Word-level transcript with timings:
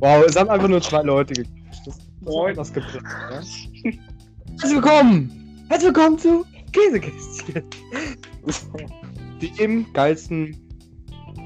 Wow, 0.00 0.24
es 0.26 0.36
haben 0.36 0.50
einfach 0.50 0.68
nur 0.68 0.82
zwei 0.82 1.02
Leute 1.02 1.32
gequatscht. 1.32 1.86
Das, 1.86 1.96
das 1.96 2.06
Moin. 2.20 2.54
das 2.54 2.72
geplant, 2.72 3.02
ja? 3.04 3.90
Herzlich 4.50 4.74
willkommen! 4.74 5.66
Herzlich 5.70 5.94
willkommen 5.94 6.18
zu 6.18 6.44
Käsekästchen. 6.72 7.64
Dem 9.58 9.90
geilsten, 9.94 10.54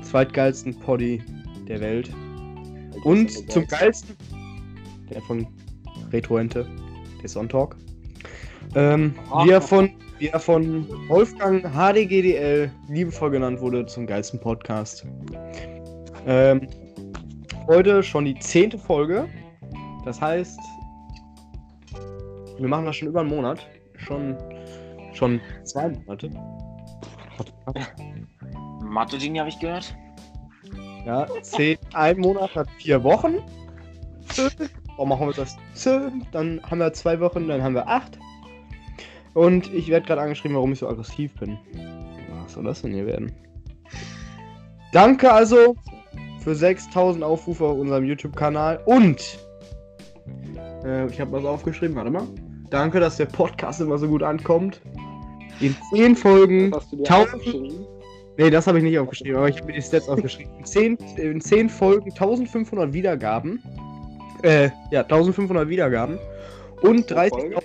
zweitgeilsten 0.02 0.76
Poddy 0.80 1.22
der 1.68 1.80
Welt. 1.80 2.10
Und 3.04 3.52
zum 3.52 3.68
geilsten, 3.68 4.16
der 5.10 5.22
von 5.22 5.46
Retroente, 6.10 6.66
der 7.22 7.28
Sonntag. 7.28 7.76
Ähm, 8.74 9.14
wie, 9.44 9.50
er 9.50 9.60
von, 9.60 9.90
wie 10.18 10.28
er 10.28 10.40
von 10.40 10.88
Wolfgang 11.08 11.64
HDGDL 11.64 12.68
liebevoll 12.88 13.30
genannt 13.30 13.60
wurde, 13.60 13.86
zum 13.86 14.08
geilsten 14.08 14.40
Podcast. 14.40 15.06
Ähm, 16.26 16.66
heute 17.66 18.02
schon 18.02 18.24
die 18.24 18.38
zehnte 18.38 18.78
Folge. 18.78 19.28
Das 20.04 20.20
heißt, 20.20 20.58
wir 22.58 22.68
machen 22.68 22.84
das 22.84 22.96
schon 22.96 23.08
über 23.08 23.20
einen 23.20 23.30
Monat. 23.30 23.66
Schon, 23.96 24.36
schon 25.12 25.40
zwei 25.64 25.88
Monate. 25.88 26.30
Mathe-Genie 28.82 29.38
habe 29.38 29.48
ich 29.48 29.58
gehört. 29.58 29.96
Ja, 31.06 31.26
zehn, 31.42 31.78
ein 31.92 32.18
Monat 32.18 32.54
hat 32.54 32.68
vier 32.78 33.02
Wochen. 33.02 33.38
Warum 34.96 35.08
machen 35.08 35.26
wir 35.26 35.34
das? 35.34 35.56
Dann 36.32 36.62
haben 36.62 36.78
wir 36.78 36.92
zwei 36.92 37.18
Wochen, 37.20 37.48
dann 37.48 37.62
haben 37.62 37.74
wir 37.74 37.86
acht. 37.86 38.18
Und 39.34 39.72
ich 39.74 39.88
werde 39.88 40.06
gerade 40.06 40.22
angeschrieben, 40.22 40.56
warum 40.56 40.72
ich 40.72 40.78
so 40.78 40.88
aggressiv 40.88 41.34
bin. 41.34 41.58
Was 42.42 42.52
soll 42.52 42.64
das 42.64 42.82
denn 42.82 42.92
hier 42.92 43.06
werden? 43.06 43.32
Danke 44.92 45.32
also 45.32 45.74
für 46.44 46.54
6000 46.54 47.24
Aufrufe 47.24 47.64
auf 47.64 47.78
unserem 47.78 48.04
YouTube-Kanal 48.04 48.80
und 48.84 49.38
äh, 50.84 51.06
ich 51.06 51.18
habe 51.18 51.32
was 51.32 51.44
aufgeschrieben, 51.44 51.96
warte 51.96 52.10
mal. 52.10 52.28
Danke, 52.68 53.00
dass 53.00 53.16
der 53.16 53.26
Podcast 53.26 53.80
immer 53.80 53.96
so 53.96 54.06
gut 54.06 54.22
ankommt. 54.22 54.80
In 55.60 55.74
10 55.94 56.16
Folgen 56.16 56.72
Hast 56.74 56.92
du 56.92 56.96
dir? 56.96 57.86
Nee, 58.36 58.50
das 58.50 58.66
habe 58.66 58.78
ich 58.78 58.84
nicht 58.84 58.98
aufgeschrieben, 58.98 59.36
aber 59.36 59.48
ich 59.48 59.56
habe 59.56 59.68
mir 59.68 59.74
die 59.74 59.82
Stats 59.82 60.08
aufgeschrieben. 60.08 60.52
In 60.58 60.64
10, 60.64 60.98
in 61.16 61.40
10 61.40 61.70
Folgen 61.70 62.10
1500 62.10 62.92
Wiedergaben. 62.92 63.62
Äh, 64.42 64.68
ja, 64.90 65.02
1500 65.02 65.68
Wiedergaben. 65.68 66.18
Und 66.82 67.06
Pro 67.06 67.14
30.000 67.14 67.62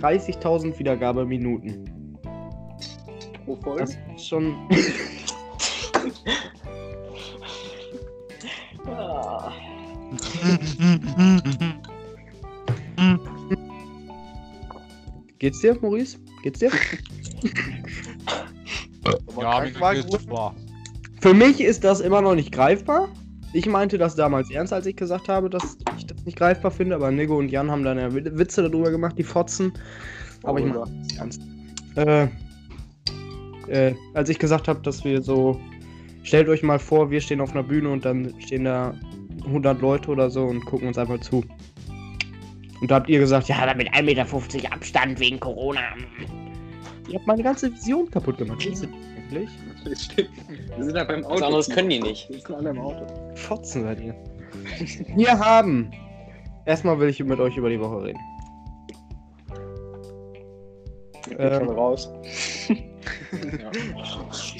30.000 0.00 0.78
Wiedergabeminuten. 0.78 2.18
Pro 3.44 3.56
Folge? 3.56 3.80
Das 3.80 3.98
ist 4.16 4.28
schon. 4.28 4.54
Geht's 15.38 15.60
dir, 15.60 15.76
Maurice? 15.80 16.18
Geht's 16.42 16.58
dir? 16.60 16.70
Ja, 19.36 19.80
war 19.80 19.96
gut. 19.96 20.20
super. 20.20 20.54
Für 21.20 21.34
mich 21.34 21.60
ist 21.60 21.84
das 21.84 22.00
immer 22.00 22.20
noch 22.20 22.34
nicht 22.34 22.52
greifbar. 22.52 23.08
Ich 23.52 23.66
meinte 23.66 23.98
das 23.98 24.14
damals 24.14 24.50
ernst, 24.50 24.72
als 24.72 24.86
ich 24.86 24.96
gesagt 24.96 25.28
habe, 25.28 25.50
dass 25.50 25.76
ich 25.98 26.06
das 26.06 26.24
nicht 26.24 26.38
greifbar 26.38 26.70
finde, 26.70 26.96
aber 26.96 27.10
Nigo 27.10 27.36
und 27.36 27.50
Jan 27.50 27.70
haben 27.70 27.84
dann 27.84 27.98
ja 27.98 28.12
Wi- 28.14 28.38
Witze 28.38 28.62
darüber 28.62 28.90
gemacht, 28.90 29.16
die 29.18 29.24
Fotzen. 29.24 29.72
Aber 30.42 30.58
ich 30.58 30.64
meine 30.66 30.80
das 30.80 30.90
ernst. 31.18 31.40
Äh, 31.96 32.28
äh, 33.68 33.94
als 34.14 34.28
ich 34.30 34.38
gesagt 34.38 34.68
habe, 34.68 34.80
dass 34.80 35.04
wir 35.04 35.20
so, 35.22 35.60
stellt 36.22 36.48
euch 36.48 36.62
mal 36.62 36.78
vor, 36.78 37.10
wir 37.10 37.20
stehen 37.20 37.40
auf 37.40 37.52
einer 37.52 37.62
Bühne 37.62 37.90
und 37.90 38.04
dann 38.04 38.34
stehen 38.40 38.64
da 38.64 38.94
100 39.44 39.80
Leute 39.80 40.10
oder 40.10 40.30
so 40.30 40.44
und 40.44 40.64
gucken 40.64 40.88
uns 40.88 40.98
einfach 40.98 41.20
zu. 41.20 41.44
Und 42.80 42.90
da 42.90 42.96
habt 42.96 43.08
ihr 43.08 43.18
gesagt, 43.20 43.48
ja, 43.48 43.64
damit 43.64 43.88
1,50 43.94 44.02
Meter 44.02 44.72
Abstand 44.72 45.20
wegen 45.20 45.38
Corona. 45.38 45.80
Ihr 47.08 47.14
habt 47.18 47.26
meine 47.26 47.42
ganze 47.42 47.72
Vision 47.72 48.10
kaputt 48.10 48.38
gemacht. 48.38 48.64
Denn 48.64 48.88
eigentlich? 49.32 49.50
Das 49.84 50.04
stimmt. 50.04 50.30
Wir 50.76 50.84
sind 50.84 50.96
ja 50.96 51.04
beim 51.04 51.24
Auto. 51.24 51.34
Was 51.34 51.42
anderes 51.42 51.68
können 51.68 51.90
die 51.90 52.00
nicht. 52.00 52.28
Wir 52.28 52.40
sind 52.40 52.54
alle 52.54 52.70
im 52.70 52.78
Auto. 52.78 53.06
Fotzen 53.34 53.82
seid 53.82 54.00
ihr. 54.00 54.14
Wir 55.16 55.38
haben. 55.38 55.90
Erstmal 56.66 56.98
will 57.00 57.08
ich 57.08 57.22
mit 57.24 57.40
euch 57.40 57.56
über 57.56 57.68
die 57.70 57.80
Woche 57.80 58.04
reden. 58.04 58.20
Ich 61.30 61.36
bin 61.36 61.38
Ähm. 61.38 61.54
schon 61.60 61.68
raus. 61.70 62.12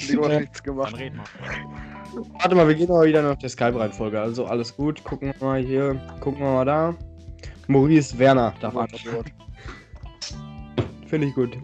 Nico 0.09 0.25
hat 0.25 0.31
Äh, 0.31 0.39
nichts 0.41 0.63
Dann 0.63 0.63
gemacht. 0.63 0.95
Warte 2.39 2.55
mal, 2.55 2.67
wir 2.67 2.75
gehen 2.75 2.91
aber 2.91 3.05
wieder 3.05 3.21
nach 3.21 3.37
der 3.37 3.49
Skype-Reihenfolge. 3.49 4.19
Also 4.19 4.45
alles 4.45 4.75
gut. 4.75 5.03
Gucken 5.03 5.33
wir 5.39 5.45
mal 5.47 5.61
hier. 5.61 5.99
Gucken 6.19 6.41
wir 6.41 6.51
mal 6.51 6.65
da. 6.65 6.95
Maurice 7.67 8.17
Werner 8.19 8.53
darf 8.59 8.75
antworten. 8.75 9.31
Finde 11.07 11.27
ich 11.27 11.35
gut. 11.35 11.57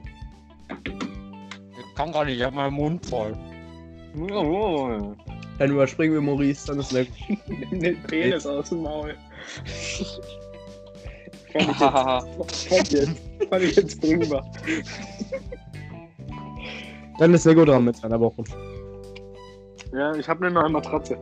Ich 0.86 1.96
kann 1.96 2.12
gar 2.12 2.26
nicht, 2.26 2.38
ich 2.38 2.44
hab 2.44 2.54
meinen 2.54 2.74
Mund 2.74 3.06
voll. 3.06 3.36
Dann 5.58 5.72
überspringen 5.72 6.14
wir 6.14 6.22
Maurice, 6.22 6.68
dann 6.68 6.80
ist 6.80 6.94
der. 6.94 7.06
Nimm 7.48 7.80
den 7.82 8.02
Penis 8.04 8.46
aus 8.46 8.70
dem 8.70 8.82
Maul. 8.84 9.16
Fand 11.52 11.64
ich 11.64 11.80
jetzt, 11.80 11.80
Hahaha. 11.82 12.22
fand 12.22 12.92
jetzt, 12.92 13.22
fand 13.50 13.64
ich 13.64 13.76
jetzt 13.76 14.02
bringbar. 14.02 14.52
Dann 17.20 17.34
ist 17.34 17.44
gut 17.44 17.68
dran 17.68 17.86
mit 17.86 17.98
seiner 17.98 18.20
Woche. 18.20 18.44
Ja, 19.94 20.16
ich 20.16 20.28
habe 20.28 20.46
eine 20.46 20.54
neue 20.56 20.70
Matratze. 20.70 21.18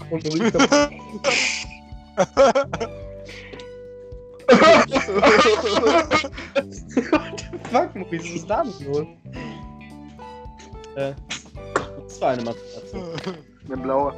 Kaputt. 0.00 0.24
What 0.24 0.52
the 0.52 0.62
fuck, 7.70 7.94
Maurice, 7.94 8.24
was 8.24 8.34
ist 8.34 8.50
da 8.50 8.62
denn 8.62 8.92
los? 8.92 9.06
Äh, 10.96 11.12
das 12.04 12.20
war 12.20 12.30
eine 12.30 12.42
Matratze. 12.42 13.36
Eine 13.66 13.76
blaue. 13.76 14.14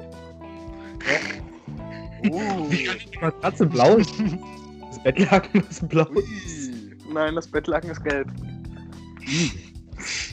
Uh. 2.31 2.71
Wie 2.71 2.85
kann 2.85 2.97
die 3.13 3.19
Matratze 3.19 3.67
blau? 3.67 3.97
Das 4.89 5.03
Bettlaken 5.03 5.65
ist 5.69 5.89
blau. 5.89 6.07
Ui. 6.15 6.23
Nein, 7.17 7.35
das 7.35 7.49
Bettlaken 7.49 7.93
ist 7.93 8.05
gelb. 8.05 8.29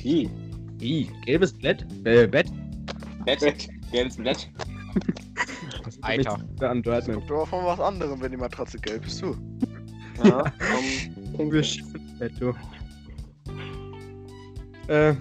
Wie? 0.01 0.29
Wie? 0.79 1.09
Gelbes 1.25 1.53
Bett? 1.53 1.85
Äh, 2.03 2.27
Bett? 2.27 2.51
Bett? 3.23 3.69
Gelbes 3.89 4.17
Bett? 4.17 4.51
Was 5.85 5.95
ist 5.95 6.03
Alter. 6.03 6.43
Da 6.57 6.71
an 6.71 6.83
Dirtman. 6.83 7.15
Kommt 7.15 7.29
doch 7.29 7.47
von 7.47 7.63
was 7.63 7.79
anderem, 7.79 8.21
wenn 8.21 8.31
die 8.31 8.37
Matratze 8.37 8.77
gelb 8.79 9.05
ist. 9.05 9.21
Du. 9.21 9.33
Ja, 10.25 10.43
vom 11.37 11.49
Wir 11.49 11.63
schiffen 11.63 12.01
das 12.05 12.19
Bett, 12.19 12.33
du. 12.41 12.53
Äh, 14.91 15.15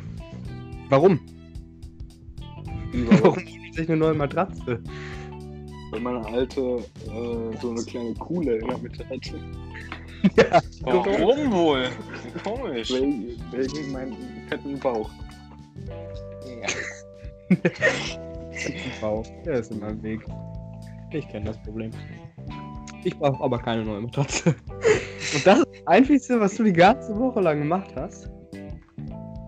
warum? 0.88 1.20
Warum 2.92 3.36
holt 3.36 3.74
sich 3.74 3.88
eine 3.88 3.98
neue 3.98 4.14
Matratze? 4.14 4.82
Weil 5.92 6.00
meine 6.00 6.26
alte 6.26 6.60
äh, 6.60 7.56
so 7.60 7.70
eine 7.70 7.84
kleine 7.84 8.14
Kuhle 8.14 8.56
in 8.56 8.66
der 8.66 8.78
Mitte 8.78 9.08
hatte. 10.50 10.66
Warum 10.82 11.52
wohl? 11.52 11.88
Komisch. 12.44 12.92
Wegen, 12.92 13.40
wegen 13.50 13.92
meinem 13.92 14.16
fetten 14.48 14.78
Bauch. 14.78 15.10
Wow, 19.00 19.26
der 19.44 19.54
ist 19.54 19.72
in 19.72 19.80
meinem 19.80 20.02
Weg. 20.02 20.20
Ich 21.10 21.28
kenne 21.28 21.46
das 21.46 21.60
Problem. 21.62 21.90
Ich 23.04 23.18
brauche 23.18 23.42
aber 23.42 23.58
keine 23.58 23.84
neue 23.84 24.02
Matratze. 24.02 24.54
Und 25.34 25.46
das 25.46 25.58
ist 25.58 25.66
das 25.66 25.86
Einzige, 25.86 26.40
was 26.40 26.54
du 26.56 26.64
die 26.64 26.72
ganze 26.72 27.16
Woche 27.18 27.40
lang 27.40 27.58
gemacht 27.58 27.92
hast. 27.96 28.30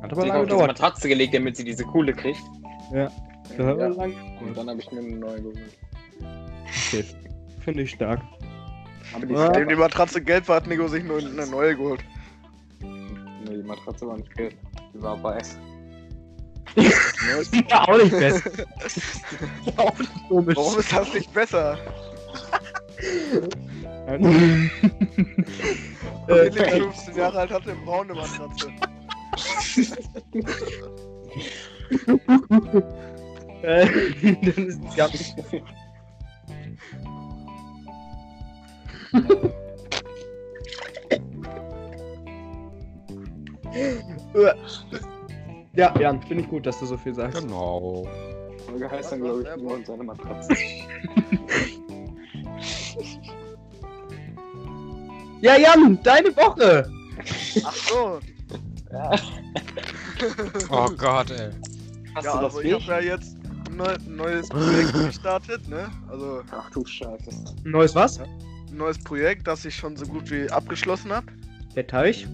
Hat 0.02 0.12
aber 0.12 0.26
lange 0.26 0.42
gedauert. 0.42 0.68
Matratze 0.68 1.08
gelegt, 1.08 1.34
damit 1.34 1.56
sie 1.56 1.64
diese 1.64 1.84
Kuhle 1.84 2.12
kriegt. 2.12 2.42
Ja. 2.92 3.10
lange 3.56 4.14
Und 4.40 4.56
dann 4.56 4.68
habe 4.68 4.80
ich 4.80 4.90
mir 4.90 5.00
eine 5.00 5.16
neue 5.16 5.36
geholt. 5.36 5.78
Okay. 6.88 7.04
Finde 7.60 7.82
ich 7.82 7.90
stark. 7.90 8.20
Aber 9.12 9.26
die, 9.26 9.34
Ja. 9.34 9.46
Nachdem 9.46 9.68
die 9.68 9.76
Matratze 9.76 10.22
gelb 10.22 10.48
war, 10.48 10.56
hat 10.56 10.66
Nico 10.66 10.88
sich 10.88 11.04
nur 11.04 11.18
eine 11.18 11.46
neue 11.46 11.76
geholt. 11.76 12.00
nee, 12.80 13.56
die 13.56 13.62
Matratze 13.62 14.06
war 14.06 14.16
nicht 14.16 14.34
gelb. 14.34 14.54
Die 14.94 15.02
war 15.02 15.22
weiß. 15.22 15.58
Ja, 17.68 17.82
auch 17.86 17.98
nicht 17.98 18.10
besser. 18.10 18.50
auch 19.76 19.96
nicht 19.98 20.10
komisch. 20.28 20.56
Warum 20.56 20.78
ist 20.78 20.92
das 20.92 21.14
nicht 21.14 21.32
besser? 21.32 21.78
äh, 24.06 24.68
Felix, 26.50 26.72
15 26.72 27.16
Jahre 27.16 27.38
alt, 27.40 27.50
hatte 27.50 27.70
eine 27.70 27.80
braune 27.82 28.14
Matratze. 28.14 28.68
äh, 33.62 33.86
dann 34.42 34.68
ist 34.68 34.80
es 34.84 34.96
ja 34.96 35.08
nicht. 35.08 35.34
Ja, 45.76 45.92
Jan, 45.98 46.22
finde 46.22 46.44
ich 46.44 46.50
gut, 46.50 46.66
dass 46.66 46.78
du 46.78 46.86
so 46.86 46.96
viel 46.96 47.14
sagst. 47.14 47.40
Genau. 47.40 48.06
Folge 48.66 48.90
heißt 48.90 49.12
dann, 49.12 49.20
glaube 49.20 49.42
ich, 49.42 49.62
nur 49.62 49.74
und 49.74 49.86
seine 49.86 50.04
Matratze. 50.04 50.54
Ja, 55.40 55.56
Jan, 55.56 55.98
deine 56.02 56.34
Woche! 56.36 56.90
Ach 57.64 57.74
so. 57.74 58.20
Oh 60.70 60.88
Gott, 60.96 61.30
ey. 61.32 61.50
Hast 62.14 62.24
Ja, 62.24 62.36
du 62.36 62.42
das 62.44 62.54
also 62.54 62.60
ich 62.60 62.72
habe 62.72 62.84
ja 62.84 63.00
jetzt 63.16 63.36
ein 63.68 63.76
neu, 63.76 63.94
neues 64.06 64.48
Projekt 64.48 64.92
gestartet, 64.92 65.68
ne? 65.68 65.90
Also 66.08 66.42
Ach 66.52 66.70
du 66.70 66.84
Scheiße. 66.86 67.30
Neues 67.64 67.94
was? 67.94 68.20
ein 68.20 68.28
neues 68.76 68.98
Projekt, 68.98 69.46
das 69.46 69.64
ich 69.64 69.74
schon 69.74 69.96
so 69.96 70.06
gut 70.06 70.30
wie 70.30 70.50
abgeschlossen 70.50 71.12
habe. 71.12 71.26
Der 71.74 71.86
Teich. 71.86 72.26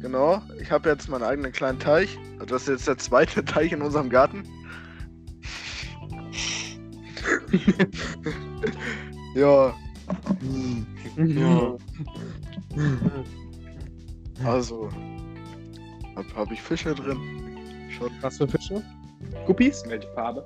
Genau. 0.00 0.40
Ich 0.60 0.70
habe 0.70 0.88
jetzt 0.90 1.08
meinen 1.08 1.24
eigenen 1.24 1.52
kleinen 1.52 1.78
Teich. 1.78 2.18
Also 2.34 2.46
das 2.46 2.62
ist 2.62 2.68
jetzt 2.68 2.88
der 2.88 2.98
zweite 2.98 3.44
Teich 3.44 3.72
in 3.72 3.82
unserem 3.82 4.08
Garten. 4.10 4.44
ja, 9.34 9.74
Ja. 11.16 11.76
also 14.44 14.88
habe 16.16 16.28
hab 16.36 16.52
ich 16.52 16.62
Fische 16.62 16.94
drin. 16.94 17.18
Schon. 17.90 18.10
Was 18.20 18.38
für 18.38 18.48
Fische? 18.48 18.82
Guppies? 19.46 19.82
Welche 19.88 20.08
Farbe? 20.14 20.44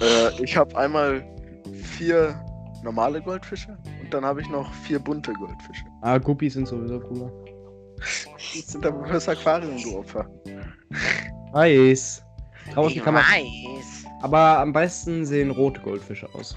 Äh, 0.00 0.42
ich 0.42 0.56
habe 0.56 0.76
einmal 0.76 1.24
vier 1.82 2.38
normale 2.82 3.20
Goldfische 3.20 3.76
und 4.02 4.12
dann 4.12 4.24
habe 4.24 4.40
ich 4.40 4.48
noch 4.48 4.72
vier 4.74 4.98
bunte 4.98 5.32
Goldfische. 5.34 5.84
Ah, 6.02 6.18
Guppies 6.18 6.54
sind 6.54 6.66
sowieso 6.68 7.00
cooler. 7.00 7.32
Das 7.98 8.66
sind 8.72 8.84
aber 8.84 9.06
das 9.08 9.28
Aquarium, 9.28 9.82
du 9.82 9.98
Opfer. 9.98 10.28
Weiß. 11.52 12.22
Draußen 12.72 13.02
kann 13.02 13.14
man. 13.14 13.22
weiß. 13.22 14.04
Aber 14.22 14.58
am 14.58 14.72
besten 14.72 15.24
sehen 15.24 15.50
rote 15.50 15.80
Goldfische 15.80 16.28
aus. 16.34 16.56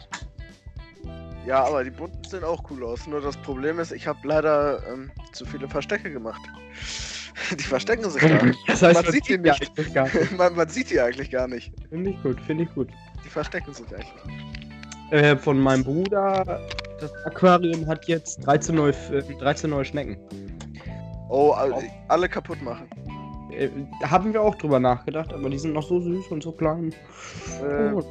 Ja, 1.45 1.63
aber 1.63 1.83
die 1.83 1.91
bunten 1.91 2.23
sehen 2.25 2.43
auch 2.43 2.63
cool 2.69 2.83
aus. 2.83 3.07
Nur 3.07 3.21
das 3.21 3.37
Problem 3.37 3.79
ist, 3.79 3.91
ich 3.91 4.05
habe 4.05 4.19
leider 4.23 4.85
ähm, 4.91 5.11
zu 5.31 5.45
viele 5.45 5.67
Verstecke 5.67 6.11
gemacht. 6.11 6.41
Die 7.57 7.63
verstecken 7.63 8.07
sich 8.09 8.21
da. 8.21 8.37
Das 8.67 8.81
heißt, 8.83 9.01
Man 9.01 9.11
sieht 9.11 9.27
die 9.29 9.37
nicht. 9.37 9.93
gar 9.93 10.03
nicht. 10.03 10.31
man, 10.37 10.55
man 10.55 10.67
sieht 10.67 10.91
die 10.91 10.99
eigentlich 10.99 11.31
gar 11.31 11.47
nicht. 11.47 11.71
Finde 11.89 12.11
ich 12.11 12.21
gut, 12.21 12.39
finde 12.41 12.65
ich 12.65 12.73
gut. 12.75 12.89
Die 13.23 13.29
verstecken 13.29 13.73
sich 13.73 13.87
eigentlich. 13.87 14.58
Äh, 15.11 15.35
von 15.37 15.59
meinem 15.59 15.83
Bruder, 15.83 16.43
das 16.99 17.11
Aquarium 17.25 17.87
hat 17.87 18.07
jetzt 18.07 18.45
13 18.45 18.75
neue, 18.75 18.93
äh, 19.11 19.23
13 19.39 19.69
neue 19.69 19.85
Schnecken. 19.85 20.17
Oh, 21.29 21.51
alle, 22.07 22.29
kaputt 22.29 22.61
machen. 22.61 22.87
Äh, 23.51 23.69
haben 24.05 24.33
wir 24.33 24.41
auch 24.41 24.55
drüber 24.55 24.79
nachgedacht, 24.79 25.33
aber 25.33 25.49
die 25.49 25.57
sind 25.57 25.73
noch 25.73 25.87
so 25.87 25.99
süß 25.99 26.27
und 26.29 26.43
so 26.43 26.51
klein. 26.51 26.93
Äh, 27.63 27.91
Oh, 27.93 28.03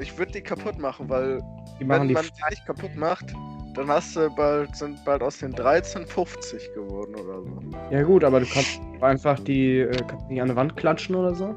ich 0.00 0.16
würde 0.16 0.32
die 0.32 0.40
kaputt 0.40 0.78
machen, 0.78 1.08
weil 1.08 1.40
die 1.80 1.84
machen 1.84 2.02
wenn 2.02 2.08
die. 2.08 2.14
man 2.14 2.24
die 2.24 2.50
nicht 2.50 2.66
kaputt 2.66 2.94
macht, 2.96 3.26
dann 3.74 3.88
hast 3.88 4.14
du 4.16 4.30
bald, 4.30 4.74
sind 4.76 5.04
bald 5.04 5.22
aus 5.22 5.38
den 5.38 5.52
13 5.52 6.06
50 6.06 6.72
geworden 6.74 7.14
oder 7.16 7.42
so. 7.42 7.60
Ja 7.90 8.02
gut, 8.04 8.22
aber 8.24 8.40
du 8.40 8.46
kannst 8.46 8.80
einfach 9.00 9.38
die, 9.40 9.80
äh, 9.80 9.96
kannst 10.06 10.26
die 10.30 10.40
an 10.40 10.48
eine 10.48 10.56
Wand 10.56 10.76
klatschen 10.76 11.16
oder 11.16 11.34
so. 11.34 11.54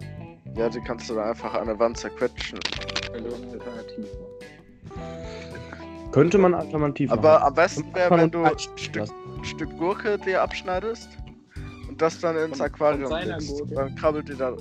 Ja, 0.56 0.70
die 0.70 0.82
kannst 0.82 1.10
du 1.10 1.14
da 1.16 1.30
einfach 1.30 1.54
an 1.54 1.68
der 1.68 1.78
Wand 1.78 1.98
zerquetschen. 1.98 2.60
Alternativ 3.14 4.06
Könnte 6.12 6.38
man 6.38 6.54
alternativ 6.54 7.12
Aber 7.12 7.34
machen. 7.34 7.44
am 7.48 7.54
besten 7.54 7.94
wäre, 7.96 8.10
Kann 8.10 8.20
wenn 8.22 8.32
du 8.32 8.44
ein 8.44 8.58
Stück, 8.58 9.08
Stück 9.44 9.78
Gurke 9.78 10.18
dir 10.20 10.42
abschneidest 10.42 11.10
und 11.90 12.02
das 12.02 12.20
dann 12.20 12.38
ins 12.38 12.58
Von- 12.58 12.66
Aquarium 12.66 13.12
legst. 13.12 13.48
Gurke? 13.50 13.76
Dann 13.76 13.96
krabbelt 13.96 14.30
die 14.30 14.36
da. 14.36 14.56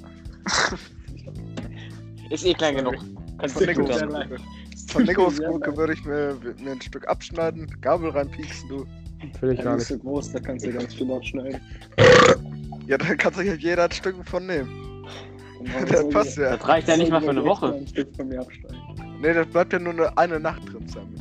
Ist 2.30 2.44
eh 2.44 2.54
klein 2.54 2.76
genug. 2.76 2.96
Kannst 3.38 3.54
Von 3.56 3.66
dann. 3.86 4.10
leid. 4.10 4.28
Von 4.88 5.02
Nikos 5.06 5.36
Sehr 5.36 5.48
Gurke 5.48 5.76
würde 5.76 5.92
ich 5.92 6.04
mir, 6.04 6.36
mir 6.62 6.72
ein 6.72 6.80
Stück 6.80 7.06
abschneiden, 7.08 7.66
Gabel 7.80 8.10
reinpieksen, 8.10 8.68
du. 8.68 8.84
Will 9.40 9.52
ich 9.52 9.58
Ja, 9.58 9.64
gar 9.64 9.76
nicht. 9.76 9.86
so 9.86 9.98
groß, 9.98 10.32
da 10.32 10.40
kannst 10.40 10.66
du 10.66 10.72
ganz 10.72 10.94
viel 10.94 11.10
abschneiden. 11.12 11.60
Ja, 12.86 12.98
dann 12.98 13.16
kannst 13.16 13.38
du 13.38 13.42
ja 13.44 13.54
jeder 13.54 13.84
ein 13.84 13.90
Stück 13.92 14.16
von 14.28 14.46
nehmen. 14.46 14.68
Das 15.88 16.08
passt 16.10 16.36
ja. 16.38 16.56
Das 16.56 16.68
reicht 16.68 16.86
ja 16.88 16.96
nicht 16.96 17.10
mal 17.10 17.20
für 17.20 17.30
eine 17.30 17.42
Woche. 17.44 17.72
Ein 17.74 17.86
Stück 17.86 18.14
von 18.14 18.28
mir 18.28 18.40
abschneiden. 18.40 18.76
Nee, 19.20 19.32
das 19.32 19.46
bleibt 19.46 19.72
ja 19.72 19.78
nur 19.78 19.92
eine, 19.94 20.18
eine 20.18 20.38
Nacht 20.40 20.62
drin 20.70 20.86
zusammen. 20.86 21.14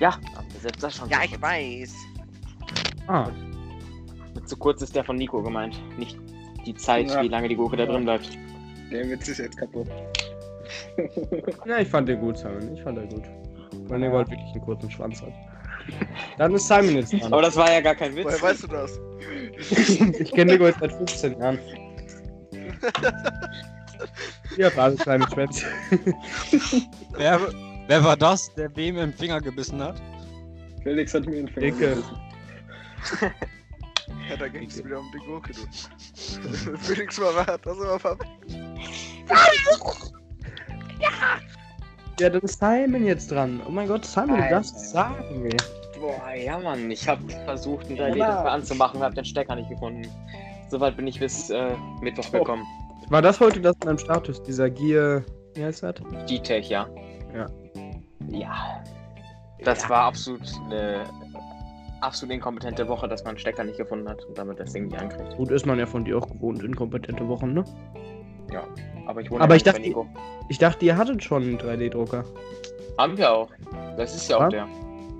Ja, 0.00 0.18
aber 0.34 0.44
selbst 0.60 0.82
das 0.82 0.96
schon. 0.96 1.08
Ja, 1.08 1.18
so 1.18 1.24
ich 1.34 1.40
weiß. 1.42 1.94
Ah, 3.06 3.28
Mit 4.34 4.48
zu 4.48 4.56
kurz 4.56 4.82
ist 4.82 4.94
der 4.96 5.04
von 5.04 5.16
Nico 5.16 5.42
gemeint. 5.42 5.76
Nicht 5.98 6.18
die 6.66 6.74
Zeit, 6.74 7.10
Ja. 7.10 7.22
wie 7.22 7.28
lange 7.28 7.48
die 7.48 7.56
Gurke 7.56 7.76
da 7.76 7.86
drin 7.86 8.04
bleibt. 8.04 8.28
Der 8.90 9.08
Witz 9.08 9.28
ist 9.28 9.38
jetzt 9.38 9.56
kaputt. 9.56 9.86
ja, 11.66 11.78
ich 11.78 11.88
fand 11.88 12.08
den 12.08 12.20
gut, 12.20 12.38
Simon. 12.38 12.74
Ich 12.74 12.82
fand 12.82 12.98
den 12.98 13.08
gut. 13.08 13.24
Weil 13.88 13.98
Nico 14.00 14.16
halt 14.16 14.30
wirklich 14.30 14.52
einen 14.54 14.62
kurzen 14.64 14.90
Schwanz 14.90 15.20
hat. 15.22 15.32
Dann 16.38 16.54
ist 16.54 16.66
Simon 16.66 16.96
jetzt 16.96 17.12
Aber 17.14 17.28
dran. 17.28 17.42
das 17.42 17.56
war 17.56 17.70
ja 17.70 17.80
gar 17.82 17.94
kein 17.94 18.16
Witz. 18.16 18.24
Woher 18.24 18.42
weißt 18.42 18.62
du 18.62 18.66
das? 18.68 18.98
ich 20.18 20.32
kenne 20.32 20.52
Nico 20.52 20.66
jetzt 20.66 20.80
seit 20.80 20.92
15 20.92 21.38
Jahren. 21.38 21.58
Ihr 24.56 24.66
habt 24.66 24.78
alle 24.78 24.96
kleine 24.96 25.26
Schwänze. 25.30 25.66
Wer, 27.86 28.02
war 28.04 28.16
das, 28.16 28.52
der 28.54 28.74
wem 28.76 28.96
im 28.98 29.12
Finger 29.12 29.40
gebissen 29.40 29.82
hat? 29.82 30.00
Felix 30.82 31.12
hat 31.14 31.26
mir 31.26 31.36
den 31.36 31.48
Finger 31.48 31.66
Dicke. 31.66 31.88
gebissen. 31.90 32.16
Ja, 34.28 34.36
da 34.38 34.48
ging 34.48 34.68
es 34.68 34.82
wieder 34.84 34.98
um 35.00 35.06
die 35.12 35.18
Gurke, 35.26 35.52
du. 35.52 36.76
Felix 36.78 37.20
war 37.20 37.46
hat 37.46 37.64
das 37.66 37.76
immer 37.76 37.98
ver... 37.98 38.16
Ja, 42.20 42.30
dann 42.30 42.40
ist 42.42 42.60
Simon 42.60 43.04
jetzt 43.04 43.30
dran. 43.32 43.60
Oh 43.66 43.70
mein 43.70 43.88
Gott, 43.88 44.04
Simon, 44.04 44.40
du 44.40 44.48
darfst 44.48 44.76
es 44.76 44.92
sagen, 44.92 45.44
ey. 45.46 45.56
Boah, 46.00 46.32
ja 46.34 46.58
Mann, 46.58 46.90
ich 46.90 47.06
hab 47.08 47.18
versucht, 47.44 47.86
einen 47.86 47.96
3D-Drucker 47.98 48.16
Ja. 48.18 48.42
anzumachen, 48.44 49.00
hab 49.02 49.14
den 49.14 49.24
Stecker 49.24 49.56
nicht 49.56 49.68
gefunden. 49.68 50.06
Soweit 50.70 50.96
bin 50.96 51.06
ich 51.06 51.18
bis 51.18 51.50
äh, 51.50 51.74
Mittwoch 52.00 52.26
Oh. 52.32 52.38
gekommen. 52.38 52.64
War 53.08 53.20
das 53.22 53.40
heute 53.40 53.60
das 53.60 53.74
in 53.76 53.80
deinem 53.80 53.98
Status, 53.98 54.42
dieser 54.42 54.70
Gear. 54.70 55.22
Wie 55.54 55.64
heißt 55.64 55.82
das? 55.82 55.94
D-Tech, 56.28 56.68
ja. 56.68 56.86
Ja. 57.34 57.46
Ja. 58.28 58.82
Das 59.64 59.88
war 59.88 60.02
absolut 60.04 60.42
eine 60.66 61.04
absolut 62.00 62.34
inkompetente 62.34 62.86
Woche, 62.86 63.08
dass 63.08 63.22
man 63.24 63.30
einen 63.30 63.38
Stecker 63.38 63.64
nicht 63.64 63.78
gefunden 63.78 64.08
hat 64.08 64.22
und 64.26 64.36
damit 64.36 64.60
das 64.60 64.72
Ding 64.72 64.86
nicht 64.88 64.98
ankriegt. 65.00 65.36
Gut, 65.36 65.50
ist 65.50 65.64
man 65.64 65.78
ja 65.78 65.86
von 65.86 66.04
dir 66.04 66.18
auch 66.18 66.28
gewohnt, 66.28 66.62
inkompetente 66.62 67.26
Wochen, 67.28 67.54
ne? 67.54 67.64
Aber 69.06 69.20
ich 69.20 69.30
wohne 69.30 69.42
Aber 69.42 69.54
ja 69.54 69.56
ich 69.56 69.62
dachte- 69.62 69.80
Nico. 69.80 70.06
Ich 70.48 70.58
dachte, 70.58 70.84
ihr 70.84 70.96
hattet 70.96 71.24
schon 71.24 71.42
einen 71.42 71.58
3D-Drucker. 71.58 72.24
Haben 72.98 73.16
wir 73.16 73.32
auch. 73.32 73.50
Das 73.96 74.14
ist 74.14 74.28
ja 74.30 74.36
auch 74.36 74.42
Was? 74.42 74.50
der. 74.50 74.68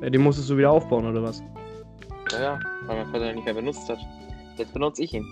Ja, 0.02 0.10
den 0.10 0.20
musstest 0.20 0.50
du 0.50 0.56
wieder 0.56 0.70
aufbauen, 0.70 1.06
oder 1.06 1.22
was? 1.22 1.42
Ja, 2.32 2.40
ja, 2.40 2.58
weil 2.86 2.96
mein 3.02 3.06
Vater 3.06 3.30
ihn 3.30 3.36
nicht 3.36 3.44
mehr 3.44 3.54
benutzt 3.54 3.88
hat. 3.88 3.98
Jetzt 4.56 4.72
benutze 4.72 5.02
ich 5.02 5.14
ihn. 5.14 5.26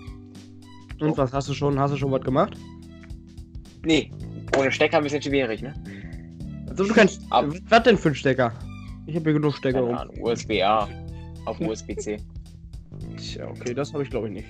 Und 1.00 1.16
was 1.18 1.32
hast 1.32 1.48
du 1.48 1.54
schon? 1.54 1.78
Hast 1.78 1.92
du 1.92 1.96
schon 1.98 2.10
was 2.10 2.22
gemacht? 2.22 2.54
Nee, 3.84 4.10
ohne 4.58 4.70
Stecker 4.72 4.98
ein 4.98 5.02
bisschen 5.04 5.22
schwierig, 5.22 5.62
ne? 5.62 5.74
Also 6.72 6.84
du 6.84 6.94
kannst. 6.94 7.20
Ab- 7.30 7.46
Was 7.68 7.82
denn 7.82 7.98
für 7.98 8.08
ein 8.08 8.14
Stecker? 8.14 8.52
Ich 9.06 9.14
habe 9.16 9.24
hier 9.24 9.32
genug 9.34 9.54
Stecker 9.56 9.78
Keine 9.80 9.86
rum. 9.90 9.98
Ahnung, 9.98 10.16
USB-A 10.22 10.88
auf 11.44 11.60
USB-C. 11.60 12.18
Tja, 13.16 13.48
okay, 13.48 13.74
das 13.74 13.92
habe 13.92 14.02
ich 14.04 14.10
glaube 14.10 14.28
ich 14.28 14.34
nicht. 14.34 14.48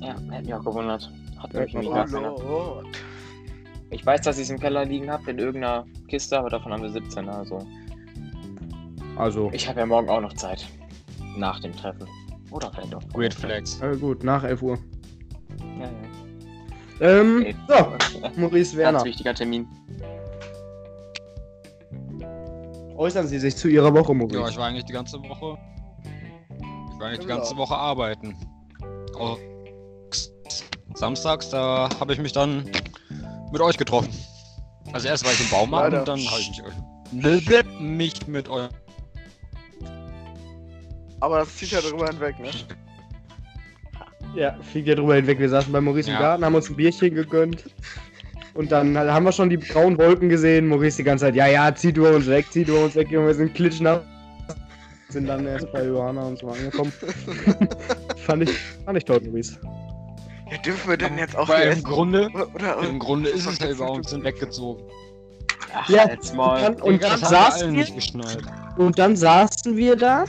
Ja, 0.00 0.14
hätte 0.30 0.44
mich 0.44 0.54
auch 0.54 0.64
gewundert. 0.64 1.10
Hat 1.38 1.52
Ja, 1.52 1.60
mich 1.60 1.74
nämlich 1.74 1.90
Oh. 1.92 2.82
Ich 3.90 4.04
weiß, 4.04 4.20
dass 4.22 4.36
ich 4.38 4.44
es 4.44 4.50
im 4.50 4.58
Keller 4.60 4.84
liegen 4.84 5.10
habe, 5.10 5.30
in 5.30 5.38
irgendeiner 5.38 5.84
Kiste, 6.08 6.38
aber 6.38 6.50
davon 6.50 6.72
haben 6.72 6.82
wir 6.82 6.90
17, 6.90 7.28
also. 7.28 7.58
Also, 9.16 9.50
Ich 9.52 9.68
habe 9.68 9.80
ja 9.80 9.86
morgen 9.86 10.08
auch 10.08 10.20
noch 10.20 10.34
Zeit. 10.34 10.66
Nach 11.36 11.58
dem 11.60 11.72
Treffen. 11.72 12.06
Oder 12.50 12.70
vielleicht 12.72 12.94
auch. 12.94 13.02
Weird 13.14 13.34
Flex. 13.34 13.80
äh, 13.80 13.96
gut, 13.96 14.22
nach 14.24 14.44
11 14.44 14.62
Uhr. 14.62 14.78
Ja, 15.78 15.84
ja. 15.86 17.20
Ähm, 17.20 17.42
Ey, 17.44 17.54
so, 17.66 18.40
Maurice 18.40 18.76
Werner, 18.76 18.98
Ganz 18.98 19.04
wichtiger 19.06 19.34
Termin. 19.34 19.66
Äußern 22.98 23.26
Sie 23.26 23.38
sich 23.38 23.56
zu 23.56 23.68
Ihrer 23.68 23.94
Woche, 23.94 24.12
Ja, 24.12 24.18
Maurice. 24.18 24.50
ich 24.50 24.56
war 24.58 24.66
eigentlich 24.66 24.84
die 24.84 24.92
ganze 24.92 25.18
Woche. 25.22 25.56
Ich 26.92 26.98
war 27.00 27.06
eigentlich 27.06 27.20
die 27.20 27.26
Genau. 27.26 27.38
ganze 27.38 27.56
Woche 27.56 27.76
arbeiten. 27.76 28.36
Auch 29.18 29.38
Samstags, 30.94 31.48
da 31.50 31.88
habe 32.00 32.12
ich 32.12 32.18
mich 32.18 32.32
dann 32.32 32.64
mit 33.52 33.60
euch 33.60 33.76
getroffen. 33.78 34.10
Also 34.92 35.06
erst 35.08 35.24
war 35.24 35.32
ich 35.32 35.40
im 35.40 35.48
Baumarkt 35.48 35.92
Leider. 35.92 36.00
und 36.00 36.08
dann 36.08 36.18
habe 36.30 36.40
ich 36.40 36.50
mich, 37.12 37.80
mich 37.80 38.26
mit 38.26 38.48
euch. 38.48 38.68
Aber 41.20 41.38
das 41.40 41.56
zieht 41.56 41.70
ja 41.70 41.80
drüber 41.80 42.08
hinweg, 42.08 42.38
ne? 42.40 42.50
Ja, 44.34 44.56
fliegt 44.70 44.88
ja 44.88 44.94
drüber 44.94 45.16
hinweg. 45.16 45.38
Wir 45.38 45.48
saßen 45.48 45.72
bei 45.72 45.80
Maurice 45.80 46.08
im 46.10 46.14
Ja. 46.14 46.20
Garten, 46.20 46.44
haben 46.44 46.54
uns 46.54 46.68
ein 46.68 46.76
Bierchen 46.76 47.14
gegönnt. 47.14 47.64
Und 48.58 48.72
dann 48.72 48.98
haben 48.98 49.24
wir 49.24 49.30
schon 49.30 49.50
die 49.50 49.56
grauen 49.56 49.96
Wolken 49.98 50.28
gesehen. 50.28 50.66
Maurice 50.66 50.96
die 50.96 51.04
ganze 51.04 51.26
Zeit, 51.26 51.36
ja, 51.36 51.46
ja, 51.46 51.72
zieht 51.72 51.96
über 51.96 52.10
uns 52.10 52.26
weg, 52.26 52.44
zieht 52.50 52.66
über 52.66 52.82
uns 52.86 52.96
weg. 52.96 53.08
Junge, 53.08 53.28
wir 53.28 53.34
sind 53.36 53.54
klitschnass. 53.54 54.00
Sind 55.10 55.28
dann 55.28 55.46
erst 55.46 55.70
bei 55.72 55.84
Johanna 55.86 56.22
und 56.22 56.38
so 56.40 56.48
angekommen. 56.48 56.92
fand, 58.26 58.42
ich, 58.42 58.58
fand 58.84 58.98
ich 58.98 59.04
toll, 59.04 59.20
Maurice. 59.24 59.58
Ja, 60.50 60.56
dürfen 60.58 60.90
wir 60.90 60.96
denn 60.96 61.16
jetzt 61.18 61.36
auch 61.36 61.48
Weil 61.48 61.68
hier 61.68 61.72
im? 61.74 61.84
Grunde, 61.84 62.28
Oder, 62.34 62.48
oder, 62.52 62.88
im 62.88 62.98
Grunde 62.98 63.30
ist 63.30 63.46
es 63.46 63.60
ja 63.60 63.66
jetzt 63.66 63.76
über 63.76 63.84
nicht 63.90 63.96
uns 63.98 64.10
so- 64.10 64.16
hinweggezogen. 64.16 64.82
Ach, 65.72 65.88
Ja, 65.88 66.08
jetzt 66.08 66.34
mal. 66.34 66.56
Und 66.56 66.80
dann, 66.80 66.82
und 66.82 67.02
dann 67.04 67.18
saßen 67.20 67.70
wir, 67.70 67.78
nicht 67.78 67.94
geschnallt. 67.94 68.42
und 68.76 68.98
dann 68.98 69.14
saßen 69.14 69.76
wir 69.76 69.94
da. 69.94 70.24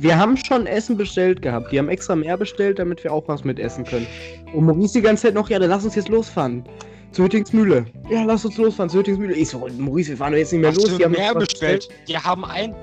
Wir 0.00 0.16
haben 0.16 0.36
schon 0.36 0.66
Essen 0.66 0.96
bestellt 0.96 1.42
gehabt. 1.42 1.72
Die 1.72 1.78
haben 1.78 1.88
extra 1.88 2.14
mehr 2.14 2.36
bestellt, 2.36 2.78
damit 2.78 3.02
wir 3.02 3.12
auch 3.12 3.26
was 3.26 3.42
mit 3.44 3.58
essen 3.58 3.84
können. 3.84 4.06
Und 4.52 4.64
Maurice 4.66 4.92
die 4.94 5.02
ganze 5.02 5.24
Zeit 5.24 5.34
noch, 5.34 5.50
ja, 5.50 5.58
dann 5.58 5.70
lass 5.70 5.84
uns 5.84 5.94
jetzt 5.96 6.08
losfahren. 6.08 6.62
Zu 7.10 7.24
Hüttingsmühle. 7.24 7.86
Ja, 8.10 8.22
lass 8.22 8.44
uns 8.44 8.56
losfahren, 8.58 8.90
zu 8.90 8.98
Hüttingsmühle. 8.98 9.34
Ich 9.34 9.48
so, 9.48 9.66
Maurice, 9.78 10.10
wir 10.10 10.16
fahren 10.18 10.32
doch 10.32 10.38
jetzt 10.38 10.52
nicht 10.52 10.60
mehr 10.60 10.70
Hast 10.70 10.76
los. 10.88 10.96
Die 10.98 11.04
haben 11.04 11.12
mehr 11.12 11.34
was 11.34 11.44
bestellt? 11.48 11.88
Die 12.06 12.16
haben 12.16 12.44
ein. 12.44 12.74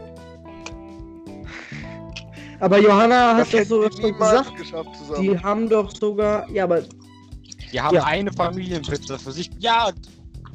Aber 2.60 2.80
Johanna 2.80 3.36
hat 3.36 3.54
Das 3.54 3.68
doch 3.68 3.84
hätten 3.84 4.02
so 4.02 4.12
gesagt, 4.14 4.56
geschafft 4.58 4.90
zusammen. 4.98 5.22
die 5.22 5.38
haben 5.40 5.70
doch 5.70 5.92
sogar, 5.96 6.50
ja, 6.50 6.64
aber 6.64 6.82
Die 7.72 7.82
haben 7.82 7.96
Ja. 7.96 8.04
eine 8.06 8.32
Familienpizza 8.32 9.18
für 9.18 9.32
sich. 9.32 9.50
Ja, 9.60 9.90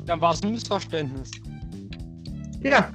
dann 0.07 0.21
war 0.21 0.33
es 0.33 0.43
ein 0.43 0.52
Missverständnis. 0.52 1.31
Ja, 2.62 2.90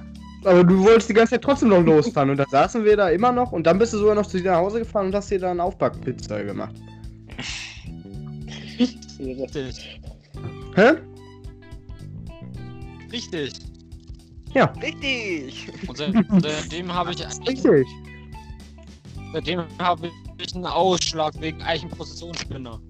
aber 0.46 0.64
du 0.64 0.84
wolltest 0.84 1.08
die 1.08 1.14
ganze 1.14 1.32
Zeit 1.32 1.42
trotzdem 1.42 1.70
noch 1.70 1.82
losfahren 1.82 2.30
und 2.30 2.36
dann 2.36 2.48
saßen 2.50 2.84
wir 2.84 2.96
da 2.96 3.08
immer 3.10 3.32
noch 3.32 3.52
und 3.52 3.66
dann 3.66 3.78
bist 3.78 3.92
du 3.92 3.98
sogar 3.98 4.14
noch 4.14 4.26
zu 4.26 4.38
dir 4.38 4.52
nach 4.52 4.58
Hause 4.58 4.80
gefahren 4.80 5.06
und 5.06 5.14
hast 5.14 5.30
dir 5.30 5.38
dann 5.38 5.60
Aufbackpizza 5.60 6.42
gemacht. 6.42 6.74
Richtig. 9.18 10.00
Hä? 10.74 10.92
Richtig. 13.12 13.52
Richtig! 14.82 15.68
Und 15.86 15.98
seit- 15.98 16.14
seitdem 16.42 16.92
habe 16.92 17.12
ich 17.12 17.20
Richtig. 17.46 17.86
seitdem 19.32 19.62
habe 19.78 20.10
ich 20.38 20.54
einen 20.54 20.64
Ausschlag 20.64 21.34
wegen 21.40 21.60
Eichenprozessionsspinner. 21.62 22.80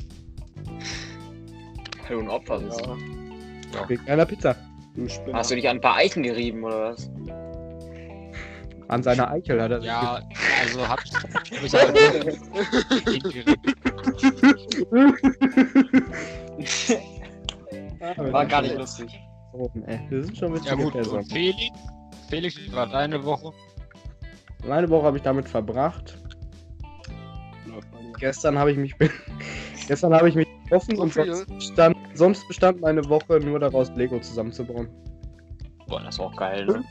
Du 2.09 2.19
ein 2.21 2.29
Opfer 2.29 2.61
bist. 2.61 2.81
Ja. 2.81 3.89
Wegen 3.89 4.09
einer 4.09 4.25
Pizza. 4.25 4.55
Du. 4.95 5.07
Hast 5.33 5.51
du 5.51 5.57
dich 5.57 5.69
an 5.69 5.79
ein 5.79 5.81
paar 5.81 5.97
Eichen 5.97 6.23
gerieben 6.23 6.63
oder 6.65 6.93
was? 6.93 7.11
An 8.89 9.03
seiner 9.03 9.31
Eichel 9.31 9.61
hat 9.61 9.71
er 9.73 9.81
sich 9.81 9.89
Ja, 9.89 10.21
also 10.61 10.89
hab 10.89 11.01
hab 11.01 11.05
ich 11.63 11.75
halt 11.75 11.95
War 18.33 18.47
gar 18.47 18.63
nicht 18.63 18.77
lustig. 18.77 19.21
Ey, 19.87 20.01
wir 20.09 20.25
sind 20.25 20.37
schon 20.37 20.55
witzige 20.55 20.71
Ja 20.71 20.75
gut, 20.77 20.93
Felix? 21.29 21.73
Felix, 22.29 22.57
wie 22.59 22.73
war 22.73 22.87
deine 22.87 23.25
Woche? 23.25 23.53
Meine 24.67 24.89
Woche 24.91 25.07
habe 25.07 25.17
ich 25.17 25.23
damit 25.23 25.49
verbracht. 25.49 26.19
Gestern 28.19 28.59
habe 28.59 28.73
ich 28.73 28.79
mich 28.79 28.95
gestern 29.89 30.15
habe 30.15 30.29
ich 30.29 30.35
mich 30.35 30.47
getroffen 30.65 30.97
So 30.97 31.03
und 31.03 31.13
sonst 31.13 31.47
bestand, 31.47 31.97
sonst 32.15 32.49
bestand 32.49 32.81
meine 32.81 33.07
Woche 33.09 33.39
nur 33.41 33.59
daraus, 33.59 33.91
Lego 33.95 34.19
zusammenzubauen. 34.21 34.89
Boah, 35.87 36.01
das 36.03 36.19
war 36.19 36.27
auch 36.27 36.37
geil, 36.37 36.67
ne? 36.67 36.83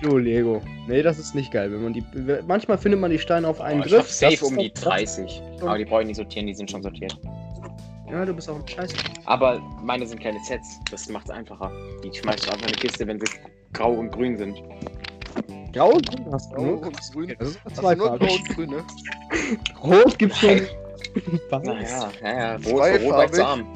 Kilo 0.00 0.18
Lego. 0.18 0.62
Nee, 0.86 1.02
das 1.02 1.18
ist 1.18 1.34
nicht 1.34 1.52
geil. 1.52 1.70
Wenn 1.72 1.82
man 1.82 1.92
die. 1.92 2.04
Manchmal 2.46 2.78
findet 2.78 3.00
man 3.00 3.10
die 3.10 3.18
Steine 3.18 3.46
auf 3.46 3.60
einen 3.60 3.80
ich 3.80 3.86
hab 3.86 4.00
Griff. 4.00 4.06
Das 4.06 4.18
safe 4.18 4.44
um 4.46 4.56
die 4.58 4.72
doch- 4.72 4.82
30. 4.82 5.42
Aber 5.60 5.78
die 5.78 5.84
brauche 5.84 6.00
ich 6.02 6.06
nicht 6.08 6.16
sortieren, 6.16 6.46
die 6.46 6.54
sind 6.54 6.70
schon 6.70 6.82
sortiert. 6.82 7.16
Ja, 8.10 8.24
du 8.24 8.34
bist 8.34 8.48
auch 8.50 8.56
ein 8.56 8.66
Scheiß. 8.66 8.92
Aber 9.26 9.60
meine 9.82 10.04
sind 10.06 10.20
keine 10.20 10.38
Sets, 10.40 10.80
das 10.90 11.08
macht's 11.08 11.30
einfacher. 11.30 11.70
Die 12.02 12.12
schmeißt 12.12 12.44
du 12.46 12.50
einfach 12.50 12.66
in 12.66 12.72
eine 12.72 12.76
Kiste, 12.76 13.06
wenn 13.06 13.20
sie 13.20 13.26
grau 13.72 13.92
und 13.92 14.10
grün 14.10 14.36
sind. 14.36 14.56
Grau 15.72 15.90
und 15.92 16.10
grün 16.10 16.26
hast 16.32 16.50
du. 16.50 16.56
Grau 16.56 16.64
ne? 16.64 16.72
und 16.72 16.98
grün. 17.12 17.36
Das 17.38 17.48
ist 17.50 17.60
du 17.76 17.82
nur 17.82 17.94
grau 17.96 18.12
und 18.34 18.48
grün, 18.48 18.70
ne? 18.70 18.82
Rot 19.84 20.18
gibt's 20.18 20.38
schon. 20.38 20.60
Was? 21.50 21.62
Naja, 21.62 22.10
ja, 22.22 22.32
ja, 22.38 22.52
rot, 22.54 22.62
Zweifarbig. 22.64 23.06
rot 23.06 23.12
war 23.16 23.32
zu 23.32 23.46
arm. 23.46 23.66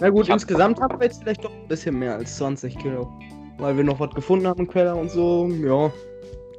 Na 0.00 0.08
gut, 0.10 0.24
Ich 0.24 0.30
hab- 0.30 0.34
insgesamt 0.36 0.80
haben 0.80 0.98
wir 1.00 1.06
jetzt 1.06 1.22
vielleicht 1.22 1.44
doch 1.44 1.52
ein 1.52 1.68
bisschen 1.68 1.98
mehr 1.98 2.16
als 2.16 2.36
20 2.36 2.76
Kilo. 2.78 3.10
Weil 3.60 3.76
wir 3.76 3.84
noch 3.84 4.00
was 4.00 4.14
gefunden 4.14 4.46
haben 4.46 4.60
im 4.60 4.68
Keller 4.68 4.96
und 4.96 5.10
so. 5.10 5.48
Ja. 5.48 5.92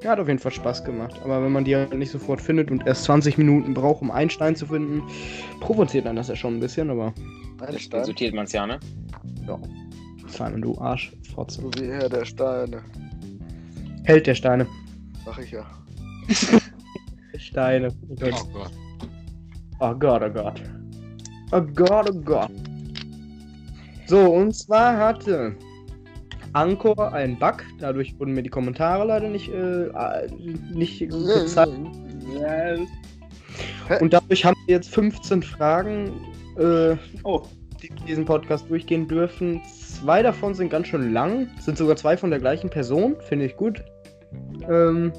Ja, 0.03 0.11
hat 0.11 0.19
auf 0.19 0.27
jeden 0.27 0.39
Fall 0.39 0.51
Spaß 0.51 0.83
gemacht. 0.83 1.19
Aber 1.23 1.43
wenn 1.43 1.51
man 1.51 1.63
die 1.63 1.75
halt 1.75 1.93
nicht 1.93 2.11
sofort 2.11 2.41
findet 2.41 2.71
und 2.71 2.87
erst 2.87 3.03
20 3.03 3.37
Minuten 3.37 3.73
braucht, 3.73 4.01
um 4.01 4.09
einen 4.09 4.29
Stein 4.29 4.55
zu 4.55 4.65
finden, 4.65 5.03
provoziert 5.59 6.07
einen 6.07 6.15
das 6.15 6.27
ja 6.27 6.35
schon 6.35 6.55
ein 6.55 6.59
bisschen, 6.59 6.89
aber. 6.89 7.13
Ein 7.59 7.77
Dann 7.91 8.05
sortiert 8.05 8.33
man's 8.33 8.51
ja, 8.51 8.65
ne? 8.65 8.79
Simon, 10.27 10.61
du 10.61 10.77
Arsch. 10.79 11.11
Fotze. 11.35 11.61
So 11.61 11.71
wie 11.75 11.87
er 11.87 12.09
der 12.09 12.25
Steine. 12.25 12.81
Held 14.03 14.25
der 14.25 14.35
Steine. 14.35 14.65
Sag 15.25 15.37
ich 15.39 15.51
ja. 15.51 15.65
Steine. 17.37 17.93
Oh 18.09 18.15
Gott. 18.15 18.33
Oh 18.33 18.53
Gott. 18.53 18.71
Oh 19.79 19.93
Gott, 19.95 20.23
oh 20.23 20.29
Gott. 20.29 20.61
Oh 21.51 21.61
Gott, 21.61 22.09
oh 22.09 22.21
Gott. 22.21 22.51
So, 24.07 24.19
und 24.33 24.53
zwar 24.53 24.97
hatte 24.97 25.55
Anchor 26.53 27.13
einen 27.13 27.37
Bug. 27.37 27.63
Dadurch 27.79 28.17
wurden 28.19 28.33
mir 28.33 28.43
die 28.43 28.49
Kommentare 28.49 29.05
leider 29.05 29.29
nicht, 29.29 29.49
äh, 29.49 29.87
äh, 29.87 30.27
nicht 30.73 30.99
gezeigt. 30.99 31.71
Und 33.99 34.13
dadurch 34.13 34.45
haben 34.45 34.55
wir 34.65 34.75
jetzt 34.75 34.93
15 34.93 35.43
Fragen, 35.43 36.11
äh, 36.57 36.95
Oh, 37.23 37.41
die 37.81 37.89
diesen 38.07 38.25
Podcast 38.25 38.69
durchgehen 38.69 39.07
dürfen. 39.07 39.61
Zwei 39.65 40.21
davon 40.21 40.53
sind 40.53 40.69
ganz 40.69 40.87
schön 40.87 41.13
lang. 41.13 41.47
Sind 41.59 41.77
sogar 41.77 41.95
zwei 41.95 42.15
von 42.15 42.29
der 42.29 42.39
gleichen 42.39 42.69
Person. 42.69 43.15
Finde 43.27 43.45
ich 43.45 43.55
gut. 43.55 43.83
Ähm, 44.69 45.11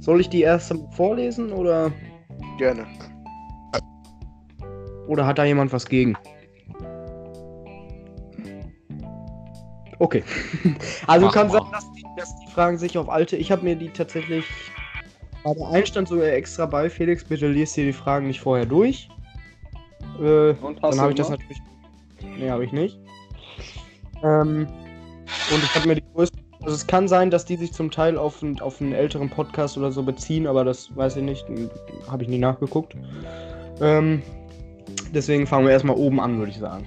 soll 0.00 0.20
ich 0.20 0.28
die 0.28 0.42
erste 0.42 0.76
vorlesen 0.92 1.52
oder, 1.52 1.92
Gerne. 2.58 2.86
oder 5.06 5.26
hat 5.26 5.38
da 5.38 5.44
jemand 5.44 5.72
was 5.72 5.86
gegen? 5.86 6.16
Okay. 10.00 10.24
also 11.06 11.26
Mach 11.26 11.32
kann 11.34 11.46
mal. 11.48 11.52
sein, 11.60 11.72
dass 11.72 11.92
die, 11.92 12.04
dass 12.16 12.34
die 12.40 12.50
Fragen 12.50 12.78
sich 12.78 12.98
auf 12.98 13.08
alte. 13.08 13.36
Ich 13.36 13.52
habe 13.52 13.62
mir 13.62 13.76
die 13.76 13.90
tatsächlich 13.90 14.44
bei 15.44 15.54
der 15.54 15.68
Einstand 15.68 16.08
sogar 16.08 16.26
extra 16.26 16.66
bei. 16.66 16.90
Felix, 16.90 17.22
bitte 17.22 17.46
liest 17.48 17.76
dir 17.76 17.84
die 17.84 17.92
Fragen 17.92 18.26
nicht 18.26 18.40
vorher 18.40 18.66
durch. 18.66 19.08
Äh, 20.20 20.50
und 20.52 20.82
hast 20.82 20.94
dann 20.94 21.00
habe 21.00 21.12
ich 21.12 21.16
das 21.18 21.28
natürlich. 21.30 21.58
Nee, 22.38 22.50
habe 22.50 22.64
ich 22.64 22.72
nicht. 22.72 22.98
Ähm, 24.22 24.66
und 25.52 25.64
ich 25.64 25.74
habe 25.74 25.86
mir 25.86 25.94
die 25.96 26.04
größten. 26.14 26.40
Also 26.62 26.74
es 26.76 26.86
kann 26.86 27.08
sein, 27.08 27.30
dass 27.30 27.46
die 27.46 27.56
sich 27.56 27.72
zum 27.72 27.90
Teil 27.90 28.18
auf, 28.18 28.42
einen- 28.42 28.60
auf 28.60 28.80
einen 28.82 28.92
älteren 28.92 29.30
Podcast 29.30 29.78
oder 29.78 29.90
so 29.92 30.02
beziehen, 30.02 30.46
aber 30.46 30.62
das 30.64 30.94
weiß 30.94 31.16
ich 31.16 31.22
nicht. 31.22 31.46
Habe 32.10 32.22
ich 32.22 32.28
nie 32.28 32.38
nachgeguckt. 32.38 32.94
Ähm, 33.80 34.20
deswegen 35.14 35.46
fangen 35.46 35.64
wir 35.64 35.72
erstmal 35.72 35.96
oben 35.96 36.20
an, 36.20 36.38
würde 36.38 36.52
ich 36.52 36.58
sagen. 36.58 36.86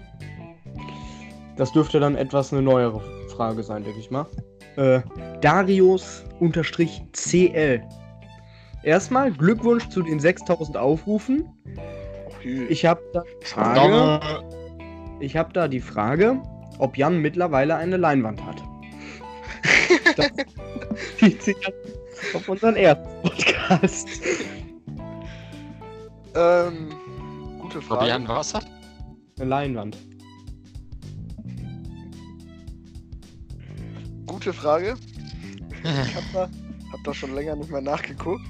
Das 1.57 1.71
dürfte 1.71 1.99
dann 1.99 2.15
etwas 2.15 2.51
eine 2.51 2.61
neuere 2.61 3.01
Frage 3.29 3.63
sein, 3.63 3.83
denke 3.83 3.99
ich 3.99 4.09
mal. 4.09 4.25
Äh, 4.75 5.01
Darius-CL. 5.41 6.31
Erstmal 8.83 9.31
Glückwunsch 9.31 9.87
zu 9.89 10.01
den 10.01 10.19
6000 10.19 10.77
Aufrufen. 10.77 11.47
Ich 12.67 12.85
habe 12.85 13.01
da 13.13 13.23
Frage, 13.41 14.19
ich 15.21 15.37
habe 15.37 15.53
da 15.53 15.69
die 15.69 15.79
Frage, 15.79 16.41
ob 16.79 16.97
Jan 16.97 17.19
mittlerweile 17.19 17.75
eine 17.75 17.95
Leinwand 17.97 18.43
hat. 18.45 18.61
das 20.17 20.29
zieht 21.17 21.41
sich 21.41 21.55
auf 22.33 22.49
unseren 22.49 22.75
ersten 22.75 23.07
Podcast. 23.21 24.09
Ähm, 26.35 26.89
gute 27.61 27.81
Frage. 27.81 28.01
Fabian, 28.01 28.27
was 28.27 28.53
hat? 28.53 28.65
Eine 29.39 29.49
Leinwand. 29.49 29.97
Gute 34.33 34.51
Frage. 34.51 34.95
Ich 35.83 36.15
hab 36.15 36.23
da, 36.31 36.49
hab 36.93 37.03
da 37.03 37.13
schon 37.13 37.35
länger 37.35 37.57
nicht 37.57 37.69
mehr 37.69 37.81
nachgeguckt. 37.81 38.41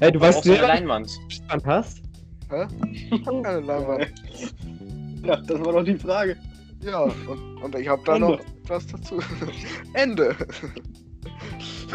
Hey, 0.00 0.10
du 0.10 0.20
weißt 0.20 0.44
nicht, 0.44 0.60
Leinwand. 0.60 1.08
Leinwand 1.48 1.66
hast? 1.66 2.02
Hä? 2.50 2.66
Ich 2.90 3.12
hab 3.12 3.42
keine 3.44 3.60
Leinwand. 3.60 4.12
Ja, 5.24 5.36
das 5.36 5.64
war 5.64 5.72
doch 5.72 5.84
die 5.84 5.96
Frage. 5.96 6.36
Ja, 6.80 7.04
und, 7.04 7.62
und 7.62 7.74
ich 7.76 7.88
hab 7.88 8.04
da 8.04 8.16
Ende. 8.16 8.28
noch 8.28 8.40
was 8.66 8.86
dazu. 8.88 9.18
Ende. 9.94 10.36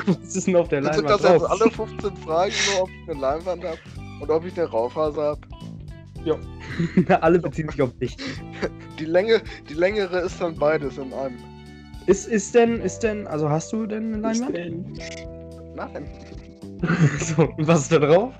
Was 0.07 0.35
ist 0.35 0.47
denn 0.47 0.55
auf 0.55 0.69
der 0.69 0.81
Sind 0.81 0.95
Leinwand 0.95 1.23
das 1.23 1.31
jetzt 1.31 1.45
alle 1.45 1.69
15 1.69 2.17
Fragen, 2.17 2.53
nur 2.71 2.83
ob 2.83 2.89
ich 2.89 3.09
eine 3.09 3.19
Leinwand 3.19 3.63
hab 3.65 3.77
und 4.21 4.31
ob 4.31 4.45
ich 4.45 4.57
eine 4.57 4.67
Raufaser 4.67 5.37
hab? 6.25 7.21
Alle 7.21 7.37
beziehen 7.37 7.69
sich 7.69 7.81
auf 7.81 7.95
dich. 7.99 8.17
Die 8.97 9.05
Länge, 9.05 9.41
die 9.69 9.75
längere 9.75 10.21
ist 10.21 10.41
dann 10.41 10.55
beides 10.55 10.97
in 10.97 11.13
einem. 11.13 11.37
Ist, 12.09 12.27
ist 12.27 12.55
denn, 12.55 12.81
ist 12.81 13.03
denn, 13.03 13.27
also 13.27 13.47
hast 13.47 13.71
du 13.71 13.85
denn 13.85 14.15
eine 14.15 14.23
Leinwand? 14.23 14.55
Nein. 15.75 16.09
so, 17.19 17.43
und 17.43 17.67
was 17.67 17.81
ist 17.81 17.91
da 17.91 17.99
drauf? 17.99 18.33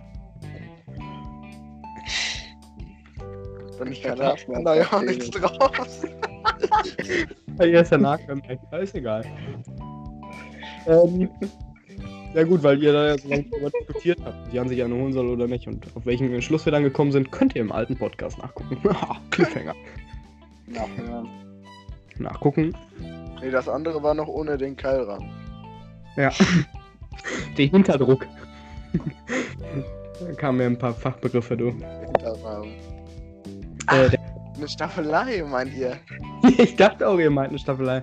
Wenn 3.78 3.92
ich 3.92 4.02
Ja, 4.02 4.16
kann 4.16 4.66
da 4.66 4.76
ja 4.76 4.92
auch 4.92 5.04
nichts 5.04 5.30
drauf. 5.30 5.72
Hier 7.62 7.82
ist 7.82 7.92
der 7.92 8.00
Nahkampf. 8.00 8.44
Ja, 8.72 8.78
ist 8.80 8.96
egal. 8.96 9.24
Ähm, 10.88 11.30
ja 12.34 12.44
gut, 12.46 12.64
weil 12.64 12.82
ihr 12.82 12.92
da 12.92 13.10
ja 13.10 13.18
so 13.20 13.30
lange 13.30 13.46
darüber 13.52 13.70
diskutiert 13.70 14.20
habt, 14.26 14.48
ob 14.48 14.52
Jan 14.52 14.68
sich 14.68 14.84
eine 14.84 14.96
holen 14.96 15.14
soll 15.14 15.28
oder 15.30 15.46
nicht 15.46 15.68
und 15.68 15.86
auf 15.96 16.08
welchen 16.08 16.34
Entschluss 16.34 16.66
wir 16.66 16.72
dann 16.72 16.82
gekommen 16.82 17.12
sind, 17.12 17.32
könnt 17.32 17.54
ihr 17.54 17.62
im 17.62 17.72
alten 17.72 17.96
Podcast 17.96 18.40
nachgucken. 18.40 18.82
Cliffhanger. 19.30 19.76
Nachhören. 20.66 21.30
nachgucken. 22.18 22.74
Nee, 23.42 23.52
das 23.52 23.68
andere 23.70 24.02
war 24.04 24.14
noch 24.14 24.28
ohne 24.28 24.58
den 24.58 24.76
Keilrahmen. 24.76 25.30
Ja. 26.16 26.32
Den 27.58 27.70
Hinterdruck. 27.72 28.26
da 28.94 30.34
kamen 30.38 30.58
mir 30.60 30.66
ein 30.66 30.78
paar 30.78 30.94
Fachbegriffe, 30.94 31.58
du. 31.58 31.72
Hinterrahmen. 31.72 32.72
Äh, 33.92 34.10
der, 34.10 34.20
Eine 34.56 34.68
Staffelei, 34.68 35.44
meint 35.44 35.74
ihr? 35.74 35.98
ich 36.58 36.76
dachte 36.76 37.08
auch, 37.08 37.20
ihr 37.20 37.30
meint 37.30 37.50
eine 37.50 37.60
Staffelei. 37.60 38.02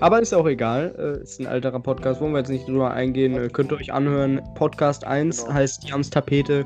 Aber 0.00 0.20
ist 0.20 0.32
auch 0.32 0.46
egal. 0.46 0.94
Äh, 0.98 1.22
ist 1.22 1.40
ein 1.40 1.46
alterer 1.46 1.80
Podcast, 1.80 2.20
wollen 2.20 2.32
wir 2.32 2.38
jetzt 2.38 2.48
nicht 2.50 2.66
drüber 2.68 2.92
eingehen. 2.92 3.34
Äh, 3.36 3.48
könnt 3.48 3.72
ihr 3.72 3.76
euch 3.76 3.92
anhören. 3.92 4.40
Podcast 4.54 5.04
1 5.04 5.42
Genau. 5.44 5.54
heißt 5.54 5.88
Jans 5.88 6.10
Tapete. 6.10 6.64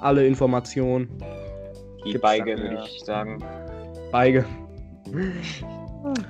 Alle 0.00 0.26
Informationen. 0.26 1.08
Die 2.04 2.12
Gibt's 2.12 2.20
Beige, 2.22 2.56
würde 2.56 2.84
ich 2.86 3.04
sagen. 3.04 3.42
Beige. 4.12 4.44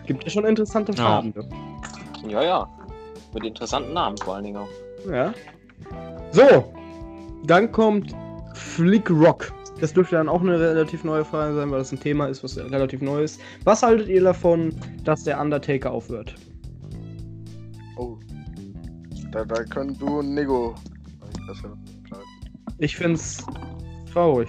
Gibt 0.06 0.24
ja 0.24 0.30
schon 0.30 0.44
interessante 0.44 0.92
Ja. 0.92 1.04
Farben. 1.04 1.32
du. 1.32 2.28
Ja, 2.28 2.42
ja. 2.42 2.68
Mit 3.34 3.44
interessanten 3.44 3.92
Namen 3.92 4.16
vor 4.18 4.36
allen 4.36 4.44
Dingen 4.44 4.56
auch. 4.56 4.68
Ja. 5.10 5.32
So, 6.32 6.72
dann 7.44 7.70
kommt 7.70 8.14
Flick 8.54 9.10
Rock. 9.10 9.52
Das 9.80 9.92
dürfte 9.92 10.16
dann 10.16 10.28
auch 10.28 10.40
eine 10.40 10.58
relativ 10.58 11.04
neue 11.04 11.24
Frage 11.24 11.54
sein, 11.54 11.70
weil 11.70 11.78
das 11.78 11.92
ein 11.92 12.00
Thema 12.00 12.26
ist, 12.26 12.42
was 12.42 12.56
relativ 12.58 13.00
neu 13.00 13.22
ist. 13.22 13.40
Was 13.64 13.82
haltet 13.82 14.08
ihr 14.08 14.22
davon, 14.22 14.74
dass 15.04 15.22
der 15.24 15.40
Undertaker 15.40 15.92
aufhört? 15.92 16.34
Oh. 17.96 18.16
Da, 19.30 19.44
da 19.44 19.62
können 19.64 19.96
du 19.98 20.18
und 20.18 20.34
ja 21.62 21.70
klar. 22.08 22.22
Ich 22.78 22.96
find's 22.96 23.44
traurig. 24.12 24.48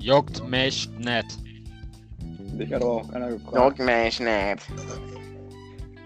Juckt 0.00 0.48
mich 0.48 0.90
nicht. 0.98 1.43
Dich 2.58 2.72
hat 2.72 2.82
aber 2.82 2.92
auch 2.92 3.10
keiner 3.10 3.28
gefragt. 3.30 3.78
mich 3.78 4.20
nicht. 4.20 4.66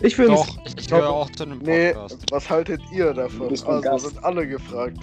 Ich 0.01 0.15
find's. 0.17 0.47
Doch, 0.47 0.59
ich, 0.65 0.79
ich 0.79 0.93
höre 0.93 1.09
auch 1.11 1.31
zu 1.31 1.43
einem 1.45 1.59
Nee, 1.59 1.93
Podcast. 1.93 2.23
was 2.31 2.49
haltet 2.51 2.81
ihr 2.93 3.13
davon? 3.13 3.41
Du 3.41 3.49
bist 3.49 3.67
ein 3.67 3.71
Also 3.75 3.83
Gast. 3.91 4.07
sind 4.07 4.25
alle 4.25 4.47
gefragt. 4.47 4.97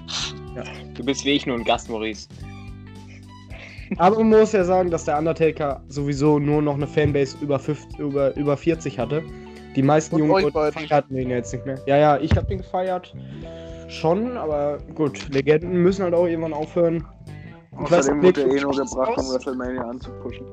Du 0.93 1.03
bist 1.03 1.25
wie 1.25 1.31
ich 1.31 1.45
nur 1.45 1.57
ein 1.57 1.63
Gast, 1.65 1.89
Maurice. 1.89 2.27
Aber 3.97 4.17
man 4.17 4.29
muss 4.39 4.53
ja 4.53 4.63
sagen, 4.63 4.89
dass 4.89 5.05
der 5.05 5.17
Undertaker 5.19 5.83
sowieso 5.89 6.39
nur 6.39 6.61
noch 6.61 6.75
eine 6.75 6.87
Fanbase 6.87 7.37
über, 7.41 7.59
50, 7.59 7.99
über, 7.99 8.35
über 8.35 8.57
40 8.57 8.97
hatte. 8.97 9.21
Die 9.75 9.83
meisten 9.83 10.15
Und 10.15 10.27
jungen 10.27 10.51
feierten 10.51 11.17
ihn 11.17 11.29
jetzt 11.29 11.53
nicht 11.53 11.65
mehr. 11.65 11.77
Ja, 11.85 11.97
ja, 11.97 12.17
ich 12.17 12.35
hab 12.37 12.47
den 12.47 12.59
gefeiert. 12.59 13.13
Schon, 13.89 14.37
aber 14.37 14.77
gut, 14.95 15.27
Legenden 15.29 15.73
müssen 15.83 16.03
halt 16.03 16.13
auch 16.15 16.25
irgendwann 16.25 16.53
aufhören. 16.53 17.05
Ich 17.73 17.91
weiß 17.91 17.99
Außerdem 18.09 18.23
wurde 18.23 18.41
er 18.43 18.55
eh 18.55 18.61
nur 18.61 18.71
gebracht, 18.71 19.17
um? 19.17 19.25
WrestleMania 19.33 19.81
anzupushen. 19.83 20.45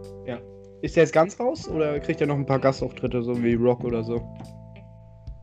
Ist 0.83 0.97
der 0.97 1.05
jetzt 1.05 1.13
ganz 1.13 1.39
raus 1.39 1.69
oder 1.69 2.01
kriegt 2.01 2.21
er 2.21 2.27
noch 2.27 2.35
ein 2.35 2.45
paar 2.45 2.59
Gastauftritte, 2.59 3.23
so 3.23 3.41
wie 3.43 3.55
Rock 3.55 3.85
oder 3.85 4.03
so? 4.03 4.21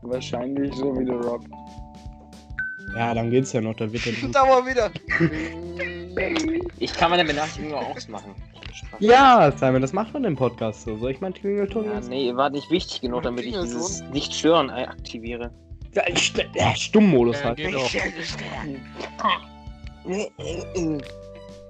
Wahrscheinlich 0.02 0.74
so 0.74 0.94
wie 0.98 1.04
The 1.04 1.12
Rock. 1.12 1.42
Ja, 2.94 3.14
dann 3.14 3.30
geht's 3.30 3.52
ja 3.52 3.60
noch, 3.60 3.74
dann 3.76 3.92
wird 3.92 4.06
er. 4.06 4.12
Da 4.32 4.44
mal 4.44 4.66
wieder. 4.66 4.90
Ich 6.78 6.92
kann 6.94 7.10
meine 7.10 7.24
Benachrichtigung 7.24 7.74
auch 7.74 7.96
ausmachen. 7.96 8.34
ja, 8.98 9.50
Simon, 9.56 9.80
das 9.80 9.92
macht 9.92 10.12
man 10.12 10.24
im 10.24 10.36
Podcast 10.36 10.82
so. 10.82 10.98
Soll 10.98 11.12
ich 11.12 11.20
meinen 11.20 11.34
Klingelton 11.34 11.84
Ja, 11.86 11.94
jetzt? 11.94 12.10
nee, 12.10 12.34
war 12.34 12.50
nicht 12.50 12.70
wichtig 12.70 13.00
genug, 13.00 13.22
damit 13.22 13.46
ich 13.46 13.58
dieses 13.58 14.02
Nicht-Stören 14.12 14.68
aktiviere. 14.70 15.50
Ja, 15.94 16.02
St 16.16 16.44
ja, 16.54 16.74
Stummmodus 16.74 17.38
Ja, 17.40 17.46
halt. 17.46 17.56
geht 17.56 17.74
doch. 17.74 17.90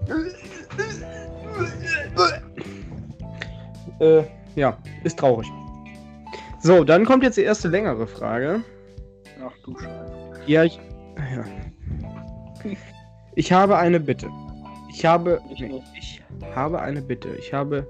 Äh, 4.00 4.22
ja, 4.56 4.76
ist 5.04 5.18
traurig. 5.18 5.46
So, 6.62 6.84
dann 6.84 7.04
kommt 7.04 7.22
jetzt 7.22 7.36
die 7.36 7.42
erste 7.42 7.68
längere 7.68 8.06
Frage. 8.06 8.62
Ach 9.44 9.52
du 9.64 9.78
Scheiße. 9.78 10.20
Ja, 10.46 10.64
ich. 10.64 10.80
Ja. 11.16 11.44
Ich 13.34 13.52
habe 13.52 13.76
eine 13.78 14.00
Bitte. 14.00 14.28
Ich 14.90 15.04
habe. 15.04 15.40
Ich 15.52 15.60
Nee, 15.60 15.82
ich 15.98 16.20
habe 16.54 16.80
eine 16.80 17.00
Bitte. 17.00 17.28
Ich 17.38 17.52
habe. 17.52 17.86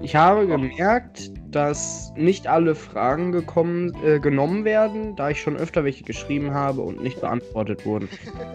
Ich 0.00 0.16
habe 0.16 0.46
gemerkt, 0.46 1.30
dass 1.50 2.12
nicht 2.16 2.46
alle 2.46 2.74
Fragen 2.74 3.30
gekommen, 3.30 3.92
äh, 4.04 4.18
genommen 4.18 4.64
werden, 4.64 5.14
da 5.16 5.30
ich 5.30 5.40
schon 5.40 5.56
öfter 5.56 5.84
welche 5.84 6.02
geschrieben 6.02 6.54
habe 6.54 6.80
und 6.80 7.02
nicht 7.02 7.20
beantwortet 7.20 7.84
wurden. 7.84 8.08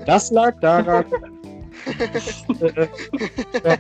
Das 0.06 0.32
lag 0.32 0.60
daran. 0.60 1.06
äh, 3.64 3.78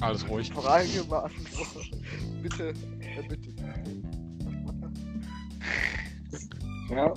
Alles 0.00 0.28
ruhig. 0.28 0.52
Frage 0.52 1.04
beantwortet. 1.08 1.90
Bitte, 2.42 2.68
äh, 2.68 3.22
bitte. 3.28 3.48
Ja. 6.90 7.12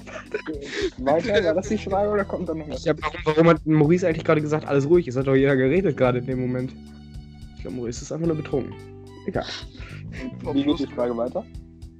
Weiter, 0.98 1.44
war 1.46 1.54
das 1.54 1.70
die 1.70 1.78
Frage 1.78 2.10
oder 2.10 2.26
kommt 2.26 2.50
da 2.50 2.54
noch 2.54 2.68
was? 2.70 2.84
ja, 2.84 2.94
warum, 3.00 3.20
warum 3.24 3.48
hat 3.48 3.66
Maurice 3.66 4.06
eigentlich 4.08 4.26
gerade 4.26 4.42
gesagt, 4.42 4.68
alles 4.68 4.88
ruhig? 4.90 5.08
Es 5.08 5.16
hat 5.16 5.28
doch 5.28 5.36
jeder 5.36 5.56
geredet 5.56 5.96
gerade 5.96 6.20
in 6.20 6.26
dem 6.26 6.42
Moment. 6.42 6.74
Ich 7.56 7.62
glaube, 7.62 7.78
Maurice 7.78 8.02
ist 8.02 8.12
einfach 8.12 8.28
nur 8.28 8.36
betrunken. 8.36 8.74
Egal. 9.26 9.46
Wie 10.54 10.64
geht 10.64 10.80
die 10.80 10.88
Frage 10.88 11.16
weiter? 11.16 11.46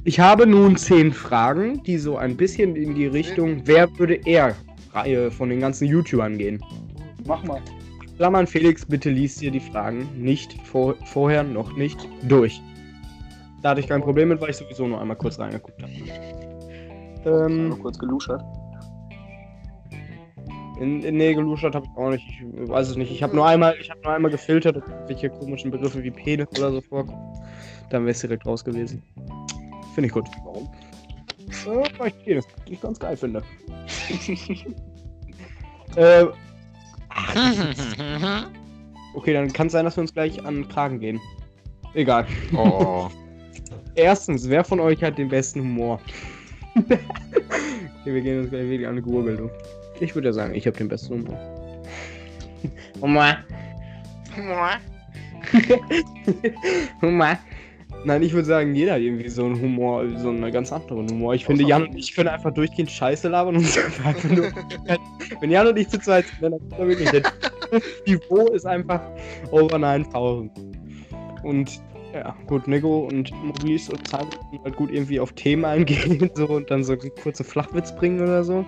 Ich 0.04 0.20
habe 0.20 0.48
nun 0.48 0.76
zehn 0.76 1.14
Fragen, 1.14 1.82
die 1.84 1.98
so 1.98 2.18
ein 2.18 2.36
bisschen 2.36 2.76
in 2.76 2.96
die 2.96 3.06
Richtung, 3.06 3.62
wer 3.66 3.88
würde 4.00 4.16
er 4.26 4.56
Reihe 4.94 5.32
von 5.32 5.50
den 5.50 5.60
ganzen 5.60 5.88
YouTubern 5.88 6.38
gehen. 6.38 6.62
Mach 7.26 7.44
mal. 7.44 7.62
Klammern 8.22 8.46
Felix, 8.46 8.86
bitte 8.86 9.10
liest 9.10 9.42
dir 9.42 9.50
die 9.50 9.60
Fragen 9.60 10.08
nicht 10.16 10.54
vor, 10.62 10.94
vorher 11.06 11.42
noch 11.42 11.76
nicht 11.76 12.08
durch. 12.22 12.62
Da 13.64 13.70
hatte 13.70 13.80
ich 13.80 13.88
kein 13.88 14.04
Problem 14.04 14.30
mit, 14.30 14.40
weil 14.40 14.52
ich 14.52 14.58
sowieso 14.58 14.88
nur 14.88 15.02
einmal 15.02 15.18
kurz 15.18 15.40
reingeguckt 15.40 15.82
habe. 15.82 15.92
Ähm, 17.26 17.70
Mal 17.70 17.80
kurz 17.80 17.98
geluschert. 17.98 18.44
in, 20.80 21.02
in 21.02 21.18
nee, 21.18 21.34
geluschert 21.34 21.74
habe 21.74 21.88
ich 21.88 21.98
auch 21.98 22.12
nicht. 22.12 22.24
Ich 22.30 22.70
weiß 22.70 22.90
es 22.90 22.96
nicht. 22.96 23.12
Ich 23.12 23.24
habe 23.24 23.36
nur 23.36 23.48
einmal, 23.48 23.76
ich 23.82 23.90
habe 23.90 24.00
nur 24.04 24.14
einmal 24.14 24.30
gefiltert, 24.30 24.78
ob 24.78 24.84
welche 25.08 25.32
komischen 25.32 25.72
Begriffe 25.72 26.04
wie 26.04 26.12
Penis 26.12 26.48
oder 26.60 26.74
so 26.74 26.82
vorkommen. 26.82 27.42
Dann 27.90 28.04
wäre 28.04 28.12
es 28.12 28.22
direkt 28.22 28.46
raus 28.46 28.64
gewesen. 28.64 29.02
Finde 29.96 30.10
ich 30.10 30.14
gut. 30.14 30.28
Warum? 30.46 30.70
Ja, 31.66 31.84
weil 31.98 32.10
ich 32.10 32.24
Penis 32.24 32.48
ich 32.70 32.80
ganz 32.82 33.00
geil 33.00 33.18
finde. 33.18 33.42
äh, 35.96 36.28
okay, 39.14 39.34
dann 39.34 39.52
kann 39.52 39.68
es 39.68 39.74
sein, 39.74 39.86
dass 39.86 39.98
wir 39.98 40.02
uns 40.02 40.14
gleich 40.14 40.44
an 40.46 40.56
den 40.56 40.70
Kragen 40.70 41.00
gehen. 41.00 41.20
Egal. 41.94 42.26
oh. 42.56 43.10
Erstens, 43.96 44.48
wer 44.50 44.64
von 44.64 44.80
euch 44.80 45.04
hat 45.04 45.18
den 45.18 45.28
besten 45.28 45.62
Humor? 45.62 46.00
okay, 46.76 47.00
wir 48.06 48.22
gehen 48.22 48.40
uns 48.40 48.50
gleich 48.50 48.64
wirklich 48.64 48.88
an 48.88 48.94
eine 48.94 49.02
Gurgel, 49.02 49.36
du. 49.36 49.50
Ich 50.00 50.16
würde 50.16 50.30
ja 50.30 50.34
sagen, 50.34 50.56
ich 50.56 50.66
habe 50.66 50.78
den 50.78 50.88
besten 50.88 51.16
Humor. 51.16 51.38
Humor. 53.02 53.38
Humor. 57.02 57.38
Nein, 58.04 58.24
ich 58.24 58.34
würde 58.34 58.48
sagen, 58.48 58.74
jeder 58.74 58.94
hat 58.94 59.02
irgendwie 59.02 59.30
so 59.30 59.46
einen 59.46 59.62
Humor, 59.62 60.04
so 60.18 60.30
einen 60.30 60.52
ganz 60.52 60.72
anderen 60.72 61.08
Humor. 61.10 61.36
Ich 61.36 61.46
finde, 61.46 61.64
Jan 61.64 61.84
und 61.84 61.96
ich 61.96 62.16
können 62.16 62.30
einfach 62.30 62.52
durchgehend 62.52 62.90
Scheiße 62.90 63.28
labern 63.28 63.58
und 63.58 63.66
einfach 64.06 64.30
nur. 64.30 64.52
Wenn 65.40 65.52
Jan 65.52 65.68
und 65.68 65.78
ich 65.78 65.88
zu 65.88 66.00
zweit 66.00 66.26
sind, 66.26 66.42
dann 66.42 66.54
ist 66.54 66.72
da 66.72 66.88
wirklich 66.88 67.10
der 67.12 67.22
Niveau 68.08 68.48
ist 68.48 68.66
einfach 68.66 69.02
over 69.52 69.78
9000. 69.78 70.52
Und 71.44 71.82
ja, 72.14 72.36
gut, 72.48 72.68
Nico 72.68 73.08
und 73.08 73.32
Maurice 73.44 73.92
und 73.92 74.08
Simon 74.08 74.30
können 74.30 74.64
halt 74.64 74.76
gut 74.76 74.92
irgendwie 74.92 75.20
auf 75.20 75.32
Themen 75.34 75.64
eingehen 75.64 76.30
so, 76.36 76.48
und 76.48 76.70
dann 76.72 76.84
so 76.84 76.94
einen 76.94 77.12
kurzen 77.22 77.46
Flachwitz 77.46 77.96
bringen 77.96 78.20
oder 78.22 78.44
so. 78.44 78.66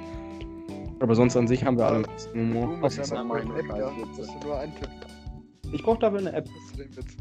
Aber 1.00 1.15
sonst 1.15 1.36
an 1.36 1.48
sich 1.48 1.65
haben 1.65 1.78
wir 1.78 1.86
alle 1.86 2.06
einen 2.34 2.54
Du 2.54 2.60
Humor. 2.62 2.88
ist 2.88 2.98
deiner 3.00 3.22
einmal 3.22 3.43
neuen 3.43 3.60
App, 3.60 3.72
eine 3.74 3.84
ja. 3.84 3.91
Musst 3.91 4.19
du 4.19 4.48
nur 4.48 4.60
eintippen. 4.60 4.93
Ich 5.74 5.84
brauche 5.84 6.00
dafür 6.00 6.19
eine 6.19 6.34
App. 6.34 6.46
Das 6.46 6.63
ist 6.65 6.80
den 6.80 6.98
Witz. 6.98 7.17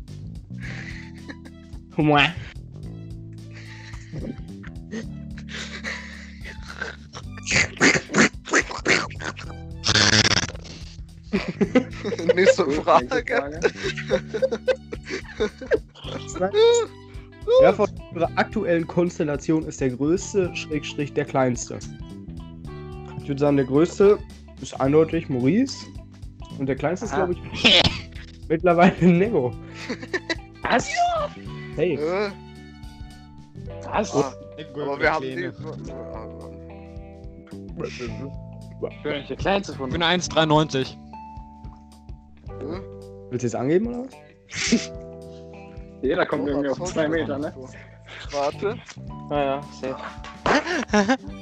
Humor. 1.97 2.21
Nächste 12.35 12.71
Frage. 12.71 13.61
Wer 17.61 17.75
von 17.75 17.89
unserer 18.11 18.31
aktuellen 18.37 18.87
Konstellation 18.87 19.67
ist 19.67 19.81
der 19.81 19.91
größte, 19.91 20.55
Schrägstrich 20.55 21.13
der 21.13 21.25
kleinste? 21.25 21.79
Ich 23.21 23.29
würde 23.29 23.41
sagen, 23.41 23.57
der 23.57 23.67
größte 23.67 24.19
ist 24.61 24.81
eindeutig 24.81 25.29
Maurice. 25.29 25.87
Und 26.59 26.67
der 26.67 26.77
kleinste 26.77 27.07
ist, 27.07 27.15
glaube 27.15 27.35
ich, 27.35 27.83
mittlerweile 28.49 29.07
Nego. 29.07 29.53
Was? 30.63 30.89
Hey, 31.77 31.95
Äh, 31.95 32.31
Was? 33.85 34.15
ah, 34.15 34.33
aber 34.75 35.01
wir 35.01 35.13
haben 35.13 35.23
die. 35.23 35.35
Kleine. 35.35 35.53
Ich 38.91 39.03
bin 39.03 39.27
der 39.29 39.37
kleinste 39.37 39.73
von 39.75 39.89
Ich 39.89 39.93
bin 39.93 40.03
1,93. 40.03 40.81
Äh, 40.83 42.81
willst 43.31 43.43
du 43.43 43.47
jetzt 43.47 43.55
angeben 43.55 43.87
oder 43.89 44.05
was? 44.05 44.91
Jeder 46.03 46.27
kommt 46.27 46.49
irgendwie 46.49 46.69
auf 46.69 46.83
zwei 46.85 47.09
Meter, 47.09 47.39
ne? 47.39 47.55
Warte. 48.33 48.77
Naja, 49.31 49.61
safe. 49.81 49.97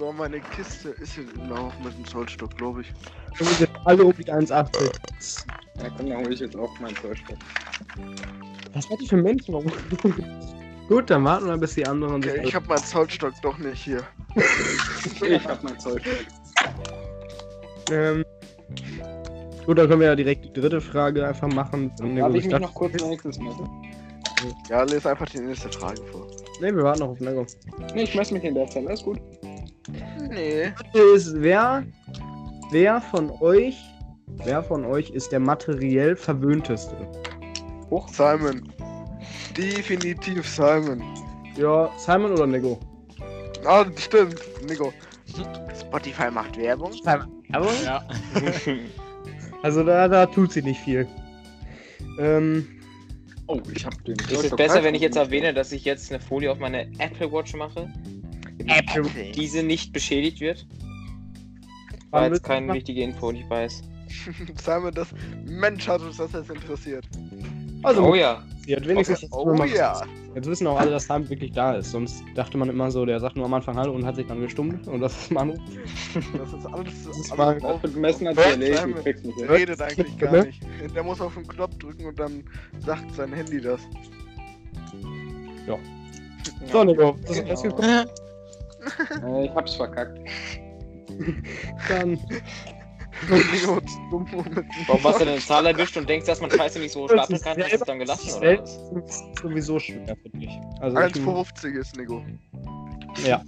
So, 0.00 0.10
meine 0.12 0.40
Kiste 0.40 0.88
ist 0.98 1.12
hier 1.12 1.24
genau 1.24 1.70
mit 1.84 1.94
dem 1.94 2.06
Zollstock, 2.06 2.56
glaube 2.56 2.80
ich. 2.80 2.92
Wir 3.36 3.46
sind 3.46 3.60
jetzt 3.60 3.72
alle 3.84 4.02
um 4.02 4.14
die 4.16 4.24
1,80. 4.24 4.90
Ja, 5.76 5.90
komm, 5.94 6.08
dann 6.08 6.24
hol 6.24 6.32
ich 6.32 6.40
jetzt 6.40 6.56
auch 6.56 6.70
meinen 6.80 6.96
Zollstock. 6.96 7.36
Was 8.72 8.86
seid 8.86 8.98
ihr 9.02 9.08
für 9.08 9.18
Menschen? 9.18 9.54
Gut, 10.88 11.10
dann 11.10 11.22
warten 11.22 11.48
wir, 11.48 11.58
bis 11.58 11.74
die 11.74 11.86
anderen 11.86 12.14
Okay, 12.14 12.30
sich 12.30 12.44
ich 12.44 12.54
habe 12.54 12.66
meinen 12.66 12.82
Zollstock 12.82 13.34
doch 13.42 13.58
nicht 13.58 13.84
hier. 13.84 14.02
Ich 15.22 15.46
hab 15.46 15.62
meinen 15.62 15.78
Zollstock. 15.78 16.14
Ähm, 17.90 18.24
gut, 19.66 19.76
dann 19.76 19.86
können 19.86 20.00
wir 20.00 20.06
ja 20.08 20.16
direkt 20.16 20.46
die 20.46 20.52
dritte 20.58 20.80
Frage 20.80 21.28
einfach 21.28 21.48
machen. 21.48 21.92
Darf 22.16 22.34
ich 22.34 22.46
mich 22.46 22.58
noch 22.58 22.72
kurz 22.72 22.94
wenigstens 22.94 23.38
messen? 23.38 23.68
Ja, 24.70 24.82
lese 24.84 25.10
einfach 25.10 25.26
die 25.26 25.40
nächste 25.40 25.68
Frage 25.68 26.00
vor. 26.06 26.26
Nee, 26.62 26.74
wir 26.74 26.84
warten 26.84 27.00
noch 27.00 27.10
auf 27.10 27.20
Lego. 27.20 27.44
Nee, 27.94 28.04
ich 28.04 28.14
messe 28.14 28.32
mich 28.32 28.44
in 28.44 28.54
der 28.54 28.66
Zeit, 28.66 28.86
alles 28.86 29.02
gut. 29.02 29.20
Nee. 30.28 30.72
Ist 31.14 31.34
wer, 31.40 31.84
wer 32.70 33.00
von 33.00 33.30
euch, 33.40 33.76
wer 34.44 34.62
von 34.62 34.84
euch 34.84 35.10
ist 35.10 35.32
der 35.32 35.40
materiell 35.40 36.16
verwöhnteste? 36.16 36.96
Simon. 38.12 38.72
Definitiv 39.56 40.48
Simon. 40.48 41.02
Ja, 41.56 41.90
Simon 41.98 42.32
oder 42.32 42.46
Nego? 42.46 42.78
Ah, 43.64 43.84
stimmt. 43.96 44.40
Nico. 44.68 44.92
Spotify 45.78 46.30
macht 46.30 46.56
Werbung. 46.56 46.92
Ja. 47.84 48.02
Also 49.62 49.84
da, 49.84 50.08
da 50.08 50.24
tut 50.24 50.52
sie 50.52 50.62
nicht 50.62 50.80
viel. 50.80 51.06
Ähm, 52.18 52.66
Oh, 53.46 53.60
ich 53.74 53.84
hab 53.84 54.04
den 54.04 54.14
Ist 54.14 54.44
es 54.44 54.54
besser, 54.54 54.84
wenn 54.84 54.94
ich 54.94 55.02
jetzt 55.02 55.16
erwähne, 55.16 55.52
dass 55.52 55.72
ich 55.72 55.84
jetzt 55.84 56.12
eine 56.12 56.20
Folie 56.20 56.52
auf 56.52 56.60
meine 56.60 56.82
Apple 56.98 57.32
Watch 57.32 57.52
mache? 57.54 57.92
Apple. 58.68 59.04
Diese 59.34 59.62
nicht 59.62 59.92
beschädigt 59.92 60.40
wird? 60.40 60.66
War 62.10 62.26
jetzt 62.28 62.42
keine 62.42 62.72
wichtige 62.74 63.02
Info, 63.02 63.30
ich 63.30 63.48
weiß. 63.48 63.82
Simon, 64.64 64.92
das 64.92 65.08
Mensch 65.46 65.86
hat 65.86 66.00
uns 66.02 66.16
das 66.16 66.32
jetzt 66.32 66.50
interessiert. 66.50 67.04
also, 67.84 68.04
Oh 68.08 68.14
ja. 68.16 68.42
sie 68.66 68.74
hat 68.74 68.86
wenigstens 68.88 69.22
jetzt, 69.22 69.32
Oh 69.32 69.54
ja. 69.64 70.02
jetzt 70.34 70.48
wissen 70.48 70.66
auch 70.66 70.80
alle, 70.80 70.90
dass 70.90 71.04
Simon 71.04 71.28
wirklich 71.30 71.52
da 71.52 71.74
ist. 71.76 71.92
Sonst 71.92 72.24
dachte 72.34 72.58
man 72.58 72.68
immer 72.68 72.90
so, 72.90 73.06
der 73.06 73.20
sagt 73.20 73.36
nur 73.36 73.44
am 73.44 73.54
Anfang 73.54 73.76
Hallo 73.76 73.92
und 73.92 74.04
hat 74.04 74.16
sich 74.16 74.26
dann 74.26 74.40
gestummt 74.40 74.88
und 74.88 75.00
das 75.00 75.16
ist 75.16 75.30
Manu. 75.30 75.54
Das 76.36 76.52
ist 76.52 76.66
alles. 76.66 76.92
ist 77.06 77.32
alles 77.32 77.62
mal- 77.62 77.62
auf. 77.70 77.80
Das 77.82 77.94
Messen 77.94 78.26
hat 78.26 78.40
hin. 78.40 78.62
redet 79.48 79.80
eigentlich 79.80 80.18
gar 80.18 80.32
Ne? 80.32 80.46
nicht. 80.46 80.60
Der 80.94 81.04
muss 81.04 81.20
auf 81.20 81.34
den 81.34 81.46
Knopf 81.46 81.76
drücken 81.78 82.06
und 82.06 82.18
dann 82.18 82.42
sagt 82.84 83.14
sein 83.14 83.32
Handy 83.32 83.60
das. 83.60 83.80
So, 86.72 86.84
Nego, 86.84 87.16
das 87.26 87.38
ist 87.38 87.62
Genau. 87.62 88.04
Äh, 89.22 89.44
ich 89.46 89.50
hab's 89.54 89.74
verkackt. 89.74 90.18
Dann. 91.88 92.18
Warum 94.86 95.04
hast 95.04 95.20
du 95.20 95.24
denn 95.24 95.34
eine 95.34 95.40
Zahl 95.42 95.66
erwischt 95.66 95.96
und 95.96 96.08
denkst, 96.08 96.26
dass 96.26 96.40
man 96.40 96.50
Scheiße 96.50 96.78
nicht 96.78 96.92
so 96.92 97.06
stapeln 97.06 97.40
kann, 97.40 97.58
hast 97.58 97.72
du 97.72 97.76
es 97.76 97.82
dann 97.82 97.98
gelassen, 97.98 98.38
oder 98.38 98.62
was? 98.62 98.76
ist 99.04 99.38
sowieso 99.42 99.78
schwer 99.78 100.16
für 100.22 100.30
dich. 100.30 100.58
Also 100.80 100.96
ich, 100.98 101.04
1,50 101.04 101.78
ist 101.78 101.96
Nico. 101.96 102.24
ja. 103.24 103.42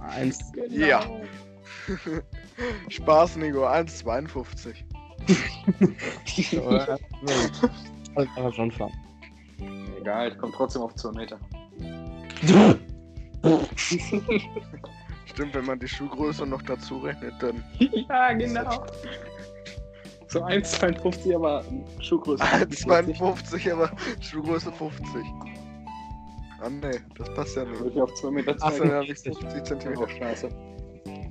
Eins. 0.00 0.38
Ja. 0.68 1.04
Spaß, 2.88 3.36
Nico. 3.36 3.66
1,52. 3.66 4.74
äh, 5.28 6.96
Das 8.14 8.26
kann 8.34 8.42
man 8.42 8.52
schon 8.52 8.70
fahren. 8.72 8.92
Egal, 10.00 10.32
ich 10.32 10.38
komm 10.38 10.52
trotzdem 10.52 10.82
auf 10.82 10.94
2 10.96 11.12
Meter. 11.12 11.38
Stimmt, 15.26 15.54
wenn 15.54 15.64
man 15.66 15.78
die 15.78 15.88
Schuhgröße 15.88 16.46
noch 16.46 16.62
dazu 16.62 16.98
rechnet, 16.98 17.34
dann 17.40 17.62
ja, 17.78 18.32
genau. 18.32 18.86
So 20.28 20.44
1,52, 20.44 21.34
aber 21.34 21.64
Schuhgröße. 22.00 22.42
1,52, 22.42 23.72
aber 23.72 23.90
Schuhgröße 24.20 24.72
50. 24.72 25.04
Ah 26.60 26.70
ne, 26.70 27.00
das 27.18 27.32
passt 27.34 27.56
ja 27.56 27.66
Würde 27.66 27.84
nicht. 27.84 27.96
ich 27.96 28.02
auf 28.02 28.14
2 28.14 28.30
Meter 28.30 28.56
Ach 28.60 28.72
so, 28.72 28.78
zeigen. 28.78 28.90
ja, 28.90 29.00
nicht 29.00 29.18
50 29.22 29.44
Oh, 29.44 29.60
Zentimeter. 29.64 30.08
scheiße. 30.08 30.48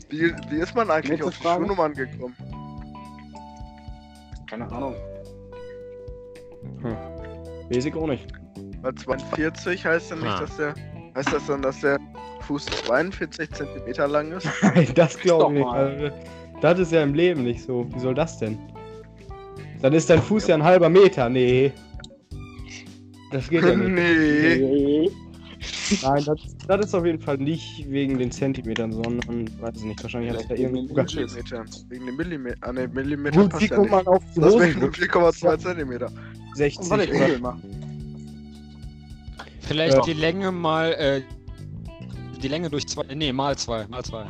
Wie, 0.09 0.33
wie 0.49 0.57
ist 0.57 0.75
man 0.75 0.91
eigentlich 0.91 1.09
Nächste 1.21 1.27
auf 1.27 1.37
die 1.37 1.43
Frage. 1.43 1.61
Schuhnummern 1.63 1.93
gekommen? 1.93 2.35
Keine 4.49 4.71
Ahnung. 4.71 4.95
Weiß 7.69 7.85
ich 7.85 7.95
auch 7.95 8.07
nicht. 8.07 8.27
Weil 8.81 8.93
42 8.95 9.85
heißt 9.85 10.11
dann 10.11 10.19
nicht, 10.19 10.27
Ah. 10.29 10.41
dass 10.41 10.55
der. 10.57 10.73
Heißt 11.15 11.31
das 11.31 11.45
dann, 11.47 11.61
dass 11.61 11.79
der 11.81 11.99
Fuß 12.41 12.65
42 12.65 13.51
Zentimeter 13.51 14.07
lang 14.07 14.31
ist? 14.31 14.47
Nein, 14.61 14.87
das 14.95 15.17
glaube 15.19 15.53
ich 15.53 15.59
nicht. 15.59 15.67
Also, 15.73 16.09
das 16.61 16.79
ist 16.79 16.91
ja 16.91 17.03
im 17.03 17.13
Leben 17.13 17.43
nicht 17.43 17.61
so. 17.63 17.85
Wie 17.93 17.99
soll 17.99 18.15
das 18.15 18.39
denn? 18.39 18.57
Dann 19.81 19.93
ist 19.93 20.09
dein 20.09 20.21
Fuß 20.21 20.47
ja 20.47 20.55
ein 20.55 20.63
halber 20.63 20.89
Meter. 20.89 21.29
Nee. 21.29 21.71
Das 23.31 23.49
geht 23.49 23.63
ja 23.63 23.75
nicht. 23.75 23.89
nee. 23.89 25.09
Nein, 26.01 26.23
das, 26.25 26.39
das 26.67 26.85
ist 26.85 26.95
auf 26.95 27.05
jeden 27.05 27.19
Fall 27.21 27.37
nicht 27.37 27.85
wegen 27.89 28.17
den 28.17 28.31
Zentimetern, 28.31 28.91
sondern, 28.91 29.49
weiß 29.61 29.77
ich 29.77 29.83
nicht, 29.83 30.01
wahrscheinlich 30.03 30.31
hat 30.31 30.41
es 30.41 30.47
da 30.47 30.55
Wegen 30.57 30.75
irgendwie. 30.75 30.93
den. 30.95 31.25
Millimeter. 31.25 31.65
Wegen 31.89 32.05
dem 32.05 32.15
Millimeter. 32.15 32.57
Ah 32.61 32.73
ne, 32.73 32.87
Millimeter 32.87 33.37
Gut, 33.41 33.45
wie 33.45 33.49
passt 33.49 33.69
ja 33.69 33.75
kommt 33.75 33.91
man 33.91 34.07
auf 34.07 34.23
die 34.35 34.39
Das 34.39 34.53
Hose? 34.53 34.65
wären 34.65 34.79
nur 34.79 34.89
4,2 34.89 35.57
Zentimeter. 35.59 36.11
60 36.55 36.89
Warte, 36.89 37.03
ich 37.05 37.11
oder. 37.11 37.57
Vielleicht 39.63 39.95
Ja. 39.95 40.01
die 40.01 40.13
Länge 40.13 40.51
mal, 40.51 40.93
äh, 40.93 41.21
die 42.41 42.47
Länge 42.47 42.69
durch 42.69 42.85
zwei, 42.87 43.03
nee, 43.13 43.31
mal 43.31 43.57
zwei, 43.57 43.87
mal 43.87 44.03
zwei. 44.03 44.25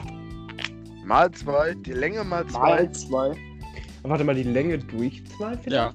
Mal 1.06 1.30
2, 1.32 1.74
die 1.86 1.92
Länge 1.92 2.24
mal 2.24 2.48
2. 2.48 2.60
Mal 2.60 2.92
2. 2.92 3.36
Warte 4.04 4.24
mal, 4.24 4.36
die 4.36 4.44
Länge 4.44 4.78
durch 4.78 5.22
zwei 5.38 5.58
vielleicht? 5.58 5.70
Ja. 5.72 5.94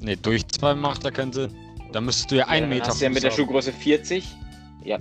Nee, 0.00 0.16
durch 0.16 0.46
zwei 0.48 0.74
macht 0.74 1.02
ja 1.04 1.10
keinen 1.10 1.32
Sinn. 1.32 1.50
Da 1.92 2.00
müsstest 2.00 2.30
du 2.30 2.36
ja 2.36 2.42
Ja, 2.42 2.48
einen 2.48 2.68
Meter 2.68 2.86
hast 2.88 3.00
du 3.00 3.04
ja 3.04 3.10
mit 3.10 3.22
der 3.22 3.30
haben. 3.30 3.36
Schuhgröße 3.36 3.72
40. 3.72 4.24
Ja, 4.84 4.98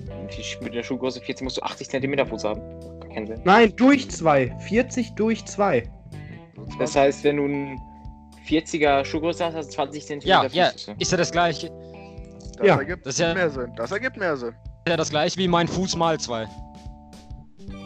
mit 0.62 0.74
der 0.74 0.82
Schuhgröße 0.84 1.22
40 1.22 1.44
musst 1.44 1.58
du 1.58 1.62
80 1.62 1.90
cm 1.90 2.26
Fuß 2.28 2.44
haben. 2.44 2.62
Gar 3.02 3.10
keinen 3.10 3.28
Sinn. 3.28 3.42
Nein, 3.44 3.74
durch 3.76 4.10
zwei. 4.10 4.50
40 4.68 5.12
durch 5.12 5.46
zwei. 5.46 5.84
Das 6.80 6.96
heißt, 6.96 7.24
wenn 7.24 7.38
du 7.38 7.44
einen 7.44 7.80
40er 8.48 9.06
Schuhgröße 9.06 9.46
hast, 9.46 9.56
hast 9.56 9.68
du 9.70 9.74
20 9.76 10.06
cm 10.06 10.22
Ja, 10.24 10.44
Fuß. 10.44 10.54
ja, 10.56 10.72
ist 10.98 11.12
ja 11.12 11.18
das 11.18 11.32
gleiche, 11.32 11.70
das 12.58 12.68
ja, 12.68 12.76
ergibt 12.78 13.06
das 13.06 13.18
ja- 13.18 13.34
mehr 13.34 13.50
Sinn. 13.50 13.72
Das 13.76 13.92
ergibt 13.92 14.18
mehr 14.18 14.36
Sinn. 14.38 14.50
ist 14.50 14.90
ja 14.90 14.98
das 14.98 15.10
gleiche 15.10 15.38
wie 15.38 15.48
mein 15.48 15.68
Fuß 15.68 15.96
mal 15.96 16.20
zwei. 16.20 16.48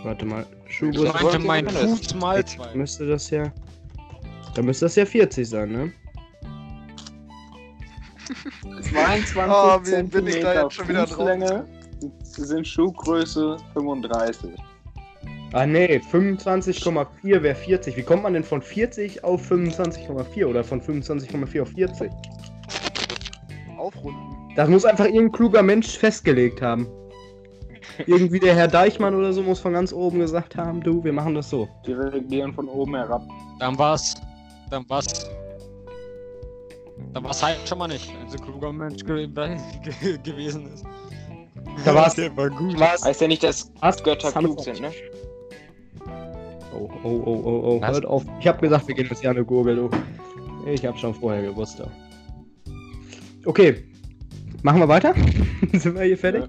Warte 0.04 0.26
mal. 0.26 0.46
Ich 0.68 0.76
Schuhgröße. 0.78 1.14
meinte 1.24 1.40
mein 1.40 1.66
das? 1.66 1.82
Fuß 1.82 2.16
mal 2.16 2.46
zwei. 2.46 2.74
Müsste 2.76 3.08
das 3.08 3.30
ja. 3.30 3.52
Da 4.56 4.62
müsste 4.62 4.86
das 4.86 4.96
ja 4.96 5.06
40 5.06 5.48
sein, 5.48 5.72
ne? 5.72 5.92
22 8.92 9.38
Ah, 9.38 9.80
wie 9.84 10.04
bin 10.04 10.28
ich 10.28 10.40
da 10.40 10.64
jetzt 10.64 10.74
schon 10.76 10.88
wieder 10.88 11.06
drauf? 11.06 11.64
Sind 12.24 12.68
Schuhgröße 12.68 13.58
35. 13.74 14.52
Ah 15.52 15.66
nee, 15.66 16.00
25,4 16.12 17.42
wäre 17.42 17.56
40. 17.56 17.98
Wie 17.98 18.04
kommt 18.04 18.24
man 18.24 18.34
denn 18.34 18.44
von 18.44 18.62
40 18.62 19.24
auf 19.24 19.50
25,4 19.52 20.46
oder 20.46 20.64
von 20.64 20.80
25,4 20.82 21.62
auf 21.64 21.70
40? 21.70 22.12
Aufrunden. 23.78 24.29
Das 24.60 24.68
muss 24.68 24.84
einfach 24.84 25.06
irgendein 25.06 25.32
kluger 25.32 25.64
Mensch 25.64 25.98
festgelegt 25.98 26.62
haben. 26.62 26.86
Irgendwie 28.08 28.42
der 28.42 28.54
Herr 28.54 28.68
Deichmann 28.68 29.16
oder 29.16 29.32
so 29.32 29.42
muss 29.42 29.58
von 29.62 29.72
ganz 29.72 29.94
oben 29.94 30.20
gesagt 30.20 30.58
haben, 30.58 30.82
du, 30.82 31.02
wir 31.02 31.14
machen 31.14 31.34
das 31.34 31.50
so. 31.50 31.70
Die 31.88 31.94
reagieren 31.94 32.54
von 32.54 32.68
oben 32.68 32.94
herab. 32.94 33.22
Dann 33.62 33.78
war's, 33.78 34.16
dann 34.70 34.84
war's, 34.90 35.30
dann 37.14 37.24
war's 37.24 37.42
halt 37.42 37.58
schon 37.66 37.78
mal 37.78 37.88
nicht, 37.88 38.12
ein 38.22 38.30
so 38.30 38.38
kluger 38.38 38.74
Mensch 38.74 39.02
ge 39.06 39.28
ge 40.02 40.18
gewesen 40.24 40.68
ist. 40.74 40.84
Da 41.86 41.96
war's- 41.96 42.16
Der 42.16 42.36
war 42.36 42.50
gut. 42.50 42.78
Was? 42.78 43.06
Heißt 43.06 43.22
ja 43.22 43.30
nicht, 43.30 43.42
dass 43.44 43.72
Was? 43.80 44.04
Götter 44.04 44.30
klug 44.34 44.60
sind, 44.60 44.82
ne? 44.82 44.92
Oh, 46.74 46.90
oh, 47.04 47.08
oh, 47.08 47.42
oh, 47.46 47.80
oh, 47.82 47.82
hört 47.88 48.06
auf. 48.06 48.26
Ich 48.42 48.48
hab 48.50 48.62
gesagt, 48.62 48.90
wir 48.90 48.96
gehen 48.96 49.08
jetzt 49.10 49.22
hier 49.22 49.30
eine 49.30 49.46
Gurgel, 49.46 49.78
du. 49.78 49.90
Ich 50.70 50.86
hab 50.86 50.98
schon 51.00 51.14
vorher 51.14 51.44
gewusst. 51.44 51.80
doch. 51.80 51.90
Okay. 53.46 53.86
Machen 54.64 54.80
wir 54.82 54.88
weiter? 54.88 55.14
Sind 55.74 55.96
wir 55.96 56.04
hier 56.04 56.18
fertig? 56.18 56.44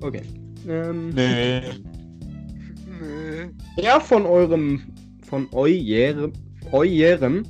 Okay. 0.00 0.22
Ähm, 0.68 1.10
Nee. 1.10 1.60
Nee. 1.60 3.50
Wer 3.76 4.00
von 4.00 4.24
eurem, 4.26 4.82
von 5.28 5.46
eurem, 5.52 6.32
eurem, 6.72 7.42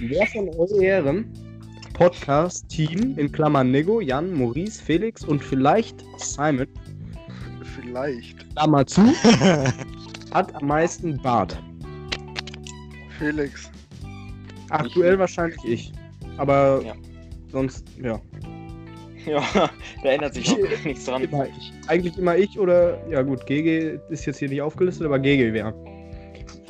wer 0.00 0.26
von 0.26 0.48
eurem 0.58 1.24
Podcast-Team, 1.94 3.18
in 3.18 3.30
Klammern 3.32 3.70
Nego, 3.70 4.00
Jan, 4.00 4.32
Maurice, 4.32 4.82
Felix 4.82 5.24
und 5.24 5.42
vielleicht 5.42 6.04
Simon, 6.18 6.66
Vielleicht. 7.76 8.48
Klammer 8.54 8.86
zu, 8.86 9.02
hat 10.32 10.54
am 10.54 10.66
meisten 10.68 11.20
Bart? 11.22 11.60
Felix. 13.18 13.70
Aktuell 14.70 15.18
wahrscheinlich 15.18 15.62
ich. 15.64 15.92
Aber 16.38 16.82
Ja. 16.84 16.94
sonst, 17.50 17.86
ja. 18.02 18.20
Ja, 19.26 19.42
da 20.02 20.08
ändert 20.08 20.34
sich 20.34 20.50
auch 20.50 20.84
nichts 20.84 21.04
dran. 21.04 21.22
Immer 21.22 21.46
ich. 21.46 21.72
Eigentlich 21.86 22.16
immer 22.18 22.36
ich 22.36 22.58
oder, 22.58 22.98
ja 23.08 23.22
gut, 23.22 23.46
GG 23.46 23.98
ist 24.10 24.26
jetzt 24.26 24.38
hier 24.38 24.48
nicht 24.48 24.62
aufgelistet, 24.62 25.06
aber 25.06 25.18
GG 25.18 25.52
wäre. 25.52 25.72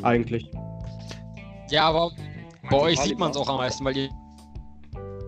Eigentlich. 0.03 0.51
Ja, 1.71 1.85
aber 1.89 2.11
bei 2.71 2.77
euch 2.79 2.99
sieht 3.01 3.19
man 3.19 3.31
es 3.31 3.37
auch 3.37 3.49
am 3.49 3.57
meisten, 3.57 3.85
weil 3.85 3.97
ihr, 3.97 4.05
ihr 4.05 4.11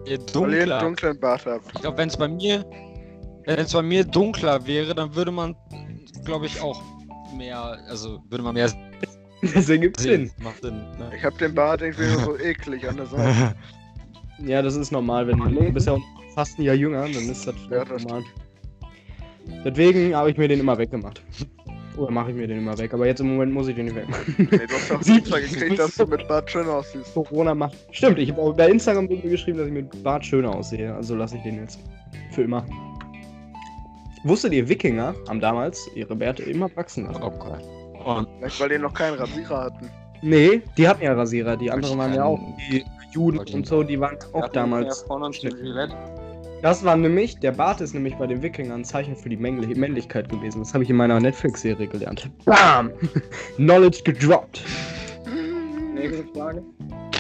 Weil 0.06 0.08
ihr 0.08 0.18
einen 0.18 0.28
dunkler. 0.32 0.80
dunklen 0.80 1.20
Bart 1.20 1.46
habt. 1.46 1.64
Ich 1.74 1.80
glaube, 1.80 1.96
wenn 1.98 2.08
es 2.08 2.16
bei 2.16 2.28
mir, 2.28 2.64
wenn 3.46 3.58
es 3.58 3.72
bei 3.72 3.82
mir 3.82 4.04
dunkler 4.04 4.66
wäre, 4.66 4.94
dann 4.94 5.14
würde 5.14 5.30
man, 5.30 5.56
glaube 6.24 6.46
ich, 6.46 6.60
auch 6.60 6.82
mehr, 7.37 7.78
also 7.88 8.20
würde 8.28 8.44
man 8.44 8.54
mehr 8.54 8.70
Das 9.54 9.68
ergibt 9.68 10.00
sehen. 10.00 10.26
Sinn. 10.26 10.44
Macht 10.44 10.62
Sinn. 10.62 10.76
Ne? 10.98 11.10
Ich 11.16 11.24
hab 11.24 11.37
den 11.38 11.54
Bart 11.54 11.80
irgendwie 11.80 12.04
so 12.04 12.38
eklig 12.44 12.87
an 12.88 12.96
der 12.96 13.06
Seite. 13.06 13.54
Ja, 14.44 14.62
das 14.62 14.76
ist 14.76 14.90
normal, 14.90 15.26
wenn 15.26 15.38
du 15.38 15.72
bist 15.72 15.87
ja 15.87 15.96
fast 16.35 16.59
ein 16.59 16.62
Jahr 16.62 16.75
jünger, 16.75 17.03
dann 17.03 17.29
ist 17.29 17.47
das 17.47 17.55
Ja, 17.70 17.85
das 17.85 18.05
normal. 18.05 18.23
Deswegen 19.64 20.14
habe 20.14 20.31
ich 20.31 20.37
mir 20.37 20.49
den 20.49 20.61
immer 20.61 20.77
weggemacht. 20.79 21.23
Oder 21.97 22.11
mache 22.11 22.31
ich 22.31 22.37
mir 22.37 22.49
den 22.49 22.59
immer 22.59 22.77
weg, 22.77 22.92
aber 22.92 23.07
jetzt 23.07 23.20
im 23.20 23.29
Moment 23.29 23.53
muss 23.53 23.68
ich 23.68 23.77
den 23.77 23.85
nicht 23.85 23.94
wegmachen. 23.97 24.35
Nee, 24.38 24.66
du 24.66 24.75
hast 24.75 24.90
doch 24.90 25.01
Dienstag 25.01 25.42
gekriegt, 25.49 25.79
dass 25.79 25.94
du 25.94 26.07
mit 26.07 26.27
Bart 26.27 26.51
schön 26.51 26.66
aussiehst. 26.68 27.14
Corona 27.14 27.55
macht. 27.55 27.77
Stimmt, 27.92 28.18
ich 28.18 28.31
habe 28.33 28.42
auch 28.42 28.53
bei 28.55 28.68
Instagram 28.68 29.07
mir 29.07 29.18
geschrieben, 29.18 29.59
dass 29.59 29.68
ich 29.68 29.73
mit 29.73 30.03
Bart 30.03 30.25
schöner 30.25 30.55
aussehe. 30.57 30.92
Also 30.92 31.14
lasse 31.14 31.37
ich 31.37 31.42
den 31.44 31.57
jetzt. 31.61 31.79
Für 32.33 32.42
immer. 32.42 32.66
Wusstet 34.25 34.55
ihr, 34.55 34.68
Wikinger 34.68 35.14
haben 35.29 35.38
damals 35.40 35.88
ihre 35.94 36.16
Bärte 36.16 36.42
immer 36.44 36.68
wachsen 36.75 37.07
lassen? 37.07 37.23
Oh 37.23 37.31
Gott. 37.31 37.62
Und 38.05 38.29
Vielleicht, 38.38 38.61
weil 38.61 38.68
die 38.70 38.79
noch 38.79 38.94
keinen 38.94 39.14
Rasierer 39.16 39.64
hatten. 39.64 39.90
Nee, 40.23 40.62
die 40.77 40.88
hatten 40.88 41.03
ja 41.05 41.12
Rasierer. 41.12 41.57
Die 41.57 41.70
anderen 41.70 41.99
waren 41.99 42.14
ja 42.14 42.25
auch. 42.25 42.40
Die 42.70 42.85
Juden 43.12 43.38
Okay. 43.38 43.55
und 43.55 43.66
so, 43.66 43.83
die 43.83 44.01
waren 44.01 44.16
auch 44.33 44.49
damals. 44.49 45.03
Vorne 45.03 45.27
und 45.27 45.38
Gillette. 45.38 45.94
Das 46.64 46.83
war 46.83 46.96
nämlich, 46.96 47.38
der 47.40 47.53
Bart 47.53 47.83
ist 47.83 47.92
nämlich 47.92 48.14
bei 48.14 48.27
den 48.27 48.42
Wikingern 48.42 48.81
ein 48.81 48.85
Zeichen 48.87 49.14
für 49.14 49.29
die 49.29 49.37
Männlich 49.37 49.77
Männlichkeit 49.77 50.31
gewesen. 50.31 50.61
Das 50.61 50.72
habe 50.72 50.83
ich 50.83 50.88
in 50.88 50.96
meiner 50.96 51.20
Netflix-Serie 51.20 51.87
gelernt. 51.87 52.31
Bam! 52.46 52.90
Knowledge 53.57 54.00
gedroppt. 54.03 54.62
Nächste 55.94 56.24
Frage. 56.33 56.62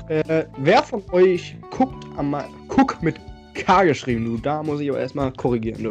Äh, 0.08 0.46
wer 0.56 0.82
von 0.82 1.02
euch 1.12 1.58
guckt 1.70 2.06
am 2.16 2.34
Guck 2.68 3.02
mit 3.02 3.16
K 3.52 3.84
geschrieben, 3.84 4.24
du? 4.24 4.38
Da 4.38 4.62
muss 4.62 4.80
ich 4.80 4.88
aber 4.88 5.00
erstmal 5.00 5.30
korrigieren, 5.32 5.82
du. 5.82 5.90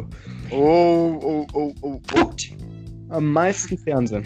Oh, 0.49 1.19
oh, 1.21 1.47
oh, 1.53 1.75
oh, 1.83 2.01
oh. 2.01 2.01
Guckt 2.11 2.49
am 3.09 3.31
meisten 3.33 3.77
Fernsehen. 3.77 4.25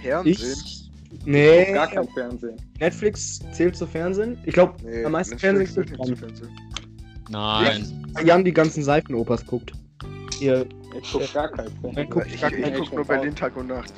Fernsehen? 0.00 0.32
Ich. 0.32 0.90
Nee, 1.24 1.72
Gar 1.72 1.88
kein 1.88 2.06
Fernsehen. 2.10 2.54
Netflix 2.78 3.40
zählt 3.50 3.74
zu 3.74 3.84
Fernsehen. 3.84 4.38
Ich 4.44 4.54
glaube, 4.54 4.74
Nee, 4.84 5.04
am 5.04 5.10
meisten 5.10 5.34
Netflix 5.34 5.74
Fernsehen 5.74 5.96
zählt 5.96 6.06
zu. 6.06 6.16
Fernsehen. 6.16 6.73
Nein. 7.28 8.14
Jan 8.24 8.44
die 8.44 8.52
ganzen 8.52 8.82
Seifenopers 8.82 9.44
guckt. 9.46 9.72
Ihr, 10.40 10.66
Ich 11.00 11.12
guck 11.12 11.32
gar 11.32 11.48
kein 11.48 11.66
dann 11.66 11.80
Fernsehen. 11.94 12.10
guckt 12.10 12.26
Ich, 12.32 12.40
gar 12.40 12.52
ich, 12.52 12.58
ich 12.66 12.74
guck 12.78 12.92
nur 12.92 13.04
Berlin 13.04 13.34
Tag 13.34 13.56
und 13.56 13.68
Nacht. 13.68 13.92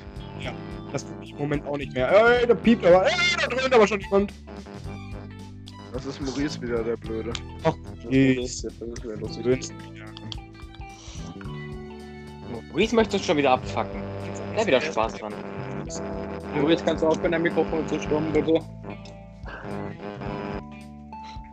Das 0.93 1.05
gucke 1.05 1.25
ich 1.25 1.33
im 1.33 1.39
Moment 1.39 1.67
auch 1.67 1.77
nicht 1.77 1.93
mehr. 1.93 2.09
Ey, 2.11 2.47
da 2.47 2.55
piept 2.55 2.85
aber. 2.87 3.07
Ey, 3.07 3.13
da 3.41 3.47
dröhnt 3.49 3.75
aber 3.75 3.87
schon 3.87 4.01
jemand. 4.01 4.33
Das 5.93 6.07
ist 6.07 6.21
Maurice 6.21 6.61
wieder, 6.61 6.83
der 6.85 6.97
Blöde. 6.97 7.33
Ach. 7.65 7.75
Dröhnst. 8.05 8.67
Maurice 12.71 12.95
möchte 12.95 13.17
uns 13.17 13.27
schon 13.27 13.37
wieder 13.37 13.53
abfacken. 13.53 14.01
Da 14.57 14.67
wieder 14.67 14.81
Spaß 14.81 15.15
dran. 15.15 15.33
Maurice, 16.55 16.85
kannst 16.85 17.03
du 17.03 17.09
aufhören, 17.09 17.33
dein 17.33 17.43
Mikrofon 17.43 17.87
zu 17.89 18.01
stummen, 18.01 18.33
bitte? 18.33 18.61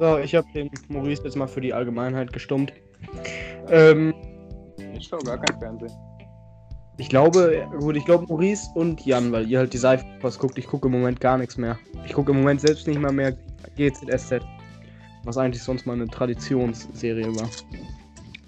So, 0.04 0.18
ich 0.18 0.36
habe 0.36 0.46
den 0.54 0.70
Maurice 0.90 1.24
jetzt 1.24 1.38
mal 1.38 1.48
für 1.48 1.62
die 1.62 1.74
Allgemeinheit 1.74 2.34
gestummt. 2.34 2.74
Ähm, 3.70 4.14
Ich 4.98 5.08
schau 5.08 5.18
gar 5.20 5.38
kein 5.38 5.58
Fernsehen. 5.58 5.94
ich 6.98 7.08
glaube, 7.08 7.66
gut, 7.80 7.96
ich 7.96 8.04
glaube 8.04 8.26
Maurice 8.28 8.68
und 8.76 9.06
Jan, 9.06 9.32
weil 9.32 9.50
ihr 9.50 9.60
halt 9.60 9.72
die 9.72 9.78
Seifenopers 9.78 10.40
guckt. 10.40 10.58
Ich 10.58 10.68
gucke 10.68 10.90
im 10.90 10.92
Moment 10.92 11.22
gar 11.22 11.38
nichts 11.38 11.56
mehr. 11.56 11.80
Ich 12.06 12.12
gucke 12.12 12.34
im 12.34 12.40
Moment 12.40 12.60
selbst 12.60 12.86
nicht 12.86 13.00
mal 13.00 13.14
mehr 13.14 13.32
GZSZ. 13.78 14.42
Was 15.24 15.38
eigentlich 15.38 15.64
sonst 15.64 15.86
mal 15.86 15.94
eine 15.94 16.08
Traditionsserie 16.08 17.34
war. 17.38 17.48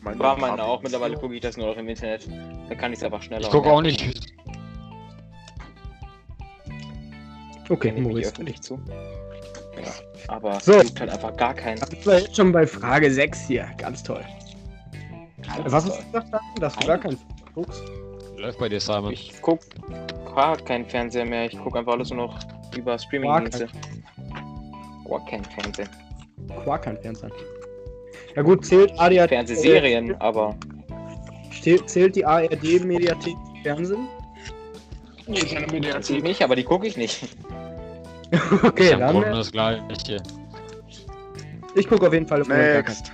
Mein 0.02 0.20
War 0.20 0.38
meine 0.38 0.62
auch. 0.62 0.84
Mittlerweile 0.84 1.16
gucke 1.16 1.36
ich 1.36 1.42
das 1.42 1.56
nur 1.56 1.68
noch 1.68 1.78
im 1.78 1.88
Internet. 1.88 2.28
Da 2.68 2.76
kann 2.76 2.92
ich 2.92 2.98
es 3.00 3.04
einfach 3.06 3.22
schneller. 3.22 3.44
Ich 3.46 3.50
gucke 3.50 3.72
auch 3.72 3.82
nicht. 3.82 4.30
Okay, 7.70 7.94
Maurice. 7.94 8.34
öffentlich 8.34 8.60
zu. 8.62 8.78
Ja, 9.84 9.92
aber 10.28 10.60
So. 10.60 10.74
so. 10.74 10.80
gibt 10.80 11.00
halt 11.00 11.12
einfach 11.12 11.36
gar 11.38 11.54
keinen. 11.54 11.80
Dann 11.80 11.90
sind 11.90 12.06
wir 12.06 12.20
jetzt 12.20 12.36
schon 12.36 12.52
bei 12.52 12.66
Frage 12.66 13.12
6 13.12 13.48
hier. 13.48 13.68
Ganz 13.78 14.04
toll. 14.04 14.24
Was 15.64 15.74
hast 15.74 15.88
du 15.88 16.06
gesagt, 16.06 16.28
dass 16.60 16.76
du 16.76 16.88
gar 16.88 16.98
keinen 16.98 17.18
guckst? 17.54 17.84
Läuft 18.38 18.60
bei 18.60 18.70
dir, 18.70 18.80
Simon. 18.80 19.12
Ich 19.14 19.34
guck 19.42 19.60
gar 20.36 20.58
keinen 20.58 20.86
Fernseher 20.86 21.26
mehr. 21.26 21.46
Ich 21.46 21.58
gucke 21.58 21.80
einfach 21.80 21.94
alles 21.94 22.10
nur 22.10 22.28
noch 22.28 22.40
über 22.76 22.98
Streaming-Dienste. 22.98 23.68
Gar 25.08 25.26
kein 25.26 25.46
Fernsehen. 25.46 25.90
Quark 26.64 26.84
kein 26.84 26.98
Fernsehen. 26.98 27.32
Ja 28.36 28.42
gut, 28.42 28.66
zählt 28.66 28.92
ADHD. 29.00 29.30
Fernsehserien, 29.30 30.20
aber 30.20 30.56
Zählt, 31.62 32.16
die 32.16 32.24
ARD-Mediathek 32.24 33.36
Fernsehen? 33.64 34.08
Nee, 35.26 35.40
keine 35.40 36.04
sehe 36.04 36.18
ich 36.18 36.24
nicht, 36.24 36.44
aber 36.44 36.56
die 36.56 36.64
gucke 36.64 36.86
ich 36.86 36.96
nicht. 36.98 37.28
Okay, 38.64 38.92
Im 38.92 39.00
dann. 39.00 39.22
Das 39.22 39.52
gleiche. 39.52 39.84
Ich 41.76 41.88
gucke 41.88 42.08
auf 42.08 42.14
jeden 42.14 42.28
Fall 42.28 42.42
auf 42.42 42.48
Next. 42.48 43.12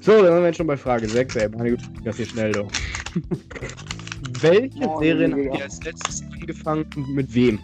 So, 0.00 0.12
dann 0.12 0.24
sind 0.32 0.40
wir 0.40 0.46
jetzt 0.46 0.56
schon 0.58 0.66
bei 0.66 0.76
Frage 0.76 1.08
6, 1.08 1.36
ey. 1.36 1.48
Meine 1.48 1.70
Güte, 1.70 1.84
das 2.04 2.16
hier 2.16 2.26
schnell, 2.26 2.52
doch. 2.52 2.68
Welche 4.40 4.86
Oh, 4.86 4.98
Serien 5.00 5.32
habt 5.34 5.56
ihr 5.56 5.62
als 5.64 5.82
letztes 5.82 6.22
angefangen 6.32 6.86
und 6.96 7.08
mit 7.14 7.34
wem? 7.34 7.58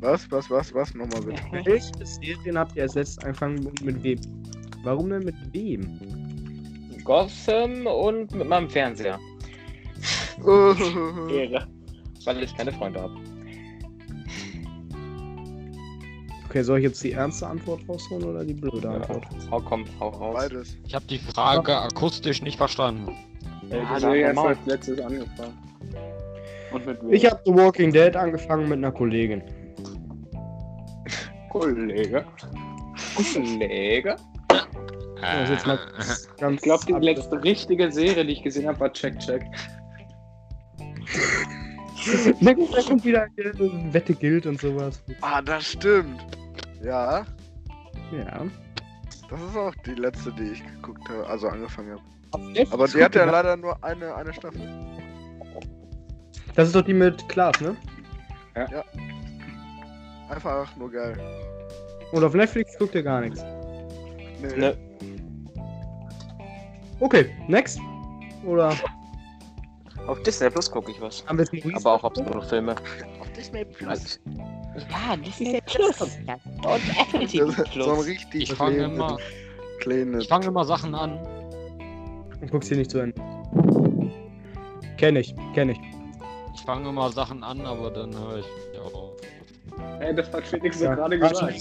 Was, 0.00 0.30
was, 0.30 0.50
was, 0.50 0.74
was? 0.74 0.94
Nochmal 0.94 1.22
bitte. 1.22 1.42
Welche 1.64 2.04
Serien 2.04 2.58
habt 2.58 2.76
ihr 2.76 2.82
als 2.82 2.94
letztes 2.94 3.18
angefangen 3.24 3.64
und 3.64 3.82
mit 3.82 4.02
wem? 4.02 4.18
Warum 4.82 5.08
denn 5.10 5.24
mit 5.24 5.34
wem? 5.52 5.98
Gotham 7.04 7.86
und 7.86 8.34
mit 8.34 8.48
meinem 8.48 8.68
Fernseher. 8.68 9.18
Ehre. 10.44 11.66
Weil 12.24 12.42
ich 12.42 12.54
keine 12.56 12.72
Freunde 12.72 13.00
habe. 13.00 13.14
Okay, 16.54 16.62
soll 16.62 16.78
ich 16.78 16.84
jetzt 16.84 17.02
die 17.02 17.10
ernste 17.10 17.48
Antwort 17.48 17.80
rausholen 17.88 18.28
oder 18.28 18.44
die 18.44 18.54
blöde 18.54 18.88
Antwort? 18.88 19.26
Hau 19.50 19.58
komm, 19.60 19.84
hau 19.98 20.10
raus. 20.10 20.34
Beides. 20.34 20.76
Ich 20.86 20.94
habe 20.94 21.04
die 21.06 21.18
Frage 21.18 21.76
akustisch 21.76 22.42
nicht 22.42 22.58
verstanden. 22.58 23.12
Ja, 23.70 23.98
Ja, 23.98 24.14
jetzt 24.14 24.36
mal. 24.36 24.46
als 24.50 24.58
letztes 24.64 25.00
angefangen. 25.00 25.58
Und 26.70 26.86
mit 26.86 27.02
wem? 27.02 27.12
Ich 27.12 27.28
habe 27.28 27.40
The 27.44 27.52
Walking 27.52 27.92
Dead 27.92 28.14
angefangen 28.14 28.68
mit 28.68 28.78
einer 28.78 28.92
Kollegin. 28.92 29.42
Kollege. 31.50 32.24
Kollege? 33.16 34.14
Das 35.20 35.42
ist 35.42 35.50
jetzt 35.50 35.66
mal 35.66 35.80
ganz 36.38 36.58
Ich 36.58 36.62
glaube, 36.62 36.86
die 36.86 36.92
letzte 37.04 37.42
richtige 37.42 37.90
Serie, 37.90 38.24
die 38.24 38.34
ich 38.34 38.44
gesehen 38.44 38.68
habe, 38.68 38.78
war 38.78 38.92
Check 38.92 39.18
Check. 39.18 39.42
Na 42.38 42.52
gut, 42.52 42.72
da 42.72 42.80
kommt 42.80 43.04
wieder 43.04 43.24
äh, 43.38 43.52
Wette 43.92 44.14
gilt 44.14 44.46
und 44.46 44.60
sowas. 44.60 45.02
Ah, 45.20 45.42
das 45.42 45.72
stimmt. 45.72 46.24
Ja, 46.84 47.24
Ja. 48.12 48.42
das 49.30 49.40
ist 49.40 49.56
auch 49.56 49.74
die 49.86 49.94
letzte, 49.94 50.32
die 50.32 50.50
ich 50.52 50.64
geguckt 50.64 51.08
habe, 51.08 51.26
also 51.26 51.48
angefangen 51.48 51.92
habe. 51.92 52.02
Aber 52.32 52.72
Aber 52.74 52.88
die 52.88 53.02
hat 53.02 53.14
ja 53.14 53.24
leider 53.24 53.56
nur 53.56 53.82
eine, 53.82 54.14
eine 54.14 54.32
Staffel. 54.32 54.60
Das 56.54 56.66
ist 56.68 56.74
doch 56.76 56.82
die 56.82 56.94
mit 56.94 57.26
Klaas, 57.28 57.60
ne? 57.60 57.76
Einfach 60.28 60.74
nur 60.76 60.90
geil. 60.90 61.16
Und 62.12 62.22
auf 62.24 62.34
Netflix 62.34 62.76
guckt 62.78 62.94
ihr 62.94 63.02
gar 63.02 63.20
nichts. 63.20 63.42
Nee. 64.40 64.56
Ne, 64.56 64.76
Okay, 67.00 67.30
next. 67.48 67.80
Oder 68.44 68.72
auf 70.06 70.22
Disney 70.22 70.48
Plus 70.50 70.70
gucke 70.70 70.90
ich 70.92 71.00
was. 71.00 71.24
haben 71.26 71.38
wir 71.38 71.42
es 71.42 71.52
Maurice? 71.52 71.76
Aber 71.76 71.94
auch 71.94 72.04
absolute 72.04 72.42
Filme. 72.42 72.74
Disney 73.44 73.64
Plus. 73.66 74.20
Also, 74.74 74.86
ja, 74.90 75.16
Disney 75.16 75.60
Plus. 75.66 76.00
Und 76.00 76.10
Apple 76.98 77.26
TV 77.26 77.46
ist 77.46 77.56
so 77.56 77.62
ein 77.62 77.70
Plus. 77.70 78.06
richtig 78.06 78.42
Ich 78.42 78.54
fange 78.54 78.84
immer, 78.84 79.18
ich 80.18 80.28
fange 80.28 80.46
immer 80.46 80.64
Sachen 80.64 80.94
an. 80.94 81.18
Und 82.40 82.50
guckst 82.50 82.68
hier 82.68 82.78
nicht 82.78 82.90
zu 82.90 82.98
Ende. 82.98 83.20
Kenn 84.96 85.16
ich, 85.16 85.34
kenn 85.54 85.68
ich. 85.68 85.78
Ich 86.54 86.62
fange 86.62 86.88
immer 86.88 87.10
Sachen 87.12 87.42
an, 87.42 87.60
aber 87.66 87.90
dann 87.90 88.16
höre 88.16 88.38
ich 88.38 88.80
auf. 88.80 89.12
Ey, 90.00 90.14
das 90.14 90.32
hat 90.32 90.46
Felix 90.46 90.80
Ja, 90.80 90.94
gerade 90.94 91.18
gesagt. 91.18 91.54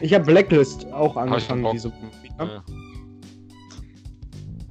Ich 0.00 0.14
habe 0.14 0.24
Blacklist 0.24 0.92
auch 0.92 1.16
angefangen. 1.16 1.66
Diese 1.72 1.92
Ja. 2.38 2.62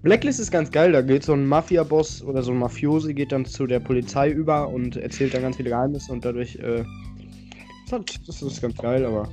Blacklist 0.04 0.40
ist 0.40 0.52
ganz 0.52 0.70
geil, 0.70 0.92
da 0.92 1.02
geht 1.02 1.24
so 1.24 1.34
ein 1.34 1.46
Mafia-Boss 1.46 2.24
oder 2.24 2.44
so 2.44 2.52
ein 2.52 2.60
Mafiosi 2.60 3.14
geht 3.14 3.32
dann 3.32 3.46
zu 3.46 3.66
der 3.66 3.80
Polizei 3.80 4.30
über 4.30 4.68
und 4.68 4.98
erzählt 4.98 5.34
dann 5.34 5.42
ganz 5.42 5.58
viele 5.58 5.70
Geheimnisse 5.70 6.12
und 6.12 6.24
dadurch, 6.24 6.56
äh, 6.58 6.84
das, 7.86 8.00
hat, 8.00 8.28
das 8.28 8.42
ist 8.42 8.62
ganz 8.62 8.78
geil, 8.78 9.06
aber 9.06 9.28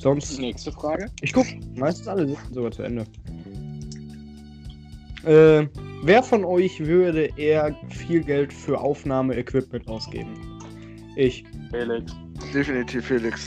Sonst. 0.00 0.38
Nächste 0.40 0.72
Frage. 0.72 1.10
Ich 1.20 1.32
guck, 1.32 1.46
meistens 1.76 2.08
alle 2.08 2.26
sind 2.26 2.38
sogar 2.52 2.70
zu 2.70 2.82
Ende. 2.82 3.04
Äh, 5.24 5.66
wer 6.02 6.22
von 6.22 6.42
euch 6.44 6.80
würde 6.80 7.28
eher 7.36 7.76
viel 7.90 8.22
Geld 8.24 8.50
für 8.50 8.80
Aufnahmeequipment 8.80 9.86
ausgeben? 9.88 10.58
Ich. 11.16 11.44
Felix. 11.70 12.12
Definitiv 12.54 13.04
Felix. 13.04 13.46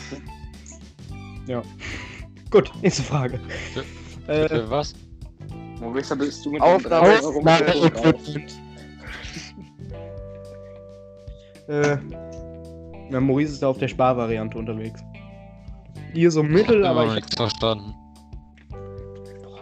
Gut, 2.51 2.71
nächste 2.83 3.01
Frage. 3.01 3.39
Äh, 4.27 4.47
Für 4.47 4.69
was? 4.69 4.93
Maurice, 5.83 6.15
bist 6.15 6.45
du 6.45 6.51
mit 6.51 6.61
Aufnahme- 6.61 7.05
den 7.09 7.21
30 7.21 7.25
Euro 7.25 7.41
mit 7.41 7.47
der 7.47 7.67
raus? 7.67 7.75
Aufnahmeequipment. 7.83 8.55
äh, 11.67 11.97
na, 13.09 13.19
Maurice 13.19 13.53
ist 13.53 13.61
da 13.63 13.67
auf 13.67 13.77
der 13.77 13.87
Sparvariante 13.87 14.57
unterwegs. 14.57 15.01
Hier 16.13 16.31
so 16.31 16.43
mittel, 16.43 16.85
aber 16.85 17.01
aber 17.01 17.05
ich 17.05 17.09
ich. 17.09 17.15
nichts 17.23 17.35
verstanden. 17.35 17.93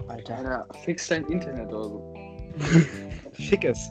Alter, 0.07 0.37
Alter, 0.37 0.65
fix 0.83 1.07
dein 1.07 1.25
Internet 1.25 1.67
oder 1.71 1.83
so. 1.85 2.13
schickes. 3.39 3.89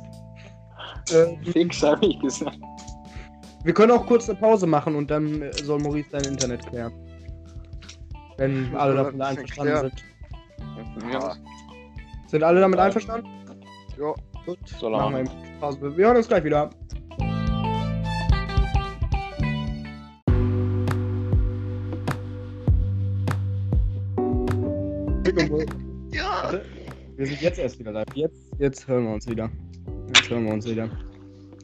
Äh, 1.11 1.37
Fix, 1.51 1.83
hab 1.83 2.03
ich 2.03 2.19
gesagt. 2.21 2.59
Wir 3.65 3.75
können 3.75 3.91
auch 3.93 4.07
kurz 4.07 4.29
eine 4.29 4.39
Pause 4.39 4.67
machen 4.67 4.95
und 4.95 5.11
dann 5.11 5.43
äh, 5.43 5.53
soll 5.53 5.81
Maurice 5.81 6.11
sein 6.11 6.25
Internet 6.25 6.67
klären. 6.67 6.93
Wenn 8.37 8.75
alle 8.77 9.05
bisschen 9.05 9.23
einverstanden 9.23 9.77
sind. 9.81 10.05
Ja. 11.13 11.35
Sind 12.31 12.45
alle 12.45 12.61
damit 12.61 12.79
einverstanden? 12.79 13.29
Ja. 13.99 14.15
Gut. 14.47 14.59
So 14.79 14.89
machen 14.89 15.17
wir 15.17 15.25
lange. 15.61 15.97
Wir 15.97 16.07
hören 16.07 16.17
uns 16.17 16.29
gleich 16.29 16.45
wieder. 16.45 16.71
Ja. 26.13 26.53
Wir 27.17 27.27
sind 27.27 27.41
jetzt 27.41 27.59
erst 27.59 27.81
wieder 27.81 27.91
live. 27.91 28.07
Jetzt, 28.15 28.53
jetzt 28.61 28.87
hören 28.87 29.07
wir 29.07 29.15
uns 29.15 29.29
wieder. 29.29 29.51
Jetzt 30.15 30.31
hören 30.31 30.45
wir 30.47 30.53
uns 30.53 30.67
wieder. 30.67 30.89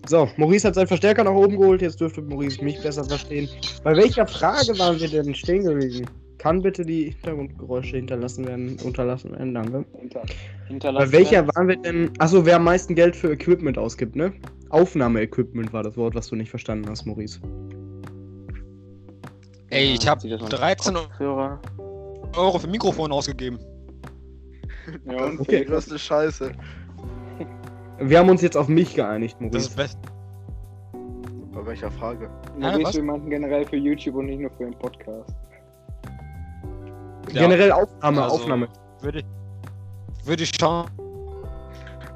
So, 0.09 0.29
Maurice 0.37 0.67
hat 0.67 0.75
seinen 0.75 0.89
Verstärker 0.89 1.23
nach 1.23 1.33
oben 1.33 1.57
geholt. 1.57 1.81
Jetzt 1.81 2.01
dürfte 2.01 2.23
Maurice 2.23 2.63
mich 2.65 2.83
besser 2.83 3.05
verstehen. 3.05 3.49
Bei 3.85 3.95
welcher 3.97 4.27
Frage 4.27 4.77
waren 4.81 4.99
wir 4.99 5.09
denn 5.09 5.33
stehen 5.33 5.63
gewesen? 5.65 6.11
Kann 6.47 6.63
bitte 6.63 6.85
die 6.87 7.11
Hintergrundgeräusche 7.11 7.97
hinterlassen 7.97 8.47
werden, 8.47 8.77
unterlassen 8.85 9.33
werden, 9.33 9.53
danke. 9.53 9.85
Hinter, 9.99 10.21
Bei 10.21 10.69
hinterlassen. 10.69 11.13
welcher 11.13 11.49
waren 11.49 11.67
wir 11.67 11.75
denn? 11.77 12.13
Achso, 12.21 12.47
wer 12.47 12.55
am 12.57 12.63
meisten 12.63 12.95
Geld 12.95 13.17
für 13.17 13.33
Equipment 13.33 13.77
ausgibt, 13.77 14.15
ne? 14.15 14.33
Aufnahmeequipment 14.71 15.73
war 15.73 15.83
das 15.83 15.97
Wort, 15.97 16.15
was 16.15 16.29
du 16.29 16.37
nicht 16.37 16.51
verstanden 16.51 16.89
hast, 16.89 17.05
Maurice. 17.05 17.41
Ey, 19.71 19.95
ich 19.95 20.07
hab 20.09 20.21
Sieht 20.21 20.31
das 20.31 20.41
mal- 20.41 20.49
13 20.51 20.95
Kopfhörer. 20.95 21.61
Euro 22.37 22.59
für 22.61 22.69
Mikrofon 22.69 23.11
ausgegeben. 23.11 23.59
Ja, 25.05 25.25
und 25.25 25.41
Okay. 25.41 25.59
Die 25.61 25.65
größte 25.65 25.99
Scheiße. 25.99 26.53
Wir 27.99 28.21
haben 28.21 28.31
uns 28.31 28.43
jetzt 28.43 28.57
auf 28.57 28.69
mich 28.69 28.95
geeinigt, 28.95 29.35
Das 29.35 29.43
Maurice. 29.43 29.67
ist 29.71 29.77
best. 29.77 29.99
Bei 31.53 31.67
welcher 31.67 31.91
Frage? 31.91 32.31
Maurice, 32.57 32.85
was? 32.85 32.95
wir 32.95 33.03
meinten 33.03 33.31
generell 33.31 33.65
für 33.65 33.77
YouTube 33.77 34.15
und 34.15 34.27
nicht 34.27 34.39
nur 34.39 34.51
für 34.51 34.63
den 34.67 34.79
Podcast. 34.79 35.35
Ja, 37.33 37.43
Generell 37.43 37.73
Aufnahme, 37.73 38.23
Also- 38.23 38.37
Aufnahme. 38.37 38.69
Würde 39.01 39.19
ich, 39.21 39.25
würde 40.27 40.43
ich 40.43 40.53
schon, 40.59 40.89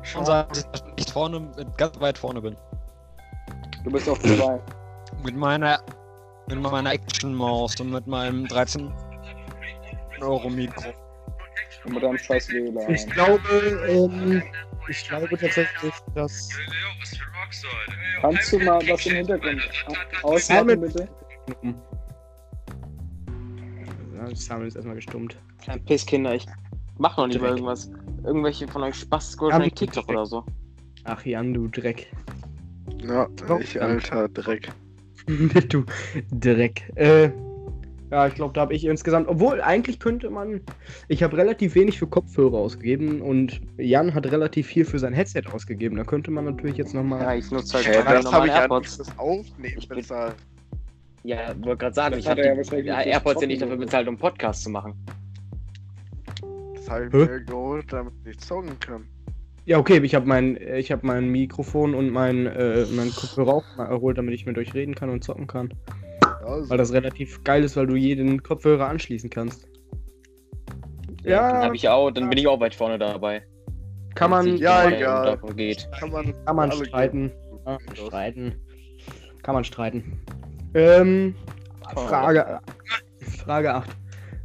schon 0.02 0.24
sagen, 0.24 0.48
dass 0.50 0.66
ich 0.74 0.94
nicht 0.96 1.10
vorne, 1.10 1.50
ganz 1.76 2.00
weit 2.00 2.16
vorne 2.18 2.40
bin. 2.40 2.56
Du 3.84 3.90
bist 3.90 4.08
auf 4.08 4.18
zwei. 4.20 4.60
Mit 5.24 5.36
meiner, 5.36 5.80
mit 6.48 6.60
meiner 6.60 6.92
Action-Maus 6.92 7.78
und 7.80 7.90
mit 7.90 8.06
meinem 8.06 8.46
13 8.46 8.92
Euro 10.20 10.48
Mikro. 10.48 10.90
Und 11.84 11.94
mit 11.94 12.02
deinem 12.02 12.18
scheiß 12.18 12.48
WLAN. 12.50 12.90
Ich 12.94 13.06
glaube, 13.06 13.40
ähm, 13.88 14.42
ich 14.88 15.08
glaube 15.08 15.28
tatsächlich, 15.38 15.92
dass. 16.14 16.48
Kannst 18.20 18.52
du 18.52 18.58
mal 18.58 18.80
was 18.88 19.06
im 19.06 19.16
Hintergrund 19.16 19.62
ausmachen, 20.22 20.80
bitte? 20.80 21.08
Ja, 24.30 24.36
Samuel 24.36 24.68
ist 24.68 24.76
erstmal 24.76 24.96
gestummt. 24.96 25.36
Kleine 25.62 25.80
Pisskinder, 25.82 26.34
ich 26.34 26.46
mach 26.98 27.16
noch 27.16 27.26
nicht 27.26 27.40
mal 27.40 27.50
irgendwas. 27.50 27.90
Irgendwelche 28.24 28.68
von 28.68 28.82
euch 28.82 29.06
Ja, 29.10 29.58
ja, 29.58 29.64
wie 29.64 29.70
TikTok 29.70 30.06
Dreck. 30.06 30.16
oder 30.16 30.26
so. 30.26 30.44
Ach 31.04 31.24
Jan, 31.24 31.52
du 31.54 31.68
Dreck. 31.68 32.06
Ja, 33.02 33.26
Doch, 33.48 33.60
ich, 33.60 33.74
dann. 33.74 33.90
alter 33.92 34.28
Dreck. 34.28 34.68
du 35.68 35.84
Dreck. 36.30 36.92
Äh, 36.96 37.30
ja, 38.10 38.26
ich 38.26 38.34
glaube, 38.34 38.52
da 38.54 38.62
habe 38.62 38.74
ich 38.74 38.84
insgesamt. 38.84 39.28
Obwohl, 39.28 39.60
eigentlich 39.60 39.98
könnte 40.00 40.30
man. 40.30 40.60
Ich 41.08 41.22
habe 41.22 41.36
relativ 41.36 41.74
wenig 41.76 41.98
für 41.98 42.06
Kopfhörer 42.08 42.58
ausgegeben 42.58 43.20
und 43.22 43.60
Jan 43.78 44.14
hat 44.14 44.26
relativ 44.26 44.66
viel 44.66 44.84
für 44.84 44.98
sein 44.98 45.12
Headset 45.12 45.42
ausgegeben. 45.52 45.96
Da 45.96 46.04
könnte 46.04 46.30
man 46.30 46.44
natürlich 46.44 46.76
jetzt 46.76 46.92
nochmal. 46.92 47.22
Ja, 47.22 47.34
ich 47.34 47.50
nutze 47.50 47.74
halt 47.78 47.86
Hey, 47.86 48.02
das 48.04 48.30
habe 48.32 48.46
ich 48.48 48.52
ja 48.52 48.62
AirPods. 48.62 48.96
fürs 48.96 49.18
Aufnehmen 49.18 49.74
Ich 49.78 49.88
bin- 49.88 49.98
bezahlt. 49.98 50.34
Ja, 51.22 51.48
wollte 51.62 51.76
gerade 51.78 51.94
sagen, 51.94 52.12
Das 52.14 52.20
ich 52.24 52.28
habe 52.30 52.42
er 52.42 52.54
ja 52.54 52.78
ja, 52.78 53.00
AirPods 53.02 53.42
ja 53.42 53.46
nicht 53.46 53.60
dafür 53.62 53.76
bezahlt, 53.76 54.08
um 54.08 54.16
Podcast 54.16 54.62
zu 54.62 54.70
machen. 54.70 54.94
Das 56.74 56.88
habe 56.90 57.06
ich 57.06 57.12
Hä? 57.12 57.18
mir 57.18 57.44
geholt, 57.44 57.92
damit 57.92 58.14
ich 58.24 58.38
zocken 58.38 58.78
kann. 58.80 59.06
Ja, 59.66 59.78
okay, 59.78 59.98
ich 60.02 60.14
habe 60.14 60.26
mein, 60.26 60.56
ich 60.56 60.90
hab 60.90 61.02
mein 61.04 61.28
Mikrofon 61.28 61.94
und 61.94 62.10
mein, 62.10 62.46
äh, 62.46 62.86
mein 62.96 63.10
Kopfhörer 63.10 63.54
auch 63.54 63.64
mal 63.76 63.86
erholt, 63.86 64.16
damit 64.18 64.34
ich 64.34 64.46
mit 64.46 64.56
euch 64.56 64.72
reden 64.74 64.94
kann 64.94 65.10
und 65.10 65.22
zocken 65.22 65.46
kann. 65.46 65.72
Also, 66.44 66.70
Weil 66.70 66.78
das 66.78 66.92
relativ 66.92 67.44
geil 67.44 67.62
ist, 67.62 67.76
weil 67.76 67.86
du 67.86 67.94
jeden 67.96 68.42
Kopfhörer 68.42 68.88
anschließen 68.88 69.28
kannst. 69.28 69.68
Dann 71.22 71.30
Ja, 71.30 71.62
habe 71.62 71.76
ich 71.76 71.88
auch, 71.88 72.10
dann 72.10 72.28
bin 72.30 72.38
ich 72.38 72.48
auch 72.48 72.58
weit 72.60 72.74
vorne 72.74 72.98
dabei. 72.98 73.42
kann 74.14 74.30
man, 74.30 74.56
Ja, 74.56 74.88
egal. 74.88 75.36
darum 75.36 75.54
geht. 75.54 75.86
kann 76.00 76.10
man, 76.10 76.34
kann 76.46 76.56
man 76.56 76.72
streiten. 76.72 77.30
Ja, 77.66 77.78
streiten. 77.94 78.54
Kann 79.42 79.54
man 79.54 79.64
streiten. 79.64 80.18
Ähm, 80.74 81.34
Frage, 81.94 82.60
Frage 83.44 83.74
8. 83.74 83.90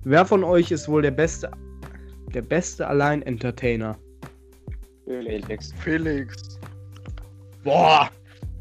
Wer 0.03 0.25
von 0.25 0.43
euch 0.43 0.71
ist 0.71 0.87
wohl 0.87 1.01
der 1.01 1.11
beste, 1.11 1.49
der 2.33 2.41
beste 2.41 2.87
Allein-Entertainer? 2.87 3.97
Felix. 5.05 5.73
Felix. 5.79 6.59
Boah! 7.63 8.09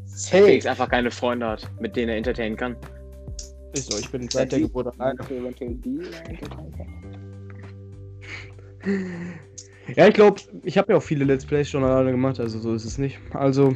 Felix 0.07 0.65
einfach 0.65 0.89
keine 0.89 1.11
Freunde 1.11 1.47
hat, 1.47 1.69
mit 1.79 1.95
denen 1.95 2.09
er 2.09 2.17
entertainen 2.17 2.55
kann. 2.55 2.75
Ist 3.73 3.91
so, 3.91 3.99
ich 3.99 4.09
bin 4.09 4.29
seit 4.29 4.51
der 4.51 4.59
Geburt 4.59 4.87
Entertainer. 6.27 6.85
Ja, 9.95 10.07
ich 10.07 10.13
glaube, 10.13 10.41
ich 10.63 10.77
habe 10.77 10.93
ja 10.93 10.97
auch 10.97 11.03
viele 11.03 11.25
Let's 11.25 11.45
Plays 11.45 11.69
schon 11.69 11.83
alleine 11.83 12.11
gemacht, 12.11 12.39
also 12.39 12.59
so 12.59 12.73
ist 12.73 12.85
es 12.85 12.97
nicht. 12.97 13.19
Also, 13.33 13.75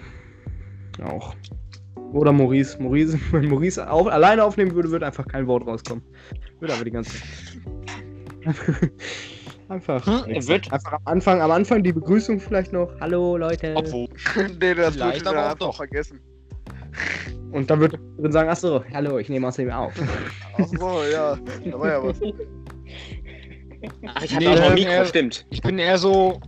auch. 1.04 1.36
Oder 2.14 2.32
Maurice. 2.32 2.82
Maurice, 2.82 3.20
wenn 3.32 3.48
Maurice 3.50 3.90
auf, 3.90 4.08
alleine 4.08 4.44
aufnehmen 4.44 4.74
würde, 4.74 4.90
würde 4.92 5.06
einfach 5.06 5.28
kein 5.28 5.48
Wort 5.48 5.66
rauskommen. 5.68 6.04
Würde 6.60 6.74
aber 6.74 6.84
die 6.86 6.92
ganze 6.92 7.12
Einfach. 9.70 10.06
Hm, 10.06 10.24
er 10.34 10.48
wird- 10.48 10.72
Einfach 10.74 10.94
am 10.94 11.02
Anfang, 11.06 11.42
am 11.42 11.52
Anfang 11.52 11.84
die 11.84 11.94
Begrüßung 11.94 12.40
vielleicht 12.40 12.74
noch. 12.74 12.90
Hallo 13.00 13.38
Leute. 13.38 13.74
Obwohl, 13.76 14.08
nee, 14.60 14.74
das 14.74 14.96
Vielleicht 14.96 15.00
würde 15.00 15.18
ich 15.18 15.28
aber 15.28 15.52
auch 15.52 15.58
doch. 15.58 15.76
vergessen. 15.76 16.20
Und 17.52 17.70
dann 17.70 17.80
wird 17.80 17.94
er 17.94 18.00
drin 18.22 18.32
sagen, 18.32 18.50
achso, 18.50 18.84
hallo, 18.94 19.20
ich 19.20 19.30
nehme 19.30 19.48
außerdem 19.48 19.72
auf. 19.72 19.94
Achso, 20.58 21.04
ja. 21.12 21.38
Da 21.66 21.80
war 21.80 21.88
ja 21.88 22.04
was. 22.04 22.20
Ach, 24.08 24.24
ich 24.24 24.36
hatte 24.36 24.44
Nee, 24.46 24.48
auch 24.52 24.56
noch 24.56 24.62
ein 24.64 24.70
ähm, 24.70 24.74
Mikro, 24.76 24.92
er- 24.92 25.06
stimmt. 25.06 25.46
ich 25.52 25.62
bin 25.62 25.78
eher 25.78 25.98
so. 26.00 26.40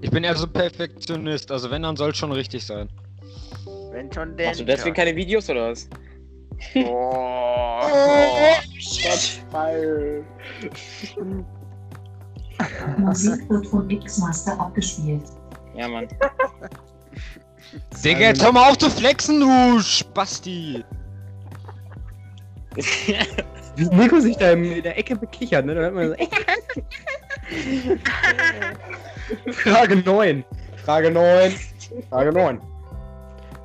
Ich 0.00 0.10
bin 0.10 0.22
eher 0.22 0.36
so 0.36 0.46
Perfektionist. 0.46 1.50
Also 1.50 1.70
wenn, 1.70 1.82
dann 1.82 1.96
soll 1.96 2.10
es 2.10 2.16
schon 2.16 2.30
richtig 2.32 2.64
sein. 2.64 2.88
Wenn 3.94 4.12
schon 4.12 4.36
denn. 4.36 4.46
Machst 4.46 4.60
du 4.60 4.64
deswegen 4.64 4.94
keine 4.96 5.14
Videos 5.14 5.48
oder 5.48 5.70
was? 5.70 5.88
Boah. 6.74 7.88
Geil. 9.52 10.24
Musik 12.98 13.48
wird 13.48 13.66
von 13.68 13.86
Mixmaster 13.86 14.58
abgespielt. 14.58 15.22
Ja, 15.76 15.86
Mann. 15.86 16.08
Digga, 18.04 18.18
jetzt 18.20 18.42
hör 18.42 18.50
mal 18.52 18.68
auf 18.68 18.78
zu 18.78 18.90
flexen, 18.90 19.40
du 19.40 19.80
Spasti! 19.80 20.84
Wie 22.74 23.84
Nico 23.92 24.18
sich 24.18 24.36
da 24.36 24.50
in 24.52 24.82
der 24.82 24.98
Ecke 24.98 25.14
bekichert, 25.14 25.66
ne? 25.66 25.74
Dann 25.74 25.84
hört 25.84 25.94
man 25.94 26.08
so. 26.08 26.16
Frage 29.52 29.96
9. 29.96 30.44
Frage 30.84 31.10
9. 31.12 31.54
Frage 32.10 32.32
9. 32.32 32.73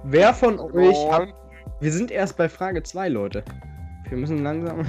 Wer 0.03 0.33
von 0.33 0.59
euch 0.59 0.97
hat. 1.11 1.29
Wir 1.81 1.91
sind 1.91 2.11
erst 2.11 2.37
bei 2.37 2.49
Frage 2.49 2.83
2, 2.83 3.09
Leute. 3.09 3.43
Wir 4.09 4.17
müssen 4.17 4.43
langsam. 4.43 4.85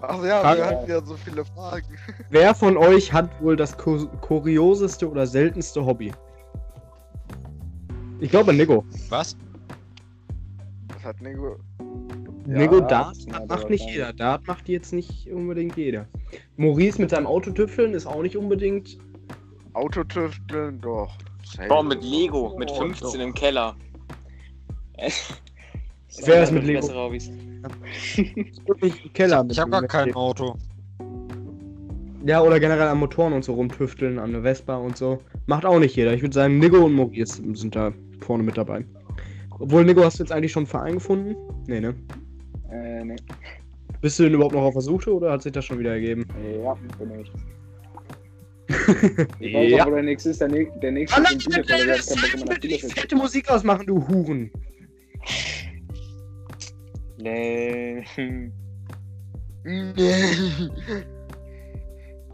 Ach 0.00 0.22
ja, 0.24 0.40
Frage- 0.40 0.58
wir 0.60 0.66
hatten 0.66 0.90
ja 0.90 1.04
so 1.04 1.14
viele 1.16 1.44
Fragen. 1.44 1.86
Wer 2.30 2.54
von 2.54 2.76
euch 2.76 3.12
hat 3.12 3.28
wohl 3.40 3.56
das 3.56 3.76
kur 3.76 4.08
kurioseste 4.20 5.08
oder 5.08 5.26
seltenste 5.26 5.84
Hobby? 5.84 6.12
Ich 8.20 8.30
glaube 8.30 8.52
Nico. 8.52 8.84
Was? 9.10 9.36
Was 10.92 11.04
hat 11.04 11.20
Nico? 11.20 11.56
Nego, 12.46 12.80
Ja, 12.80 12.86
Dart 12.86 13.16
das 13.28 13.48
macht 13.48 13.70
nicht 13.70 13.88
jeder. 13.88 14.12
Dart 14.12 14.46
macht 14.48 14.68
jetzt 14.68 14.92
nicht 14.92 15.28
unbedingt 15.30 15.76
jeder. 15.76 16.06
Maurice 16.56 17.00
mit 17.00 17.10
seinem 17.10 17.26
Autotüffeln 17.28 17.94
ist 17.94 18.06
auch 18.06 18.22
nicht 18.22 18.36
unbedingt. 18.36 18.98
Autotüfteln, 19.74 20.80
doch. 20.80 21.16
Boah, 21.68 21.84
mit 21.84 22.02
Lego, 22.02 22.56
mit 22.58 22.70
Oh, 22.72 22.78
15 22.80 23.20
im 23.20 23.34
Keller. 23.34 23.76
Wer 26.26 26.42
ist 26.42 26.52
mit 26.52 26.64
Lego? 26.64 26.80
Bessere 26.80 26.98
Hobbys. 26.98 27.30
Wirklich 28.66 29.04
im 29.04 29.12
Keller. 29.12 29.46
Ich 29.50 29.58
habe 29.58 29.70
gar 29.70 29.82
kein 29.86 30.14
Auto. 30.14 30.56
Ja, 32.24 32.40
oder 32.42 32.60
generell 32.60 32.88
an 32.88 32.98
Motoren 32.98 33.32
und 33.32 33.44
so 33.44 33.54
rumtüfteln, 33.54 34.18
an 34.18 34.32
der 34.32 34.42
Vespa 34.42 34.76
und 34.76 34.96
so. 34.96 35.20
Macht 35.46 35.64
auch 35.64 35.78
nicht 35.78 35.96
jeder. 35.96 36.12
Ich 36.14 36.22
würde 36.22 36.34
sagen, 36.34 36.58
Nigo 36.58 36.84
und 36.84 36.92
Maurice 36.92 37.42
sind 37.54 37.74
da 37.74 37.92
vorne 38.20 38.42
mit 38.44 38.56
dabei. 38.56 38.84
Obwohl, 39.58 39.84
Nigo, 39.84 40.04
hast 40.04 40.18
du 40.18 40.22
jetzt 40.22 40.32
eigentlich 40.32 40.52
schon 40.52 40.62
einen 40.62 40.66
Verein 40.68 40.94
gefunden? 40.94 41.34
Nee, 41.66 41.80
ne? 41.80 41.94
Äh, 42.70 43.04
nee. 43.04 43.16
Bist 44.00 44.18
du 44.18 44.24
denn 44.24 44.34
überhaupt 44.34 44.54
noch 44.54 44.62
auf 44.62 44.74
der 44.74 44.82
Suche 44.82 45.12
oder 45.14 45.32
hat 45.32 45.42
sich 45.42 45.52
das 45.52 45.64
schon 45.64 45.78
wieder 45.78 45.92
ergeben? 45.92 46.26
Ja, 46.62 46.74
bin 46.98 47.20
ich. 47.20 47.32
Ich 49.40 49.52
weiß 49.54 49.80
auch, 49.82 49.86
wo 49.86 49.90
der 49.94 50.02
nächste 50.04 50.30
ist. 50.30 50.40
Der, 50.40 50.48
nächste- 50.48 50.78
der 50.80 50.92
nächste 50.92 51.20
Ah, 51.20 51.28
ist 51.30 51.46
Der 51.54 51.62
Bielefeld 51.62 52.80
zu 52.80 52.88
fette 52.88 53.16
Musik 53.16 53.48
ausmachen, 53.50 53.86
du 53.86 54.06
Huren. 54.08 54.50
Nee. 57.18 58.04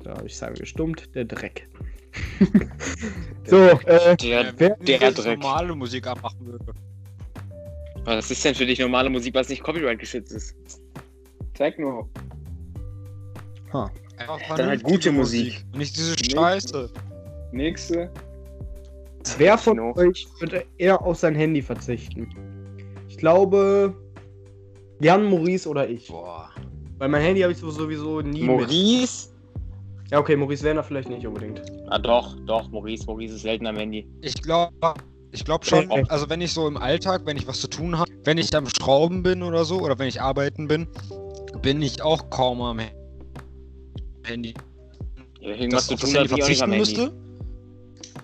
Da 0.02 0.16
habe 0.16 0.26
ich 0.26 0.36
Simon 0.36 0.54
gestummt, 0.54 1.14
der 1.14 1.24
Dreck. 1.26 1.68
so, 3.44 3.56
äh, 3.56 4.16
Der, 4.16 4.52
wer, 4.56 4.76
der 4.76 5.12
Dreck. 5.12 5.38
normale 5.38 5.74
Musik 5.74 6.06
abmachen 6.06 6.46
würde. 6.46 6.72
Was 8.04 8.30
ist 8.30 8.42
denn 8.44 8.54
für 8.54 8.64
dich 8.64 8.78
normale 8.78 9.10
Musik, 9.10 9.34
was 9.34 9.50
nicht 9.50 9.62
Copyright 9.62 9.98
geschützt 9.98 10.32
ist? 10.32 10.56
Techno. 11.52 12.08
Einfach 14.16 14.56
Dann 14.56 14.68
halt 14.68 14.82
gute 14.82 15.12
Musik. 15.12 15.64
Und 15.72 15.80
nicht 15.80 15.96
diese. 15.96 16.16
Scheiße. 16.16 16.90
Nächste. 17.52 18.10
wer 19.36 19.58
von 19.58 19.78
euch 19.78 20.26
würde 20.40 20.64
eher 20.78 21.00
auf 21.02 21.18
sein 21.18 21.34
Handy 21.34 21.60
verzichten? 21.62 22.28
Ich 23.18 23.20
glaube, 23.22 23.92
Jan, 25.00 25.24
Maurice 25.24 25.68
oder 25.68 25.88
ich. 25.88 26.06
Boah. 26.06 26.50
Weil 26.98 27.08
mein 27.08 27.20
Handy 27.20 27.40
habe 27.40 27.52
ich 27.52 27.58
so- 27.58 27.68
sowieso 27.68 28.20
nie 28.20 28.42
mit. 28.42 28.46
Maurice? 28.46 29.30
Ja, 30.12 30.20
okay, 30.20 30.36
Maurice 30.36 30.62
Werner 30.62 30.84
vielleicht 30.84 31.08
nicht 31.08 31.26
unbedingt. 31.26 31.60
Ah 31.88 31.98
doch, 31.98 32.36
doch, 32.46 32.70
Maurice. 32.70 33.04
Maurice 33.06 33.34
ist 33.34 33.42
selten 33.42 33.66
am 33.66 33.74
Handy. 33.76 34.08
Ich 34.22 34.40
glaube 34.40 34.72
ich 35.32 35.44
glaub 35.44 35.66
schon, 35.66 35.90
also 36.08 36.30
wenn 36.30 36.40
ich 36.40 36.52
so 36.52 36.68
im 36.68 36.76
Alltag, 36.76 37.22
wenn 37.24 37.36
ich 37.36 37.48
was 37.48 37.60
zu 37.60 37.66
tun 37.68 37.98
habe, 37.98 38.08
wenn 38.22 38.38
ich 38.38 38.54
am 38.54 38.66
Schrauben 38.68 39.24
bin 39.24 39.42
oder 39.42 39.64
so, 39.64 39.80
oder 39.80 39.98
wenn 39.98 40.06
ich 40.06 40.20
arbeiten 40.22 40.68
bin, 40.68 40.86
bin 41.60 41.82
ich 41.82 42.00
auch 42.00 42.30
kaum 42.30 42.62
am 42.62 42.80
Handy. 44.22 44.54
Ja, 45.40 45.56
Irgendwas 45.56 45.88
zu 45.88 45.94
das 45.96 46.02
tun 46.02 46.10
Handy 46.14 46.28
verzichten 46.28 46.70
Handy. 46.70 46.78
müsste? 46.78 47.12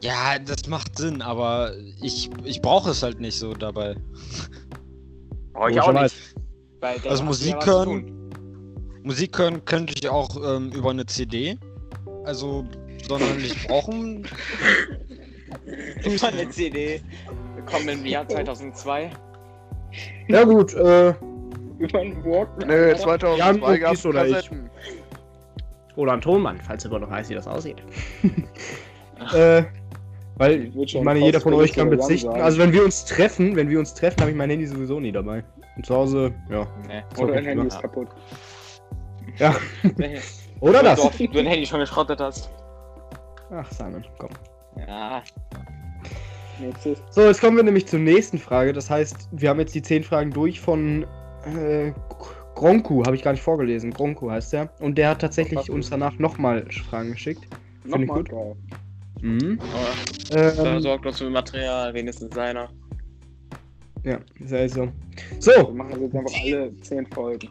Ja, 0.02 0.38
das 0.38 0.68
macht 0.68 0.98
Sinn, 0.98 1.22
aber 1.22 1.72
ich, 2.02 2.28
ich 2.44 2.60
brauche 2.60 2.90
es 2.90 3.02
halt 3.02 3.20
nicht 3.20 3.38
so 3.38 3.54
dabei. 3.54 3.96
Oh, 5.54 5.68
ich 5.68 5.80
auch 5.80 5.92
nicht. 5.92 6.34
Also 6.80 7.24
Musik 7.24 7.64
hören? 7.64 8.10
Musik 9.02 9.38
hören 9.38 9.64
könnte 9.64 9.94
ich 9.96 10.08
auch 10.08 10.36
ähm, 10.36 10.72
über 10.72 10.90
eine 10.90 11.06
CD. 11.06 11.56
Also 12.24 12.64
sonderlich 13.06 13.66
brauchen. 13.66 14.26
Über 16.04 16.28
eine 16.28 16.48
CD. 16.50 17.00
Willkommen 17.54 17.88
im 17.88 18.06
Jahr 18.06 18.28
2002. 18.28 19.10
Ja 20.28 20.44
gut, 20.44 20.74
äh, 20.74 21.10
Über 21.78 22.00
ein 22.00 22.24
Walkman. 22.24 22.68
Nö, 22.68 22.88
Jan, 22.88 22.98
2002 22.98 23.78
gab's 23.78 24.04
Maurice 24.04 24.08
oder 24.08 24.26
ich? 24.26 24.50
Oder 25.96 26.12
ein 26.14 26.20
Tonmann, 26.20 26.60
falls 26.60 26.84
ihr 26.84 26.90
immer 26.90 27.00
noch 27.00 27.10
weiß, 27.10 27.28
wie 27.28 27.34
das 27.34 27.46
aussieht. 27.46 27.76
äh, 29.34 29.62
weil, 30.36 30.66
Ich 30.66 30.94
ich 30.94 31.02
meine, 31.02 31.20
jeder 31.20 31.40
von 31.40 31.54
euch 31.54 31.72
kann 31.72 31.90
bezichten. 31.90 32.30
Also 32.30 32.58
wenn 32.58 32.72
wir 32.72 32.84
uns 32.84 33.04
treffen, 33.04 33.54
wenn 33.56 33.68
wir 33.68 33.78
uns 33.78 33.94
treffen, 33.94 34.20
habe 34.20 34.30
ich 34.30 34.36
mein 34.36 34.50
Handy 34.50 34.66
sowieso 34.66 34.98
nie 35.00 35.12
dabei. 35.12 35.44
Und 35.76 35.86
zu 35.86 35.94
Hause, 35.94 36.34
ja. 36.50 36.66
Nee. 36.88 37.02
Oder 37.22 37.34
ein 37.34 37.44
Ja. 37.44 37.50
Handy 37.50 37.66
ist 37.66 37.80
kaputt. 37.80 38.08
Ja. 39.38 39.54
Oder 40.60 40.82
das? 40.82 41.00
So 41.00 41.06
oft 41.06 41.20
du 41.20 41.28
dein 41.28 41.46
Handy 41.46 41.66
schon 41.66 41.80
geschrottet 41.80 42.20
hast. 42.20 42.50
Ach, 43.50 43.70
Simon, 43.70 44.04
komm. 44.18 44.30
Ja. 44.88 45.22
So, 47.10 47.22
jetzt 47.22 47.40
kommen 47.40 47.56
wir 47.56 47.64
nämlich 47.64 47.86
zur 47.86 47.98
nächsten 47.98 48.38
Frage. 48.38 48.72
Das 48.72 48.88
heißt, 48.88 49.28
wir 49.32 49.50
haben 49.50 49.58
jetzt 49.58 49.74
die 49.74 49.82
zehn 49.82 50.04
Fragen 50.04 50.30
durch 50.30 50.60
von 50.60 51.04
äh, 51.44 51.92
Gronku, 52.54 53.04
habe 53.04 53.16
ich 53.16 53.22
gar 53.22 53.32
nicht 53.32 53.42
vorgelesen. 53.42 53.92
Gronku 53.92 54.30
heißt 54.30 54.52
der. 54.52 54.70
Und 54.80 54.96
der 54.96 55.10
hat 55.10 55.20
tatsächlich 55.20 55.70
uns 55.70 55.90
danach 55.90 56.16
nochmal 56.18 56.64
Fragen 56.88 57.12
geschickt. 57.12 57.44
Finde 57.82 58.04
ich 58.04 58.08
gut. 58.08 58.28
geil. 58.28 58.56
Mhm. 59.24 59.58
Aber 59.60 60.52
da 60.54 60.74
Ähm, 60.76 60.82
sorgt 60.82 61.06
uns 61.06 61.18
für 61.18 61.30
Material, 61.30 61.94
wenigstens 61.94 62.34
seiner. 62.34 62.68
ja, 64.04 64.18
ist 64.38 64.50
ja 64.52 64.68
so. 64.68 64.82
Wir 64.82 64.92
So, 65.40 65.70
machen 65.72 65.90
das 65.92 66.00
jetzt 66.00 66.14
einfach 66.14 66.34
alle 66.42 66.76
10 66.82 67.06
Folgen. 67.06 67.48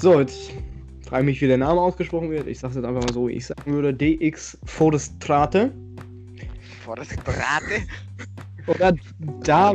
so, 0.00 0.18
jetzt 0.18 0.50
frage 1.06 1.22
ich 1.22 1.26
mich, 1.26 1.40
wie 1.40 1.46
der 1.46 1.58
Name 1.58 1.80
ausgesprochen 1.80 2.30
wird. 2.30 2.48
Ich 2.48 2.58
sage 2.58 2.74
jetzt 2.74 2.84
einfach 2.84 3.02
mal 3.02 3.12
so, 3.12 3.28
wie 3.28 3.34
ich 3.34 3.46
sagen 3.46 3.72
würde. 3.72 3.94
DX 3.94 4.58
Forestrate. 4.64 5.72
Brate. 6.84 7.86
Oder 8.66 8.92
da. 9.44 9.72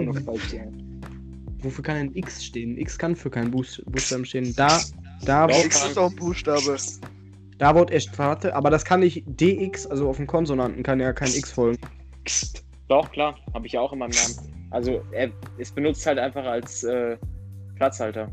Wofür 1.59 1.83
kann 1.83 1.95
ein 1.95 2.15
X 2.15 2.43
stehen? 2.43 2.77
X 2.77 2.97
kann 2.97 3.15
für 3.15 3.29
keinen 3.29 3.49
Buchst- 3.51 3.81
Buchstaben 3.85 4.25
stehen. 4.25 4.53
Da. 4.57 4.81
Da. 5.23 5.47
X 5.47 5.85
ist 5.85 5.95
doch 5.95 6.09
ein 6.09 6.15
Buchstabe. 6.17 6.75
Davort 7.57 7.91
Estrate, 7.91 8.53
aber 8.53 8.69
das 8.69 8.83
kann 8.83 8.99
nicht 8.99 9.23
DX, 9.25 9.87
also 9.87 10.09
auf 10.09 10.17
den 10.17 10.27
Konsonanten 10.27 10.83
kann 10.83 10.99
ja 10.99 11.13
kein 11.13 11.33
X 11.33 11.53
folgen. 11.53 11.79
Doch, 12.89 13.09
klar, 13.11 13.37
habe 13.53 13.65
ich 13.65 13.73
ja 13.73 13.81
auch 13.81 13.93
in 13.93 13.99
meinem 13.99 14.11
Namen. 14.11 14.67
Also, 14.71 15.01
er 15.11 15.31
ist 15.57 15.73
benutzt 15.73 16.05
halt 16.05 16.19
einfach 16.19 16.43
als 16.43 16.83
äh, 16.83 17.17
Platzhalter. 17.75 18.29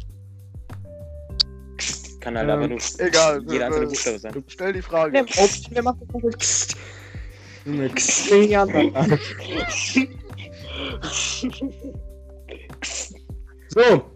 Kann 2.20 2.36
halt 2.36 2.48
Ähm, 2.48 2.54
aber 2.54 2.68
nur 2.68 2.78
Egal. 2.98 3.42
jeder 3.48 3.66
einzelne 3.66 3.86
Buchstabe 3.86 4.18
sein. 4.18 4.44
Stell 4.48 4.72
die 4.72 4.82
Frage. 4.82 5.12
Wer, 5.12 5.26
wer 5.70 5.82
macht 5.82 5.98
das? 6.22 6.68
Junge, 7.64 7.90
So, 13.68 14.10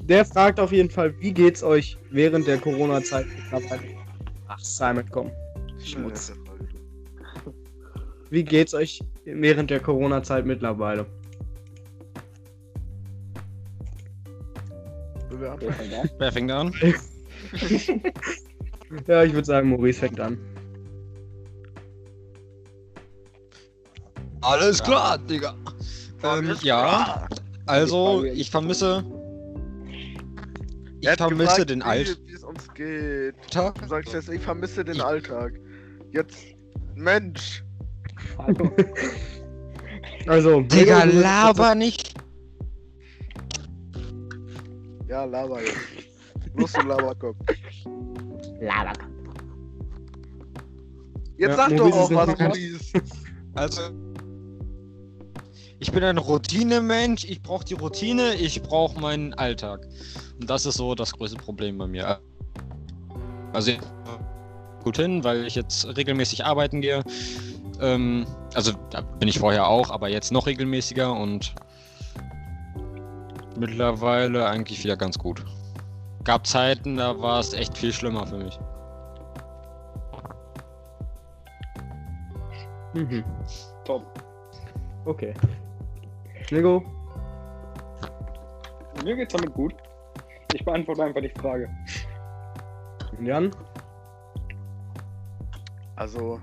der 0.00 0.24
fragt 0.24 0.60
auf 0.60 0.72
jeden 0.72 0.90
Fall, 0.90 1.18
wie 1.20 1.32
geht's 1.32 1.62
euch 1.62 1.98
während 2.10 2.46
der 2.46 2.58
Corona-Zeit 2.58 3.26
mittlerweile? 3.36 3.97
Ach, 4.48 4.58
Simon, 4.58 5.04
komm. 5.10 5.30
Schmutz. 5.84 6.32
Wie 8.30 8.44
geht's 8.44 8.74
euch 8.74 9.00
während 9.24 9.70
der 9.70 9.80
Corona-Zeit 9.80 10.44
mittlerweile? 10.46 11.06
Wer 15.30 15.56
fängt 15.72 15.94
an? 15.94 16.10
Wer 16.18 16.32
fängt 16.32 16.50
an? 16.50 16.72
Ja, 19.06 19.22
ich 19.22 19.34
würde 19.34 19.44
sagen, 19.44 19.68
Maurice 19.68 20.00
fängt 20.00 20.18
an. 20.18 20.38
Alles 24.40 24.82
klar, 24.82 25.18
Digga. 25.18 25.54
Ähm, 26.22 26.56
ja, 26.62 27.28
also 27.66 28.24
ich 28.24 28.50
vermisse. 28.50 29.04
Ich 31.00 31.06
Er 31.06 31.18
vermisse 31.18 31.66
den 31.66 31.80
wie- 31.82 32.27
Uns 32.58 32.74
geht. 32.74 33.34
Du 33.54 33.86
sagst 33.86 34.12
jetzt, 34.12 34.28
ich 34.28 34.42
vermisse 34.42 34.84
den 34.84 35.00
Alltag. 35.00 35.52
Jetzt, 36.12 36.36
Mensch. 36.94 37.64
Hallo. 38.38 38.70
Also, 40.26 40.60
Digga, 40.60 41.04
laber 41.04 41.74
nicht. 41.74 42.12
Ja, 45.08 45.24
laber 45.24 45.60
jetzt. 45.62 45.76
Los, 46.54 46.72
du 46.72 46.82
Laberkopf. 46.82 47.36
Laberkopf. 48.60 49.08
Jetzt 51.38 51.50
Ja, 51.50 51.56
sag 51.56 51.76
doch 51.76 51.92
auch 51.92 52.10
was, 52.10 52.38
Maurice. 52.38 52.92
Also. 53.54 53.80
Ich 55.78 55.92
bin 55.92 56.04
ein 56.04 56.18
Routinemensch, 56.18 57.24
ich 57.24 57.42
brauche 57.42 57.64
die 57.64 57.74
Routine, 57.74 58.34
ich 58.34 58.60
brauche 58.62 59.00
meinen 59.00 59.32
Alltag. 59.34 59.86
Und 60.40 60.50
das 60.50 60.66
ist 60.66 60.76
so 60.76 60.94
das 60.94 61.12
größte 61.12 61.38
Problem 61.38 61.78
bei 61.78 61.86
mir. 61.86 62.20
Also 63.52 63.72
gut 64.84 64.96
hin, 64.96 65.24
weil 65.24 65.46
ich 65.46 65.54
jetzt 65.54 65.96
regelmäßig 65.96 66.44
arbeiten 66.44 66.80
gehe. 66.80 67.02
Ähm, 67.80 68.26
also 68.54 68.72
da 68.90 69.00
bin 69.00 69.28
ich 69.28 69.38
vorher 69.38 69.68
auch, 69.68 69.90
aber 69.90 70.08
jetzt 70.08 70.32
noch 70.32 70.46
regelmäßiger 70.46 71.12
und 71.12 71.54
mittlerweile 73.58 74.46
eigentlich 74.46 74.82
wieder 74.84 74.96
ganz 74.96 75.18
gut. 75.18 75.44
Gab 76.24 76.46
Zeiten, 76.46 76.96
da 76.96 77.20
war 77.20 77.40
es 77.40 77.52
echt 77.52 77.76
viel 77.76 77.92
schlimmer 77.92 78.26
für 78.26 78.38
mich. 78.38 78.58
Mhm. 82.94 83.24
Top. 83.84 84.02
Okay. 85.04 85.34
Nico? 86.50 86.82
Mir 89.04 89.16
geht's 89.16 89.34
damit 89.34 89.54
gut. 89.54 89.74
Ich 90.54 90.64
beantworte 90.64 91.04
einfach 91.04 91.20
die 91.20 91.32
Frage. 91.40 91.68
Jan? 93.26 93.50
Also, 95.96 96.40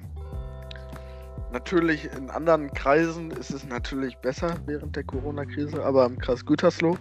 natürlich 1.52 2.10
in 2.18 2.30
anderen 2.30 2.72
Kreisen 2.74 3.32
ist 3.32 3.52
es 3.52 3.66
natürlich 3.66 4.18
besser 4.18 4.56
während 4.66 4.96
der 4.96 5.04
Corona-Krise, 5.04 5.84
aber 5.84 6.06
im 6.06 6.18
Kreis 6.20 6.46
Gütersloh 6.46 6.98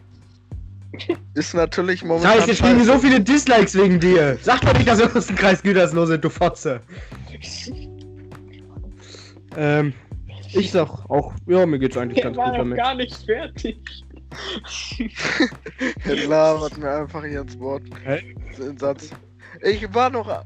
ist 1.35 1.55
natürlich 1.55 2.05
momentan. 2.05 2.39
Scheiße, 2.41 2.63
kriegen 2.63 2.79
wir 2.79 2.85
so 2.85 2.99
viele 2.99 3.21
Dislikes 3.21 3.75
wegen 3.75 3.99
dir. 3.99 4.39
Sag 4.41 4.61
doch 4.61 4.75
nicht, 4.75 4.87
dass 4.87 4.99
wir 5.01 5.15
aus 5.17 5.27
dem 5.27 5.37
Kreis 5.37 5.63
Gütersloh 5.63 6.07
sind, 6.07 6.25
du 6.25 6.31
Fotze. 6.31 6.81
ähm, 9.57 9.93
ich 10.53 10.71
sag 10.71 10.89
auch, 11.11 11.35
ja, 11.47 11.67
mir 11.67 11.81
geht's 11.81 11.97
eigentlich 11.97 12.23
ganz 12.23 12.37
gut 12.37 12.47
damit. 12.47 12.79
gar 12.79 12.95
nicht 12.95 13.15
fertig. 13.25 13.79
Er 16.05 16.27
labert 16.27 16.77
mir 16.77 16.91
einfach 16.91 17.25
hier 17.25 17.43
ins 17.43 17.59
Wort. 17.61 17.83
Hä? 18.05 18.35
Den 18.59 18.77
Satz. 18.79 19.11
Ich 19.65 19.95
war 19.95 20.11
noch. 20.11 20.29
Ja, 20.29 20.45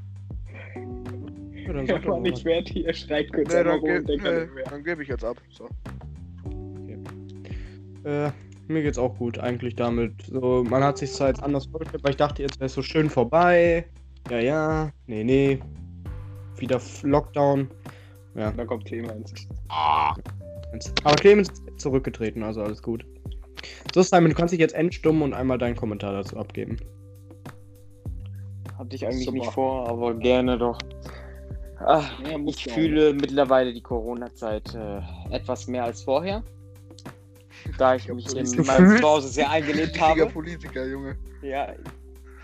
Er 1.75 2.07
war 2.07 2.21
nicht 2.21 2.43
fertig, 2.43 2.87
er 2.87 2.95
schreit 2.95 3.33
kurz 3.33 3.53
Nee, 3.53 3.64
dann, 3.64 3.81
ge 3.81 4.01
nee, 4.01 4.62
dann 4.71 4.85
gebe 4.85 5.03
ich 5.03 5.09
jetzt 5.09 5.25
ab. 5.25 5.37
So. 5.51 5.69
Äh, 8.05 8.31
mir 8.69 8.83
geht's 8.83 8.99
auch 8.99 9.16
gut 9.19 9.39
eigentlich 9.39 9.77
damit. 9.77 10.23
So, 10.23 10.64
man 10.69 10.83
hat 10.83 10.99
sich 10.99 11.12
zwar 11.12 11.29
jetzt 11.29 11.43
anders 11.43 11.66
vorgestellt, 11.66 12.05
weil 12.05 12.12
ich 12.12 12.16
dachte, 12.16 12.43
jetzt 12.43 12.59
wäre 12.61 12.66
es 12.66 12.75
so 12.75 12.83
schön 12.83 13.11
vorbei. 13.11 13.85
Ja, 14.31 14.39
ja, 14.39 14.93
nee, 15.07 15.25
nee. 15.25 15.59
Wieder 16.57 16.81
Lockdown. 17.03 17.69
Ja. 18.35 18.51
Dann 18.53 18.66
kommt 18.66 18.85
Clemens. 18.85 19.33
Aber 19.69 21.16
Clemens 21.16 21.49
ist 21.49 21.81
zurückgetreten, 21.81 22.43
also 22.43 22.62
alles 22.62 22.83
gut. 22.83 23.05
So, 23.95 24.03
Simon, 24.03 24.31
du 24.31 24.37
kannst 24.37 24.53
dich 24.53 24.61
jetzt 24.61 24.75
entstummen 24.75 25.23
und 25.23 25.35
einmal 25.35 25.59
deinen 25.59 25.77
Kommentar 25.77 26.12
dazu 26.12 26.37
abgeben. 26.37 26.79
Hatte 28.79 28.95
ich 28.95 29.05
eigentlich 29.05 29.24
Super. 29.24 29.39
nicht 29.39 29.53
vor, 29.53 29.89
aber 29.89 30.14
gerne 30.14 30.57
doch. 30.57 30.79
Ach, 31.81 32.11
Ja, 32.20 32.39
ich 32.47 32.64
fühle 32.64 33.12
mittlerweile 33.12 33.72
die 33.72 33.81
Corona-Zeit 33.81 34.74
äh, 34.74 35.01
etwas 35.35 35.66
mehr 35.66 35.85
als 35.85 36.03
vorher. 36.03 36.43
Da 37.76 37.95
ich 37.97 38.09
mich 38.09 38.26
Du 38.26 38.37
in 38.39 38.66
meinem 38.66 38.97
Zuhause 38.99 39.29
sehr 39.29 39.51
eingelebt 39.51 40.01
habe. 40.01 40.26
Politiker, 40.26 40.87
Junge. 40.87 41.16
Ja, 41.43 41.72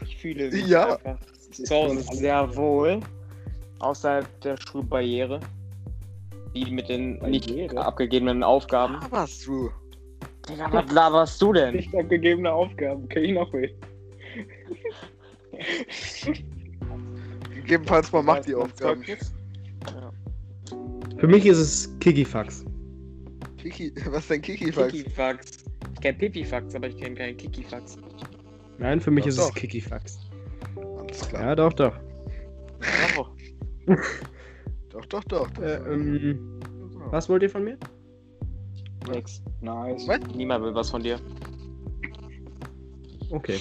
ich 0.02 0.16
fühle 0.16 0.50
mich 0.50 0.66
Ja. 0.66 0.96
einfach 0.96 1.18
zu 1.52 1.74
Hause 1.74 2.02
sehr 2.12 2.56
wohl. 2.56 3.00
Außerhalb 3.80 4.40
der 4.40 4.56
Schulbarriere. 4.56 5.40
Die 6.54 6.70
mit 6.70 6.88
den 6.88 7.18
nicht 7.28 7.48
Barriere? 7.48 7.84
abgegebenen 7.84 8.42
Aufgaben. 8.44 8.98
Was 9.10 9.40
du? 9.42 9.70
Digga, 10.48 10.68
was 10.72 10.90
laberst 10.92 11.42
du 11.42 11.52
denn? 11.52 11.74
Nicht 11.74 11.94
abgegebene 11.94 12.52
Aufgaben, 12.52 13.08
kenn 13.08 13.24
ich 13.24 13.32
noch 13.32 13.52
weh. 13.52 13.70
Gegebenenfalls 17.54 18.12
man 18.12 18.24
macht 18.24 18.46
die 18.46 18.54
Aufgaben. 18.54 19.02
Für 21.18 21.26
mich 21.26 21.46
ist 21.46 21.58
es 21.58 21.98
Kikifax. 22.00 22.64
Kiki, 23.56 23.92
was 24.10 24.28
denn 24.28 24.42
Kiki-Fax? 24.42 24.92
Kikifax. 24.92 25.64
Ich 25.94 26.00
kenn 26.00 26.18
Pipifax, 26.18 26.74
aber 26.74 26.88
ich 26.88 26.96
kenne 26.98 27.14
keinen 27.14 27.36
Kikifax. 27.36 27.96
Nein, 28.78 29.00
für 29.00 29.10
mich 29.10 29.24
Doch, 29.24 29.28
ist 29.30 29.38
doch. 29.38 29.48
es 29.48 29.54
Kikifax. 29.54 30.18
Alles 30.98 31.28
klar. 31.28 31.42
Ja, 31.42 31.54
doch, 31.56 31.72
doch. 31.72 31.94
Doch, 34.90 35.06
doch, 35.06 35.24
doch. 35.24 35.58
Äh, 35.58 35.76
ähm, 35.76 36.60
was 37.10 37.28
wollt 37.28 37.42
ihr 37.42 37.50
von 37.50 37.64
mir? 37.64 37.78
Nix. 39.10 39.42
Nice. 39.60 40.06
Was? 40.08 40.20
Niemand 40.34 40.64
will 40.64 40.74
was 40.74 40.90
von 40.90 41.02
dir. 41.02 41.18
Okay. 43.30 43.60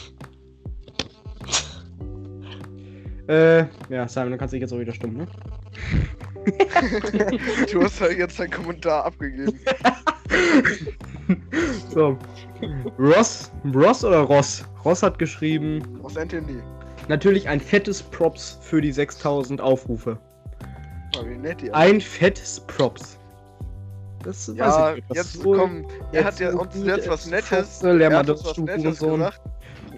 Äh, 3.27 3.65
ja, 3.89 4.07
Simon, 4.07 4.31
du 4.31 4.37
kannst 4.37 4.53
dich 4.53 4.61
jetzt 4.61 4.73
auch 4.73 4.79
wieder 4.79 4.93
stimmen, 4.93 5.17
ne? 5.17 5.27
Du 7.71 7.81
hast 7.81 8.01
ja 8.01 8.07
jetzt 8.09 8.37
deinen 8.39 8.51
Kommentar 8.51 9.05
abgegeben. 9.05 9.57
so. 11.89 12.17
Ross, 12.99 13.51
Ross 13.73 14.03
oder 14.03 14.19
Ross? 14.19 14.65
Ross 14.83 15.03
hat 15.03 15.19
geschrieben, 15.19 15.81
Was 16.01 16.17
Anthony? 16.17 16.57
natürlich 17.07 17.47
ein 17.47 17.59
fettes 17.61 18.03
Props 18.03 18.57
für 18.61 18.81
die 18.81 18.91
6000 18.91 19.61
Aufrufe. 19.61 20.17
Oh, 21.17 21.25
wie 21.25 21.37
nett 21.37 21.61
ihr. 21.61 21.73
Ein 21.75 22.01
fettes 22.01 22.59
Props. 22.67 23.17
Das 24.23 24.49
weiß 24.49 24.55
ja, 24.57 24.89
ich 24.91 24.95
nicht. 24.97 25.09
was 25.09 25.17
jetzt 25.17 25.33
so- 25.33 25.53
komm, 25.53 25.85
er 26.11 26.23
hat 26.25 26.39
ja 26.39 26.51
so 26.51 26.59
uns 26.61 26.75
jetzt 26.83 27.07
was 27.09 27.25
ist. 27.25 27.31
Nettes. 27.31 27.81
Lern 27.81 28.01
er 28.01 28.09
mal 28.09 28.17
hat 28.19 28.29
uns 28.29 28.39
das 28.39 28.47
was 28.49 28.53
Stufen 28.53 28.69
und 28.73 28.83
Nettes 28.83 28.99
so. 28.99 29.11
gesagt. 29.11 29.41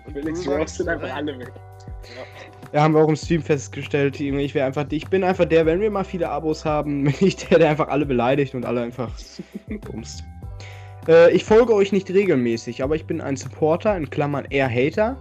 Und 0.06 0.14
Felix, 0.14 0.44
sagst, 0.44 0.76
sind 0.76 0.90
einfach 0.90 1.14
alle 1.16 1.40
weg. 1.40 1.52
Ja, 1.56 2.24
haben 2.74 2.94
wir 2.94 3.04
auch 3.04 3.10
im 3.10 3.16
Stream 3.16 3.42
festgestellt, 3.42 4.20
ich 4.20 4.54
wäre 4.54 4.66
einfach, 4.66 4.86
ich 4.90 5.08
bin 5.08 5.24
einfach 5.24 5.46
der, 5.46 5.66
wenn 5.66 5.80
wir 5.80 5.92
mal 5.92 6.04
viele 6.04 6.30
Abos 6.30 6.66
haben, 6.66 7.04
bin 7.06 7.14
ich 7.20 7.36
der, 7.36 7.60
der 7.60 7.70
einfach 7.70 7.88
alle 7.88 8.06
beleidigt 8.06 8.56
und 8.56 8.66
alle 8.66 8.82
einfach 8.82 9.12
bumst. 9.82 10.24
Äh, 11.08 11.32
ich 11.34 11.44
folge 11.44 11.74
euch 11.74 11.92
nicht 11.92 12.10
regelmäßig, 12.10 12.84
aber 12.84 12.96
ich 12.96 13.06
bin 13.06 13.22
ein 13.22 13.36
Supporter, 13.36 13.96
in 13.96 14.10
Klammern 14.10 14.46
eher 14.50 14.70
Hater, 14.70 15.18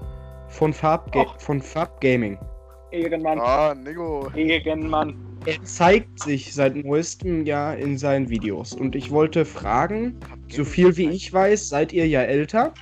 von 0.48 0.72
Farb, 0.72 1.14
Och. 1.16 1.40
von 1.40 1.62
Gaming. 2.00 2.38
Ehrenmann. 2.90 3.40
Ah, 3.40 3.74
Nico. 3.74 4.30
Ehrenmann. 4.34 5.16
Er 5.46 5.62
zeigt 5.64 6.20
sich 6.20 6.54
seit 6.54 6.76
neuestem 6.76 7.44
Jahr 7.44 7.76
in 7.76 7.98
seinen 7.98 8.30
Videos 8.30 8.72
und 8.72 8.94
ich 8.94 9.10
wollte 9.10 9.44
fragen, 9.44 10.16
so 10.48 10.64
viel 10.64 10.96
wie 10.96 11.10
ich 11.10 11.30
weiß, 11.32 11.68
seid 11.68 11.92
ihr 11.92 12.06
ja 12.06 12.22
älter. 12.22 12.72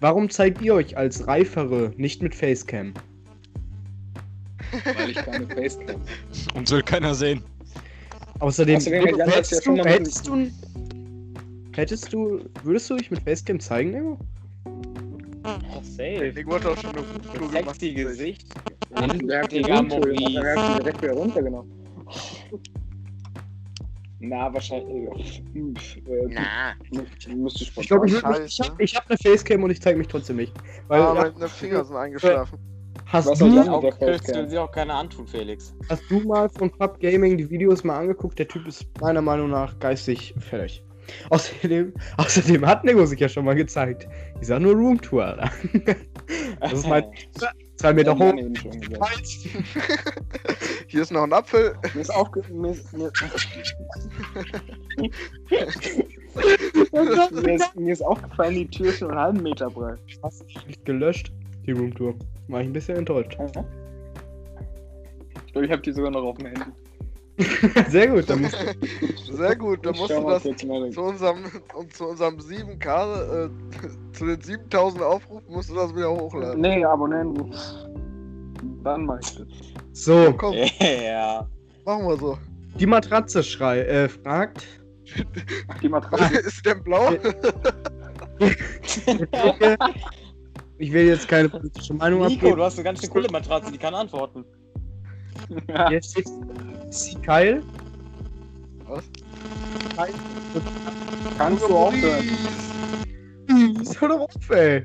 Warum 0.00 0.28
zeigt 0.28 0.60
ihr 0.62 0.74
euch 0.74 0.96
als 0.96 1.28
Reifere 1.28 1.92
nicht 1.96 2.22
mit 2.22 2.34
Facecam? 2.34 2.94
Weil 4.96 5.10
ich 5.10 5.16
keine 5.16 5.46
Facecam. 5.46 6.00
Und 6.54 6.70
will 6.70 6.82
keiner 6.82 7.14
sehen. 7.14 7.42
Außerdem, 8.40 8.80
hättest, 8.80 9.52
ja 9.52 9.60
du, 9.60 9.76
mal 9.76 9.86
hättest 9.88 10.26
du, 10.26 10.50
hättest 11.74 12.12
du, 12.12 12.40
würdest 12.62 12.88
du 12.90 12.96
dich 12.96 13.10
mit 13.10 13.20
Facecam 13.22 13.58
zeigen, 13.58 13.90
Nemo? 13.90 14.18
Oh, 14.64 15.80
safe. 15.82 16.32
Nico 16.34 16.54
hat 16.54 16.66
auch 16.66 16.76
schon 16.76 16.90
eine 16.90 17.00
Roomtour 17.00 17.50
gemacht. 17.50 17.80
Sexy 17.80 17.94
Gesicht. 17.94 18.46
Maurice. 18.90 19.26
der 19.26 19.42
hat 19.42 19.52
die 19.52 19.62
direkt 19.62 21.02
wieder 21.02 21.12
runtergenommen. 21.14 21.72
Na, 24.20 24.52
wahrscheinlich. 24.52 25.42
Äh, 25.54 26.26
Na. 26.28 26.74
Müsste, 27.34 27.64
Ich 27.80 27.88
glaube, 27.88 28.06
ich, 28.08 28.14
ich 28.16 28.22
habe 28.60 28.82
ich 28.82 28.96
hab 28.96 29.08
eine 29.08 29.16
Facecam 29.18 29.62
und 29.62 29.70
ich 29.70 29.80
zeige 29.80 29.96
mich 29.98 30.08
trotzdem 30.08 30.36
nicht. 30.36 30.52
Weil, 30.88 31.00
Ah, 31.00 31.14
meine 31.14 31.48
Finger 31.48 31.84
sind 31.84 31.96
eingeschlafen. 31.96 32.58
Hast, 33.06 33.26
Was 33.26 33.38
du? 33.38 33.60
Auch, 33.70 33.82
dir 33.82 34.62
auch 34.62 34.72
keiner 34.72 34.94
antun, 34.94 35.26
Felix. 35.26 35.74
hast 35.88 36.02
du 36.08 36.20
mal 36.20 36.48
von 36.48 36.70
Pub 36.70 37.00
Gaming 37.00 37.36
die 37.36 37.48
Videos 37.48 37.84
mal 37.84 37.98
angeguckt? 37.98 38.38
Der 38.38 38.48
Typ 38.48 38.66
ist 38.66 38.86
meiner 39.00 39.22
Meinung 39.22 39.50
nach 39.50 39.78
geistig 39.78 40.34
fertig. 40.38 40.82
Außerdem, 41.30 41.92
außerdem 42.16 42.66
hat 42.66 42.84
Nego 42.84 43.06
sich 43.06 43.20
ja 43.20 43.28
schon 43.28 43.44
mal 43.44 43.54
gezeigt. 43.54 44.08
Ich 44.40 44.48
sag 44.48 44.60
nur 44.60 44.74
Roomtour, 44.74 45.24
Alter. 45.24 45.50
Das 46.60 46.72
ist 46.74 46.86
mein 46.86 47.04
zwei 47.76 47.94
Meter 47.94 48.12
Ja, 48.12 48.18
hoch. 48.18 48.34
Schon 48.60 48.80
gesagt. 48.80 49.30
Hier 50.88 51.02
ist 51.02 51.10
noch 51.10 51.22
ein 51.22 51.32
Apfel. 51.32 51.74
Mir 51.94 52.00
ist 52.02 52.14
aufge... 52.14 52.42
Mir 52.50 52.72
ist, 52.72 52.92
mir, 52.92 53.10
mir, 57.42 57.54
ist, 57.54 57.76
mir 57.76 57.92
ist 57.92 58.02
aufgefallen, 58.02 58.54
die 58.54 58.68
Tür 58.68 58.88
ist 58.88 59.00
nur 59.00 59.10
einen 59.10 59.20
halben 59.20 59.42
Meter 59.42 59.70
breit. 59.70 59.98
Hast 60.22 60.44
nicht 60.66 60.84
gelöscht, 60.84 61.32
die 61.68 61.72
Roomtour. 61.72 62.14
War 62.48 62.60
ich 62.62 62.66
ein 62.66 62.72
bisschen 62.72 62.96
enttäuscht. 62.96 63.36
Ich 65.46 65.52
glaube, 65.52 65.66
ich 65.66 65.72
habe 65.72 65.82
die 65.82 65.92
sogar 65.92 66.10
noch 66.10 66.22
auf 66.22 66.38
dem 66.38 66.46
Handy. 66.46 66.62
Sehr 67.88 68.08
gut, 68.08 68.28
dann 68.28 68.40
musst 68.42 68.56
Sehr 69.30 69.54
gut, 69.54 69.86
dann 69.86 69.96
musst 69.96 70.10
du 70.10 70.20
das 70.28 70.42
zu 70.42 71.02
unserem, 71.02 71.44
und 71.74 71.94
zu 71.94 72.08
unserem 72.08 72.36
7K, 72.38 73.44
äh, 73.46 73.50
zu 74.12 74.26
den 74.26 74.40
7000 74.40 75.02
Aufrufen 75.02 75.52
musst 75.52 75.70
du 75.70 75.74
das 75.74 75.94
wieder 75.94 76.10
hochladen. 76.10 76.60
Nee, 76.60 76.84
Abonnenten. 76.84 77.54
Dann 78.82 79.04
mach 79.06 79.20
ich 79.20 79.36
das. 79.36 79.46
So, 79.92 80.34
Komm, 80.36 80.54
Ja. 80.80 81.46
machen 81.84 82.06
wir 82.08 82.16
so. 82.16 82.38
die 82.80 82.86
Matratze 82.86 83.42
schrei 83.44 83.82
äh, 83.82 84.08
fragt. 84.08 84.66
Die 85.80 85.88
Matratze. 85.88 86.38
ist 86.40 86.66
denn 86.66 86.82
blau? 86.82 87.12
Ich 90.78 90.92
will 90.92 91.06
jetzt 91.06 91.26
keine 91.26 91.48
politische 91.48 91.92
Meinung 91.94 92.20
Nico, 92.20 92.34
abgeben. 92.34 92.56
du 92.56 92.62
hast 92.62 92.74
eine 92.76 92.84
ganz 92.84 93.00
schön 93.00 93.10
coole 93.10 93.28
Matratze, 93.30 93.72
die 93.72 93.78
kann 93.78 93.94
antworten. 93.94 94.44
Ja. 95.68 95.90
Jetzt 95.90 96.12
steht 96.12 96.28
sie 96.90 97.14
Keil. 97.16 97.62
Was? 98.86 99.04
Kannst 101.36 101.68
du 101.68 101.76
aufhören? 101.76 102.24
Hör 103.98 104.08
doch 104.08 104.20
auf, 104.20 104.50
ey. 104.50 104.84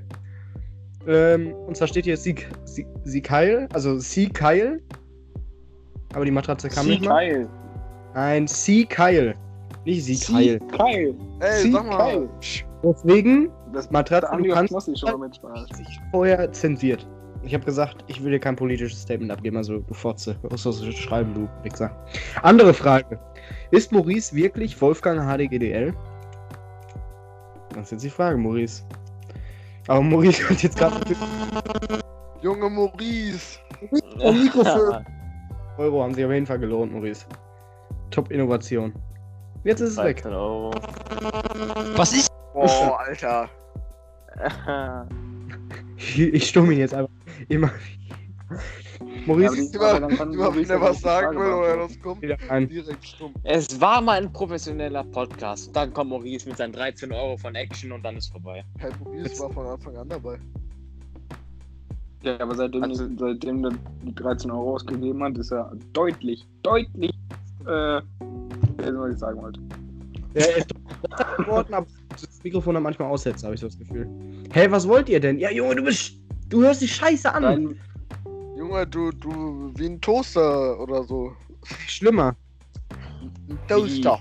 Ähm, 1.07 1.53
und 1.67 1.77
zwar 1.77 1.87
steht 1.87 2.05
hier 2.05 2.17
sie, 2.17 2.35
sie, 2.65 2.85
sie 3.03 3.21
Keil, 3.21 3.67
also 3.73 3.99
sie 3.99 4.29
Keil. 4.29 4.81
Aber 6.13 6.25
die 6.25 6.31
Matratze 6.31 6.69
kam 6.69 6.87
nicht 6.87 7.03
mal. 7.03 7.09
Keil. 7.19 7.49
Nein, 8.15 8.47
sie 8.47 8.85
Keil. 8.85 9.35
Nicht 9.85 10.05
sie 10.05 10.17
Keil. 10.17 10.59
Keil. 10.77 11.15
Ey, 11.39 11.61
Sie 11.61 11.71
sag 11.71 11.85
mal. 11.87 12.29
Deswegen 12.83 13.49
das 13.73 13.91
Matratze, 13.91 14.27
der 14.27 14.33
Andi 14.33 14.49
du 14.49 14.55
hat 14.55 14.69
kannst 14.69 14.87
sich 14.87 15.99
vorher 16.11 16.51
zensiert. 16.51 17.07
Ich 17.43 17.53
habe 17.53 17.65
gesagt, 17.65 18.05
ich 18.07 18.23
will 18.23 18.31
dir 18.31 18.39
kein 18.39 18.55
politisches 18.55 19.01
Statement 19.01 19.31
abgeben, 19.31 19.57
also 19.57 19.79
du 19.79 19.93
Fotze. 19.93 20.37
Was 20.43 20.63
sollst 20.63 20.81
du 20.81 20.91
schreiben, 20.93 21.33
du 21.33 21.49
Wichser? 21.63 21.91
Andere 22.41 22.73
Frage. 22.73 23.19
Ist 23.71 23.91
Maurice 23.91 24.33
wirklich 24.33 24.79
Wolfgang 24.81 25.19
HDGDL? 25.19 25.93
Das 27.73 27.85
ist 27.85 27.91
jetzt 27.91 28.03
die 28.03 28.09
Frage, 28.09 28.37
Maurice. 28.37 28.83
Aber 29.87 30.01
Maurice 30.01 30.43
kommt 30.45 30.63
jetzt 30.63 30.77
gerade 30.77 30.95
Junge 32.41 32.69
Maurice. 32.69 33.59
Mikrofon. 34.15 35.05
Euro 35.77 36.03
haben 36.03 36.13
sich 36.13 36.23
auf 36.23 36.31
jeden 36.31 36.45
Fall 36.45 36.59
gelohnt, 36.59 36.93
Maurice. 36.93 37.25
Top-Innovation. 38.11 38.93
Jetzt 39.63 39.81
ist 39.81 39.91
es 39.91 39.97
weg. 39.97 40.21
13 40.21 40.33
Euro. 40.33 40.71
Was 41.95 42.13
ist? 42.13 42.29
Boah, 42.53 42.99
Alter. 42.99 43.49
Ich, 45.97 46.19
ich 46.19 46.47
stumme 46.49 46.73
ihn 46.73 46.79
jetzt 46.79 46.93
einfach 46.93 47.11
immer. 47.49 47.71
Maurice 49.25 49.69
Ja, 49.73 49.97
Immer, 49.97 49.99
dann 50.07 50.17
kann 50.17 50.33
immer 50.33 50.55
wenn 50.55 50.69
er 50.69 50.81
was 50.81 51.01
sagen 51.01 51.37
will 51.39 51.53
oder 51.53 51.79
was 51.79 51.99
kommt, 52.01 52.21
direkt 52.23 53.05
stumm. 53.05 53.33
Es 53.43 53.79
war 53.79 54.01
mal 54.01 54.17
ein 54.21 54.31
professioneller 54.31 55.03
Podcast. 55.05 55.75
Dann 55.75 55.93
kommt 55.93 56.09
Maurice 56.09 56.47
mit 56.47 56.57
seinen 56.57 56.73
13 56.73 57.11
Euro 57.11 57.37
von 57.37 57.55
Action 57.55 57.91
und 57.91 58.03
dann 58.03 58.17
ist 58.17 58.31
vorbei. 58.31 58.63
Herr 58.79 58.91
Maurice 59.03 59.39
war 59.39 59.51
von 59.51 59.65
Anfang 59.67 59.95
an 59.97 60.09
dabei. 60.09 60.37
Ja, 62.23 62.39
aber 62.39 62.55
seitdem, 62.55 62.83
Also- 62.83 63.07
seitdem 63.17 63.63
der 63.63 63.71
die 64.03 64.15
13 64.15 64.51
Euro 64.51 64.75
ausgegeben 64.75 65.21
hat, 65.23 65.37
ist 65.37 65.51
er 65.51 65.71
deutlich, 65.93 66.45
deutlich, 66.63 67.11
äh, 67.65 68.01
wie 68.77 68.91
soll 68.91 69.11
ich 69.11 69.19
sagen 69.19 69.41
wollte. 69.41 69.59
Ja, 70.35 70.45
er 70.45 70.57
ist 70.57 70.67
doch 70.71 71.37
geworden, 71.37 71.73
aber 71.73 71.87
das 72.09 72.43
Mikrofon 72.43 72.75
hat 72.75 72.83
manchmal 72.83 73.09
aussetzt, 73.09 73.43
habe 73.43 73.55
ich 73.55 73.61
so 73.61 73.67
das 73.67 73.77
Gefühl. 73.77 74.07
Hä, 74.51 74.67
was 74.69 74.87
wollt 74.87 75.09
ihr 75.09 75.19
denn? 75.19 75.37
Ja, 75.39 75.51
Junge, 75.51 75.75
du 75.75 75.83
bist. 75.83 76.13
Du 76.49 76.63
hörst 76.63 76.81
die 76.81 76.87
Scheiße 76.87 77.33
an. 77.33 77.43
Dein, 77.43 77.79
Junge, 78.57 78.85
du, 78.87 79.11
du, 79.11 79.71
wie 79.75 79.85
ein 79.85 80.01
Toaster 80.01 80.79
oder 80.79 81.03
so. 81.03 81.33
Schlimmer. 81.87 82.35
Ein 83.49 83.59
Toaster. 83.67 84.19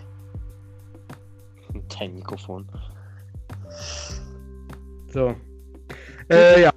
Dein 1.98 2.14
Mikrofon. 2.14 2.68
So. 5.12 5.34
Äh, 6.30 6.62
ja. 6.62 6.72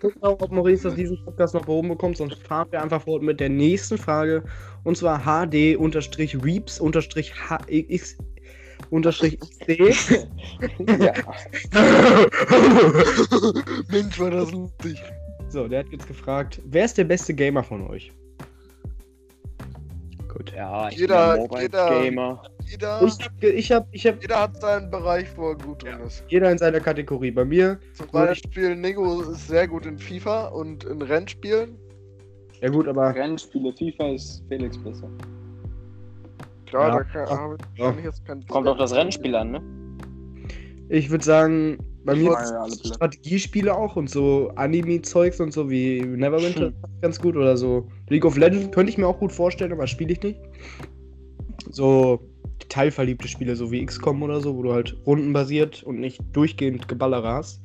Gucken 0.00 0.22
wir, 0.22 0.40
ob 0.40 0.52
Maurice 0.52 0.84
das 0.84 0.94
diesen 0.94 1.24
Podcast 1.24 1.54
noch 1.54 1.64
behoben 1.64 1.88
bekommt, 1.88 2.16
sonst 2.16 2.40
fahren 2.46 2.68
wir 2.70 2.82
einfach 2.82 3.02
fort 3.02 3.22
mit 3.22 3.40
der 3.40 3.48
nächsten 3.48 3.98
Frage. 3.98 4.44
Und 4.84 4.96
zwar 4.96 5.20
HD-Reeps-HX 5.24 6.80
unterstrich 8.90 9.40
XD. 9.40 9.68
ja, 11.00 11.12
Mensch, 13.90 14.18
war 14.18 14.30
das 14.30 14.52
lustig. 14.52 15.02
So, 15.48 15.68
der 15.68 15.80
hat 15.80 15.88
jetzt 15.90 16.06
gefragt, 16.06 16.60
wer 16.64 16.84
ist 16.84 16.98
der 16.98 17.04
beste 17.04 17.34
Gamer 17.34 17.62
von 17.62 17.86
euch? 17.88 18.12
Gut. 20.44 20.52
Ja, 20.56 20.88
ich 20.88 20.96
Jeder- 20.98 21.32
bin 21.34 21.42
ein 21.42 21.46
Mobile 21.48 21.62
jeder- 21.62 22.00
Gamer. 22.02 22.42
Jeder, 22.68 23.02
Ich 23.02 23.12
hab, 23.24 23.42
ich 23.42 23.72
hab, 23.72 23.88
ich 23.92 24.06
hab 24.06 24.22
jeder 24.22 24.40
hat 24.40 24.60
seinen 24.60 24.90
Bereich, 24.90 25.26
wo 25.36 25.50
er 25.50 25.56
gut 25.56 25.82
drin 25.84 26.00
ist. 26.06 26.24
jeder 26.28 26.50
in 26.50 26.58
seiner 26.58 26.80
Kategorie. 26.80 27.30
Bei 27.30 27.44
mir, 27.44 27.78
Zum. 27.94 28.08
Beispiel, 28.10 28.74
Nego 28.74 29.20
ist 29.22 29.46
sehr 29.48 29.68
gut 29.68 29.86
in 29.86 29.98
FIFA 29.98 30.46
und 30.48 30.84
in 30.84 31.00
Rennspielen. 31.02 31.76
ja 32.60 32.68
gut, 32.70 32.88
aber 32.88 33.14
Rennspiele, 33.14 33.72
FIFA 33.72 34.08
ist 34.14 34.42
Felix 34.48 34.76
besser. 34.78 35.08
Klar, 36.66 36.88
Ja. 36.88 36.96
da 36.96 37.04
kann, 37.04 37.56
Ja. 37.76 37.86
kann 37.90 37.98
ich 37.98 38.04
jetzt 38.04 38.24
kein 38.24 38.46
Kommt 38.46 38.66
auf 38.66 38.78
das 38.78 38.94
Rennspiel 38.94 39.34
an, 39.36 39.50
ne? 39.52 39.62
ich 40.88 41.10
würde 41.10 41.24
sagen, 41.24 41.78
bei 42.04 42.14
mir 42.14 42.32
Ja. 42.32 42.66
Strategiespiele 42.68 43.74
auch 43.74 43.96
und 43.96 44.10
so 44.10 44.50
Anime-Zeugs 44.56 45.40
und 45.40 45.52
so 45.52 45.70
wie 45.70 46.02
Neverwinter 46.02 46.72
ganz 47.00 47.20
gut 47.20 47.36
oder 47.36 47.56
so. 47.56 47.88
League 48.08 48.24
of 48.24 48.36
Legends 48.36 48.70
könnte 48.72 48.90
ich 48.90 48.98
mir 48.98 49.06
auch 49.06 49.18
gut 49.18 49.32
vorstellen, 49.32 49.72
aber 49.72 49.86
spiele 49.86 50.12
ich 50.12 50.22
nicht. 50.22 50.40
So 51.70 52.20
detailverliebte 52.62 53.28
Spiele, 53.28 53.56
so 53.56 53.70
wie 53.70 53.84
XCOM 53.84 54.22
oder 54.22 54.40
so, 54.40 54.56
wo 54.56 54.62
du 54.62 54.72
halt 54.72 54.96
rundenbasiert 55.06 55.82
und 55.82 56.00
nicht 56.00 56.20
durchgehend 56.32 56.88
Geballere 56.88 57.28
hast. 57.28 57.60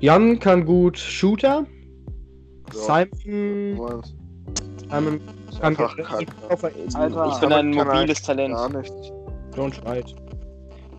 Jan 0.00 0.38
kann 0.38 0.64
gut 0.64 0.98
Shooter. 0.98 1.66
Ja. 2.72 3.06
Simon, 3.24 3.78
Was? 3.78 4.14
Simon 4.88 5.20
kann 5.60 5.76
Alter. 5.76 5.90
Ich 6.86 7.40
bin 7.40 7.52
ein 7.52 7.72
kann 7.74 7.88
er 7.88 7.94
mobiles 7.94 8.22
Talent. 8.22 8.54
Gar 8.54 8.78
nicht. 8.80 8.92
Don't 9.56 9.74
schreit. 9.74 10.14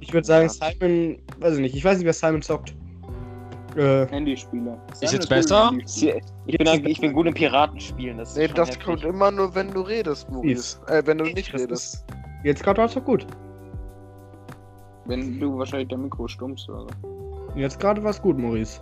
Ich 0.02 0.12
würde 0.14 0.28
sagen, 0.28 0.49
Ja. 0.62 0.72
Simon, 0.72 1.20
weiß 1.39 1.56
ich 1.56 1.60
nicht, 1.62 1.76
ich 1.76 1.86
weiß 1.86 1.97
nicht, 1.97 2.06
wer 2.06 2.14
Simon 2.14 2.41
zockt. 2.41 2.76
Äh, 3.78 4.06
Handyspiele. 4.08 4.78
Ist 4.99 5.14
jetzt 5.14 5.30
besser? 5.30 5.72
Ich 6.45 6.58
bin, 6.58 6.86
ich 6.88 6.99
bin 6.99 7.14
gut 7.14 7.26
im 7.28 7.34
Piratenspielen. 7.34 8.18
Das 8.18 8.36
Nee, 8.36 8.49
das 8.49 8.70
heftig. 8.72 8.84
kommt 8.86 9.04
immer 9.06 9.32
nur, 9.32 9.56
wenn 9.56 9.72
du 9.72 9.80
redest, 9.82 10.30
Maurice. 10.30 10.78
Äh, 10.88 11.04
wenn 11.06 11.20
du 11.20 11.24
nicht 11.24 11.54
das 11.54 11.62
redest. 11.62 12.06
jetzt 12.43 12.64
gerade 12.64 12.80
war 12.80 12.86
es 12.88 12.95
doch 12.95 13.06
gut. 13.06 13.26
Wenn 15.06 15.39
du 15.39 15.58
wahrscheinlich 15.58 15.88
dein 15.88 16.02
Mikro 16.02 16.28
stummst 16.28 16.68
oder 16.70 16.82
so. 17.02 17.52
Jetzt 17.56 17.80
gerade 17.80 18.04
war 18.04 18.12
es 18.12 18.22
gut, 18.22 18.38
Maurice. 18.38 18.82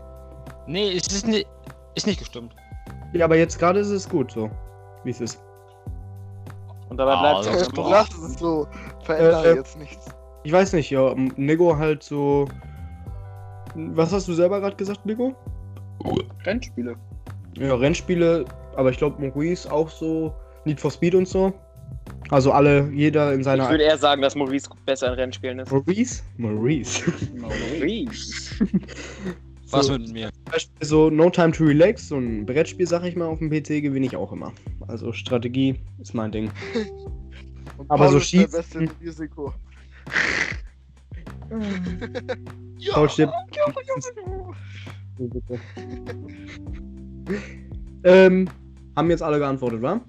Nee, 0.67 0.95
es 0.97 1.07
ist 1.07 1.28
nicht, 1.28 1.47
ist 1.95 2.07
nicht 2.07 2.20
gestimmt. 2.20 2.55
Ja, 3.13 3.26
aber 3.26 3.36
jetzt 3.38 3.59
gerade 3.59 3.80
ist 3.80 3.89
es 3.89 4.07
gut 4.09 4.32
so, 4.32 4.49
wie 5.03 5.11
es 5.11 5.22
ist. 5.22 5.41
Und 6.89 6.97
dabei 6.97 7.13
Ah, 7.13 7.41
bleibt 7.41 7.55
das 7.55 7.61
es 7.63 7.70
Boah. 7.70 7.89
sagst 7.89 8.13
es 8.24 8.39
so. 8.39 8.67
Verändere 9.03 9.45
Äh, 9.47 9.51
äh. 9.51 9.55
jetzt 9.55 9.78
nichts. 9.78 10.07
Ich 10.44 10.52
weiß 10.52 10.74
nicht, 10.74 10.90
ja, 10.90 11.14
Nego 11.36 11.78
halt 11.78 12.04
so. 12.04 12.48
Was 13.76 14.12
hast 14.12 14.28
du 14.28 14.34
selber 14.34 14.60
gerade 14.60 14.76
gesagt, 14.76 15.06
Nego? 15.06 15.36
Rennspiele. 16.46 16.96
Ja, 17.58 17.76
Rennspiele, 17.76 18.46
aber 18.76 18.90
ich 18.90 18.98
glaube 18.98 19.22
Maurice 19.22 19.70
auch 19.72 19.90
so. 19.90 20.34
Need 20.66 20.80
for 20.80 20.92
Speed 20.92 21.16
und 21.16 21.28
so. 21.28 21.54
Also 22.30 22.52
alle, 22.52 22.90
jeder 22.92 23.34
in 23.34 23.40
Ich 23.40 23.46
seiner. 23.46 23.70
würde 23.70 23.84
eher 23.86 23.98
sagen, 23.98 24.22
dass 24.22 24.36
Maurice 24.36 24.70
besser 24.86 25.08
in 25.08 25.14
Rennspielen 25.14 25.60
ist. 25.60 25.72
Maurice? 25.72 26.22
Maurice. 26.38 27.12
Maurice. 27.38 28.56
Was 29.72 29.86
so, 29.88 29.94
mit 29.94 30.12
mir? 30.12 30.30
zum 30.34 30.44
Beispiel 30.52 30.86
so 30.86 31.10
No 31.10 31.30
Time 31.30 31.52
to 31.52 31.64
Relax, 31.64 32.08
so 32.10 32.18
ein 32.18 32.46
Brettspiel, 32.46 32.88
sag 32.88 33.04
ich 33.06 33.16
mal, 33.16 33.28
auf 33.28 33.40
dem 33.40 33.50
PC 33.50 33.82
gewinne 33.82 34.06
ich 34.08 34.16
auch 34.16 34.32
immer. 34.32 34.52
Also 34.88 35.14
Strategie 35.14 35.76
ist 36.00 36.14
mein 36.14 36.32
Ding. 36.32 36.52
Und 37.78 37.90
aber 37.90 38.06
Paul 38.06 38.14
so 38.14 38.18
schießen- 38.20 38.52
Beste 38.52 38.80
im 38.80 38.90
Risiko. 39.02 39.54
ja, 42.78 42.93
Paul 42.93 43.10
stirbt. 43.10 43.34
ähm, 48.03 48.47
haben 48.95 49.10
jetzt 49.10 49.24
alle 49.24 49.39
geantwortet, 49.39 49.82
wa? 49.82 49.99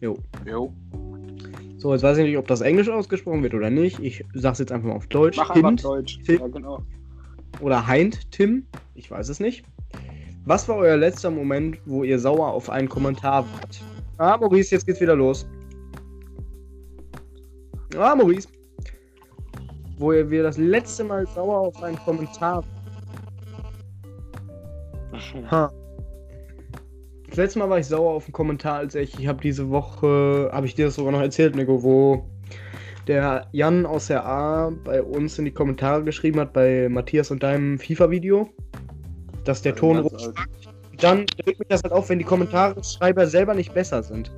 Jo. 0.00 0.16
Jo. 0.44 0.72
So, 1.78 1.92
jetzt 1.92 2.02
weiß 2.02 2.18
ich 2.18 2.24
nicht, 2.24 2.38
ob 2.38 2.48
das 2.48 2.62
Englisch 2.62 2.88
ausgesprochen 2.88 3.42
wird 3.42 3.54
oder 3.54 3.70
nicht. 3.70 4.00
Ich 4.00 4.24
sag's 4.34 4.58
jetzt 4.58 4.72
einfach 4.72 4.88
mal 4.88 4.96
auf 4.96 5.06
Deutsch. 5.06 5.36
Mach 5.36 5.50
einfach 5.50 5.68
Hint 5.68 5.84
Deutsch. 5.84 6.18
Tim. 6.24 6.40
Ja, 6.40 6.48
genau. 6.48 6.82
oder 7.60 7.86
Heint 7.86 8.32
Tim. 8.32 8.66
Ich 8.94 9.10
weiß 9.10 9.28
es 9.28 9.40
nicht. 9.40 9.64
Was 10.44 10.68
war 10.68 10.76
euer 10.76 10.96
letzter 10.96 11.30
Moment, 11.30 11.78
wo 11.86 12.04
ihr 12.04 12.18
sauer 12.18 12.52
auf 12.52 12.70
einen 12.70 12.88
Kommentar 12.88 13.44
wart? 13.54 13.82
Ah, 14.18 14.36
Maurice, 14.36 14.74
jetzt 14.74 14.86
geht's 14.86 15.00
wieder 15.00 15.16
los. 15.16 15.46
Ah, 17.96 18.14
Maurice. 18.14 18.48
Wo 19.98 20.12
wir 20.12 20.42
das 20.42 20.58
letzte 20.58 21.04
Mal 21.04 21.26
sauer 21.26 21.58
auf 21.58 21.82
einen 21.82 21.96
Kommentar 21.96 22.62
Ha. 25.50 25.72
Das 27.28 27.36
letzte 27.36 27.58
Mal 27.58 27.70
war 27.70 27.78
ich 27.78 27.86
sauer 27.86 28.12
auf 28.12 28.24
einen 28.24 28.32
Kommentar, 28.32 28.78
als 28.78 28.94
ich, 28.94 29.18
ich 29.18 29.26
habe 29.26 29.40
diese 29.40 29.70
Woche, 29.70 30.50
habe 30.52 30.66
ich 30.66 30.74
dir 30.74 30.86
das 30.86 30.94
sogar 30.94 31.12
noch 31.12 31.20
erzählt, 31.20 31.56
Nico, 31.56 31.82
wo 31.82 32.24
der 33.06 33.46
Jan 33.52 33.86
aus 33.86 34.08
der 34.08 34.24
A 34.26 34.72
bei 34.84 35.02
uns 35.02 35.38
in 35.38 35.44
die 35.44 35.52
Kommentare 35.52 36.02
geschrieben 36.02 36.40
hat, 36.40 36.52
bei 36.52 36.88
Matthias 36.88 37.30
und 37.30 37.42
deinem 37.42 37.78
FIFA-Video, 37.78 38.48
dass 39.44 39.62
der 39.62 39.74
Ton 39.74 39.98
rot 39.98 40.14
alt. 40.14 40.34
dann 40.98 41.26
regt 41.46 41.58
mich 41.58 41.68
das 41.68 41.82
halt 41.82 41.92
auf, 41.92 42.08
wenn 42.08 42.18
die 42.18 42.24
Kommentare-Schreiber 42.24 43.26
selber 43.26 43.54
nicht 43.54 43.72
besser 43.74 44.02
sind. 44.02 44.32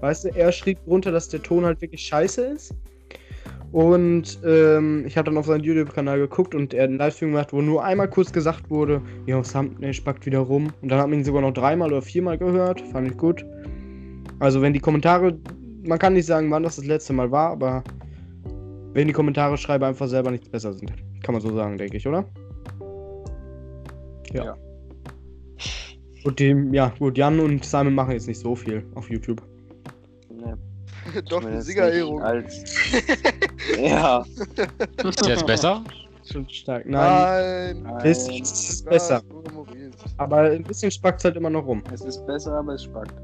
Weißt 0.00 0.24
du, 0.24 0.28
er 0.28 0.52
schrieb 0.52 0.82
drunter, 0.84 1.12
dass 1.12 1.28
der 1.28 1.42
Ton 1.42 1.64
halt 1.64 1.80
wirklich 1.80 2.02
scheiße 2.02 2.42
ist. 2.42 2.74
Und 3.72 4.38
ähm, 4.46 5.04
ich 5.06 5.16
habe 5.18 5.26
dann 5.26 5.36
auf 5.36 5.46
seinen 5.46 5.62
YouTube-Kanal 5.62 6.18
geguckt 6.18 6.54
und 6.54 6.72
er 6.72 6.84
hat 6.84 6.88
einen 6.88 6.98
Livestream 6.98 7.32
gemacht, 7.32 7.52
wo 7.52 7.60
nur 7.60 7.84
einmal 7.84 8.08
kurz 8.08 8.32
gesagt 8.32 8.70
wurde, 8.70 9.02
ja, 9.26 9.40
Thumbnail 9.42 9.92
spackt 9.92 10.24
wieder 10.24 10.38
rum. 10.38 10.72
Und 10.80 10.88
dann 10.88 10.98
hat 10.98 11.08
man 11.08 11.18
ihn 11.18 11.24
sogar 11.24 11.42
noch 11.42 11.52
dreimal 11.52 11.92
oder 11.92 12.00
viermal 12.00 12.38
gehört. 12.38 12.80
Fand 12.92 13.10
ich 13.10 13.16
gut. 13.16 13.44
Also 14.38 14.62
wenn 14.62 14.72
die 14.72 14.80
Kommentare, 14.80 15.38
man 15.84 15.98
kann 15.98 16.14
nicht 16.14 16.26
sagen, 16.26 16.50
wann 16.50 16.62
das 16.62 16.76
das 16.76 16.86
letzte 16.86 17.12
Mal 17.12 17.30
war, 17.30 17.50
aber 17.50 17.84
wenn 18.94 19.06
die 19.06 19.12
Kommentare 19.12 19.58
schreiber 19.58 19.86
einfach 19.86 20.08
selber 20.08 20.30
nichts 20.30 20.48
besser 20.48 20.72
sind. 20.72 20.92
Kann 21.22 21.34
man 21.34 21.42
so 21.42 21.54
sagen, 21.54 21.76
denke 21.76 21.96
ich, 21.98 22.06
oder? 22.06 22.24
Ja. 24.32 24.44
Ja. 24.44 24.56
Und 26.24 26.40
dem, 26.40 26.72
ja, 26.72 26.92
gut, 26.98 27.16
Jan 27.18 27.38
und 27.38 27.64
Simon 27.64 27.94
machen 27.94 28.12
jetzt 28.12 28.28
nicht 28.28 28.40
so 28.40 28.54
viel 28.54 28.84
auf 28.94 29.10
YouTube. 29.10 29.42
Doch, 31.28 31.38
die 31.38 31.44
zumindest 31.44 31.66
Siegerehrung. 31.68 32.22
Als... 32.22 32.64
ja. 33.78 34.24
Ist 35.04 35.26
jetzt 35.26 35.46
besser? 35.46 35.82
Schon 36.30 36.48
stark. 36.48 36.84
Nein, 36.86 37.82
Nein. 37.82 38.04
ist, 38.04 38.30
jetzt 38.30 38.52
ist 38.52 38.70
es 38.70 38.84
das 38.84 38.90
besser. 38.90 39.16
ist 39.16 39.52
Maurice. 39.54 39.90
Aber 40.18 40.40
ein 40.42 40.62
bisschen 40.62 40.90
spackt 40.90 41.24
halt 41.24 41.36
immer 41.36 41.50
noch 41.50 41.64
rum. 41.64 41.82
Es 41.92 42.02
ist 42.02 42.26
besser, 42.26 42.52
aber 42.52 42.74
es 42.74 42.84
spackt. 42.84 43.14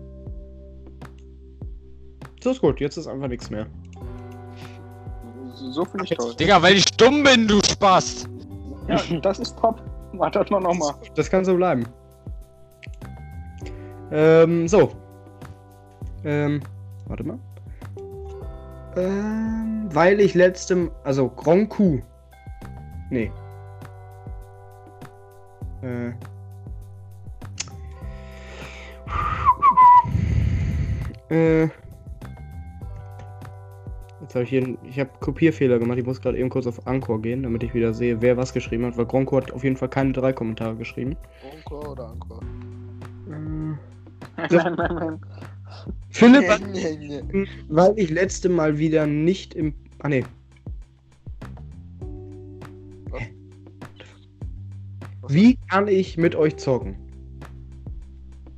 So 2.42 2.50
ist 2.50 2.60
gut, 2.60 2.80
jetzt 2.80 2.96
ist 2.96 3.06
einfach 3.06 3.28
nichts 3.28 3.50
mehr. 3.50 3.66
So, 5.54 5.70
so 5.70 5.84
finde 5.84 6.04
ich 6.04 6.10
toll. 6.10 6.34
Digga, 6.34 6.62
weil 6.62 6.76
ich 6.76 6.84
stumm 6.84 7.22
bin, 7.22 7.46
du 7.46 7.60
Spaß. 7.62 8.26
Ja, 8.88 9.00
das 9.20 9.38
ist 9.38 9.58
top. 9.58 9.82
Wartet 10.14 10.50
mal 10.50 10.60
nochmal. 10.60 10.94
Das 11.14 11.30
kann 11.30 11.44
so 11.44 11.56
bleiben. 11.56 11.86
Ähm, 14.12 14.68
so. 14.68 14.92
Ähm, 16.24 16.62
warte 17.06 17.24
mal. 17.24 17.38
Ähm, 18.96 19.88
weil 19.92 20.20
ich 20.20 20.34
letztem, 20.34 20.90
also 21.02 21.28
Coup. 21.28 22.02
Nee. 23.10 23.30
Äh. 25.82 26.12
Äh. 31.30 31.68
Jetzt 34.20 34.34
habe 34.34 34.44
ich 34.44 34.50
hier, 34.50 34.78
ich 34.84 34.98
habe 34.98 35.10
Kopierfehler 35.20 35.78
gemacht. 35.78 35.98
Ich 35.98 36.06
muss 36.06 36.20
gerade 36.20 36.38
eben 36.38 36.48
kurz 36.48 36.66
auf 36.66 36.86
Anchor 36.86 37.20
gehen, 37.20 37.42
damit 37.42 37.62
ich 37.62 37.74
wieder 37.74 37.92
sehe, 37.92 38.22
wer 38.22 38.36
was 38.36 38.52
geschrieben 38.52 38.86
hat, 38.86 38.96
weil 38.96 39.06
Gronko 39.06 39.36
hat 39.36 39.52
auf 39.52 39.62
jeden 39.62 39.76
Fall 39.76 39.90
keine 39.90 40.12
drei 40.12 40.32
Kommentare 40.32 40.74
geschrieben. 40.76 41.16
Encore 41.52 41.90
oder 41.90 42.10
Encore? 42.10 42.40
Äh, 43.28 43.76
nein, 44.50 44.74
nein, 44.76 44.94
nein. 44.94 45.20
Philipp, 46.10 46.44
Nee, 46.72 46.98
nee, 46.98 47.22
nee. 47.32 47.46
weil 47.68 47.92
ich 47.96 48.10
letzte 48.10 48.48
Mal 48.48 48.78
wieder 48.78 49.06
nicht 49.06 49.54
im. 49.54 49.74
Ah 49.98 50.08
ne. 50.08 50.24
Wie 55.28 55.56
kann 55.70 55.88
ich 55.88 56.16
mit 56.18 56.34
euch 56.34 56.56
zocken? 56.56 56.96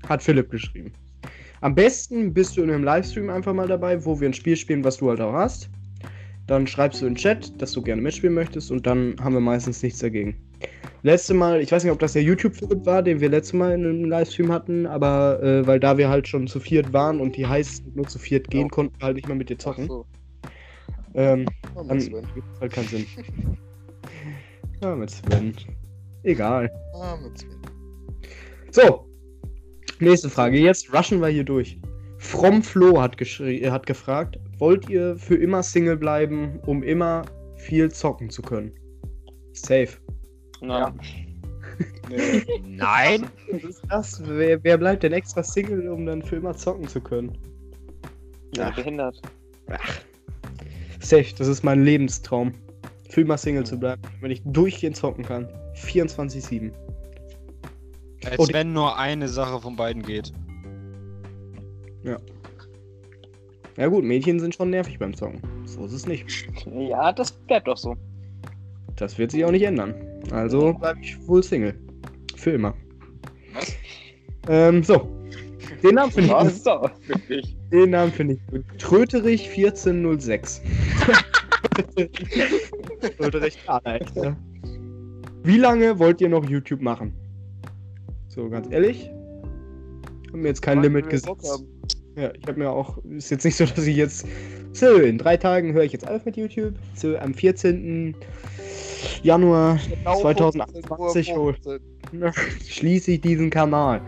Hat 0.08 0.22
Philipp 0.22 0.50
geschrieben. 0.50 0.92
Am 1.60 1.74
besten 1.74 2.34
bist 2.34 2.56
du 2.56 2.62
in 2.62 2.70
einem 2.70 2.84
Livestream 2.84 3.30
einfach 3.30 3.54
mal 3.54 3.68
dabei, 3.68 4.04
wo 4.04 4.20
wir 4.20 4.28
ein 4.28 4.34
Spiel 4.34 4.56
spielen, 4.56 4.84
was 4.84 4.98
du 4.98 5.08
halt 5.08 5.20
auch 5.20 5.32
hast. 5.32 5.70
Dann 6.46 6.66
schreibst 6.66 7.02
du 7.02 7.06
in 7.06 7.14
den 7.14 7.18
Chat, 7.18 7.60
dass 7.60 7.72
du 7.72 7.82
gerne 7.82 8.02
mitspielen 8.02 8.34
möchtest 8.34 8.70
und 8.70 8.86
dann 8.86 9.16
haben 9.20 9.34
wir 9.34 9.40
meistens 9.40 9.82
nichts 9.82 9.98
dagegen. 10.00 10.36
Letzte 11.06 11.34
Mal, 11.34 11.60
ich 11.60 11.70
weiß 11.70 11.84
nicht, 11.84 11.92
ob 11.92 12.00
das 12.00 12.14
der 12.14 12.24
YouTube-Philipp 12.24 12.84
war, 12.84 13.00
den 13.00 13.20
wir 13.20 13.28
letztes 13.28 13.52
Mal 13.52 13.74
in 13.74 13.84
einem 13.86 14.04
Livestream 14.06 14.50
hatten, 14.50 14.86
aber 14.86 15.40
äh, 15.40 15.64
weil 15.64 15.78
da 15.78 15.96
wir 15.96 16.08
halt 16.08 16.26
schon 16.26 16.48
zu 16.48 16.58
viert 16.58 16.92
waren 16.92 17.20
und 17.20 17.36
die 17.36 17.46
heißt 17.46 17.94
nur 17.94 18.08
zu 18.08 18.18
viert 18.18 18.50
gehen, 18.50 18.62
Ja. 18.62 18.68
konnten 18.70 18.98
wir 18.98 19.06
halt 19.06 19.14
nicht 19.14 19.28
mehr 19.28 19.36
mit 19.36 19.48
dir 19.48 19.54
Ach 19.60 19.62
zocken. 19.62 19.86
so. 19.86 20.04
Ähm, 21.14 21.46
Oh, 21.76 21.84
dann 21.84 21.98
macht 21.98 22.60
halt 22.60 22.72
keinen 22.72 22.88
Sinn. 22.88 23.06
ja, 24.82 24.96
mit 24.96 25.10
Sven. 25.10 25.54
Egal. 26.24 26.68
Ah, 26.94 27.16
mit 27.22 27.38
Sven. 27.38 27.50
So, 28.72 29.06
nächste 30.00 30.28
Frage. 30.28 30.58
Jetzt 30.58 30.92
rushen 30.92 31.20
wir 31.20 31.28
hier 31.28 31.44
durch. 31.44 31.78
From 32.18 32.64
Flo 32.64 33.00
hat, 33.00 33.16
geschrie- 33.16 33.62
äh, 33.62 33.70
hat 33.70 33.86
gefragt, 33.86 34.40
wollt 34.58 34.88
ihr 34.90 35.16
für 35.16 35.36
immer 35.36 35.62
Single 35.62 35.98
bleiben, 35.98 36.58
um 36.66 36.82
immer 36.82 37.22
viel 37.54 37.92
zocken 37.92 38.28
zu 38.28 38.42
können? 38.42 38.72
Safe. 39.52 39.90
Na, 40.60 40.94
Nee. 42.08 42.42
Nein. 42.64 43.26
Was 43.50 43.64
ist 43.64 43.82
das? 43.90 44.22
Wer, 44.24 44.62
wer 44.62 44.78
bleibt 44.78 45.02
denn 45.02 45.12
extra 45.12 45.42
Single, 45.42 45.88
um 45.88 46.06
dann 46.06 46.22
für 46.22 46.36
immer 46.36 46.54
zocken 46.56 46.86
zu 46.88 47.00
können? 47.00 47.36
ja. 48.56 48.68
Ach. 48.70 48.76
behindert. 48.76 49.20
Safe, 51.00 51.26
das 51.36 51.48
ist 51.48 51.62
mein 51.64 51.84
Lebenstraum. 51.84 52.52
Für 53.10 53.20
immer 53.22 53.36
Single 53.36 53.64
zu 53.64 53.78
bleiben, 53.78 54.00
wenn 54.20 54.30
ich 54.30 54.40
durchgehend 54.44 54.96
zocken 54.96 55.24
kann. 55.24 55.48
24-7. 55.74 56.70
Als 58.24 58.38
Und- 58.38 58.52
wenn 58.52 58.72
nur 58.72 58.96
eine 58.98 59.28
Sache 59.28 59.60
von 59.60 59.76
beiden 59.76 60.02
geht. 60.02 60.32
Ja 63.76 63.88
gut, 63.88 64.04
Mädchen 64.04 64.40
sind 64.40 64.54
schon 64.54 64.70
nervig 64.70 64.98
beim 64.98 65.12
Zocken. 65.14 65.40
So 65.66 65.84
ist 65.84 65.92
es 65.92 66.06
nicht. 66.06 66.24
Ja, 66.88 67.12
das 67.12 67.30
bleibt 67.32 67.68
doch 67.68 67.76
so. 67.76 67.94
Das 68.96 69.18
wird 69.18 69.32
sich 69.32 69.44
auch 69.44 69.50
nicht 69.50 69.64
ändern. 69.64 69.94
Also 70.32 70.72
bleibe 70.74 71.00
ich 71.02 71.16
wohl 71.26 71.42
Single. 71.42 71.74
Für 72.36 72.52
immer. 72.52 72.74
Ähm, 74.48 74.82
so. 74.82 75.08
Den 75.82 75.96
Namen 75.96 76.12
finde 76.12 76.28
ich, 76.28 76.34
Was? 76.34 76.64
So, 76.64 76.90
wirklich. 77.06 77.56
den 77.70 77.90
Namen 77.90 78.12
finde 78.12 78.34
ich 78.34 78.46
gut. 78.46 78.64
Tröterich 78.78 79.48
1406. 79.48 80.62
Tröterich 83.18 83.58
ja. 84.14 84.36
Wie 85.42 85.58
lange 85.58 85.98
wollt 85.98 86.20
ihr 86.20 86.28
noch 86.28 86.48
YouTube 86.48 86.80
machen? 86.80 87.12
So, 88.28 88.48
ganz 88.48 88.68
ehrlich. 88.70 89.10
Haben 90.32 90.42
mir 90.42 90.48
jetzt 90.48 90.62
kein 90.62 90.78
Wann 90.78 90.84
Limit 90.84 91.08
gesetzt. 91.08 91.64
Ja, 92.16 92.32
ich 92.34 92.46
habe 92.46 92.58
mir 92.58 92.70
auch. 92.70 92.98
Ist 93.04 93.30
jetzt 93.30 93.44
nicht 93.44 93.56
so, 93.56 93.64
dass 93.66 93.86
ich 93.86 93.96
jetzt. 93.96 94.26
So, 94.72 94.96
in 94.96 95.18
drei 95.18 95.36
Tagen 95.36 95.72
höre 95.72 95.84
ich 95.84 95.92
jetzt 95.92 96.08
auf 96.08 96.24
mit 96.24 96.36
YouTube. 96.36 96.74
So, 96.94 97.16
am 97.16 97.32
14. 97.32 98.14
Januar 99.22 99.78
Genau 99.88 100.20
2028 100.20 101.26
15 101.26 101.36
Uhr 101.38 101.44
hol- 101.44 101.54
15. 102.10 102.32
schließe 102.68 103.12
ich 103.12 103.20
diesen 103.20 103.50
Kanal. 103.50 104.00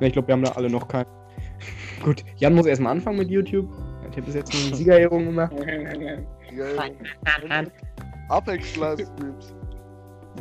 Ich 0.00 0.12
glaube, 0.12 0.28
wir 0.28 0.32
haben 0.34 0.44
da 0.44 0.52
alle 0.52 0.70
noch 0.70 0.88
keinen. 0.88 1.06
Gut, 2.04 2.24
Jan 2.36 2.54
muss 2.54 2.66
erstmal 2.66 2.92
anfangen 2.92 3.18
mit 3.18 3.28
YouTube. 3.30 3.68
Ich 4.10 4.16
habe 4.16 4.22
bis 4.22 4.34
jetzt 4.34 4.54
eine 4.54 4.74
Siegerehrung 4.76 5.26
gemacht. 5.26 5.52
Geil. 5.56 6.26
Apex 8.28 8.76
Livestreams. 8.76 9.54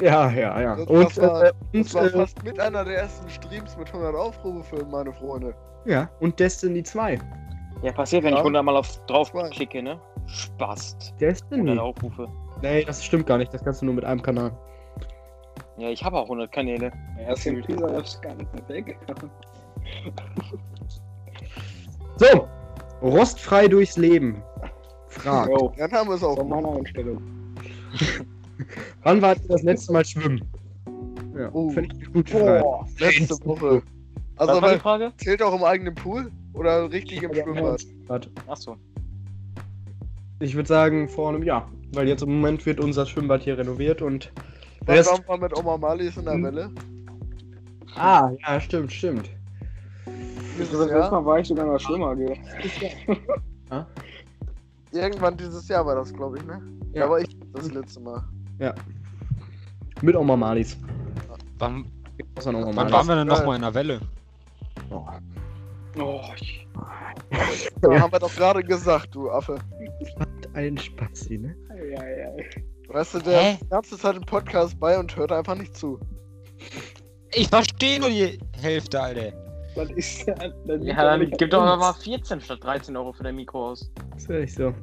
Ja, 0.02 0.30
ja, 0.32 0.62
ja. 0.62 0.76
Das- 0.76 0.88
Und, 0.88 1.04
das 1.06 1.22
war- 1.22 1.44
äh, 1.46 1.52
Das 1.74 1.74
und, 1.74 1.94
war 1.96 2.06
äh, 2.06 2.10
fast 2.12 2.44
mit 2.44 2.60
einer 2.60 2.86
der 2.86 2.98
ersten 3.00 3.30
Streams 3.30 3.76
mit 3.78 3.88
100 3.92 4.16
Aufrufe 4.16 4.64
für 4.78 4.86
meine 4.86 5.12
Freunde. 5.14 5.54
ja, 5.86 6.10
und 6.20 6.40
Destiny 6.40 6.84
2. 6.84 7.20
Ja, 7.82 7.92
passiert, 7.94 8.24
wenn 8.24 8.32
Ja. 8.32 8.38
ich 8.38 8.44
100 8.44 8.64
Mal 8.64 8.76
auf 8.78 9.06
drauf 9.08 9.32
klicke, 9.52 9.82
ne? 9.82 10.00
Spast. 10.28 11.14
Destiny? 11.20 11.62
100 11.62 11.80
Aufrufe. 11.80 12.28
Nee, 12.62 12.84
das 12.84 13.04
stimmt 13.04 13.26
gar 13.28 13.38
nicht. 13.38 13.54
Das 13.54 13.64
kannst 13.64 13.82
du 13.82 13.86
nur 13.86 13.96
mit 13.96 14.06
einem 14.06 14.22
Kanal. 14.22 14.52
Ja, 15.78 15.90
ich 15.90 16.04
habe 16.04 16.18
auch 16.18 16.24
100 16.24 16.52
Kanäle. 16.52 16.92
Er 17.18 17.34
ist 17.34 17.46
im 17.46 17.62
Teaser 17.64 17.88
das 17.88 18.20
gar 18.22 18.36
nicht 18.36 18.54
mehr 18.54 18.68
weg. 18.70 18.98
So, 22.18 22.48
rostfrei 23.02 23.68
durchs 23.68 23.98
Leben. 23.98 24.42
Fragt. 25.08 25.50
Jo, 25.50 25.74
Dann 25.78 25.92
haben 25.92 26.10
wir 26.10 26.16
es 26.16 26.24
auch. 26.24 26.36
von 26.38 26.50
meiner 26.50 26.74
Einstellung. 26.74 27.22
Wann 29.04 29.22
ihr 29.46 29.48
das 29.48 29.64
letzte 29.64 29.94
Mal 29.94 30.06
schwimmen? 30.06 30.42
Ja, 31.38 31.50
Oh. 31.54 31.70
finde 31.70 31.96
ich 31.96 32.14
Frage. 32.30 32.60
Boah. 32.62 32.86
Letzte 33.00 33.46
Woche. 33.46 33.82
Also, 34.36 34.62
war 34.62 34.74
die 34.74 34.80
Frage? 34.80 35.12
zählt 35.18 35.42
auch 35.42 35.56
im 35.56 35.64
eigenen 35.64 35.96
Pool? 35.96 36.30
Oder 36.54 36.92
richtig 36.92 37.24
im 37.24 37.34
Schwimmbad? 37.34 37.82
Warte. 38.08 38.30
Achso. 38.48 38.76
Ich 40.40 40.56
würde 40.56 40.68
sagen, 40.68 41.08
vor 41.08 41.30
einem 41.30 41.44
Jahr. 41.44 41.70
Weil 41.94 42.08
jetzt 42.08 42.22
im 42.24 42.30
Moment 42.36 42.66
wird 42.66 42.80
unser 42.80 43.06
Schwimmbad 43.06 43.42
hier 43.44 43.58
renoviert 43.58 44.02
und. 44.02 44.32
Wann 44.86 44.96
Rest- 44.98 45.10
waren 45.28 45.42
wir 45.42 45.48
mit 45.50 45.58
Oma 45.58 45.78
Malis 45.78 46.18
in 46.18 46.26
der 46.26 46.34
Hm. 46.36 46.44
Welle? 46.44 46.70
Ah, 47.96 48.32
ja, 48.48 48.60
stimmt, 48.62 48.92
stimmt. 48.92 49.30
Das 50.06 50.14
Dieses 50.68 50.80
letzte 50.80 50.98
Jahr? 50.98 51.12
Mal 51.12 51.26
war 51.26 51.40
ich 51.40 51.48
sogar 51.48 51.66
mal 51.66 51.80
schwimmer, 51.80 52.16
gell? 52.16 52.38
Irgendwann 54.92 55.38
dieses 55.38 55.68
Jahr 55.68 55.86
war 55.86 55.96
das, 55.96 56.14
glaube 56.14 56.38
ich, 56.38 56.46
ne? 56.46 56.62
Ja. 56.94 57.10
War 57.10 57.20
ich 57.20 57.36
das 57.54 57.72
letzte 57.72 58.00
Mal. 58.00 58.24
Mit 60.02 60.16
Oma 60.16 60.36
Malis. 60.36 60.78
Wann, 61.58 61.86
wann 62.36 62.76
waren 62.92 63.08
wir 63.08 63.16
denn 63.16 63.28
nochmal 63.28 63.56
in 63.58 63.62
der 63.62 63.74
Welle? 63.74 64.00
Oh. 64.90 65.06
Oh, 66.00 66.22
ich, 66.40 66.68
Da 67.82 67.92
Ja. 67.92 68.02
haben 68.02 68.12
wir 68.12 68.20
doch 68.20 68.34
gerade 68.36 68.64
gesagt, 68.64 69.14
du 69.14 69.30
Affe. 69.30 69.58
Ein 70.54 70.78
Spazi, 70.78 71.38
ne? 71.38 71.56
ja, 71.92 72.08
ja. 72.08 72.44
Weißt 72.90 73.14
du, 73.14 73.20
der 73.20 73.40
Hä? 73.40 73.58
ganze 73.70 73.98
Zeit 73.98 74.16
im 74.16 74.24
Podcast 74.24 74.80
bei 74.80 74.98
und 74.98 75.16
hört 75.16 75.32
einfach 75.32 75.56
nicht 75.56 75.76
zu. 75.78 76.00
Ich 77.34 77.48
verstehe 77.48 78.00
nur 78.00 78.10
die 78.10 78.40
Hälfte, 78.60 79.00
Alter. 79.00 79.32
Das 79.76 79.92
ist 79.92 80.28
ja. 80.28 80.34
Das 80.34 80.82
liegt 80.82 80.86
Ja, 80.86 81.04
dann 81.04 81.20
nicht 81.20 81.38
gib 81.38 81.52
doch 81.52 81.64
mal 81.64 81.94
14 81.94 82.42
statt 82.42 82.64
13 82.64 82.98
Euro 82.98 83.14
für 83.14 83.24
dein 83.24 83.36
Mikro 83.36 83.70
aus. 83.70 83.92
Das 84.14 84.24
ist 84.24 84.30
echt 84.30 84.56
so. 84.56 84.74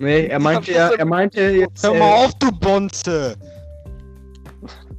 Nee, 0.00 0.26
er 0.26 0.40
meinte 0.40 0.72
Ja, 0.72 0.90
ja, 0.90 0.96
er 0.96 1.04
meinte 1.04 1.40
jetzt. 1.40 1.82
Hör 1.84 1.94
äh, 1.94 1.98
mal 1.98 2.24
auf, 2.24 2.34
du 2.40 2.50
Bonze! 2.52 3.36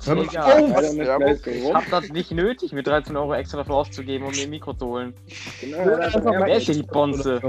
Hör 0.06 0.16
mal 0.16 0.26
Digga, 0.26 0.44
auf! 0.44 0.70
Leider 0.70 0.94
nicht 0.94 1.46
Ja. 1.46 1.54
Ich 1.54 1.74
hab 1.74 1.90
das 1.90 2.10
nicht 2.10 2.32
nötig, 2.32 2.72
mir 2.72 2.84
13 2.84 3.16
Euro 3.18 3.34
extra 3.34 3.58
dafür 3.58 3.76
auszugeben, 3.76 4.26
um 4.26 4.34
mir 4.34 4.44
ein 4.44 4.50
Mikro 4.50 4.74
zu 4.74 4.88
holen. 4.88 5.14
Genau, 5.60 5.78
ja, 5.78 6.08
ja, 6.10 6.20
mal 6.22 6.48
Wer 6.48 6.58
ist 6.58 6.66
hier 6.66 6.76
die 6.76 6.84
Bonze? 6.84 7.42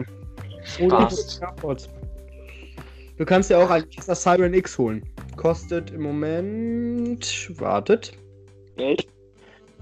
Spaß. 0.64 1.40
Du 3.20 3.26
kannst 3.26 3.50
ja 3.50 3.62
auch 3.62 3.68
ein 3.68 3.82
extra 3.82 4.14
Siren 4.14 4.54
X 4.54 4.78
holen. 4.78 5.02
Kostet 5.36 5.90
im 5.90 6.00
Moment. 6.00 7.52
Wartet. 7.60 8.16
Echt? 8.76 9.12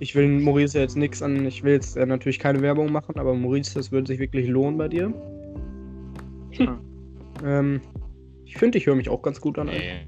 Ich 0.01 0.17
will 0.17 0.41
Maurice 0.41 0.77
jetzt 0.81 0.97
nichts 0.97 1.23
an. 1.23 1.47
Ich 1.47 1.63
will 1.63 1.75
jetzt 1.75 1.97
äh, 1.97 2.05
natürlich 2.05 2.41
keine 2.41 2.61
Werbung 2.63 2.91
machen, 2.91 3.17
aber 3.17 3.35
Maurice, 3.35 3.75
das 3.75 3.93
würde 3.93 4.09
sich 4.09 4.19
wirklich 4.19 4.49
lohnen 4.49 4.77
bei 4.77 4.89
dir. 4.89 5.15
Hm. 6.51 6.81
Ähm, 7.45 7.81
ich 8.45 8.57
finde, 8.57 8.77
ich 8.77 8.87
höre 8.87 8.97
mich 8.97 9.09
auch 9.09 9.23
ganz 9.23 9.41
gut 9.41 9.57
an. 9.57 9.69
Nee. 9.69 10.05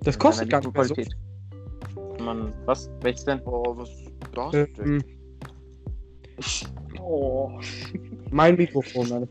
Das 0.00 0.18
kostet 0.18 0.48
gar 0.48 0.60
nicht 0.60 0.74
mehr 0.74 0.84
so. 0.84 0.94
Qualität. 0.94 1.14
Man, 2.22 2.54
was? 2.64 2.90
Welches 3.02 3.26
denn? 3.26 3.42
Oh, 3.44 3.76
was 3.76 3.90
das 4.32 4.50
denn? 4.78 4.86
Ähm, 4.86 5.04
Oh. 7.02 7.50
mein 8.30 8.56
Mikrofon, 8.56 9.12
Alter. 9.12 9.28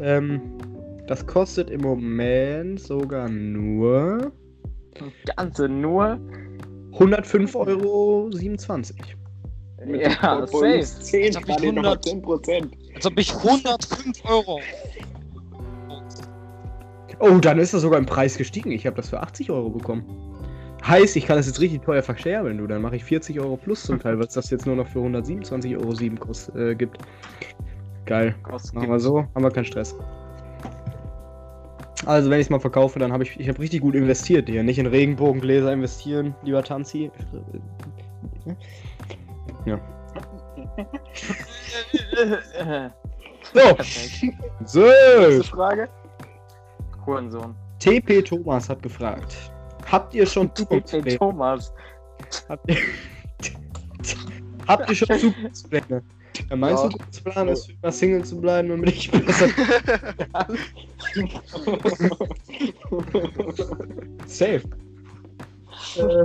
Ähm, 0.00 0.40
das 1.06 1.26
kostet 1.26 1.70
im 1.70 1.80
Moment 1.80 2.80
sogar 2.80 3.28
nur 3.28 4.32
Ganze 5.36 5.68
nur. 5.68 6.18
105,27 6.92 7.56
Euro. 7.56 8.30
Ja, 9.86 10.46
safe. 10.46 10.82
10, 10.82 11.22
Jetzt 11.24 11.36
hab 11.36 11.48
ich 11.48 11.56
gerade 11.56 11.72
noch 11.72 11.82
100. 11.84 12.04
10 12.04 12.22
Prozent. 12.22 12.76
Als 12.94 13.06
ob 13.06 13.18
ich 13.18 13.34
105 13.34 14.24
Euro. 14.24 14.60
Oh, 17.18 17.38
dann 17.38 17.58
ist 17.58 17.72
das 17.72 17.82
sogar 17.82 17.98
im 17.98 18.06
Preis 18.06 18.36
gestiegen. 18.36 18.70
Ich 18.72 18.86
habe 18.86 18.96
das 18.96 19.08
für 19.08 19.20
80 19.20 19.50
Euro 19.50 19.70
bekommen. 19.70 20.04
Heißt, 20.84 21.16
ich 21.16 21.26
kann 21.26 21.36
das 21.36 21.46
jetzt 21.46 21.60
richtig 21.60 21.82
teuer 21.82 22.02
verscherbeln, 22.02 22.58
du. 22.58 22.66
Dann 22.66 22.82
mache 22.82 22.96
ich 22.96 23.04
40 23.04 23.38
Euro 23.40 23.56
plus 23.56 23.84
zum 23.84 24.00
Teil, 24.00 24.18
weil 24.18 24.26
es 24.26 24.34
das 24.34 24.50
jetzt 24.50 24.66
nur 24.66 24.76
noch 24.76 24.88
für 24.88 24.98
127,07 24.98 25.78
Euro 25.78 26.26
kost, 26.26 26.54
äh, 26.56 26.74
gibt. 26.74 26.98
Geil. 28.04 28.34
Machen 28.50 28.90
wir 28.90 29.00
so, 29.00 29.26
haben 29.34 29.42
wir 29.42 29.50
keinen 29.50 29.64
Stress. 29.64 29.96
Also, 32.04 32.30
wenn 32.30 32.40
ich 32.40 32.46
es 32.46 32.50
mal 32.50 32.58
verkaufe, 32.58 32.98
dann 32.98 33.12
habe 33.12 33.22
ich, 33.22 33.38
ich 33.38 33.48
habe 33.48 33.60
richtig 33.60 33.80
gut 33.80 33.94
investiert 33.94 34.48
hier. 34.48 34.64
Nicht 34.64 34.78
in 34.78 34.86
Regenbogengläser 34.86 35.72
investieren, 35.72 36.34
lieber 36.42 36.62
Tanzi. 36.62 37.10
Ja. 39.64 39.80
So, 43.52 43.60
so. 44.64 44.80
Nächste 44.80 45.44
Frage. 45.44 45.88
Hurensohn. 47.04 47.54
TP 47.78 48.22
Thomas 48.22 48.68
hat 48.68 48.82
gefragt. 48.82 49.36
Habt 49.90 50.14
ihr 50.14 50.26
schon 50.26 50.48
TP 50.54 50.58
Zukunftspläne? 50.58 51.18
Thomas. 51.18 51.74
Habt 52.48 52.70
ihr, 52.70 52.76
habt 54.68 54.88
ihr 54.88 54.94
schon 54.94 55.08
Zukunftspläne? 55.18 56.02
Ja, 56.50 56.56
mein 56.56 56.70
Ja. 56.70 56.76
Zukunftsplan 56.76 57.48
ist, 57.48 57.66
für 57.66 57.72
immer 57.82 57.92
Single 57.92 58.24
zu 58.24 58.40
bleiben, 58.40 58.68
damit 58.68 58.90
ich 58.90 59.10
besser. 59.10 59.48
Safe. 64.26 64.62
Äh, 65.98 66.24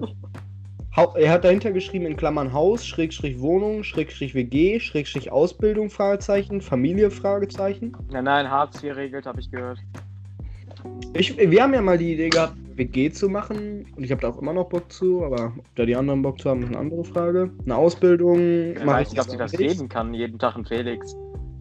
er 1.16 1.32
hat 1.32 1.43
dahinter 1.43 1.72
geschrieben 1.72 2.05
in 2.05 2.18
Klammern 2.18 2.53
Haus, 2.53 2.86
Schrägstrich 2.86 3.39
Wohnung, 3.39 3.84
Schrägstrich 3.84 4.34
WG, 4.34 4.80
Schrägstrich 4.80 5.32
Ausbildung, 5.32 5.89
Fragezeichen, 5.89 6.62
Familie, 6.62 7.12
Fragezeichen. 7.12 7.95
Nein, 8.10 8.24
nein, 8.24 8.49
Hartz 8.49 8.82
IV 8.82 8.95
regelt, 8.95 9.26
habe 9.26 9.39
ich 9.39 9.51
gehört. 9.51 9.80
Ich, 11.14 11.38
wir 11.38 11.62
haben 11.62 11.74
ja 11.74 11.82
mal 11.82 11.97
die 11.97 12.14
Idee 12.14 12.30
gehabt, 12.30 12.55
WG 12.78 13.12
zu 13.12 13.28
machen 13.30 13.86
und 13.96 14.04
ich 14.04 14.12
habe 14.12 14.22
da 14.22 14.30
auch 14.30 14.42
immer 14.42 14.54
noch 14.54 14.70
Bock 14.70 14.92
zu, 14.92 15.24
aber 15.24 15.54
ob 15.58 15.76
da 15.76 15.86
die 15.86 15.96
anderen 15.96 16.22
Bock 16.22 16.40
zu 16.40 16.50
haben, 16.50 16.62
ist 16.62 16.70
eine 16.70 16.78
andere 16.78 17.04
Frage. 17.04 17.52
Eine 17.66 17.76
Ausbildung 17.76 18.74
mach 18.86 18.94
weiß 18.94 19.12
nicht, 19.12 19.22
ob 19.22 19.30
sie 19.30 19.38
das 19.38 19.52
geben 19.52 19.90
kann, 19.90 20.14
jeden 20.14 20.40
Tag 20.40 20.56
ein 20.56 20.66
Felix. 20.66 21.16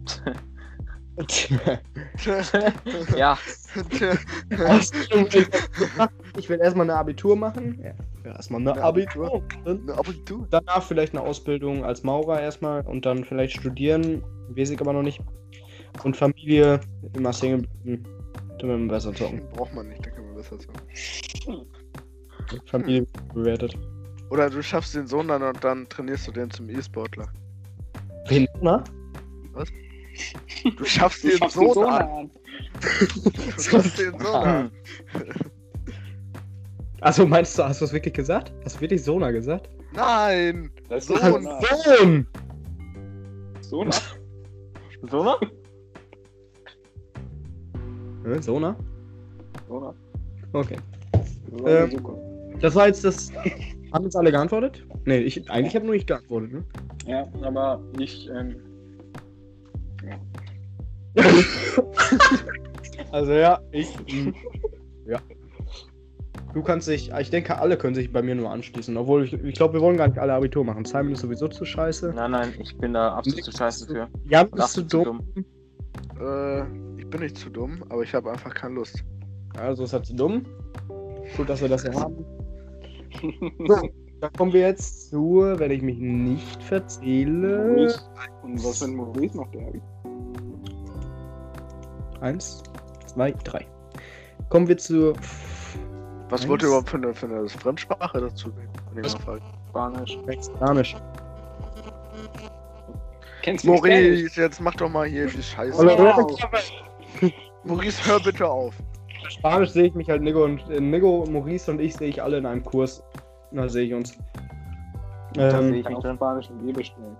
Ja, 3.17 3.37
ich 3.99 4.91
ich 6.37 6.49
will 6.49 6.59
erstmal 6.59 6.85
eine 6.85 6.95
Abitur 6.95 7.35
machen. 7.35 7.83
Ja, 7.83 8.33
erstmal 8.33 8.61
eine 8.61 8.73
Eine 8.73 8.83
Abitur. 8.83 9.33
Abitur. 9.33 9.63
Dann 9.65 9.81
Eine 9.81 9.97
Abitur. 9.97 10.47
danach 10.51 10.83
vielleicht 10.83 11.15
eine 11.15 11.23
Ausbildung 11.23 11.83
als 11.83 12.03
Maurer 12.03 12.39
erstmal 12.39 12.81
und 12.81 13.05
dann 13.07 13.23
vielleicht 13.23 13.57
studieren. 13.57 14.23
Weiß 14.49 14.69
ich 14.69 14.79
aber 14.79 14.93
noch 14.93 15.01
nicht. 15.01 15.19
Und 16.03 16.15
Familie 16.15 16.79
immer 17.13 17.33
Single 17.33 17.63
bleiben, 17.83 18.03
damit 18.59 18.77
man 18.77 18.87
besser 18.87 19.11
zocken. 19.13 19.41
Braucht 19.53 19.73
man 19.73 19.87
nicht, 19.89 20.05
da 20.05 20.11
kann 20.11 20.23
man 20.23 20.26
besser 20.37 20.57
sagen. 20.59 21.67
Familie 22.65 23.05
bewertet. 23.33 23.77
Oder 24.29 24.49
du 24.49 24.61
schaffst 24.61 24.95
den 24.95 25.07
Sohn 25.07 25.27
dann 25.27 25.41
und 25.41 25.63
dann 25.63 25.87
trainierst 25.89 26.27
du 26.27 26.31
den 26.31 26.49
zum 26.51 26.69
E-Sportler. 26.69 27.27
Wen, 28.27 28.47
na? 28.61 28.83
Du 30.77 30.85
schaffst 30.85 31.23
Du 31.23 31.29
den 31.29 31.37
schaffst 31.37 31.55
Sohn 31.55 31.65
den 31.65 31.73
Sohn 31.73 31.85
an. 31.85 32.01
an. 32.01 32.31
Du 33.55 33.61
schaffst 33.61 33.99
den 33.99 34.19
Sohn 34.19 34.35
an. 34.35 34.71
Achso, 37.01 37.25
meinst 37.27 37.57
du, 37.57 37.63
hast 37.63 37.81
du 37.81 37.85
das 37.85 37.93
wirklich 37.93 38.13
gesagt? 38.13 38.51
Hast 38.65 38.77
du 38.77 38.81
wirklich 38.81 39.03
Sona 39.03 39.31
gesagt? 39.31 39.69
Nein! 39.93 40.71
Das 40.89 41.05
Sohn. 41.05 41.17
ist 41.17 41.23
Sohn. 41.23 42.27
Sohn! 43.61 43.91
Sohn. 43.91 43.91
so 45.09 45.23
ne? 45.23 45.35
Äh, 48.35 48.41
Sona? 48.41 48.75
Okay. 50.53 50.77
So 51.57 51.67
Ähm, 51.67 51.91
super. 51.91 52.17
Das 52.59 52.75
war 52.75 52.87
jetzt 52.87 53.03
das. 53.03 53.31
Haben 53.93 54.03
jetzt 54.03 54.15
alle 54.15 54.31
geantwortet? 54.31 54.83
Nee, 55.05 55.19
ich, 55.19 55.49
eigentlich 55.49 55.75
habe 55.75 55.85
nur 55.85 55.95
ich 55.95 56.05
geantwortet, 56.05 56.51
ne? 56.51 56.63
Ja, 57.05 57.25
aber 57.41 57.81
nicht. 57.97 58.29
Ähm, 58.29 58.55
Also 63.11 63.31
ja, 63.33 63.59
ich. 63.71 63.95
mm, 64.13 64.33
ja. 65.07 65.19
Du 66.53 66.63
kannst 66.63 66.87
dich, 66.87 67.11
ich 67.11 67.29
denke, 67.29 67.57
alle 67.59 67.77
können 67.77 67.93
sich 67.95 68.11
bei 68.11 68.21
mir 68.21 68.35
nur 68.35 68.49
anschließen. 68.49 68.95
Obwohl, 68.97 69.25
ich, 69.25 69.33
ich 69.33 69.55
glaube, 69.55 69.75
wir 69.75 69.81
wollen 69.81 69.97
gar 69.97 70.07
nicht 70.07 70.17
alle 70.17 70.33
Abitur 70.33 70.63
machen. 70.63 70.85
Simon 70.85 71.11
ist 71.13 71.21
sowieso 71.21 71.47
zu 71.47 71.65
scheiße. 71.65 72.13
Nein, 72.15 72.31
nein, 72.31 72.53
ich 72.59 72.75
bin 72.77 72.93
da 72.93 73.13
absolut 73.13 73.43
zu 73.43 73.51
scheiße 73.51 73.87
für. 73.87 74.03
Und 74.03 74.21
bist 74.23 74.73
zu 74.73 74.81
absolut 74.81 74.89
zu 74.91 75.03
dumm. 75.03 75.21
Äh, 76.19 76.61
ich 76.99 77.09
bin 77.09 77.21
nicht 77.21 77.37
zu 77.37 77.49
dumm, 77.49 77.83
aber 77.89 78.03
ich 78.03 78.13
habe 78.13 78.31
einfach 78.31 78.53
keine 78.53 78.75
Lust. 78.75 79.03
Also 79.57 79.83
ist 79.83 79.93
er 79.93 80.03
zu 80.03 80.15
dumm. 80.15 80.45
Gut, 81.35 81.49
dass 81.49 81.61
wir 81.61 81.69
das 81.69 81.81
so 81.83 81.93
haben. 81.99 82.25
So, 83.67 83.89
dann 84.21 84.33
kommen 84.33 84.53
wir 84.53 84.61
jetzt 84.61 85.09
zu, 85.09 85.41
wenn 85.55 85.71
ich 85.71 85.81
mich 85.81 85.97
nicht 85.97 86.63
verzähle. 86.63 87.57
Maurice. 87.57 88.01
Und 88.43 88.63
was, 88.63 88.81
wenn 88.81 88.95
Maurice 88.95 89.37
noch 89.37 89.51
ist? 89.53 89.81
Eins, 92.21 92.63
zwei, 93.05 93.31
drei. 93.31 93.65
Kommen 94.49 94.67
wir 94.67 94.77
zu. 94.77 95.13
Was 96.29 96.41
Eins. 96.41 96.49
wollt 96.49 96.61
ihr 96.61 96.67
überhaupt 96.67 96.89
für 96.89 96.97
eine, 96.97 97.13
für 97.13 97.27
eine 97.27 97.47
Fremdsprache 97.47 98.21
dazu. 98.21 98.51
Spanisch. 99.69 100.17
Spanisch. 100.41 100.95
Kennst 103.43 103.63
du? 103.63 103.69
Maurice, 103.69 104.41
jetzt 104.41 104.59
mach 104.59 104.75
doch 104.75 104.89
mal 104.89 105.07
hier 105.07 105.27
die 105.27 105.43
Scheiße. 105.43 105.83
Maurice, 107.63 108.05
hör 108.07 108.19
bitte 108.19 108.47
auf. 108.47 108.73
Spanisch 109.29 109.69
sehe 109.71 109.85
ich 109.85 109.93
mich 109.93 110.09
halt 110.09 110.21
Nico 110.21 110.43
und 110.43 110.69
äh, 110.69 110.79
Nico, 110.79 111.25
Maurice 111.29 111.71
und 111.71 111.79
ich 111.81 111.95
sehe 111.95 112.09
ich 112.09 112.21
alle 112.21 112.37
in 112.37 112.45
einem 112.45 112.63
Kurs. 112.63 113.03
Da 113.51 113.67
sehe 113.69 113.85
ich 113.87 113.93
uns. 113.93 114.17
Da 115.33 115.51
sehe 115.51 115.59
Ähm, 115.59 115.73
ich 115.73 115.87
mich. 115.87 115.97
Spanisch 115.99 116.49
Bier 116.61 116.73
bestellen. 116.73 117.15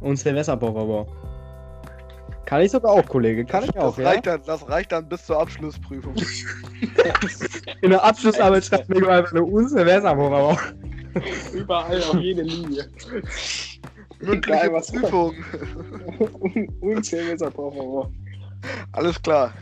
und 0.00 0.16
Silvester, 0.16 0.56
por 0.56 0.72
favor. 0.74 1.06
Kann 2.44 2.60
ich 2.62 2.70
sogar 2.70 2.92
auch, 2.92 3.06
Kollege. 3.08 3.44
Kann 3.44 3.64
ich 3.64 3.76
auch, 3.76 3.96
Das 3.96 4.04
ja? 4.04 4.08
reicht, 4.10 4.26
dann, 4.26 4.40
das 4.46 4.68
reicht 4.68 4.92
dann 4.92 5.08
bis 5.08 5.26
zur 5.26 5.40
Abschlussprüfung. 5.40 6.14
In 7.82 7.90
der 7.90 8.04
Abschlussarbeit 8.04 8.64
schreibt 8.64 8.88
Nico 8.88 9.08
einfach 9.08 9.32
eine 9.32 9.42
Un 9.42 9.68
Silvester, 9.68 10.14
por 10.14 10.30
favor. 10.30 10.58
Überall 11.54 12.02
auf 12.02 12.20
jede 12.20 12.42
Linie. 12.42 12.88
Mündliche 14.20 14.70
Prüfung. 14.70 15.34
Unzähliger 16.80 17.50
por 17.50 17.72
favor. 17.74 18.10
Alles 18.92 19.20
klar. 19.22 19.52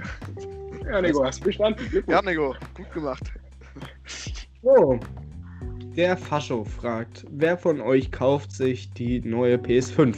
Ja, 0.91 1.01
Nico, 1.01 1.25
hast 1.25 1.43
bestanden. 1.43 2.05
Ja. 2.07 2.23
Nico, 2.23 2.55
gut 2.75 2.93
gemacht. 2.93 3.33
So. 4.63 4.99
Der 5.97 6.17
Fascho 6.17 6.65
fragt, 6.65 7.25
wer 7.31 7.57
von 7.57 7.81
euch 7.81 8.11
kauft 8.11 8.53
sich 8.53 8.91
die 8.93 9.21
neue 9.21 9.57
PS5? 9.57 10.17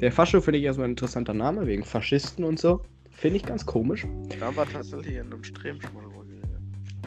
Der 0.00 0.12
Fascho 0.12 0.40
finde 0.40 0.58
ich 0.58 0.64
erstmal 0.64 0.88
ein 0.88 0.92
interessanter 0.92 1.32
Name, 1.32 1.66
wegen 1.66 1.82
Faschisten 1.82 2.44
und 2.44 2.58
so. 2.58 2.82
Finde 3.10 3.38
ich 3.38 3.44
ganz 3.44 3.64
komisch. 3.64 4.06
Da 4.38 4.46
haben 4.46 4.56
wir 4.56 4.66
tatsächlich 4.66 5.14
in 5.16 5.32
einem 5.32 5.42
Stream 5.42 5.80
schon 5.80 5.94
mal. 5.94 6.06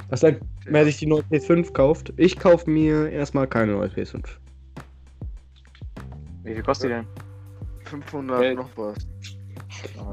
Was 0.10 0.22
denn? 0.22 0.40
Wer 0.66 0.86
sich 0.86 0.98
die 0.98 1.06
neue 1.06 1.22
PS5 1.22 1.72
kauft? 1.72 2.14
Ich 2.18 2.38
kaufe 2.38 2.70
mir 2.70 3.10
erstmal 3.10 3.48
keine 3.48 3.74
neue 3.74 3.90
PS5. 3.90 4.24
Wie 6.44 6.54
viel 6.56 6.64
kostet 6.64 6.90
die 6.90 6.94
denn? 6.96 7.06
500 7.86 8.40
Geld. 8.42 8.58
noch 8.58 8.70
was. 8.76 9.08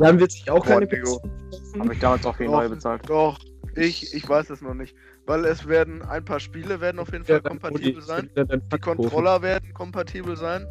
Dann 0.00 0.20
wird 0.20 0.32
sich 0.32 0.50
auch 0.50 0.64
Boah, 0.64 0.80
keine 0.80 0.86
Nico. 0.86 1.20
PS5 1.20 1.78
Habe 1.80 1.92
ich 1.94 2.00
damals 2.00 2.26
auch 2.26 2.38
Doch. 2.38 2.52
neue 2.52 2.68
bezahlt. 2.70 3.02
Doch, 3.08 3.38
ich, 3.74 4.14
ich 4.14 4.28
weiß 4.28 4.50
es 4.50 4.60
noch 4.60 4.74
nicht. 4.74 4.94
Weil 5.26 5.44
es 5.44 5.66
werden, 5.66 6.02
ein 6.02 6.24
paar 6.24 6.40
Spiele 6.40 6.80
werden 6.80 6.98
auf 6.98 7.12
jeden 7.12 7.24
Fall 7.24 7.40
kompatibel 7.42 8.00
sein. 8.00 8.30
Die 8.36 8.78
Controller 8.78 9.42
werden 9.42 9.72
kompatibel 9.74 10.36
sein. 10.36 10.66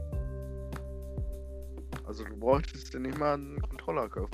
Also 2.06 2.24
du 2.24 2.38
bräuchtest 2.38 2.94
dir 2.94 3.00
nicht 3.00 3.18
mal 3.18 3.34
einen 3.34 3.62
Controller 3.62 4.08
kaufen. 4.08 4.30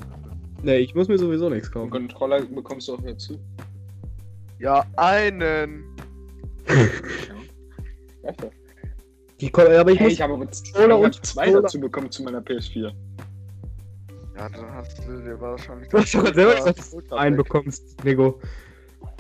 Nee, 0.62 0.78
ich 0.78 0.94
muss 0.94 1.08
mir 1.08 1.18
sowieso 1.18 1.50
nichts 1.50 1.72
kaufen. 1.72 1.90
Controller 1.90 2.42
bekommst 2.42 2.88
du 2.88 2.94
auch 2.96 3.02
dazu. 3.02 3.40
Ja, 4.60 4.86
einen. 4.98 5.84
Ja. 8.24 8.32
Die 9.40 9.52
aber 9.56 9.90
ich 9.92 9.98
Hey, 9.98 10.04
muss. 10.06 10.14
ich 10.14 10.22
habe 10.22 10.34
Controller 10.38 11.00
und 11.00 11.26
zwei 11.26 11.50
dazu 11.50 11.80
bekommen 11.80 12.12
zu 12.12 12.22
meiner 12.22 12.40
PS4. 12.42 12.94
Ja, 14.42 14.50
dann 14.50 14.74
hast 14.74 14.98
du 15.08 15.22
dir 15.22 15.40
wahrscheinlich. 15.40 15.88
Du 15.90 16.00
hast 16.00 16.16
doch 16.16 16.34
selber 16.34 16.56
gesagt, 16.56 16.80
dass 16.80 16.90
du 16.90 17.16
einen 17.16 17.38
bekommst, 17.38 18.04
Nico. 18.04 18.40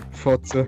Fotze. 0.09 0.67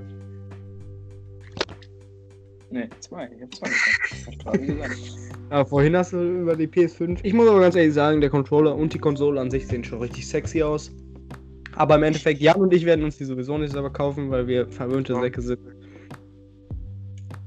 Ne, 2.69 2.87
zwei. 2.99 3.31
Ich 3.35 3.41
hab 3.41 3.55
zwei 3.55 4.57
gesagt. 4.57 4.95
Ja, 5.49 5.65
vorhin 5.65 5.95
hast 5.95 6.13
du 6.13 6.41
über 6.41 6.55
die 6.55 6.67
PS5. 6.67 7.19
Ich 7.21 7.33
muss 7.33 7.47
aber 7.47 7.61
ganz 7.61 7.75
ehrlich 7.75 7.93
sagen, 7.93 8.21
der 8.21 8.29
Controller 8.29 8.75
und 8.75 8.93
die 8.93 8.97
Konsole 8.97 9.39
an 9.39 9.51
sich 9.51 9.67
sehen 9.67 9.83
schon 9.83 9.99
richtig 9.99 10.27
sexy 10.27 10.63
aus. 10.63 10.91
Aber 11.75 11.95
im 11.95 12.03
Endeffekt, 12.03 12.39
Jan 12.39 12.55
und 12.55 12.73
ich 12.73 12.85
werden 12.85 13.03
uns 13.03 13.17
die 13.17 13.25
sowieso 13.25 13.57
nicht 13.57 13.71
selber 13.71 13.91
kaufen, 13.91 14.31
weil 14.31 14.47
wir 14.47 14.67
verwöhnte 14.67 15.15
Säcke 15.19 15.41
sind. 15.41 15.59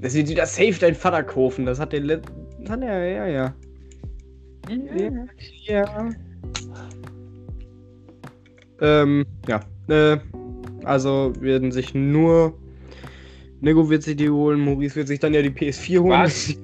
Das 0.00 0.14
wird 0.14 0.28
wieder 0.28 0.46
safe 0.46 0.76
dein 0.80 0.94
Vater 0.94 1.22
kaufen. 1.22 1.66
Das 1.66 1.80
hat 1.80 1.92
der 1.92 2.00
Let 2.00 2.22
das 2.60 2.70
hat 2.70 2.82
er, 2.82 3.08
ja, 3.08 3.26
ja. 3.26 3.54
Ja. 4.68 5.26
ja. 5.66 6.10
Ähm, 8.80 9.24
ja. 9.48 9.60
Äh, 9.88 10.18
also 10.84 11.32
werden 11.40 11.72
sich 11.72 11.94
nur. 11.94 12.54
Nego 13.60 13.88
wird 13.88 14.02
sich 14.02 14.16
die 14.16 14.28
holen, 14.28 14.60
Maurice 14.60 14.96
wird 14.96 15.08
sich 15.08 15.18
dann 15.18 15.32
ja 15.34 15.42
die 15.42 15.50
PS4 15.50 16.00
holen. 16.00 16.20
Was? 16.20 16.54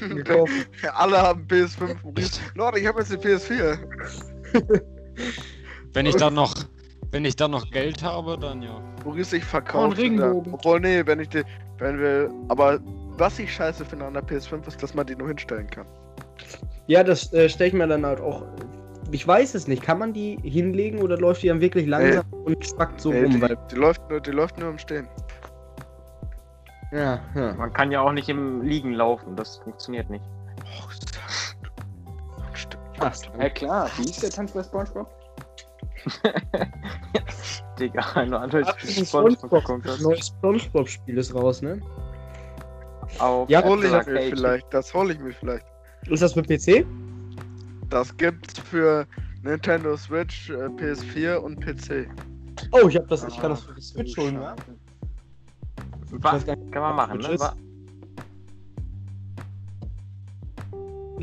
Gekauft. 0.14 0.52
Alle 0.94 1.18
haben 1.18 1.46
PS5. 1.48 1.96
Maurice. 2.04 2.40
Leute, 2.54 2.78
ich 2.78 2.86
habe 2.86 3.00
jetzt 3.00 3.12
die 3.12 3.16
PS4. 3.16 3.78
Wenn 5.92 6.06
ich 6.06 6.14
dann 6.16 6.34
noch, 6.34 6.54
wenn 7.10 7.24
ich 7.24 7.34
dann 7.34 7.50
noch 7.50 7.68
Geld 7.70 8.02
habe, 8.02 8.38
dann 8.38 8.62
ja. 8.62 8.80
Maurice, 9.04 9.36
ich 9.36 9.42
Oh, 9.42 9.46
verkaufe. 9.46 9.98
Regenbogen. 9.98 10.54
Obwohl, 10.54 10.80
nee, 10.80 11.02
wenn 11.04 11.18
ich 11.20 11.28
die. 11.28 11.42
Wenn 11.78 11.98
wir. 11.98 12.32
Aber 12.48 12.78
was 13.18 13.38
ich 13.38 13.52
scheiße 13.52 13.84
finde 13.84 14.06
an 14.06 14.14
der 14.14 14.24
PS5 14.24 14.68
ist, 14.68 14.82
dass 14.82 14.94
man 14.94 15.06
die 15.06 15.16
nur 15.16 15.28
hinstellen 15.28 15.68
kann. 15.68 15.86
Ja, 16.86 17.02
das 17.02 17.32
äh, 17.32 17.48
stelle 17.48 17.68
ich 17.68 17.74
mir 17.74 17.88
dann 17.88 18.06
halt 18.06 18.20
auch. 18.20 18.46
Ich 19.12 19.26
weiß 19.26 19.54
es 19.54 19.66
nicht. 19.66 19.82
Kann 19.82 19.98
man 19.98 20.12
die 20.12 20.38
hinlegen 20.42 21.00
oder 21.00 21.16
läuft 21.18 21.42
die 21.42 21.48
dann 21.48 21.60
wirklich 21.60 21.86
langsam 21.86 22.24
und 22.44 22.64
spackt 22.64 23.00
so 23.00 23.12
Ey, 23.12 23.24
rum? 23.24 23.32
die, 23.32 23.40
Weil, 23.42 23.56
die, 23.70 23.74
läuft 23.76 24.08
nur, 24.08 24.20
die 24.20 24.30
läuft 24.30 24.58
nur 24.58 24.70
im 24.70 24.78
Stehen. 24.78 25.08
ja, 26.92 27.20
ja. 27.34 27.54
Man 27.54 27.72
kann 27.72 27.90
ja 27.90 28.00
auch 28.00 28.12
nicht 28.12 28.28
im 28.28 28.62
Liegen 28.62 28.92
laufen, 28.92 29.34
das 29.36 29.58
funktioniert 29.58 30.08
nicht. 30.10 30.24
Oh, 30.64 30.88
stimmt. 30.90 31.18
Ach, 33.00 33.14
Ja 33.38 33.48
klar, 33.50 33.90
wie 33.98 34.04
ist 34.04 34.22
der 34.22 34.30
Tanz 34.30 34.52
bei 34.52 34.62
Spongebob? 34.62 35.08
Digga, 37.78 38.24
nur 38.26 38.40
andere 38.40 38.62
Ach, 38.66 38.74
das 38.74 38.84
ist 38.84 39.08
Spongebob 39.08 39.38
SpongeBob. 39.38 39.64
geguckt 39.64 39.86
Das 39.86 39.92
hast. 39.94 40.02
neue 40.02 40.22
Spongebob-Spiel 40.22 41.18
ist 41.18 41.34
raus, 41.34 41.62
ne? 41.62 41.80
Auf 43.18 43.48
Ja, 43.50 43.62
Hol 43.64 43.84
ich 43.84 43.90
mir 43.90 44.02
vielleicht. 44.04 44.72
Das 44.72 44.92
hole 44.94 45.12
ich 45.14 45.18
mir 45.18 45.32
vielleicht. 45.32 45.66
Ist 46.08 46.22
das 46.22 46.32
für 46.34 46.42
PC? 46.42 46.86
Das 47.90 48.16
gibt's 48.16 48.58
für 48.58 49.06
Nintendo 49.42 49.96
Switch, 49.96 50.50
äh, 50.50 50.54
PS4 50.68 51.36
und 51.36 51.60
PC. 51.60 52.06
Oh, 52.72 52.88
ich 52.88 52.96
hab 52.96 53.08
das. 53.08 53.24
Ich 53.26 53.36
kann 53.40 53.50
das 53.50 53.62
für 53.62 53.74
die 53.74 53.80
Switch 53.82 54.16
holen, 54.16 54.34
ja? 54.34 54.54
Wa- 56.12 56.32
weiß 56.32 56.46
gar 56.46 56.56
nicht, 56.56 56.72
Kann 56.72 56.82
man 56.82 56.96
machen, 56.96 57.18
ne? 57.18 57.34
Ich 57.34 57.40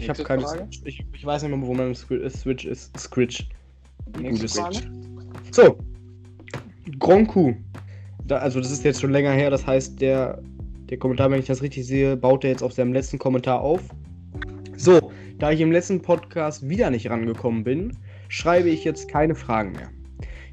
habe 0.09 0.19
Nächste 0.19 0.23
keine 0.23 0.41
Frage. 0.43 0.59
Switch. 0.71 0.81
Ich, 0.85 1.05
ich 1.13 1.25
weiß 1.25 1.43
nicht 1.43 1.51
mehr, 1.55 1.61
wo 1.67 1.73
meine 1.73 1.93
Squ- 1.93 2.21
äh, 2.21 2.29
Switch 2.29 2.65
ist. 2.65 2.97
Switch. 2.99 3.47
Nächste 4.19 4.47
Gute. 4.47 4.73
Switch. 4.73 4.87
So. 5.51 5.77
Coup. 6.99 7.55
Da, 8.25 8.37
also 8.37 8.59
das 8.59 8.71
ist 8.71 8.83
jetzt 8.83 9.01
schon 9.01 9.11
länger 9.11 9.31
her, 9.31 9.49
das 9.49 9.65
heißt, 9.65 9.99
der, 10.01 10.41
der 10.89 10.97
Kommentar, 10.97 11.31
wenn 11.31 11.39
ich 11.39 11.45
das 11.47 11.61
richtig 11.61 11.85
sehe, 11.87 12.15
baut 12.17 12.43
er 12.43 12.49
jetzt 12.51 12.61
auf 12.61 12.73
seinem 12.73 12.93
letzten 12.93 13.17
Kommentar 13.17 13.61
auf. 13.61 13.81
So, 14.75 15.11
da 15.39 15.51
ich 15.51 15.61
im 15.61 15.71
letzten 15.71 16.01
Podcast 16.01 16.67
wieder 16.67 16.89
nicht 16.89 17.09
rangekommen 17.09 17.63
bin, 17.63 17.95
schreibe 18.27 18.69
ich 18.69 18.83
jetzt 18.83 19.07
keine 19.09 19.35
Fragen 19.35 19.73
mehr. 19.73 19.89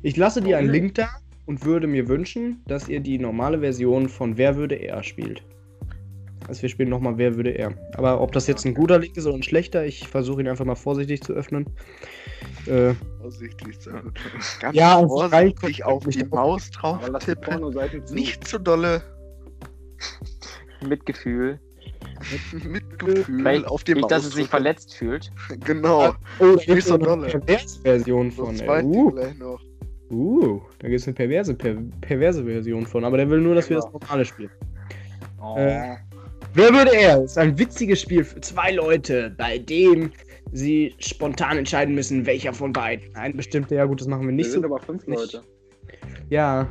Ich 0.03 0.17
lasse 0.17 0.43
dir 0.43 0.59
einen 0.59 0.69
Link 0.69 0.97
da 0.97 1.09
und 1.47 1.65
würde 1.65 1.87
mir 1.87 2.09
wünschen, 2.09 2.63
dass 2.67 2.89
ihr 2.89 3.01
die 3.01 3.19
normale 3.19 3.61
Version 3.61 4.09
von 4.09 4.37
Wer 4.37 4.57
würde 4.57 4.75
er 4.77 5.03
spielt. 5.03 5.43
Also 6.47 6.61
wir 6.61 6.69
spielen 6.69 6.91
nochmal 6.91 7.17
Wer 7.17 7.37
würde 7.37 7.51
er. 7.51 7.73
Aber 7.95 8.21
ob 8.21 8.33
das 8.33 8.47
jetzt 8.47 8.67
ein 8.67 8.75
guter 8.75 8.99
Link 8.99 9.17
ist 9.17 9.27
oder 9.27 9.37
ein 9.37 9.43
schlechter, 9.43 9.87
ich 9.87 10.07
versuche 10.07 10.43
ihn 10.43 10.49
einfach 10.49 10.67
mal 10.67 10.75
vorsichtig 10.75 11.23
zu 11.23 11.33
öffnen. 11.33 11.67
Äh, 12.67 12.95
Vorsichtig 13.21 13.81
sein. 13.81 14.13
Ganz 14.61 14.77
Ja, 14.77 14.99
vorsichtig 15.07 15.85
auf 15.85 16.05
die 16.05 16.25
Maus 16.25 16.71
drauf 16.71 17.01
tippen. 17.21 17.73
Zu. 18.05 18.15
Nicht 18.15 18.47
zu 18.47 18.59
dolle. 18.59 19.03
Mitgefühl. 20.87 21.59
Mit 22.67 22.99
Gefühl 22.99 23.25
Vielleicht 23.25 23.67
auf 23.67 23.85
nicht, 23.87 24.01
Maus. 24.01 24.09
dass 24.11 24.25
es 24.25 24.35
sich 24.35 24.47
verletzt 24.49 24.95
fühlt. 24.95 25.31
Genau. 25.65 26.09
oh, 26.09 26.13
da 26.39 26.47
Nicht 26.47 26.67
gibt 26.67 26.79
es 26.79 26.87
so 26.87 26.95
eine 26.95 27.27
perverse 27.29 27.81
Version 27.81 28.31
von. 28.31 28.57
Zweite 28.57 28.87
Uh, 28.87 29.11
gleich 29.11 29.39
noch. 29.39 29.61
uh, 30.11 30.61
da 30.79 30.89
gibt 30.89 31.01
es 31.01 31.07
eine 31.07 31.15
perverse, 31.15 31.55
per, 31.55 31.77
perverse 32.01 32.45
Version 32.45 32.87
von. 32.87 33.05
Aber 33.05 33.17
der 33.17 33.29
will 33.31 33.41
nur, 33.41 33.55
dass 33.55 33.69
wir 33.71 33.77
das 33.77 33.91
normale 33.93 34.25
spielen. 34.25 34.51
Oh. 35.43 35.57
Äh, 35.59 35.97
Wer 36.55 36.73
würde 36.73 36.95
er? 36.95 37.23
Ist 37.25 37.37
ein 37.37 37.59
witziges 37.59 38.01
Spiel 38.01 38.23
für 38.25 38.41
zwei 38.41 38.71
Leute, 38.73 39.35
bei 39.37 39.59
dem 39.59 40.13
sie 40.53 40.95
spontan 41.01 41.59
entscheiden 41.59 41.95
müssen, 41.97 42.25
welcher 42.27 42.53
von 42.53 42.73
beiden. 42.73 43.15
Ein 43.17 43.37
bestimmter, 43.37 43.75
ja 43.75 43.85
gut, 43.87 44.01
das 44.01 44.07
machen 44.07 44.23
wir 44.23 44.29
Wir 44.29 44.35
nicht 44.37 44.53
sind 44.53 44.63
so. 44.63 44.69
aber 44.69 44.79
fünf 44.81 45.05
nicht. 45.09 45.19
Leute. 45.19 45.43
Ja. 46.31 46.69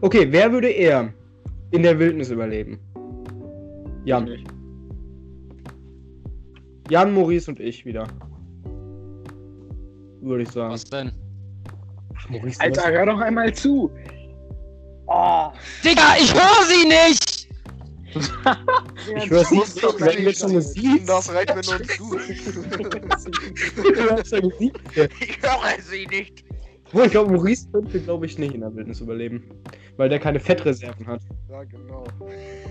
Okay, 0.00 0.26
wer 0.30 0.50
würde 0.52 0.68
er 0.68 1.12
in 1.70 1.82
der 1.84 1.98
Wildnis 1.98 2.30
überleben? 2.30 2.78
Jan. 4.08 4.26
Ich 4.26 4.40
nicht. 4.40 4.50
Jan, 6.88 7.12
Maurice 7.12 7.50
und 7.50 7.60
ich 7.60 7.84
wieder. 7.84 8.08
Würde 10.22 10.44
ich 10.44 10.50
sagen. 10.50 10.72
Was 10.72 10.84
denn? 10.84 11.12
Ach, 12.16 12.30
Maurice, 12.30 12.58
Alter, 12.58 12.90
hör 12.90 13.04
doch 13.04 13.20
einmal 13.20 13.52
zu. 13.52 13.90
Oh. 15.08 15.48
Digga, 15.84 16.16
ich 16.18 16.32
höre 16.32 16.64
sie 16.64 16.88
nicht! 16.88 17.48
Ich 19.14 19.30
höre 19.30 19.44
sie 19.44 19.58
nicht, 19.58 19.84
doch 19.84 20.00
wenn 20.00 20.22
jetzt 20.22 20.40
schon 20.40 20.52
Musik 20.52 21.06
Das 21.06 21.30
reicht 21.32 21.54
mir 21.54 21.62
nur 21.62 21.82
zu. 21.82 22.16
Du 24.30 24.40
Musik. 24.40 24.80
ich 25.20 25.42
höre 25.42 25.82
sie 25.82 26.06
nicht. 26.06 26.44
Obwohl, 26.88 27.04
ich 27.06 27.10
glaube, 27.12 27.30
Maurice 27.32 27.68
könnte, 27.70 28.00
glaube 28.00 28.26
ich, 28.26 28.38
nicht 28.38 28.54
in 28.54 28.60
der 28.62 28.74
Wildnis 28.74 29.00
überleben. 29.00 29.44
Weil 29.96 30.08
der 30.08 30.18
keine 30.18 30.40
Fettreserven 30.40 31.06
hat. 31.06 31.20
Ja, 31.50 31.62
genau. 31.64 32.04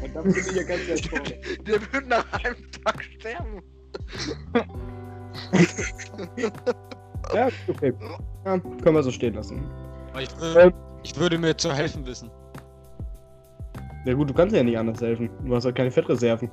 Und 0.04 0.16
dann 0.16 0.24
bin 0.24 0.36
ich 0.36 0.52
hier 0.52 0.64
ganz 0.64 0.82
weit 0.90 1.06
vorne. 1.08 1.34
Der 1.68 1.82
wird 1.94 2.08
nach 2.08 2.26
einem 2.34 2.56
Tag 2.84 3.04
sterben. 3.04 3.62
Ja, 7.34 7.50
okay. 7.68 7.94
Ja, 8.46 8.58
können 8.58 8.96
wir 8.96 9.04
so 9.04 9.12
stehen 9.12 9.34
lassen. 9.34 9.64
Ich, 10.20 10.30
Ähm. 10.42 10.56
wür- 10.56 10.74
ich 11.04 11.16
würde 11.18 11.38
mir 11.38 11.56
zu 11.58 11.74
helfen 11.74 12.06
wissen. 12.06 12.30
Ja 14.06 14.14
gut, 14.14 14.30
du 14.30 14.34
kannst 14.34 14.56
ja 14.56 14.64
nicht 14.64 14.78
anders 14.78 15.02
helfen. 15.02 15.30
Du 15.46 15.54
hast 15.54 15.66
halt 15.66 15.76
keine 15.76 15.92
Fettreserven. 15.92 16.50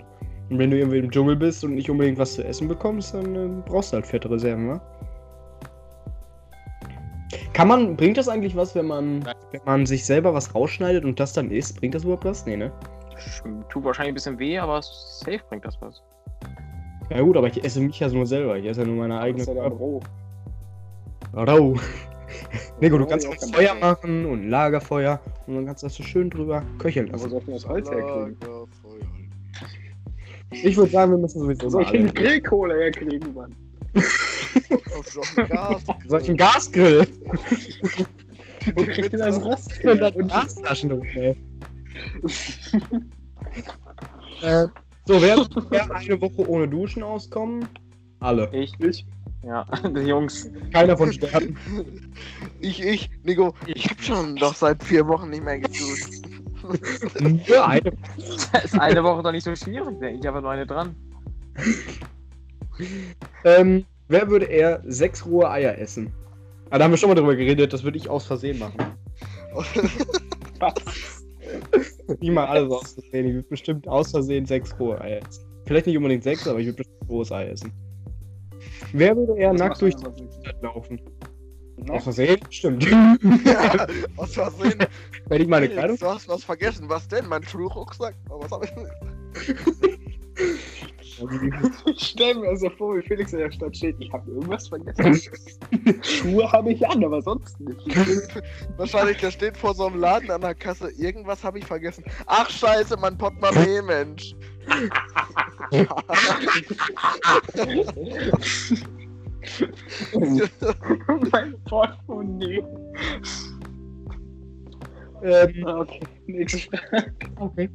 Und 0.51 0.59
wenn 0.59 0.71
du 0.71 0.79
irgendwie 0.79 0.99
im 0.99 1.11
Dschungel 1.11 1.37
bist 1.37 1.65
und 1.65 1.75
nicht 1.75 1.89
unbedingt 1.89 2.19
was 2.19 2.35
zu 2.35 2.45
essen 2.45 2.69
bekommst, 2.69 3.15
dann 3.15 3.35
äh, 3.37 3.63
brauchst 3.65 3.93
du 3.93 3.97
halt 3.97 4.07
Fettreserven, 4.07 4.69
wa? 4.69 4.81
Kann 7.53 7.69
man, 7.69 7.97
bringt 7.97 8.17
das 8.17 8.29
eigentlich 8.29 8.57
was, 8.57 8.75
wenn 8.75 8.87
man, 8.87 9.25
wenn 9.53 9.61
man 9.65 9.87
sich 9.87 10.05
selber 10.05 10.35
was 10.35 10.55
rausschneidet 10.55 11.05
und 11.05 11.19
das 11.21 11.33
dann 11.33 11.51
isst? 11.51 11.79
Bringt 11.79 11.95
das 11.95 12.05
überhaupt 12.05 12.25
was? 12.25 12.45
Nee, 12.47 12.57
ne? 12.57 12.73
Tut 13.69 13.85
wahrscheinlich 13.85 14.13
ein 14.13 14.15
bisschen 14.15 14.39
weh, 14.39 14.59
aber 14.59 14.83
safe 14.83 15.41
bringt 15.49 15.65
das 15.65 15.77
was. 15.81 16.03
Ja 17.11 17.21
gut, 17.21 17.37
aber 17.37 17.47
ich 17.47 17.63
esse 17.65 17.81
mich 17.81 18.01
ja 18.01 18.09
nur 18.09 18.27
selber. 18.27 18.57
Ich 18.57 18.67
esse 18.67 18.81
ja 18.81 18.87
nur 18.87 18.97
meine 18.97 19.15
Das 19.15 19.23
eigene 19.25 19.43
ist 19.43 19.49
ja 19.49 19.67
roh. 19.67 20.01
Rau. 21.35 21.75
Nico, 22.81 22.99
du 22.99 23.07
kannst 23.07 23.27
auch 23.29 23.37
kann 23.37 23.53
Feuer 23.53 23.75
machen 23.75 24.27
und 24.27 24.43
ein 24.47 24.51
Lagerfeuer 24.51 25.21
und 25.47 25.55
dann 25.55 25.67
kannst 25.67 25.83
du 25.83 25.87
das 25.87 25.95
so 25.95 26.03
schön 26.03 26.31
drüber 26.31 26.63
köcheln 26.79 27.09
Aber 27.09 27.19
lassen. 27.19 27.31
soll 27.31 27.41
ich 27.41 27.47
mir 27.47 27.53
das 27.55 27.69
Holz 27.69 27.91
herkriegen? 27.91 28.37
Lagerfeuer. 28.41 29.09
Ich 30.51 30.77
würde 30.77 30.91
sagen, 30.91 31.13
wir 31.13 31.19
müssen 31.19 31.41
sowieso 31.41 31.69
Soll 31.69 31.83
mal 31.83 31.95
ich 31.95 32.01
eine. 32.01 32.13
Grillkohle 32.13 32.75
herkriegen, 32.75 33.35
Mann? 33.35 33.55
Auf 34.97 35.35
Gas. 35.49 35.83
Soll 36.09 36.21
ich 36.23 36.29
einen 36.29 36.37
Gasgrill? 36.37 37.07
Wo 38.75 38.83
kriegt 38.85 39.13
ihr 39.13 39.19
das 39.19 39.41
Rost 39.45 39.73
Und 39.85 39.99
her? 40.01 40.11
dann 40.11 40.29
Gastaschen 40.29 40.91
drin, 40.91 41.03
ey. 41.15 41.37
äh, 44.43 44.67
so, 45.07 45.21
wer 45.21 45.37
wer 45.71 45.95
eine 45.95 46.21
Woche 46.21 46.49
ohne 46.49 46.69
Duschen 46.69 47.03
auskommen? 47.03 47.69
Alle. 48.21 48.49
Ich, 48.53 48.73
Ich? 48.81 49.07
ja, 49.43 49.65
die 49.85 50.01
Jungs. 50.01 50.49
Keiner 50.73 50.97
von 50.97 51.13
sterben. 51.13 51.57
Ich, 52.61 52.83
ich, 52.83 53.11
Nico, 53.23 53.55
ich 53.67 53.89
hab 53.91 54.01
schon 54.03 54.37
doch 54.37 54.55
seit 54.55 54.83
vier 54.83 55.07
Wochen 55.07 55.29
nicht 55.31 55.45
mehr 55.45 55.59
geduscht. 55.59 56.25
Nur 57.21 57.69
eine. 57.69 57.93
Das 58.53 58.65
ist 58.65 58.79
eine 58.81 59.05
Woche 59.05 59.23
doch 59.23 59.33
nicht 59.33 59.45
so 59.45 59.55
schwierig, 59.55 60.01
denke 60.01 60.19
ich, 60.21 60.27
aber 60.27 60.41
nur 60.41 60.51
eine 60.51 60.67
dran. 60.67 60.97
Ähm, 63.45 63.85
wer 64.09 64.29
würde 64.29 64.47
eher 64.47 64.83
sechs 64.85 65.25
rohe 65.27 65.51
Eier 65.51 65.79
essen? 65.79 66.13
Ah, 66.71 66.79
da 66.79 66.85
haben 66.85 66.93
wir 66.93 66.99
schon 66.99 67.09
mal 67.09 67.15
drüber 67.15 67.37
geredet, 67.37 67.73
das 67.73 67.85
würde 67.85 67.99
ich 67.99 68.09
aus 68.09 68.27
Versehen 68.27 68.59
machen. 68.59 68.79
Nicht 72.21 72.33
mal 72.33 72.47
alles 72.47 72.71
aus 72.71 72.95
Versehen. 72.95 73.27
Ich 73.27 73.35
würde 73.35 73.49
bestimmt 73.49 73.89
aus 73.89 74.11
Versehen 74.11 74.47
sechs 74.47 74.79
rohe 74.79 75.01
Eier 75.01 75.21
essen. 75.27 75.45
Vielleicht 75.67 75.87
nicht 75.87 75.97
unbedingt 75.97 76.23
sechs, 76.23 76.47
aber 76.47 76.59
ich 76.59 76.67
würde 76.67 76.79
bestimmt 76.79 77.03
ein 77.03 77.07
rohes 77.09 77.33
Ei 77.33 77.47
essen. 77.49 77.73
Wer 78.93 79.17
würde 79.17 79.37
eher 79.39 79.53
Was 79.53 79.59
nackt 79.59 79.81
durch 79.81 79.97
die 79.97 80.05
was? 80.05 80.19
Stadt 80.41 80.63
laufen? 80.63 81.01
Aus 81.89 82.05
Versehen? 82.05 82.41
Stimmt. 82.51 82.85
Ja, 82.85 83.17
aus 84.17 84.35
Versehen. 84.35 84.79
Wenn 85.27 85.43
ich 85.43 85.49
meine 85.49 85.69
Kleidung. 85.69 85.97
du 85.97 86.07
hast 86.07 86.29
was 86.29 86.45
vergessen. 86.45 86.89
Was 86.89 87.09
denn? 87.09 87.27
Mein 87.29 87.43
Schulrucksack? 87.43 88.15
Was 88.29 88.51
hab 88.51 88.65
ich 88.65 88.71
denn? 88.71 88.87
Ich 91.87 92.07
stell 92.09 92.35
mir 92.35 92.57
so 92.57 92.69
vor, 92.71 92.97
wie 92.97 93.03
Felix 93.03 93.33
in 93.33 93.39
der 93.39 93.53
Stadt 93.53 93.77
steht. 93.77 93.97
Ich 94.01 94.13
habe 94.13 94.31
irgendwas 94.31 94.69
vergessen. 94.69 95.21
Schuhe 96.03 96.51
habe 96.51 96.73
ich 96.73 96.87
an, 96.89 97.05
aber 97.05 97.23
sonst 97.23 97.61
nicht. 97.61 97.81
Wahrscheinlich, 98.77 99.19
der 99.19 99.31
steht 99.31 99.57
vor 99.57 99.75
so 99.75 99.87
einem 99.87 100.01
Laden 100.01 100.31
an 100.31 100.41
der 100.41 100.55
Kasse. 100.55 100.91
Irgendwas 100.99 101.45
habe 101.45 101.59
ich 101.59 101.67
vergessen. 101.67 102.05
Ach, 102.27 102.49
scheiße, 102.51 102.97
mein 102.97 103.17
Portemonnaie, 103.17 103.83
Mensch. 103.87 104.35
mein 111.31 111.55
Portemonnaie. 111.65 112.63
Ähm, 115.23 115.65
Okay, 115.65 116.01
nächste 116.27 116.59
Frage. 116.77 117.13
okay. 117.39 117.71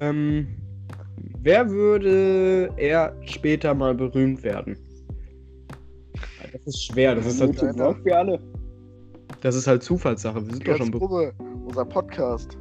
ähm, 0.00 0.61
wer 1.42 1.68
würde 1.70 2.70
er 2.76 3.14
später 3.26 3.74
mal 3.74 3.94
berühmt 3.94 4.42
werden? 4.42 4.76
Das 6.52 6.66
ist 6.66 6.84
schwer, 6.84 7.14
das 7.14 7.26
ist 7.26 7.40
halt, 7.40 7.60
Work 7.78 8.02
für 8.02 8.16
alle. 8.16 8.38
das 9.40 9.54
ist 9.54 9.66
halt 9.66 9.82
Zufallssache. 9.82 10.44
Wir 10.46 10.52
sind 10.54 10.68
doch 10.68 10.76
schon 10.76 10.90
berühmt. 10.90 11.10
Probe, 11.10 11.32
unser 11.66 11.84
Podcast. 11.84 12.58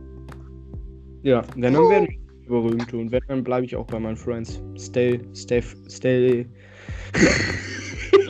Ja, 1.23 1.43
wenn 1.55 1.73
dann 1.73 1.89
werden 1.89 2.07
wir 2.07 2.49
berühmt 2.61 2.93
und 2.93 3.11
wenn, 3.11 3.21
dann 3.27 3.43
bleibe 3.43 3.65
ich 3.65 3.75
auch 3.75 3.85
bei 3.87 3.99
meinen 3.99 4.15
Friends. 4.17 4.61
Stay, 4.77 5.19
stay, 5.33 5.61
stay. 5.89 6.45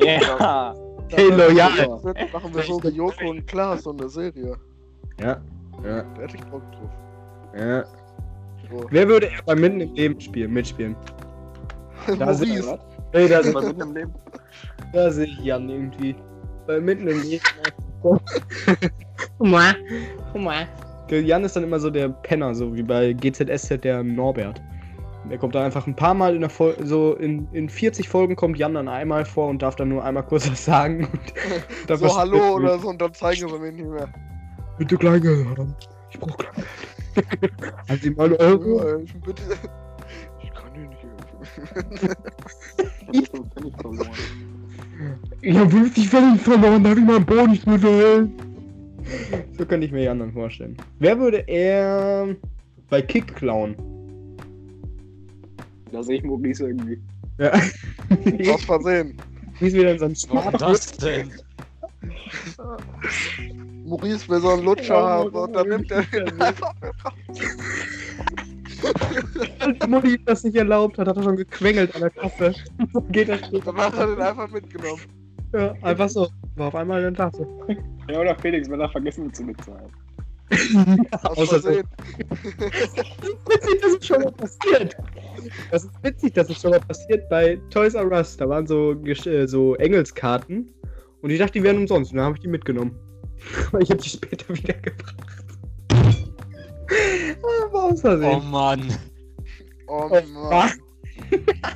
Ja. 0.03 0.73
Hey, 1.09 1.29
loyal. 1.29 1.87
Machen 2.33 2.55
wir 2.55 2.63
so 2.63 2.81
wie 2.83 2.87
Joko 2.89 3.29
und 3.29 3.45
Klaas, 3.45 3.83
so 3.83 3.91
eine 3.91 4.09
Serie. 4.09 4.55
Ja, 5.19 5.39
ja, 5.83 6.01
Da 6.15 6.21
hätte 6.21 6.37
ich 6.37 6.43
Bock 6.45 6.63
drauf. 6.71 6.89
ja. 7.55 7.83
So. 8.71 8.85
Wer 8.89 9.07
würde 9.07 9.29
er 9.29 9.43
bei 9.45 9.55
Mitten 9.55 9.81
im 9.81 9.93
Leben 9.93 10.21
spielen, 10.21 10.53
mitspielen? 10.53 10.95
Da 12.17 12.33
sind 12.33 12.49
Maurice. 12.49 12.79
Hey, 13.11 13.27
da, 13.27 13.43
Mal 13.51 13.65
mitten 13.65 13.81
im 13.81 13.93
Leben. 13.93 14.13
da 14.93 15.11
sehe 15.11 15.25
ich 15.25 15.37
Jan 15.39 15.69
irgendwie. 15.69 16.15
Bei 16.65 16.79
Mitten 16.79 17.07
im 17.07 17.21
Leben. 17.21 17.43
Humor, 19.39 19.75
Humor. 20.33 20.67
Der 21.09 21.21
Jan 21.21 21.43
ist 21.43 21.55
dann 21.55 21.63
immer 21.63 21.79
so 21.79 21.89
der 21.89 22.09
Penner, 22.09 22.55
so 22.55 22.73
wie 22.73 22.81
bei 22.81 23.13
GZSZ 23.13 23.83
der 23.83 24.01
Norbert. 24.01 24.61
Der 25.29 25.37
kommt 25.37 25.53
dann 25.53 25.63
einfach 25.63 25.85
ein 25.85 25.95
paar 25.95 26.13
Mal 26.13 26.33
in 26.33 26.41
der 26.41 26.49
Folge, 26.49 26.85
so 26.85 27.13
in, 27.15 27.47
in 27.51 27.69
40 27.69 28.09
Folgen 28.09 28.35
kommt 28.35 28.57
Jan 28.57 28.73
dann 28.73 28.87
einmal 28.87 29.25
vor 29.25 29.49
und 29.49 29.61
darf 29.61 29.75
dann 29.75 29.89
nur 29.89 30.03
einmal 30.03 30.23
kurz 30.23 30.49
was 30.49 30.65
sagen. 30.65 31.07
So, 31.87 32.17
hallo 32.17 32.37
er 32.37 32.53
oder 32.55 32.79
so, 32.79 32.89
und 32.89 33.01
dann 33.01 33.13
zeigen 33.13 33.47
sie 33.47 33.59
mir 33.59 33.71
nicht 33.71 33.85
mehr. 33.85 34.07
Bitte 34.77 34.97
Kleingeld 34.97 35.45
haben. 35.45 35.75
Ich 36.09 36.19
brauch 36.19 36.37
Kleingeld. 36.37 36.65
Haben 37.89 37.99
Sie 38.01 38.09
mal 38.11 38.33
Euro? 38.33 38.87
Ja, 38.87 38.97
ich, 38.97 39.13
bitte. 39.13 39.41
ich 40.43 40.53
kann 40.53 40.73
dir 40.73 40.87
nicht 40.87 41.03
helfen. 41.03 42.15
Ich 43.11 43.31
bin 43.31 43.51
völlig 43.51 43.75
verloren. 43.75 44.09
Ich 45.41 45.57
hab 45.57 45.71
50 45.71 46.07
Pfennig 46.09 46.41
verloren, 46.41 46.83
darf 46.83 46.97
ich 46.97 47.03
meinen 47.03 47.25
Bonusmittel? 47.25 48.29
So 49.57 49.65
könnte 49.65 49.87
ich 49.87 49.91
mir 49.91 50.03
Jan 50.03 50.19
dann 50.19 50.31
vorstellen. 50.31 50.77
Wer 50.99 51.19
würde 51.19 51.39
er 51.47 52.35
bei 52.89 53.01
Kick 53.01 53.35
klauen? 53.35 53.75
Da 55.91 56.03
sehe 56.03 56.17
ich 56.17 56.23
Maurice 56.23 56.67
irgendwie. 56.67 57.01
Ja. 57.37 57.51
Aus 58.53 58.63
Versehen. 58.63 59.17
Wie 59.59 59.67
ist 59.67 59.73
wieder 59.73 59.91
in 59.91 59.99
seinem 59.99 60.15
Smart 60.15 60.61
das 60.61 60.91
denn? 60.97 61.31
Maurice 63.91 64.27
will 64.29 64.39
so 64.39 64.49
einen 64.51 64.63
Lutscher 64.63 64.93
Ja, 64.95 65.09
haben 65.09 65.29
und 65.31 65.53
dann 65.53 65.67
nimmt 65.67 65.91
er 65.91 65.99
ihn 66.13 66.41
einfach 66.41 66.73
mit. 66.81 66.93
Als 69.59 69.87
Mutti 69.87 70.17
das 70.25 70.43
nicht 70.43 70.55
erlaubt 70.55 70.97
hat, 70.97 71.07
hat 71.07 71.17
er 71.17 71.23
schon 71.23 71.35
gequengelt 71.35 71.93
an 71.95 72.01
der 72.01 72.09
Kasse. 72.09 72.53
So 72.93 73.01
geht 73.01 73.27
das 73.29 73.51
nicht. 73.51 73.67
Dann 73.67 73.75
hat 73.77 73.93
er 73.97 74.07
den 74.07 74.21
einfach 74.21 74.49
mitgenommen. 74.49 75.01
Ja, 75.53 75.75
einfach 75.81 76.07
so. 76.09 76.29
War 76.55 76.67
auf 76.69 76.75
einmal 76.75 77.03
in 77.03 77.13
der 77.13 77.25
Tasse. 77.31 77.45
Ja, 78.09 78.19
oder 78.21 78.35
Felix, 78.39 78.69
wenn 78.69 78.79
er 78.79 78.89
vergessen 78.89 79.25
wird 79.25 79.35
zu 79.35 79.45
bezahlen. 79.45 79.91
Aus 81.23 81.49
Versehen. 81.49 81.83
witzig, 83.47 83.81
dass 83.81 83.93
es 83.99 84.05
schon 84.07 84.21
mal 84.21 84.31
passiert. 84.31 84.95
Das 85.71 85.83
ist 85.83 85.91
witzig, 86.03 86.33
dass 86.33 86.49
es 86.49 86.61
schon 86.61 86.71
mal 86.71 86.79
passiert 86.81 87.27
bei 87.29 87.59
Toys 87.69 87.93
R 87.93 88.09
Us. 88.11 88.35
Da 88.37 88.47
waren 88.49 88.65
so, 88.67 88.91
Gesch- 89.03 89.29
äh, 89.29 89.47
so 89.47 89.75
Engelskarten 89.75 90.73
und 91.21 91.29
ich 91.29 91.39
dachte, 91.39 91.53
die 91.53 91.63
wären 91.63 91.77
umsonst. 91.77 92.11
Und 92.11 92.17
dann 92.17 92.25
habe 92.25 92.35
ich 92.35 92.41
die 92.41 92.47
mitgenommen. 92.49 92.97
Aber 93.67 93.81
ich 93.81 93.89
habe 93.89 94.01
die 94.01 94.09
später 94.09 94.53
wiedergebracht. 94.55 95.15
Ah, 95.91 97.73
War 97.73 97.83
aus 97.83 98.03
Oh. 98.03 98.39
Mann. 98.39 98.93
Oh 99.87 100.07
Oh, 100.09 100.21
Mann. 100.49 100.71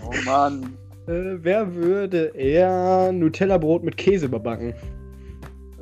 Oh 0.04 0.14
Mann. 0.26 0.78
Äh, 1.08 1.38
wer 1.44 1.76
würde 1.76 2.32
eher 2.36 3.12
Nutella-Brot 3.12 3.84
mit 3.84 3.96
Käse 3.96 4.26
überbacken? 4.26 4.74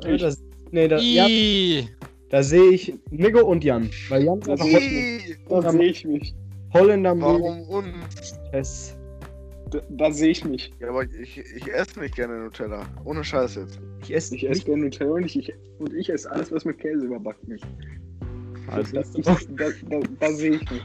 Ich. 0.06 0.20
das, 0.20 0.42
nee, 0.70 0.86
da, 0.86 0.98
ja, 0.98 1.26
da 2.28 2.42
sehe 2.42 2.72
ich 2.72 2.92
Nico 3.10 3.40
und 3.40 3.64
Jan. 3.64 3.88
Weil 4.10 4.24
Jan 4.24 4.40
ist 4.40 4.48
Das 4.48 4.60
einfach 4.60 5.62
Da 5.62 5.70
sehe 5.70 5.84
ich 5.84 6.04
mich. 6.04 6.34
Holländer 6.74 7.18
Warum 7.18 7.62
uns? 7.68 8.94
Da, 9.70 9.80
da 9.88 10.10
sehe 10.12 10.30
ich 10.30 10.44
mich. 10.44 10.72
Ja, 10.80 10.88
aber 10.88 11.04
ich, 11.04 11.38
ich 11.38 11.72
esse 11.72 11.98
nicht 12.00 12.16
gerne 12.16 12.38
Nutella. 12.44 12.86
Ohne 13.04 13.24
Scheiß 13.24 13.56
jetzt. 13.56 13.80
Ich 14.02 14.14
esse 14.14 14.34
Ich 14.36 14.48
esse 14.48 14.64
gerne 14.64 14.84
Nutella 14.84 15.12
und 15.12 15.24
ich, 15.24 15.38
ich, 15.38 15.52
und 15.78 15.92
ich 15.94 16.10
esse 16.10 16.30
alles, 16.30 16.52
was 16.52 16.64
mit 16.64 16.78
Käse 16.78 17.06
überbacken 17.06 17.52
ist. 17.52 17.64
Also, 18.68 18.94
Das, 18.94 19.14
ich, 19.14 19.24
da, 19.24 19.68
da, 19.90 20.00
da 20.20 20.32
sehe 20.32 20.56
ich 20.56 20.70
mich. 20.70 20.82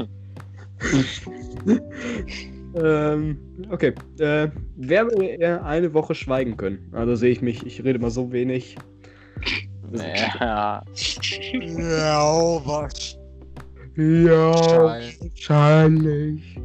ähm, 2.76 3.38
okay. 3.70 3.94
Äh, 4.20 4.50
wer 4.76 5.06
würde 5.06 5.26
eher 5.26 5.66
eine 5.66 5.94
Woche 5.94 6.16
schweigen 6.16 6.58
können? 6.58 6.90
Also 6.94 7.16
sehe 7.16 7.32
ich 7.32 7.42
mich, 7.42 7.66
ich 7.66 7.84
rede 7.84 8.00
mal 8.00 8.12
so 8.12 8.32
wenig. 8.32 8.78
Ja. 9.91 10.84
Ja, 11.53 12.62
was? 12.66 13.18
Ja, 13.95 15.12
wahrscheinlich. 15.20 16.60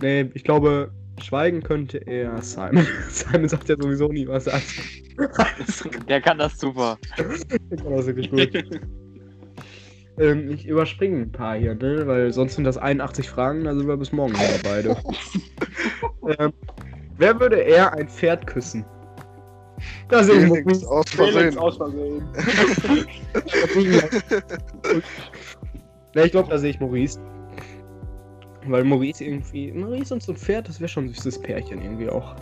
Nee, 0.00 0.30
ich 0.34 0.44
glaube, 0.44 0.90
schweigen 1.20 1.62
könnte 1.62 1.98
eher 1.98 2.40
Simon. 2.42 2.86
Simon 3.08 3.48
sagt 3.48 3.68
ja 3.68 3.76
sowieso 3.78 4.08
nie 4.08 4.26
was. 4.26 4.48
Also, 4.48 4.82
Der 6.08 6.20
kann 6.20 6.38
das 6.38 6.58
super. 6.58 6.98
ich 7.16 7.82
kann 7.82 7.96
das 7.96 8.06
wirklich 8.06 8.30
gut. 8.30 8.80
ähm, 10.18 10.50
ich 10.50 10.66
überspringe 10.66 11.18
ein 11.22 11.32
paar 11.32 11.56
hier, 11.56 11.74
ne? 11.74 12.06
Weil 12.06 12.32
sonst 12.32 12.54
sind 12.54 12.64
das 12.64 12.78
81 12.78 13.28
Fragen, 13.28 13.64
da 13.64 13.74
sind 13.74 13.86
wir 13.86 13.96
bis 13.96 14.12
morgen 14.12 14.32
wieder 14.32 14.58
beide. 14.62 14.96
ähm, 16.38 16.52
wer 17.18 17.38
würde 17.38 17.56
eher 17.56 17.92
ein 17.92 18.08
Pferd 18.08 18.46
küssen? 18.46 18.84
Da 20.08 20.22
sehe 20.22 20.44
ich 20.44 20.52
Felix, 20.52 20.84
aus 20.84 21.08
Felix 21.08 21.32
Versehen. 21.32 21.58
aus 21.58 21.76
Versehen. 21.76 22.22
Ne, 26.14 26.24
ich 26.24 26.32
glaube, 26.32 26.50
da 26.50 26.58
sehe 26.58 26.70
ich 26.70 26.80
Maurice. 26.80 27.18
Weil 28.66 28.84
Maurice 28.84 29.24
irgendwie. 29.24 29.72
Maurice 29.72 30.14
und 30.14 30.22
so 30.22 30.32
ein 30.32 30.36
Pferd, 30.36 30.68
das 30.68 30.80
wäre 30.80 30.88
schon 30.88 31.06
ein 31.06 31.08
süßes 31.08 31.40
Pärchen 31.40 31.82
irgendwie 31.82 32.08
auch. 32.08 32.34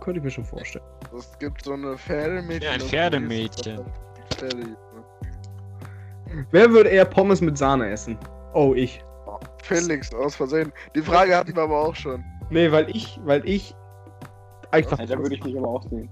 Könnte 0.00 0.18
ich 0.18 0.24
mir 0.24 0.30
schon 0.30 0.44
vorstellen. 0.44 0.84
Es 1.16 1.38
gibt 1.38 1.64
so 1.64 1.72
eine 1.72 1.96
Pferdemädchen. 1.96 2.62
Ja, 2.62 2.72
ein 2.72 2.80
Pferdemädchen. 2.80 3.84
Pferde. 4.36 4.76
Wer 6.50 6.70
würde 6.70 6.90
eher 6.90 7.04
Pommes 7.04 7.40
mit 7.40 7.56
Sahne 7.56 7.90
essen? 7.90 8.18
Oh, 8.52 8.74
ich. 8.74 9.02
Felix, 9.62 10.12
aus 10.14 10.36
Versehen. 10.36 10.72
Die 10.94 11.00
Frage 11.00 11.34
hatten 11.34 11.54
wir 11.56 11.62
aber 11.62 11.88
auch 11.88 11.94
schon. 11.94 12.22
Nee, 12.50 12.70
weil 12.70 12.88
ich, 12.90 13.18
weil 13.24 13.46
ich 13.48 13.74
einfach. 14.70 14.98
Ja, 14.98 15.06
da 15.06 15.18
würde 15.18 15.36
ich 15.36 15.44
mich 15.44 15.56
aber 15.56 15.68
auch 15.68 15.82
sehen. 15.88 16.08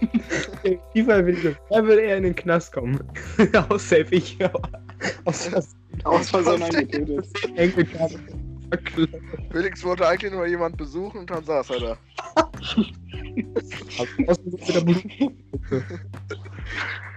Will 0.62 0.78
ich 0.92 1.06
Wer 1.06 1.84
würde 1.84 2.02
eher 2.02 2.18
in 2.18 2.24
den 2.24 2.36
Knast 2.36 2.72
kommen? 2.72 3.02
Aus 3.68 3.88
safe 3.88 4.08
ich. 4.10 4.36
Aus 5.24 5.48
das 5.50 5.74
Aus 6.04 6.30
Versehen 6.30 6.62
eingetötet. 6.62 7.26
Felix 9.50 9.84
wollte 9.84 10.06
eigentlich 10.06 10.32
nur 10.32 10.46
jemand 10.46 10.76
besuchen 10.76 11.20
und 11.20 11.30
dann 11.30 11.44
saß 11.44 11.70
er 11.70 11.80
da. 11.80 11.96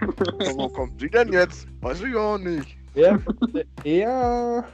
Aber 0.00 0.56
wo 0.56 0.68
kommt 0.68 1.00
sie 1.00 1.08
denn 1.08 1.32
jetzt? 1.32 1.66
Weiß 1.80 2.02
ich 2.02 2.14
auch 2.14 2.38
nicht. 2.38 2.76
Wer 2.94 3.24
würde 3.26 3.66
eher 3.84 4.64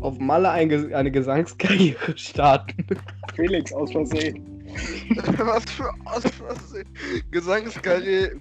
auf 0.00 0.18
Malle 0.18 0.50
eine 0.50 1.10
Gesangskarriere 1.10 2.16
starten? 2.16 2.86
Felix 3.34 3.72
aus 3.72 3.92
Versehen. 3.92 4.57
Was 5.38 5.64
für 5.70 5.90
aus 6.04 6.22
Versehen. 6.22 6.86
Gesangskarriere. 7.30 8.32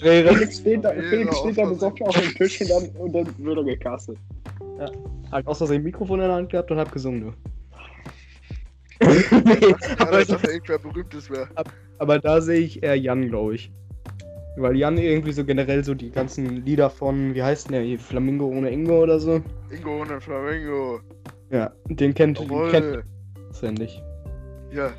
Felix 0.00 0.58
steht 0.58 0.84
da, 0.84 0.94
Ja, 0.94 1.02
Felix 1.02 1.38
steht 1.38 1.58
da 1.58 1.64
besoffen 1.66 2.06
auf 2.06 2.20
dem 2.20 2.34
Tisch 2.34 2.60
und 2.60 2.70
dann, 2.70 2.88
und 2.96 3.12
dann 3.12 3.26
wird 3.38 3.58
er 3.58 3.64
gecastet. 3.64 4.16
Hat 5.30 5.46
aus 5.46 5.58
Versehen 5.58 5.80
ein 5.80 5.84
Mikrofon 5.84 6.20
in 6.20 6.26
der 6.26 6.34
Hand 6.36 6.50
gehabt 6.50 6.70
und 6.70 6.78
hab 6.78 6.92
gesungen, 6.92 7.20
du. 7.20 9.06
nee, 9.06 9.74
Aber 9.98 10.20
er 10.20 10.28
irgendwer 10.28 10.78
berühmtes 10.78 11.30
wäre. 11.30 11.48
aber 11.98 12.18
da 12.18 12.40
sehe 12.40 12.60
ich 12.60 12.82
eher 12.82 12.96
Jan, 12.96 13.28
glaube 13.28 13.54
ich. 13.54 13.70
Weil 14.56 14.76
Jan 14.76 14.98
irgendwie 14.98 15.32
so 15.32 15.44
generell 15.44 15.84
so 15.84 15.94
die 15.94 16.10
ganzen 16.10 16.64
Lieder 16.64 16.90
von, 16.90 17.32
wie 17.34 17.42
heißt 17.42 17.68
denn 17.68 17.74
der 17.74 17.82
hier, 17.82 17.98
Flamingo 17.98 18.46
ohne 18.46 18.70
Ingo 18.70 19.02
oder 19.02 19.20
so. 19.20 19.40
Ingo 19.70 20.00
ohne 20.02 20.20
Flamingo. 20.20 21.00
Ja, 21.50 21.72
den 21.86 22.12
kennt, 22.12 22.40
den 22.40 22.48
kennt 22.70 22.86
Jawohl. 22.86 23.04
auswendig. 23.50 24.02
Ja. 24.72 24.90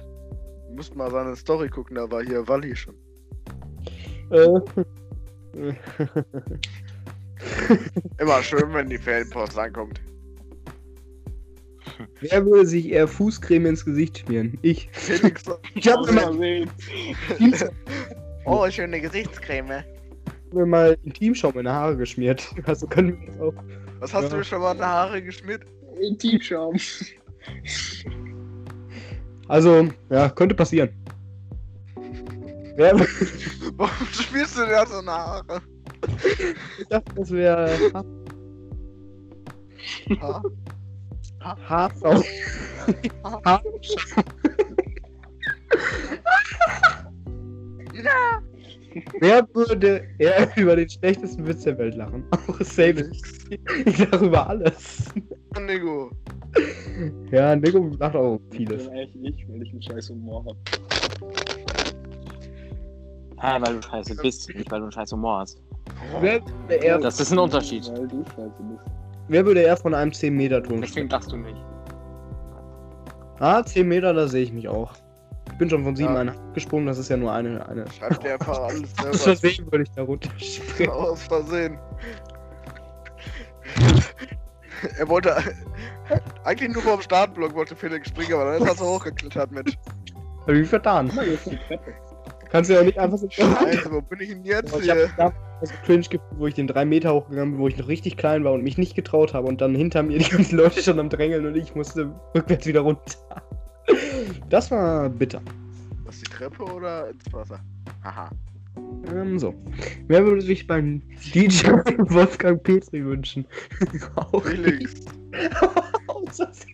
Musst 0.79 0.95
mal 0.95 1.11
seine 1.11 1.35
Story 1.35 1.67
gucken, 1.67 1.97
da 1.97 2.09
war 2.09 2.23
hier 2.23 2.47
Walli 2.47 2.73
schon. 2.73 2.95
Äh, 4.31 4.47
Immer 8.17 8.41
schön, 8.41 8.73
wenn 8.73 8.87
die 8.87 8.97
Fanpost 8.97 9.59
ankommt. 9.59 9.99
Wer 12.21 12.45
würde 12.45 12.65
sich 12.65 12.87
eher 12.87 13.09
Fußcreme 13.09 13.65
ins 13.65 13.83
Gesicht 13.83 14.19
schmieren? 14.19 14.57
Ich. 14.61 14.87
Felix, 14.93 15.43
Ich 15.75 15.85
habe 15.91 16.09
Mal 16.13 16.33
mir, 16.33 16.65
sehen. 16.77 17.53
oh, 18.45 18.65
schöne 18.71 19.01
Gesichtscreme. 19.01 19.83
mir 20.53 20.65
mal 20.65 20.97
Intimschaum 21.03 21.57
in 21.57 21.65
die 21.65 21.71
Haare 21.71 21.97
geschmiert. 21.97 22.47
Also 22.63 22.87
können 22.87 23.19
wir 23.21 23.41
auch. 23.43 23.53
Was 23.99 24.13
hast 24.13 24.31
Ja. 24.31 24.37
du 24.37 24.43
schon 24.45 24.61
mal 24.61 24.71
in 24.71 24.77
die 24.77 24.83
Haare 24.85 25.21
geschmiert? 25.21 25.63
Intimschaum. 25.99 26.77
Also, 29.49 29.89
ja, 30.09 30.29
könnte 30.29 30.55
passieren. 30.55 30.89
Wer, 32.75 32.93
Warum 33.77 34.07
schmierst 34.11 34.57
du 34.57 34.65
dir 34.65 34.85
so 34.87 34.99
eine 34.99 35.11
Haare? 35.11 35.61
ich 36.79 36.87
dachte, 36.87 37.13
das 37.15 37.31
wäre 37.31 37.91
Ha? 40.21 40.43
Haarfrau. 41.41 42.23
Haarschaum. 43.45 44.23
Wer 49.19 49.47
würde 49.53 50.07
eher 50.19 50.49
über 50.57 50.75
den 50.75 50.89
schlechtesten 50.89 51.47
Witz 51.47 51.63
der 51.63 51.77
Welt 51.77 51.95
lachen? 51.95 52.23
Auch 52.31 52.59
same. 52.61 53.09
Ich 53.85 53.97
lache 53.97 54.25
über 54.25 54.47
alles. 54.47 55.05
Nico. 55.59 56.11
Ja, 57.31 57.55
Nico 57.55 57.89
lacht 57.99 58.15
auch 58.15 58.39
Ich 58.51 58.57
vieles. 58.57 58.87
bin 58.87 58.97
eigentlich 58.97 59.15
nicht, 59.15 59.49
weil 59.49 59.61
ich 59.63 59.71
einen 59.71 59.81
scheiß 59.81 60.09
Humor 60.09 60.45
hab. 60.45 60.55
Ah, 63.37 63.61
weil 63.61 63.75
du 63.75 63.81
scheiße 63.81 64.15
bist, 64.17 64.53
nicht 64.53 64.69
weil 64.69 64.79
du 64.79 64.85
einen 64.85 64.91
scheiß 64.91 65.11
Humor 65.13 65.39
hast. 65.39 65.61
Wer 66.19 66.41
würde, 66.67 66.73
eher, 66.75 66.97
Das 66.99 67.19
ist 67.19 67.31
ein 67.31 67.39
Unterschied. 67.39 67.87
Weil 67.95 68.07
du 68.07 68.23
scheiße 68.35 68.51
bist. 68.69 68.83
wer 69.29 69.45
würde 69.45 69.61
eher 69.61 69.77
von 69.77 69.93
einem 69.93 70.11
10 70.11 70.35
Meter 70.35 70.61
Turm 70.61 70.81
Deswegen 70.81 71.07
lachst 71.09 71.31
du 71.31 71.37
nicht. 71.37 71.55
Ah, 73.39 73.63
10 73.63 73.87
Meter, 73.87 74.13
da 74.13 74.27
sehe 74.27 74.43
ich 74.43 74.51
mich 74.51 74.67
auch. 74.67 74.91
Ich 75.51 75.57
bin 75.57 75.69
schon 75.69 75.83
von 75.85 75.95
7 75.95 76.13
Ja. 76.13 76.33
gesprungen, 76.53 76.85
das 76.87 76.97
ist 76.97 77.07
ja 77.09 77.15
nur 77.17 77.31
eine. 77.31 77.65
eine. 77.69 77.85
Schreib 77.91 78.19
dir 78.21 78.33
einfach 78.33 78.59
alles 78.59 78.81
Aus 78.97 79.01
selber. 79.03 79.17
Versehen 79.17 79.71
würde 79.71 79.83
ich 79.83 79.91
da 79.91 80.03
runterspringen. 80.03 80.91
Aus 80.91 81.23
Versehen. 81.23 81.77
Er 84.97 85.07
wollte. 85.07 85.35
Eigentlich 86.43 86.73
nur 86.73 86.81
vom 86.83 87.01
Startblock 87.01 87.53
wollte 87.53 87.75
Felix 87.75 88.09
springen, 88.09 88.33
aber 88.33 88.45
dann 88.53 88.61
ist 88.61 88.67
er 88.69 88.75
so 88.75 88.85
hochgeklettert 88.85 89.51
mit. 89.51 89.77
Hab 90.47 90.49
ich 90.55 90.67
vertan. 90.67 91.11
Kannst 92.51 92.69
du 92.69 92.73
ja 92.75 92.83
nicht 92.83 92.97
einfach 92.97 93.17
so. 93.17 93.27
Scheiße, 93.29 93.91
wo 93.91 94.01
bin 94.01 94.19
ich 94.21 94.29
denn 94.29 94.43
jetzt 94.43 94.75
Ich 94.79 94.89
habe 94.89 95.01
hier? 95.01 95.09
damals 95.17 95.35
so 95.61 95.73
cringe 95.85 96.01
gefühlt, 96.03 96.21
wo 96.37 96.47
ich 96.47 96.53
den 96.55 96.67
3 96.67 96.85
Meter 96.85 97.13
hochgegangen 97.13 97.51
bin, 97.53 97.61
wo 97.61 97.67
ich 97.67 97.77
noch 97.77 97.87
richtig 97.87 98.17
klein 98.17 98.43
war 98.43 98.53
und 98.53 98.63
mich 98.63 98.77
nicht 98.77 98.95
getraut 98.95 99.33
habe 99.33 99.47
und 99.47 99.61
dann 99.61 99.75
hinter 99.75 100.01
mir 100.03 100.17
die 100.17 100.29
ganzen 100.29 100.57
Leute 100.57 100.81
schon 100.81 100.99
am 100.99 101.09
Drängeln 101.09 101.45
und 101.45 101.55
ich 101.55 101.75
musste 101.75 102.11
rückwärts 102.35 102.65
wieder 102.65 102.81
runter. 102.81 103.01
Das 104.49 104.71
war 104.71 105.09
bitter. 105.09 105.41
Was 106.05 106.19
die 106.19 106.23
Treppe 106.25 106.63
oder 106.63 107.09
ins 107.09 107.31
Wasser? 107.33 107.59
Haha. 108.03 108.29
Ähm, 109.13 109.39
so. 109.39 109.53
Wer 110.07 110.25
würde 110.25 110.41
sich 110.41 110.67
beim 110.67 111.01
DJ 111.33 111.67
Wolfgang 112.09 112.61
Petri 112.61 113.03
wünschen? 113.05 113.45
Auch 114.15 114.43
Felix. 114.43 115.05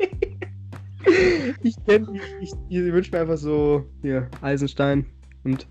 Ich 1.62 1.76
kenne 1.86 2.20
ich, 2.42 2.52
ich 2.70 2.78
wünsche 2.78 3.12
mir 3.12 3.22
einfach 3.22 3.38
so 3.38 3.86
hier 4.02 4.28
Eisenstein 4.42 5.06
und 5.44 5.68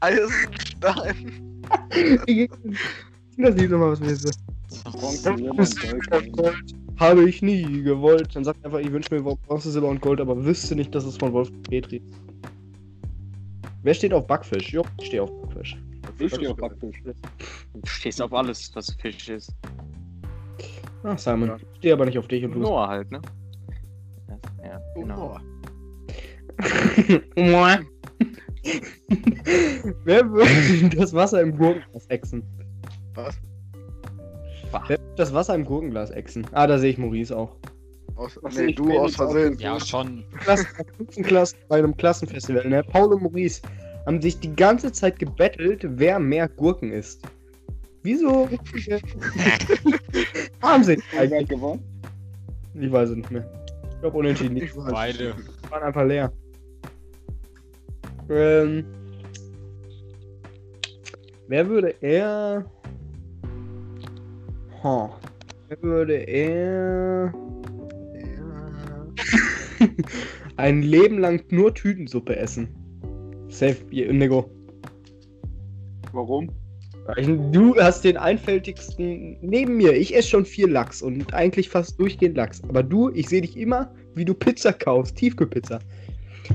Eisenstein. 0.00 1.62
das 3.38 3.56
Lied 3.56 3.70
nochmal 3.70 3.92
was 3.92 4.00
mir 4.00 4.10
ist. 4.10 4.38
Bronze, 4.84 5.64
Silber 5.64 6.18
und 6.18 6.32
Gold. 6.32 6.74
Habe 6.98 7.28
ich 7.28 7.42
nie 7.42 7.82
gewollt. 7.82 8.34
Dann 8.34 8.44
sagt 8.44 8.64
einfach, 8.64 8.80
ich 8.80 8.92
wünsche 8.92 9.14
mir 9.14 9.22
Bronze, 9.22 9.70
Silber 9.70 9.88
und 9.88 10.00
Gold, 10.00 10.20
aber 10.20 10.44
wüsste 10.44 10.76
nicht, 10.76 10.94
dass 10.94 11.04
es 11.04 11.16
von 11.16 11.32
Wolfgang 11.32 11.68
Petri 11.68 11.96
ist. 11.96 12.35
Wer 13.86 13.94
steht 13.94 14.12
auf 14.12 14.26
Backfisch? 14.26 14.72
Jo, 14.72 14.84
ich 14.98 15.06
stehe 15.06 15.22
auf 15.22 15.30
Backfisch. 15.42 15.76
Ich 16.18 16.34
stehe 16.34 16.50
auf 16.50 16.56
Backfisch. 16.56 17.00
Du 17.04 17.14
stehst 17.84 18.20
auf 18.20 18.32
alles, 18.32 18.74
was 18.74 18.90
Fisch 19.00 19.28
ist. 19.28 19.54
Ach, 21.04 21.16
Simon, 21.16 21.50
Ja. 21.50 21.56
ich 21.56 21.76
stehe 21.78 21.92
aber 21.94 22.04
nicht 22.04 22.18
auf 22.18 22.26
dich 22.26 22.44
und 22.44 22.50
du. 22.50 22.58
Noah 22.58 22.88
halt, 22.88 23.12
ne? 23.12 23.20
Ja, 24.64 24.80
Oh, 24.96 25.00
genau. 25.02 25.38
Humor. 27.36 27.78
Wer 30.04 30.32
würde 30.32 30.96
das 30.96 31.14
Wasser 31.14 31.40
im 31.42 31.56
Gurkenglas 31.56 32.06
exen? 32.06 32.42
Was? 33.14 33.38
Wer 34.88 34.98
würde 34.98 35.14
das 35.16 35.32
Wasser 35.32 35.54
im 35.54 35.64
Gurkenglas 35.64 36.10
exen? 36.10 36.44
Ah, 36.50 36.66
da 36.66 36.76
sehe 36.76 36.90
ich 36.90 36.98
Maurice 36.98 37.36
auch. 37.36 37.54
Aus, 38.16 38.38
Was 38.40 38.56
nee, 38.56 38.72
du 38.72 38.98
aus 38.98 39.14
Versehen. 39.16 39.58
Ja, 39.58 39.78
schon. 39.78 40.24
Klassen, 40.40 40.66
Klassen, 41.22 41.58
bei 41.68 41.78
einem 41.78 41.94
Klassenfestival, 41.96 42.66
ne? 42.66 42.82
Paul 42.82 43.12
und 43.12 43.22
Maurice 43.22 43.60
haben 44.06 44.22
sich 44.22 44.40
die 44.40 44.54
ganze 44.56 44.90
Zeit 44.90 45.18
gebettelt, 45.18 45.84
wer 45.86 46.18
mehr 46.18 46.48
Gurken 46.48 46.92
isst. 46.92 47.22
Wieso? 48.02 48.48
Wahnsinn. 50.60 51.02
Wer 51.12 51.20
Eigentlich. 51.22 51.48
gewonnen? 51.48 51.82
Ich 52.74 52.90
weiß 52.90 53.10
es 53.10 53.16
nicht 53.16 53.30
mehr. 53.30 53.44
Ich 53.90 54.00
glaube 54.00 54.18
unentschieden. 54.18 54.54
Die 54.54 54.62
Ich 54.64 54.76
weiß. 54.76 54.92
Beide. 54.92 55.34
waren 55.70 55.82
einfach 55.82 56.04
leer. 56.04 56.32
Ähm. 58.30 58.84
Wer 61.48 61.68
würde 61.68 61.94
eher. 62.00 62.64
Huh. 64.82 65.08
Wer 65.68 65.82
würde 65.82 66.14
eher. 66.14 67.32
ein 70.56 70.82
Leben 70.82 71.18
lang 71.18 71.42
nur 71.50 71.74
Tütensuppe 71.74 72.36
essen? 72.36 72.68
Safe, 73.48 73.76
ihr 73.90 74.08
Indigo. 74.08 74.50
Warum? 76.12 76.50
Du 77.52 77.76
hast 77.76 78.02
den 78.02 78.16
einfältigsten 78.16 79.38
neben 79.40 79.76
mir. 79.76 79.92
Ich 79.92 80.14
esse 80.14 80.28
schon 80.28 80.44
viel 80.44 80.68
Lachs 80.68 81.02
und 81.02 81.32
eigentlich 81.32 81.68
fast 81.68 82.00
durchgehend 82.00 82.36
Lachs. 82.36 82.60
Aber 82.68 82.82
du, 82.82 83.10
ich 83.10 83.28
sehe 83.28 83.42
dich 83.42 83.56
immer, 83.56 83.94
wie 84.14 84.24
du 84.24 84.34
Pizza 84.34 84.72
kaufst, 84.72 85.16
Tiefkühlpizza. 85.16 85.78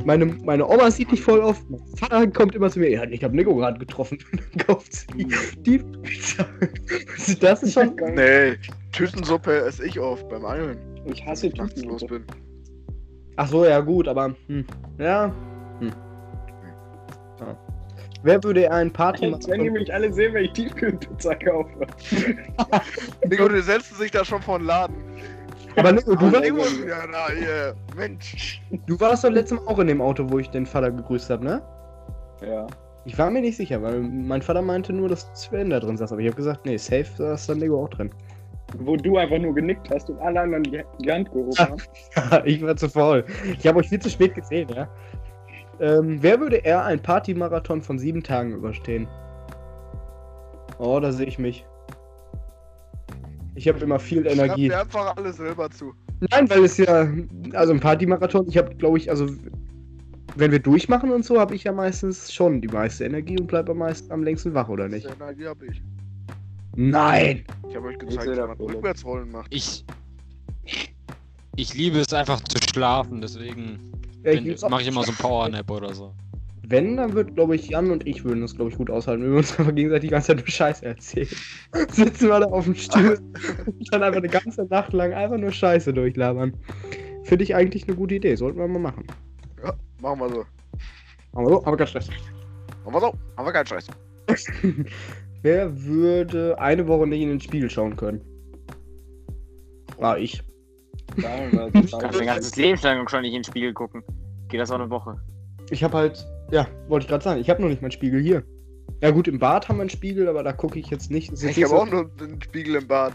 Meine, 0.05 0.25
meine 0.25 0.67
Oma 0.67 0.91
sieht 0.91 1.11
dich 1.11 1.21
voll 1.21 1.39
oft. 1.39 1.69
Mein 1.69 1.81
Vater 1.95 2.27
kommt 2.27 2.55
immer 2.55 2.69
zu 2.69 2.79
mir. 2.79 2.89
Ja, 2.89 3.03
ich 3.05 3.23
habe 3.23 3.35
Nico 3.35 3.55
gerade 3.55 3.79
getroffen. 3.79 4.17
Dann 4.31 4.67
kauft 4.67 4.93
sie 4.93 5.27
Tiefkühlpizza. 5.63 6.45
das 7.39 7.63
ist 7.63 7.73
schon. 7.73 7.95
Nee, 8.13 8.55
Tütensuppe 8.91 9.65
esse 9.65 9.85
ich 9.85 9.99
oft 9.99 10.27
beim 10.29 10.43
Angeln. 10.45 10.77
Ich 11.05 11.25
hasse 11.25 11.43
wenn 11.43 11.51
ich 11.51 11.57
nachts 11.57 11.83
los 11.83 12.01
Tütensuppe. 12.01 12.19
bin. 12.19 12.50
Ach 13.37 13.47
so, 13.47 13.65
ja 13.65 13.79
gut, 13.79 14.07
aber 14.07 14.35
hm, 14.47 14.65
ja. 14.97 15.31
Hm. 15.79 15.91
ja. 17.39 17.57
Wer 18.23 18.43
würde 18.43 18.71
ein 18.71 18.91
Party 18.91 19.27
Jetzt 19.27 19.47
werden 19.47 19.63
die 19.63 19.71
mich 19.71 19.91
alle 19.91 20.13
sehen, 20.13 20.33
wenn 20.33 20.45
ich 20.45 20.53
Tiefkühlpizza 20.53 21.33
kaufe. 21.35 21.87
Nico, 23.27 23.49
die 23.49 23.61
setzen 23.61 23.95
sich 23.95 24.11
da 24.11 24.23
schon 24.23 24.41
vor 24.41 24.59
den 24.59 24.67
Laden. 24.67 24.95
Aber 25.75 25.91
Nico, 25.91 26.15
du, 26.15 26.27
Ah, 26.27 26.33
war, 26.33 26.41
Nico 26.41 26.57
ist 26.57 26.83
wieder 26.83 27.07
da 27.11 27.29
hier. 27.31 27.75
Mensch. 27.95 28.61
du 28.85 28.99
warst 28.99 29.23
doch 29.23 29.31
letztes 29.31 29.59
Mal 29.59 29.67
auch 29.67 29.79
in 29.79 29.87
dem 29.87 30.01
Auto, 30.01 30.29
wo 30.29 30.37
ich 30.37 30.49
den 30.49 30.65
Vater 30.65 30.91
gegrüßt 30.91 31.29
habe, 31.31 31.43
ne? 31.43 31.61
Ja. 32.45 32.67
Ich 33.05 33.17
war 33.17 33.31
mir 33.31 33.41
nicht 33.41 33.57
sicher, 33.57 33.81
weil 33.81 34.01
mein 34.01 34.43
Vater 34.43 34.61
meinte 34.61 34.93
nur, 34.93 35.09
dass 35.09 35.27
Sven 35.33 35.71
da 35.71 35.79
drin 35.79 35.97
saß. 35.97 36.11
Aber 36.11 36.21
ich 36.21 36.27
habe 36.27 36.35
gesagt, 36.35 36.65
nee, 36.65 36.77
safe 36.77 37.07
saß 37.17 37.47
dann 37.47 37.59
Lego 37.59 37.83
auch 37.83 37.89
drin. 37.89 38.11
Wo 38.79 38.95
du 38.95 39.17
einfach 39.17 39.37
nur 39.37 39.53
genickt 39.53 39.89
hast 39.91 40.09
und 40.09 40.19
alle 40.19 40.41
anderen 40.41 40.63
die 40.63 41.11
Hand 41.11 41.31
gehoben 41.31 41.57
haben. 41.57 41.81
ich 42.45 42.61
war 42.61 42.75
zu 42.75 42.89
faul. 42.89 43.25
Ich 43.57 43.67
habe 43.67 43.79
euch 43.79 43.89
viel 43.89 43.99
zu 43.99 44.09
spät 44.09 44.35
gesehen, 44.35 44.69
ja. 44.73 44.87
Ähm, 45.79 46.17
wer 46.21 46.39
würde 46.39 46.57
eher 46.57 46.85
einen 46.85 47.01
Partymarathon 47.01 47.81
von 47.81 47.97
sieben 47.97 48.23
Tagen 48.23 48.53
überstehen? 48.53 49.07
Oh, 50.77 50.99
da 50.99 51.11
sehe 51.11 51.25
ich 51.27 51.39
mich. 51.39 51.65
Ich 53.55 53.67
habe 53.67 53.79
immer 53.79 53.99
viel 53.99 54.25
Energie. 54.25 54.69
mir 54.69 54.81
einfach 54.81 55.15
alles 55.17 55.37
selber 55.37 55.69
zu. 55.69 55.93
Nein, 56.31 56.49
weil 56.49 56.63
es 56.63 56.77
ja, 56.77 57.07
also 57.53 57.73
ein 57.73 57.79
Partymarathon, 57.79 58.47
ich 58.47 58.57
habe, 58.57 58.73
glaube 58.75 58.97
ich, 58.97 59.09
also 59.09 59.27
wenn 60.35 60.51
wir 60.51 60.59
durchmachen 60.59 61.11
und 61.11 61.25
so, 61.25 61.39
habe 61.39 61.55
ich 61.55 61.63
ja 61.63 61.71
meistens 61.71 62.31
schon 62.31 62.61
die 62.61 62.67
meiste 62.67 63.05
Energie 63.05 63.39
und 63.39 63.47
bleibe 63.47 63.71
am 63.71 63.79
meisten 63.79 64.11
am 64.11 64.23
längsten 64.23 64.53
wach, 64.53 64.69
oder 64.69 64.87
nicht? 64.87 65.07
Die 65.07 65.13
Energie 65.13 65.47
hab 65.47 65.61
ich. 65.63 65.81
Nein! 66.75 67.43
Ich 67.69 67.75
habe 67.75 67.87
euch 67.87 67.99
gezeigt, 67.99 68.29
wie 68.31 68.35
da 68.35 68.47
man. 68.47 68.57
Rückwärtsrollen 68.57 69.31
macht. 69.31 69.53
Ich. 69.53 69.85
Ich 71.57 71.73
liebe 71.73 71.99
es 71.99 72.13
einfach 72.13 72.39
zu 72.41 72.57
schlafen, 72.71 73.21
deswegen. 73.21 73.91
Ja, 74.23 74.31
ich 74.31 74.37
Wenn- 74.37 74.45
würd's 74.45 74.63
auch- 74.63 74.69
Mach 74.69 74.79
ich 74.81 74.87
immer 74.87 75.03
so 75.03 75.11
ein 75.11 75.17
Powernap 75.17 75.69
oder 75.69 75.93
so. 75.93 76.13
Wenn, 76.63 76.95
dann 76.95 77.13
wird, 77.13 77.35
glaube 77.35 77.55
ich, 77.55 77.67
Jan 77.67 77.91
und 77.91 78.07
ich 78.07 78.23
würden 78.23 78.39
das, 78.41 78.55
glaube 78.55 78.71
ich, 78.71 78.77
gut 78.77 78.89
aushalten, 78.89 79.23
wenn 79.23 79.31
wir 79.31 79.37
uns 79.39 79.59
einfach 79.59 79.75
gegenseitig 79.75 80.07
die 80.07 80.11
ganze 80.11 80.27
Zeit 80.27 80.37
nur 80.37 80.47
Scheiße 80.47 80.85
erzählen. 80.85 81.27
Sitzen 81.89 82.29
wir 82.29 82.39
da 82.39 82.45
auf 82.45 82.63
dem 82.63 82.75
Stuhl 82.75 83.19
und 83.65 83.93
dann 83.93 84.03
einfach 84.03 84.19
eine 84.19 84.29
ganze 84.29 84.63
Nacht 84.65 84.93
lang 84.93 85.11
einfach 85.11 85.37
nur 85.37 85.51
Scheiße 85.51 85.91
durchlabern. 85.93 86.53
Finde 87.23 87.43
ich 87.43 87.53
eigentlich 87.53 87.85
eine 87.87 87.97
gute 87.97 88.15
Idee, 88.15 88.35
sollten 88.35 88.57
wir 88.59 88.67
mal 88.69 88.79
machen. 88.79 89.05
Machen 89.99 90.19
wir 90.21 90.29
so. 90.29 90.45
Aber 91.33 91.49
so, 91.49 91.65
aber 91.65 91.75
kein 91.77 91.87
Stress. 91.87 92.07
Machen 92.85 92.93
wir 92.93 93.01
so. 93.01 93.13
Haben 93.35 93.45
wir 93.45 93.51
keinen 93.51 93.67
Scheiß. 93.67 93.87
Wer 95.41 95.83
würde 95.83 96.59
eine 96.59 96.87
Woche 96.87 97.07
nicht 97.07 97.21
in 97.21 97.29
den 97.29 97.41
Spiegel 97.41 97.69
schauen 97.69 97.95
können? 97.95 98.21
War 99.97 100.17
ich. 100.17 100.43
Du 101.15 101.21
kannst 101.71 101.93
dein 101.93 102.25
ganzes 102.25 102.55
Leben 102.55 102.79
lang 102.81 103.07
schon 103.09 103.21
nicht 103.21 103.33
in 103.33 103.39
den 103.39 103.43
Spiegel 103.43 103.73
gucken. 103.73 104.03
Geht 104.49 104.59
das 104.59 104.71
auch 104.71 104.79
eine 104.79 104.89
Woche? 104.89 105.19
Ich 105.69 105.83
habe 105.83 105.97
halt, 105.97 106.25
ja, 106.51 106.67
wollte 106.87 107.05
ich 107.05 107.09
gerade 107.09 107.23
sagen, 107.23 107.41
ich 107.41 107.49
habe 107.49 107.61
noch 107.61 107.69
nicht 107.69 107.81
meinen 107.81 107.91
Spiegel 107.91 108.21
hier. 108.21 108.43
Ja 109.01 109.09
gut, 109.09 109.27
im 109.27 109.39
Bad 109.39 109.67
haben 109.67 109.77
wir 109.77 109.81
einen 109.81 109.89
Spiegel, 109.89 110.27
aber 110.27 110.43
da 110.43 110.53
gucke 110.53 110.77
ich 110.77 110.87
jetzt 110.87 111.09
nicht. 111.09 111.31
Es 111.31 111.43
ist 111.43 111.57
Ich 111.57 111.63
habe 111.63 111.75
so, 111.75 111.81
auch 111.81 111.89
nur 111.89 112.09
den 112.15 112.41
Spiegel 112.41 112.75
im 112.75 112.87
Bad. 112.87 113.13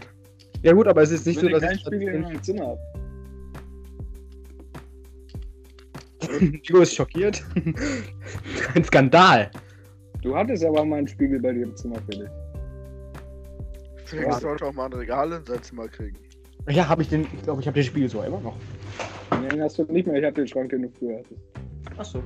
Ja 0.63 0.73
gut, 0.73 0.87
aber 0.87 1.01
es 1.01 1.11
ist 1.11 1.25
nicht 1.25 1.41
Wenn 1.41 1.45
so, 1.45 1.51
dass 1.51 1.61
keinen 1.61 1.75
ich 1.75 1.81
Spiegel 1.81 2.07
in 2.09 2.21
meinem 2.23 2.43
Zimmer 2.43 2.67
habt. 2.67 2.81
Nico 6.41 6.79
ist 6.79 6.93
schockiert. 6.93 7.43
Ein 8.75 8.83
Skandal. 8.83 9.49
Du 10.27 10.35
hattest 10.35 10.65
aber 10.65 10.83
mal 10.83 10.97
einen 10.97 11.07
Spiegel 11.07 11.39
bei 11.39 11.53
dir 11.53 11.63
im 11.63 11.73
Zimmer, 11.77 11.95
Felix. 12.09 12.29
Felix 14.03 14.27
Ja. 14.27 14.39
sollte 14.41 14.65
auch 14.65 14.73
mal 14.73 14.87
ein 14.87 14.93
Regal 14.93 15.31
in 15.31 15.45
sein 15.45 15.63
Zimmer 15.63 15.87
kriegen. 15.87 16.17
Ja, 16.67 16.89
habe 16.89 17.01
ich 17.01 17.07
den, 17.07 17.21
ich 17.33 17.43
glaube, 17.43 17.61
ich 17.61 17.67
habe 17.67 17.75
den 17.75 17.85
Spiegel 17.85 18.09
so 18.09 18.21
immer 18.23 18.41
noch. 18.41 18.57
Nein, 19.31 19.61
hast 19.61 19.79
du 19.79 19.85
nicht 19.85 20.05
mehr. 20.05 20.19
Ich 20.19 20.25
hatte 20.25 20.41
den 20.41 20.47
Schrank, 20.49 20.69
den 20.71 20.81
du 20.81 20.89
früher 20.99 21.19
hattest. 21.19 21.39
Achso. 21.97 22.19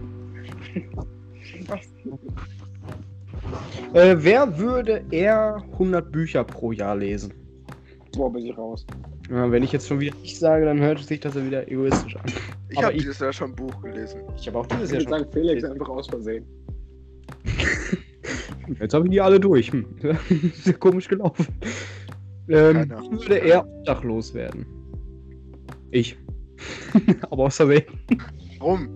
äh, 3.93 4.15
wer 4.17 4.57
würde 4.57 5.03
eher 5.11 5.63
100 5.73 6.11
Bücher 6.11 6.43
pro 6.43 6.71
Jahr 6.71 6.95
lesen? 6.95 7.31
Boah, 8.13 8.33
bin 8.33 8.47
ich 8.47 8.57
raus. 8.57 8.83
Ja, 9.29 9.51
wenn 9.51 9.61
ich 9.61 9.71
jetzt 9.71 9.87
schon 9.87 9.99
wieder 9.99 10.15
ich 10.23 10.39
sage, 10.39 10.65
dann 10.65 10.79
hört 10.79 10.97
sich 11.03 11.19
das 11.19 11.35
ja 11.35 11.45
wieder 11.45 11.71
egoistisch 11.71 12.15
an. 12.15 12.23
Ich 12.69 12.83
habe 12.83 12.93
dieses 12.93 13.19
Jahr 13.19 13.31
schon 13.31 13.51
ein 13.51 13.55
Buch 13.55 13.79
gelesen. 13.83 14.21
Ich 14.37 14.47
habe 14.47 14.57
auch 14.57 14.65
dieses 14.65 14.91
Ich 14.91 14.93
Jahr 14.93 15.01
schon. 15.01 15.11
sagen, 15.11 15.27
Felix 15.31 15.63
einfach 15.63 15.89
aus 15.89 16.07
Versehen. 16.07 16.43
Jetzt 18.79 18.93
habe 18.93 19.05
ich 19.05 19.11
die 19.11 19.21
alle 19.21 19.39
durch. 19.39 19.71
Hm. 19.71 19.85
Ist 20.29 20.67
ja 20.67 20.73
komisch 20.73 21.07
gelaufen. 21.07 21.47
Ähm, 22.47 22.89
würde 22.89 23.37
eher 23.37 23.65
obdachlos 23.65 24.33
werden. 24.33 24.65
Ich. 25.91 26.17
Aber 27.29 27.45
aus 27.45 27.57
Versehen. 27.57 27.85
Warum? 28.59 28.89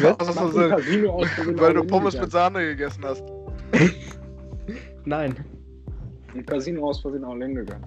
Was? 0.00 0.18
Casino 0.36 1.24
Weil 1.54 1.74
du 1.74 1.84
Pommes 1.84 2.18
mit. 2.18 2.30
Sahne 2.30 2.60
gegessen 2.60 3.04
hast. 3.04 3.24
Nein. 5.04 5.34
Ein 6.34 6.46
Casino 6.46 6.88
aus 6.88 7.00
Versehen 7.00 7.24
all 7.24 7.42
in 7.42 7.54
gegangen. 7.54 7.86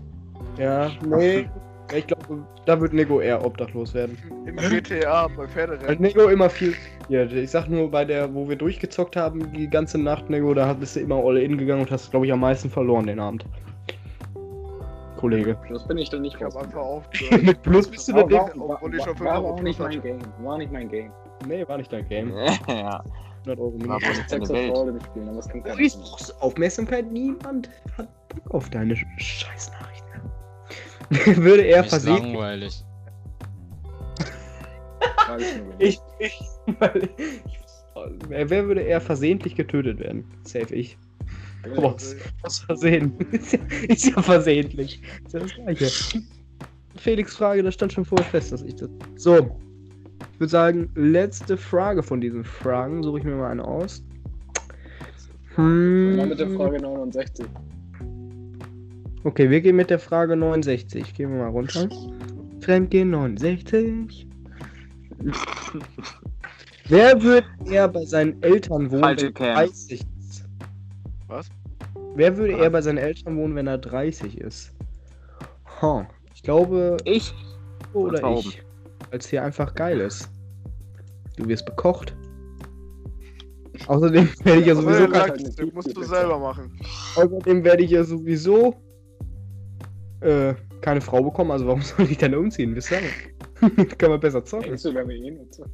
Ja, 0.58 0.92
nee. 1.06 1.50
Ja, 1.92 1.98
Ich 1.98 2.08
glaube, 2.08 2.44
da 2.66 2.80
wird 2.80 2.94
Nico 2.94 3.20
eher 3.22 3.44
obdachlos 3.46 3.94
werden. 3.94 4.18
Im 4.46 4.56
GTA 4.56 5.28
bei 5.28 5.38
Weil 5.38 5.48
Pferderennen. 5.48 6.02
Nico 6.02 6.28
immer 6.30 6.50
viel. 6.50 6.74
Ja, 7.10 7.24
ich 7.24 7.52
sag 7.52 7.68
nur, 7.68 7.92
bei 7.92 8.06
der, 8.06 8.34
wo 8.34 8.48
wir 8.48 8.56
durchgezockt 8.56 9.16
haben, 9.16 9.52
die 9.54 9.70
ganze 9.70 9.98
Nacht, 9.98 10.30
Nico, 10.30 10.54
da 10.54 10.74
bist 10.74 10.96
du 10.96 11.02
immer 11.02 11.16
all 11.18 11.38
in 11.38 11.58
gegangen 11.58 11.82
und 11.82 11.92
hast, 11.92 12.12
glaube 12.12 12.26
ich, 12.26 12.32
am 12.32 12.40
meisten 12.40 12.70
verloren 12.70 13.08
den 13.08 13.20
Abend. 13.20 13.46
Kollege. 15.18 15.58
Das 15.70 15.88
bin 15.88 15.98
ich 15.98 16.10
dann 16.10 16.22
nicht 16.22 16.36
Ich 16.36 16.44
raus. 16.44 16.56
einfach 16.56 16.82
aufgehört. 16.82 17.44
Mit 17.44 17.62
Plus 17.62 17.88
bist 17.90 18.08
du 18.10 18.14
War, 18.14 18.28
da 18.28 18.36
war, 18.36 18.50
drin. 18.50 18.60
war, 18.62 18.70
obwohl 18.76 18.96
ich 18.96 19.04
schon 19.04 19.20
war, 19.20 19.26
war 19.26 19.36
5 19.36 19.48
auch 19.48 19.62
nicht 19.62 19.78
plus 19.78 19.88
mein 19.90 20.02
Game. 20.02 20.20
War 20.40 20.58
nicht 20.58 20.72
mein 20.72 20.90
Game. 20.90 21.12
Nee, 21.48 21.68
war 21.68 21.78
nicht 21.78 21.92
dein 21.94 22.08
Game. 22.10 22.34
ja. 22.68 23.04
100 23.46 23.60
Euro 23.60 23.72
nicht 23.72 23.90
deine 23.90 24.26
Texas 24.28 24.50
Welt. 24.50 24.72
Hold'em 24.74 25.04
spielen, 25.06 25.28
aber 25.28 25.36
das 25.38 25.50
kann 25.50 25.64
keiner. 25.64 25.78
Aufmerksamkeit? 26.40 27.12
Niemand 27.12 27.70
hat 27.98 28.08
Bock 28.30 28.54
auf 28.56 28.70
deine 28.70 28.94
Sch- 28.94 29.06
Scheißnachrichten. 29.18 29.93
Würde 31.36 31.64
er 31.64 31.84
Ist 31.84 31.90
versehen. 31.90 32.34
langweilig. 32.34 32.84
Ich 35.80 36.00
Ich, 36.00 36.00
ich, 36.20 36.42
weil 36.80 37.10
ich, 37.18 37.50
wer 38.30 38.68
würde 38.68 38.82
eher 38.82 39.02
versehentlich 39.02 39.56
getötet 39.56 40.00
werden? 40.00 40.26
Safe 40.44 40.74
ich. 40.74 40.98
Aber 41.78 41.94
aus, 41.96 42.16
aus 42.44 42.60
Versehen. 42.60 43.14
ist, 43.32 43.54
ja, 43.54 43.60
ist 43.88 44.06
ja 44.08 44.22
versehentlich. 44.22 45.02
Ist 45.26 45.34
ja 45.34 45.40
das 45.40 45.54
Gleiche. 45.54 46.22
Felix 46.98 47.36
Frage, 47.36 47.64
das 47.64 47.74
stand 47.74 47.94
schon 47.94 48.06
vorher 48.06 48.28
fest, 48.28 48.52
dass 48.52 48.62
ich 48.62 48.76
das. 48.76 48.90
So. 49.16 49.60
Ich 50.34 50.40
würde 50.40 50.52
sagen, 50.52 50.90
letzte 50.96 51.58
Frage 51.58 52.04
von 52.04 52.22
diesen 52.22 52.44
Fragen. 52.44 53.04
Suche 53.04 53.20
ich 53.20 53.24
mir 53.24 53.36
mal 53.36 53.52
eine 53.52 53.64
aus. 53.66 54.04
Hm. 55.56 56.18
Mal 56.18 56.28
mit 56.28 56.40
der 56.40 56.50
Frage 56.50 56.82
69. 56.82 57.46
Okay, 59.26 59.50
wir 59.50 59.62
gehen 59.62 59.78
mit 59.78 59.90
der 59.90 60.00
Frage 60.00 60.36
69. 60.36 61.14
Gehen 61.14 61.32
wir 61.32 61.40
mal 61.44 61.50
runter. 61.50 61.88
Fremdgehen 62.60 63.10
69. 63.10 64.28
Wer 66.90 67.24
wird 67.24 67.46
eher 67.66 67.88
bei 67.88 68.04
seinen 68.04 68.44
Eltern 68.44 68.92
wohnen, 68.92 69.02
Falsche 69.02 69.28
wenn 69.28 69.36
er 69.36 69.54
Kern. 69.56 69.56
30 69.68 70.06
ist? 70.20 70.46
Was? 71.28 71.50
Wer 72.16 72.36
würde 72.38 72.54
eher 72.54 72.70
bei 72.70 72.82
seinen 72.82 72.98
Eltern 72.98 73.38
wohnen, 73.38 73.56
wenn 73.56 73.68
er 73.68 73.78
30 73.78 74.38
ist? 74.38 74.74
Ha, 75.82 76.06
ich 76.36 76.44
glaube, 76.44 76.98
Ich? 77.06 77.34
oder 77.94 78.38
ich. 78.38 78.62
Weil 79.10 79.20
es 79.20 79.28
hier 79.28 79.44
einfach 79.44 79.74
geil 79.76 80.02
ist. 80.02 80.30
Du 81.38 81.48
wirst 81.48 81.66
bekocht. 81.66 82.16
Außerdem 83.88 84.30
werde 84.44 84.62
ich 84.62 84.68
ja 84.68 84.76
sowieso 84.76 85.08
den 85.08 85.74
musst 85.74 85.96
du 85.96 86.04
selber 86.04 86.38
machen. 86.38 86.78
außerdem 87.16 87.64
werde 87.64 87.84
ich 87.84 87.92
ja 87.92 88.04
sowieso 88.04 88.76
äh, 90.24 90.56
keine 90.82 91.02
Frau 91.02 91.22
bekommen, 91.24 91.52
also 91.52 91.68
warum 91.68 91.82
soll 91.84 92.10
ich 92.10 92.18
dann 92.18 92.36
umziehen? 92.36 92.76
Wisst 92.76 92.92
ihr? 92.92 93.00
Kann 93.98 94.12
man 94.12 94.20
besser 94.20 94.44
zocken. 94.44 94.68
Denkst 94.68 94.84
du, 94.84 94.94
wenn 94.94 95.08
wir 95.08 95.16
eh 95.16 95.32
nicht 95.32 95.54
so? 95.54 95.66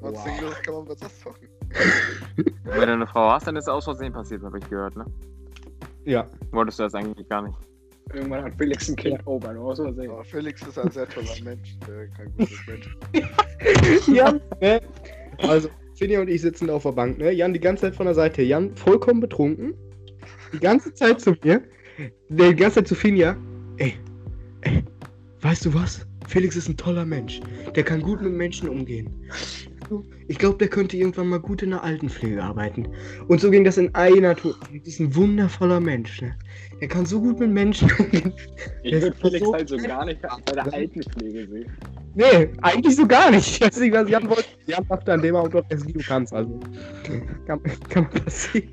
Was 0.00 0.14
Wow. 0.14 0.24
Singles 0.24 0.62
kann 0.62 0.74
man 0.74 0.84
besser 0.84 1.08
zocken. 1.22 1.48
Wenn 2.64 2.86
du 2.86 2.92
eine 2.92 3.06
Frau 3.06 3.30
hast, 3.30 3.46
dann 3.46 3.56
ist 3.56 3.64
es 3.64 3.68
aus 3.68 3.84
Versehen 3.84 4.12
passiert, 4.12 4.42
habe 4.42 4.58
ich 4.58 4.68
gehört, 4.68 4.96
ne? 4.96 5.04
Ja. 6.04 6.26
Wolltest 6.50 6.78
du 6.78 6.84
das 6.84 6.94
eigentlich 6.94 7.28
gar 7.28 7.42
nicht? 7.42 7.56
Irgendwann 8.12 8.44
hat 8.44 8.54
Felix 8.56 8.88
ein 8.88 8.96
Kind. 8.96 9.20
Oh, 9.24 9.40
mein 9.42 9.56
aus 9.56 9.78
Versehen. 9.78 10.10
Aber 10.10 10.24
Felix 10.24 10.62
ist 10.62 10.78
ein 10.78 10.90
sehr 10.90 11.08
toller 11.08 11.28
Mensch. 11.42 11.76
Äh, 11.88 12.08
kein 12.16 12.32
gutes 12.36 12.58
Mensch. 12.66 14.08
Jan, 14.08 14.40
ne? 14.60 14.80
Also, 15.38 15.68
Finja 15.94 16.20
und 16.20 16.28
ich 16.28 16.42
sitzen 16.42 16.66
da 16.68 16.74
auf 16.74 16.82
der 16.82 16.92
Bank, 16.92 17.18
ne? 17.18 17.32
Jan 17.32 17.52
die 17.52 17.60
ganze 17.60 17.82
Zeit 17.82 17.96
von 17.96 18.06
der 18.06 18.14
Seite. 18.14 18.42
Jan 18.42 18.74
vollkommen 18.76 19.20
betrunken. 19.20 19.74
Die 20.52 20.60
ganze 20.60 20.92
Zeit 20.92 21.20
zu 21.20 21.34
mir. 21.42 21.62
Der 22.28 22.54
ganze 22.54 22.76
Zeit 22.76 22.88
zu 22.88 22.94
Finja. 22.94 23.36
Ey, 23.76 23.94
ey, 24.62 24.82
weißt 25.40 25.66
du 25.66 25.74
was? 25.74 26.06
Felix 26.26 26.56
ist 26.56 26.68
ein 26.68 26.76
toller 26.76 27.04
Mensch. 27.04 27.40
Der 27.74 27.82
kann 27.82 28.00
gut 28.00 28.22
mit 28.22 28.32
Menschen 28.32 28.68
umgehen. 28.68 29.10
Ich 30.28 30.38
glaube, 30.38 30.56
der 30.58 30.68
könnte 30.68 30.96
irgendwann 30.96 31.28
mal 31.28 31.40
gut 31.40 31.62
in 31.62 31.70
der 31.70 31.84
Altenpflege 31.84 32.42
arbeiten. 32.42 32.88
Und 33.28 33.40
so 33.40 33.50
ging 33.50 33.64
das 33.64 33.76
in 33.76 33.94
einer 33.94 34.34
Tour. 34.34 34.56
Das 34.72 34.88
ist 34.88 35.00
ein 35.00 35.14
wundervoller 35.14 35.80
Mensch, 35.80 36.22
ne? 36.22 36.34
Der 36.84 36.90
kann 36.90 37.06
so 37.06 37.18
gut 37.18 37.40
mit 37.40 37.50
Menschen 37.50 37.90
umgehen. 37.98 38.34
Ich 38.82 38.92
würde 38.92 39.16
Felix 39.16 39.42
so 39.42 39.54
halt 39.54 39.70
so 39.70 39.78
gar 39.78 40.04
nicht 40.04 40.20
bei 40.20 40.52
der 40.52 40.70
Altenpflege 40.70 41.48
sehen. 41.48 41.72
Nee, 42.14 42.50
eigentlich 42.60 42.96
so 42.96 43.06
gar 43.06 43.30
nicht. 43.30 43.48
Ich 43.48 43.60
weiß 43.62 43.80
nicht, 43.80 43.94
was 43.94 44.10
Jan 44.10 44.28
wollte. 44.28 44.44
Jan 44.66 44.86
dachte 44.86 45.14
an 45.14 45.22
dem 45.22 45.34
Auto, 45.34 45.62
dass 45.62 45.82
du 45.82 45.98
kannst. 46.00 46.34
Also, 46.34 46.60
kann, 47.46 47.62
kann 47.88 48.10
passieren. 48.10 48.68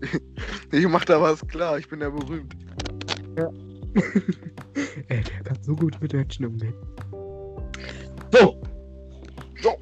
Ich 0.72 0.88
mach 0.88 1.04
da 1.04 1.20
was 1.20 1.46
klar, 1.48 1.76
ich 1.76 1.86
bin 1.86 2.00
ja 2.00 2.08
berühmt. 2.08 2.56
Ey, 5.08 5.22
der 5.22 5.42
kann 5.44 5.58
so 5.60 5.76
gut 5.76 6.00
mit 6.00 6.14
Menschen 6.14 6.46
umgehen. 6.46 6.72
So. 8.32 8.62
So. 9.60 9.76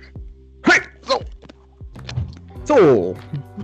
Hey, 0.64 0.80
so. 1.02 1.20
So. 2.64 3.16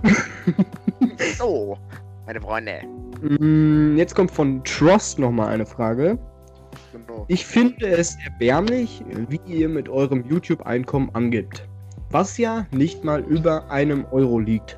So, 1.37 1.77
meine 2.25 2.41
Freunde. 2.41 2.81
Mm, 3.21 3.97
Jetzt 3.97 4.15
kommt 4.15 4.31
von 4.31 4.63
Trost 4.63 5.19
nochmal 5.19 5.49
eine 5.49 5.65
Frage. 5.65 6.17
Genau. 6.91 7.25
Ich 7.27 7.45
finde 7.45 7.87
es 7.87 8.17
erbärmlich, 8.25 9.03
wie 9.29 9.39
ihr 9.45 9.69
mit 9.69 9.87
eurem 9.89 10.25
YouTube-Einkommen 10.25 11.09
angibt. 11.13 11.67
Was 12.09 12.37
ja 12.37 12.65
nicht 12.71 13.03
mal 13.03 13.21
über 13.21 13.69
einem 13.69 14.05
Euro 14.11 14.39
liegt. 14.39 14.77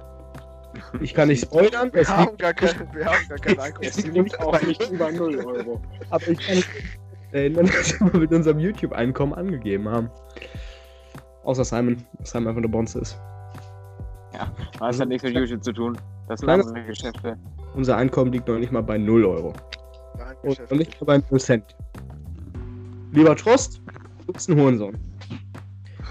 Ich 1.01 1.13
kann 1.13 1.29
nicht 1.29 1.41
spoilern, 1.43 1.91
Wir 1.91 2.07
haben 2.07 2.37
gar 2.37 2.53
kein, 2.53 2.69
wir 2.93 3.05
haben 3.05 3.27
gar 3.27 3.37
kein 3.39 3.59
Einkommen. 3.59 3.87
Es 3.87 4.05
liegt 4.05 4.39
auch 4.39 4.61
nicht 4.61 4.89
über 4.91 5.11
0 5.11 5.37
Euro. 5.37 5.81
aber 6.11 6.27
ich 6.27 6.39
kann 6.39 6.55
nicht 6.55 6.69
erinnern, 7.31 7.65
dass 7.65 7.99
wir 7.99 8.19
mit 8.19 8.31
unserem 8.31 8.59
YouTube-Einkommen 8.59 9.33
angegeben 9.33 9.89
haben. 9.89 10.09
Außer 11.43 11.65
Simon, 11.65 12.05
dass 12.19 12.31
Simon 12.31 12.49
einfach 12.49 12.59
eine 12.59 12.69
Bonze 12.69 12.99
ist. 12.99 13.19
Das 14.79 14.99
hat 14.99 15.07
nichts 15.09 15.23
mit 15.23 15.33
YouTube 15.33 15.63
zu 15.63 15.73
tun. 15.73 15.97
Das 16.27 16.41
sind 16.41 16.87
Geschäfte. 16.87 17.37
Unser 17.75 17.97
Einkommen 17.97 18.31
liegt 18.31 18.47
noch 18.47 18.57
nicht 18.57 18.71
mal 18.71 18.81
bei 18.81 18.97
0 18.97 19.25
Euro. 19.25 19.53
Und 20.43 20.59
noch 20.71 20.77
nicht 20.77 20.99
mal 20.99 21.19
bei 21.19 21.23
0 21.29 21.39
Cent. 21.39 21.75
Lieber 23.11 23.35
Trost, 23.35 23.81
du 24.25 24.33
bist 24.33 24.49
ein 24.49 24.59
Hurensohn. 24.59 24.97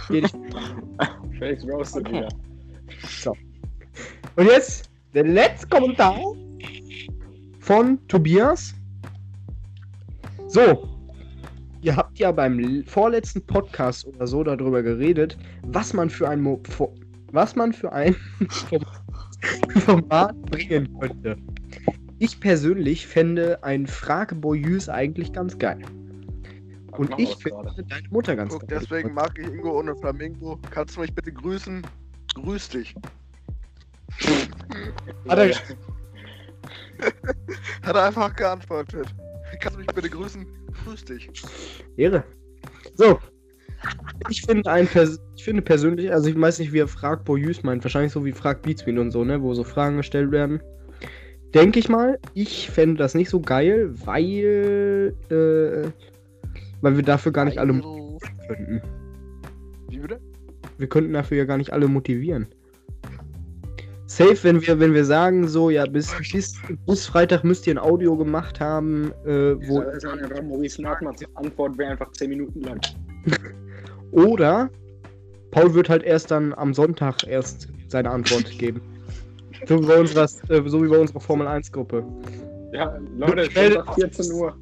Geh 0.08 0.22
dich. 0.22 0.32
Felix 1.38 1.64
roastet 1.64 2.06
Okay. 2.08 2.18
wieder. 2.18 3.32
Und 4.36 4.46
jetzt 4.46 4.90
der 5.14 5.24
letzte 5.24 5.68
Kommentar 5.68 6.18
von 7.60 7.98
Tobias. 8.08 8.74
So, 10.46 10.88
ihr 11.82 11.96
habt 11.96 12.18
ja 12.18 12.32
beim 12.32 12.84
vorletzten 12.86 13.44
Podcast 13.44 14.06
oder 14.06 14.26
so 14.26 14.44
darüber 14.44 14.82
geredet, 14.82 15.36
was 15.62 15.92
man 15.92 16.08
für 16.08 16.28
ein 16.28 16.40
Mo 16.40 16.62
was 17.32 17.56
man 17.56 17.72
für 17.72 17.92
ein 17.92 18.14
Format 19.80 20.40
bringen 20.42 20.98
könnte. 20.98 21.36
Ich 22.18 22.40
persönlich 22.40 23.06
fände 23.06 23.62
ein 23.62 23.86
Frageboyus 23.86 24.88
eigentlich 24.88 25.32
ganz 25.32 25.58
geil. 25.58 25.78
Und 26.92 27.12
ich 27.18 27.36
finde 27.36 27.74
deine 27.88 28.08
Mutter 28.08 28.34
ganz 28.36 28.54
Guck, 28.54 28.66
geil. 28.68 28.78
deswegen 28.80 29.12
mag 29.12 29.38
ich 29.38 29.46
Ingo 29.46 29.78
ohne 29.78 29.94
Flamingo. 29.96 30.58
Kannst 30.70 30.96
du 30.96 31.00
mich 31.02 31.14
bitte 31.14 31.30
grüßen? 31.30 31.86
Grüß 32.34 32.70
dich. 32.70 32.94
Hat 35.28 35.38
er- 35.38 35.50
Hat 37.82 37.96
er 37.96 38.04
einfach 38.04 38.34
geantwortet. 38.34 39.06
Kannst 39.60 39.76
du 39.76 39.80
mich 39.80 39.86
bitte 39.88 40.08
grüßen? 40.08 40.46
Grüß 40.84 41.04
dich. 41.04 41.30
Ehre. 41.96 42.24
So. 42.94 43.18
Ich 44.28 44.42
finde 44.42 44.70
ein 44.70 44.86
Pers 44.86 45.20
ich 45.36 45.44
finde 45.44 45.62
persönlich, 45.62 46.12
also 46.12 46.28
ich 46.28 46.40
weiß 46.40 46.58
nicht, 46.58 46.72
wie 46.72 46.80
er 46.80 46.88
Frag 46.88 47.24
Boyus 47.24 47.62
meint, 47.62 47.84
wahrscheinlich 47.84 48.12
so 48.12 48.24
wie 48.24 48.32
Frag 48.32 48.62
Beatsmeet 48.62 48.98
und 48.98 49.10
so, 49.10 49.22
ne, 49.22 49.40
wo 49.42 49.54
so 49.54 49.64
Fragen 49.64 49.98
gestellt 49.98 50.32
werden. 50.32 50.60
Denke 51.54 51.78
ich 51.78 51.88
mal, 51.88 52.18
ich 52.34 52.70
fände 52.70 52.96
das 52.96 53.14
nicht 53.14 53.30
so 53.30 53.40
geil, 53.40 53.90
weil, 54.04 55.14
äh, 55.30 55.88
weil 56.80 56.96
wir 56.96 57.02
dafür 57.02 57.32
gar 57.32 57.44
nicht 57.44 57.58
alle 57.58 57.74
motivieren 57.74 58.18
könnten. 58.48 58.82
Wie 59.88 59.98
bitte? 59.98 60.20
Wir 60.78 60.88
könnten 60.88 61.12
dafür 61.12 61.38
ja 61.38 61.44
gar 61.44 61.58
nicht 61.58 61.72
alle 61.72 61.86
motivieren. 61.86 62.46
Safe, 64.06 64.38
wenn 64.42 64.62
wir, 64.62 64.80
wenn 64.80 64.94
wir 64.94 65.04
sagen, 65.04 65.48
so, 65.48 65.68
ja, 65.68 65.84
bis, 65.84 66.14
bis, 66.32 66.54
bis 66.86 67.06
Freitag 67.06 67.44
müsst 67.44 67.66
ihr 67.66 67.74
ein 67.74 67.78
Audio 67.78 68.16
gemacht 68.16 68.60
haben, 68.60 69.12
äh, 69.24 69.54
wo 69.68 69.80
Das 69.82 69.96
ist 69.96 70.06
einfach 70.06 70.42
Maurice 70.42 70.80
Nachmanns 70.80 71.22
Antwort 71.34 71.76
wäre 71.76 71.92
einfach 71.92 72.10
10 72.12 72.30
Minuten 72.30 72.62
lang. 72.62 72.80
Oder 74.16 74.70
Paul 75.50 75.74
wird 75.74 75.88
halt 75.90 76.02
erst 76.02 76.30
dann 76.30 76.54
am 76.54 76.72
Sonntag 76.72 77.26
erst 77.26 77.68
seine 77.88 78.10
Antwort 78.10 78.50
geben. 78.58 78.80
So 79.66 79.80
wie 79.82 79.86
bei 79.86 80.00
unserer, 80.00 80.24
äh, 80.48 80.68
so 80.68 80.82
wie 80.82 80.88
bei 80.88 80.98
unserer 80.98 81.20
Formel 81.20 81.46
1 81.46 81.70
Gruppe. 81.70 82.04
Ja, 82.72 82.98
Leute, 83.16 83.44
Sonntag 83.52 83.94
14 83.94 84.32
Uhr. 84.32 84.56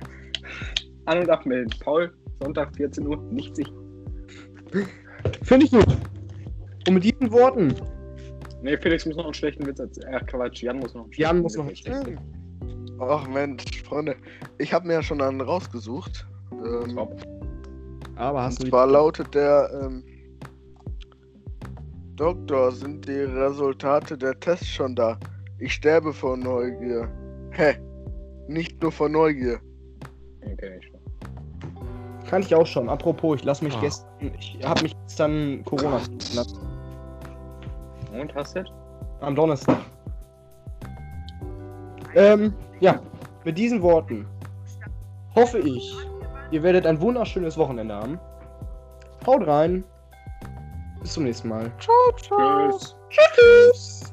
An- 1.07 1.19
und 1.19 1.31
abmelden. 1.31 1.73
Paul, 1.81 2.13
Sonntag 2.41 2.75
14 2.77 3.07
Uhr, 3.07 3.17
nicht 3.31 3.55
sich. 3.55 3.73
Finde 5.43 5.67
ich 5.67 5.73
gut. 5.73 5.87
Und 6.89 6.95
mit 6.95 7.05
diesen 7.05 7.31
Worten, 7.31 7.75
Nee, 8.63 8.79
Felix 8.79 9.05
muss 9.05 9.17
noch 9.17 9.27
einen 9.27 9.35
schlechten 9.35 9.67
Witz 9.67 9.79
erzählen. 9.79 10.19
Ach, 10.19 10.27
Quatsch, 10.27 10.63
Jan 10.63 10.79
muss 10.79 10.95
noch 10.95 11.05
einen 11.05 11.13
Jan 11.13 11.37
schlechten 11.37 11.43
muss 11.43 11.57
noch 11.57 11.65
einen 11.65 11.71
Witz 11.71 11.79
schlechten. 11.81 12.19
Ach 12.99 13.29
Mensch, 13.29 13.83
Freunde. 13.83 14.17
Ich 14.57 14.73
habe 14.73 14.87
mir 14.87 14.95
ja 14.95 15.03
schon 15.03 15.21
einen 15.21 15.43
rausgesucht. 15.43 16.27
Ähm, 16.51 16.97
Top. 16.97 17.21
Aber 18.17 18.43
hast 18.43 18.59
und 18.61 18.67
du 18.67 18.71
zwar 18.71 18.87
lautet 18.87 19.35
der 19.35 19.71
ähm, 19.83 20.05
Doktor, 22.17 22.71
sind 22.73 23.07
die 23.09 23.23
Resultate 23.23 24.17
der 24.17 24.39
Tests 24.39 24.69
schon 24.69 24.95
da? 24.95 25.19
Ich 25.59 25.73
sterbe 25.75 26.13
vor 26.13 26.37
Neugier. 26.37 27.09
Hä? 27.51 27.75
Nicht 28.49 28.81
nur 28.83 28.93
vor 28.93 29.09
Neugier. 29.09 29.59
Okay, 30.43 30.81
schon. 30.83 31.01
kann 32.29 32.43
ich 32.43 32.55
auch 32.55 32.67
schon. 32.67 32.89
Apropos, 32.89 33.39
ich 33.41 33.45
lasse 33.45 33.65
mich 33.65 33.75
Ah. 33.77 33.81
gestern, 33.81 34.33
ich 34.39 34.59
habe 34.65 34.83
mich 34.83 34.95
gestern 35.07 35.65
Corona 35.65 36.01
lassen. 36.35 36.59
Und 38.13 38.33
hast 38.35 38.55
du? 38.57 38.65
Am 39.21 39.35
Donnerstag. 39.35 39.79
Ähm, 42.15 42.53
ja, 42.81 43.01
mit 43.45 43.59
diesen 43.59 43.83
Worten 43.83 44.27
hoffe 45.35 45.59
ich, 45.59 45.93
ihr 46.51 46.62
werdet 46.62 46.87
ein 46.87 47.01
wunderschönes 47.01 47.57
Wochenende 47.57 47.95
haben. 47.95 48.19
Haut 49.27 49.47
rein. 49.47 49.85
Bis 51.01 51.12
zum 51.15 51.25
nächsten 51.25 51.49
Mal. 51.49 51.71
Tschüss. 51.79 52.97
Tschüss. 53.11 54.04